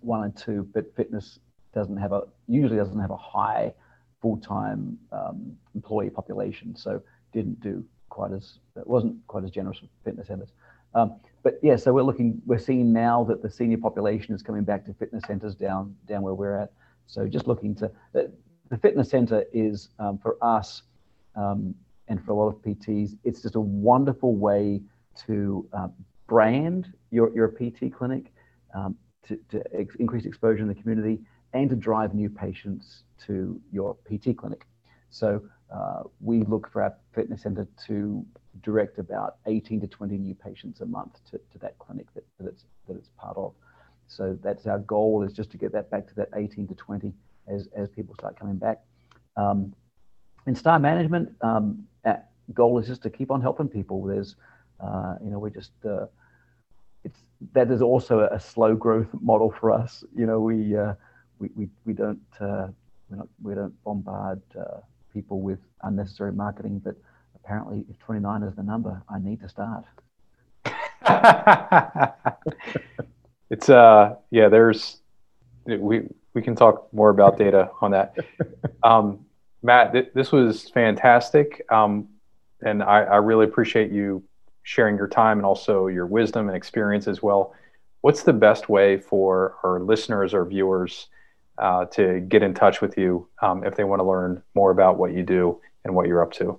one 0.00 0.24
and 0.24 0.36
two, 0.36 0.68
but 0.72 0.94
fitness 0.96 1.38
doesn't 1.74 1.96
have 1.96 2.12
a 2.12 2.22
usually 2.46 2.76
doesn't 2.76 3.00
have 3.00 3.10
a 3.10 3.16
high 3.16 3.72
full-time 4.20 4.98
um, 5.12 5.56
employee 5.74 6.10
population, 6.10 6.74
so 6.74 7.02
didn't 7.32 7.60
do 7.60 7.84
quite 8.08 8.32
as 8.32 8.58
it 8.76 8.86
wasn't 8.86 9.14
quite 9.26 9.44
as 9.44 9.50
generous 9.50 9.80
with 9.80 9.90
fitness 10.04 10.28
centers. 10.28 10.50
Um, 10.94 11.16
but 11.44 11.60
yeah, 11.62 11.76
so 11.76 11.92
we're 11.92 12.02
looking, 12.02 12.40
we're 12.46 12.58
seeing 12.58 12.92
now 12.92 13.22
that 13.24 13.42
the 13.42 13.50
senior 13.50 13.78
population 13.78 14.34
is 14.34 14.42
coming 14.42 14.64
back 14.64 14.84
to 14.86 14.94
fitness 14.94 15.22
centers 15.26 15.54
down 15.54 15.94
down 16.06 16.22
where 16.22 16.34
we're 16.34 16.56
at. 16.56 16.72
So 17.06 17.28
just 17.28 17.46
looking 17.46 17.74
to 17.76 17.90
the 18.12 18.78
fitness 18.78 19.10
center 19.10 19.44
is 19.52 19.90
um, 19.98 20.18
for 20.18 20.36
us 20.42 20.82
um, 21.36 21.74
and 22.08 22.24
for 22.24 22.32
a 22.32 22.34
lot 22.34 22.48
of 22.48 22.56
PTs, 22.62 23.16
it's 23.22 23.42
just 23.42 23.54
a 23.54 23.60
wonderful 23.60 24.34
way 24.34 24.80
to 25.26 25.68
uh, 25.72 25.88
brand 26.26 26.92
your, 27.10 27.34
your 27.34 27.48
PT 27.48 27.92
clinic, 27.92 28.32
um, 28.74 28.96
to, 29.28 29.38
to 29.50 29.62
ex- 29.72 29.94
increase 29.96 30.24
exposure 30.24 30.62
in 30.62 30.68
the 30.68 30.74
community, 30.74 31.20
and 31.52 31.70
to 31.70 31.76
drive 31.76 32.14
new 32.14 32.28
patients 32.28 33.04
to 33.26 33.60
your 33.70 33.96
PT 34.10 34.36
clinic. 34.36 34.66
So 35.10 35.42
uh, 35.72 36.02
we 36.20 36.42
look 36.42 36.70
for 36.72 36.82
our 36.82 36.94
fitness 37.14 37.42
center 37.42 37.68
to 37.86 38.26
direct 38.62 38.98
about 38.98 39.36
18 39.46 39.80
to 39.80 39.86
20 39.86 40.16
new 40.16 40.34
patients 40.34 40.80
a 40.80 40.86
month 40.86 41.18
to, 41.30 41.38
to 41.52 41.58
that 41.58 41.78
clinic 41.78 42.06
that, 42.14 42.24
that, 42.38 42.48
it's, 42.48 42.64
that 42.88 42.96
it's 42.96 43.08
part 43.18 43.36
of. 43.36 43.52
So 44.06 44.38
that's 44.42 44.66
our 44.66 44.78
goal 44.78 45.22
is 45.22 45.32
just 45.32 45.50
to 45.52 45.56
get 45.56 45.72
that 45.72 45.90
back 45.90 46.06
to 46.08 46.14
that 46.16 46.28
18 46.36 46.68
to 46.68 46.74
20 46.74 47.12
as, 47.48 47.68
as 47.76 47.88
people 47.88 48.14
start 48.14 48.38
coming 48.38 48.56
back. 48.56 48.80
Um, 49.36 49.74
in 50.46 50.54
star 50.54 50.78
management, 50.78 51.34
um, 51.40 51.86
goal 52.52 52.78
is 52.78 52.86
just 52.86 53.02
to 53.02 53.10
keep 53.10 53.30
on 53.30 53.40
helping 53.40 53.68
people. 53.68 54.04
There's, 54.04 54.36
uh, 54.80 55.14
you 55.22 55.30
know, 55.30 55.38
we 55.38 55.50
just, 55.50 55.72
uh, 55.88 56.06
it's 57.04 57.20
that 57.52 57.70
is 57.70 57.82
also 57.82 58.20
a, 58.20 58.40
slow 58.40 58.74
growth 58.74 59.08
model 59.20 59.50
for 59.50 59.70
us. 59.70 60.04
You 60.14 60.26
know, 60.26 60.40
we 60.40 60.76
uh, 60.76 60.94
we, 61.38 61.50
we 61.54 61.68
we 61.84 61.92
don't 61.92 62.20
uh, 62.40 62.68
we 63.08 63.16
not 63.16 63.28
we 63.42 63.54
don't 63.54 63.82
bombard 63.84 64.42
uh, 64.58 64.80
people 65.12 65.40
with 65.40 65.60
unnecessary 65.82 66.32
marketing, 66.32 66.80
but 66.82 66.96
apparently, 67.44 67.84
if 67.90 67.98
29 68.00 68.42
is 68.42 68.54
the 68.54 68.62
number, 68.62 69.02
I 69.08 69.18
need 69.18 69.40
to 69.40 69.48
start. 69.48 69.84
It's 73.50 73.68
uh 73.68 74.16
yeah, 74.30 74.48
there's 74.48 74.98
we 75.64 76.08
we 76.32 76.42
can 76.42 76.56
talk 76.56 76.92
more 76.92 77.10
about 77.10 77.38
data 77.38 77.70
on 77.80 77.92
that. 77.92 78.16
Um, 78.82 79.24
Matt, 79.62 79.92
th- 79.92 80.10
this 80.12 80.30
was 80.30 80.68
fantastic, 80.68 81.64
um, 81.70 82.08
and 82.60 82.82
I, 82.82 83.04
I 83.04 83.16
really 83.16 83.46
appreciate 83.46 83.90
you 83.90 84.22
sharing 84.62 84.98
your 84.98 85.08
time 85.08 85.38
and 85.38 85.46
also 85.46 85.86
your 85.86 86.04
wisdom 86.04 86.48
and 86.48 86.56
experience 86.56 87.08
as 87.08 87.22
well. 87.22 87.54
What's 88.02 88.24
the 88.24 88.34
best 88.34 88.68
way 88.68 88.98
for 88.98 89.56
our 89.64 89.80
listeners 89.80 90.34
or 90.34 90.44
viewers 90.44 91.06
uh, 91.56 91.86
to 91.92 92.20
get 92.20 92.42
in 92.42 92.52
touch 92.52 92.82
with 92.82 92.98
you 92.98 93.26
um, 93.40 93.64
if 93.64 93.74
they 93.74 93.84
want 93.84 94.00
to 94.00 94.04
learn 94.04 94.42
more 94.54 94.70
about 94.70 94.98
what 94.98 95.14
you 95.14 95.22
do 95.22 95.60
and 95.84 95.94
what 95.94 96.08
you're 96.08 96.22
up 96.22 96.32
to? 96.32 96.58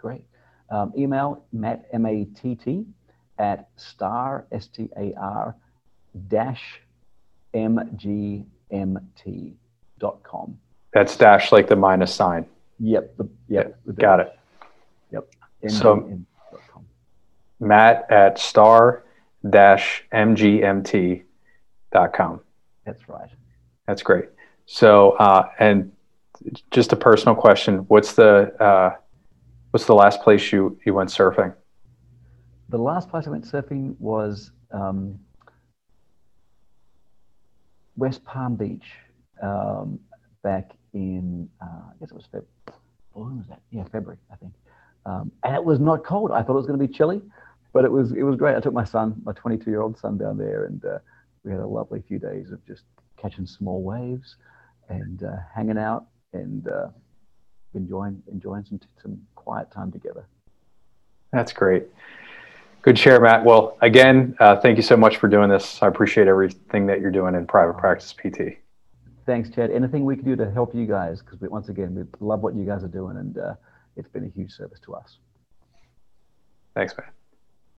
Great. 0.00 0.24
Um, 0.70 0.92
email 0.96 1.44
matt 1.52 1.86
m 1.92 2.06
a 2.06 2.24
t 2.24 2.54
t 2.54 2.86
at 3.38 3.68
star 3.76 4.46
s 4.52 4.66
t 4.68 4.88
a 4.96 5.12
r 5.14 5.56
dash 6.28 6.80
m 7.52 7.80
g 7.96 8.46
m 8.70 8.98
t 9.16 9.56
dot 9.98 10.22
com. 10.22 10.58
That's 10.92 11.16
dash 11.16 11.52
like 11.52 11.68
the 11.68 11.76
minus 11.76 12.14
sign. 12.14 12.46
Yep. 12.78 13.16
The, 13.16 13.28
yep. 13.48 13.78
got 13.96 14.20
it. 14.20 14.38
Yep. 15.12 15.28
So 15.68 16.18
Matt 17.58 18.10
at 18.10 18.38
star 18.38 19.04
dash 19.48 20.04
mgmt 20.12 21.22
dot 21.92 22.12
com. 22.12 22.40
That's 22.86 23.08
right. 23.08 23.28
That's 23.86 24.02
great. 24.02 24.26
So, 24.66 25.12
uh, 25.12 25.48
and 25.58 25.92
just 26.70 26.92
a 26.92 26.96
personal 26.96 27.34
question: 27.34 27.78
What's 27.88 28.14
the 28.14 28.54
uh, 28.62 28.96
what's 29.70 29.86
the 29.86 29.94
last 29.94 30.22
place 30.22 30.52
you 30.52 30.78
you 30.84 30.94
went 30.94 31.10
surfing? 31.10 31.54
The 32.68 32.78
last 32.78 33.08
place 33.10 33.26
I 33.26 33.30
went 33.30 33.44
surfing 33.44 33.96
was 33.98 34.52
um, 34.70 35.18
West 37.96 38.24
Palm 38.24 38.56
Beach 38.56 38.86
um, 39.42 39.98
back 40.42 40.72
in 40.92 41.48
uh, 41.60 41.66
I 41.66 41.92
guess 41.98 42.10
it 42.10 42.14
was 42.14 42.24
February. 42.24 42.46
When 43.12 43.38
was 43.38 43.46
that? 43.48 43.60
Yeah, 43.70 43.84
February, 43.84 44.18
I 44.32 44.36
think. 44.36 44.52
Um, 45.06 45.32
and 45.42 45.54
it 45.54 45.64
was 45.64 45.80
not 45.80 46.04
cold. 46.04 46.30
I 46.30 46.42
thought 46.42 46.52
it 46.52 46.56
was 46.56 46.66
going 46.66 46.78
to 46.78 46.86
be 46.86 46.92
chilly, 46.92 47.22
but 47.72 47.84
it 47.84 47.90
was 47.90 48.12
it 48.12 48.22
was 48.22 48.36
great. 48.36 48.56
I 48.56 48.60
took 48.60 48.74
my 48.74 48.84
son, 48.84 49.20
my 49.24 49.32
22 49.32 49.70
year 49.70 49.80
old 49.82 49.98
son, 49.98 50.18
down 50.18 50.36
there, 50.36 50.64
and 50.64 50.84
uh, 50.84 50.98
we 51.44 51.50
had 51.52 51.60
a 51.60 51.66
lovely 51.66 52.02
few 52.06 52.18
days 52.18 52.50
of 52.50 52.64
just 52.66 52.84
catching 53.16 53.46
small 53.46 53.82
waves 53.82 54.36
and 54.88 55.22
uh, 55.22 55.36
hanging 55.54 55.78
out 55.78 56.06
and 56.32 56.68
uh, 56.68 56.88
enjoying 57.74 58.22
enjoying 58.30 58.64
some 58.64 58.80
some 59.02 59.20
quiet 59.34 59.70
time 59.70 59.90
together. 59.90 60.26
That's 61.32 61.52
great. 61.52 61.86
Good 62.82 62.98
share, 62.98 63.20
Matt. 63.20 63.44
Well, 63.44 63.76
again, 63.82 64.34
uh, 64.40 64.56
thank 64.56 64.76
you 64.76 64.82
so 64.82 64.96
much 64.96 65.18
for 65.18 65.28
doing 65.28 65.50
this. 65.50 65.82
I 65.82 65.86
appreciate 65.86 66.28
everything 66.28 66.86
that 66.86 67.00
you're 67.00 67.10
doing 67.10 67.34
in 67.34 67.46
private 67.46 67.76
practice 67.76 68.12
PT. 68.12 68.56
Thanks, 69.26 69.50
Chad. 69.50 69.70
Anything 69.70 70.04
we 70.04 70.16
can 70.16 70.24
do 70.24 70.34
to 70.34 70.50
help 70.50 70.74
you 70.74 70.86
guys, 70.86 71.20
because 71.20 71.40
once 71.50 71.68
again, 71.68 71.94
we 71.94 72.04
love 72.26 72.40
what 72.40 72.54
you 72.54 72.64
guys 72.64 72.82
are 72.82 72.88
doing, 72.88 73.18
and 73.18 73.36
uh, 73.36 73.54
it's 73.96 74.08
been 74.08 74.24
a 74.24 74.28
huge 74.28 74.50
service 74.50 74.80
to 74.80 74.94
us. 74.94 75.18
Thanks, 76.74 76.96
man. 76.96 77.08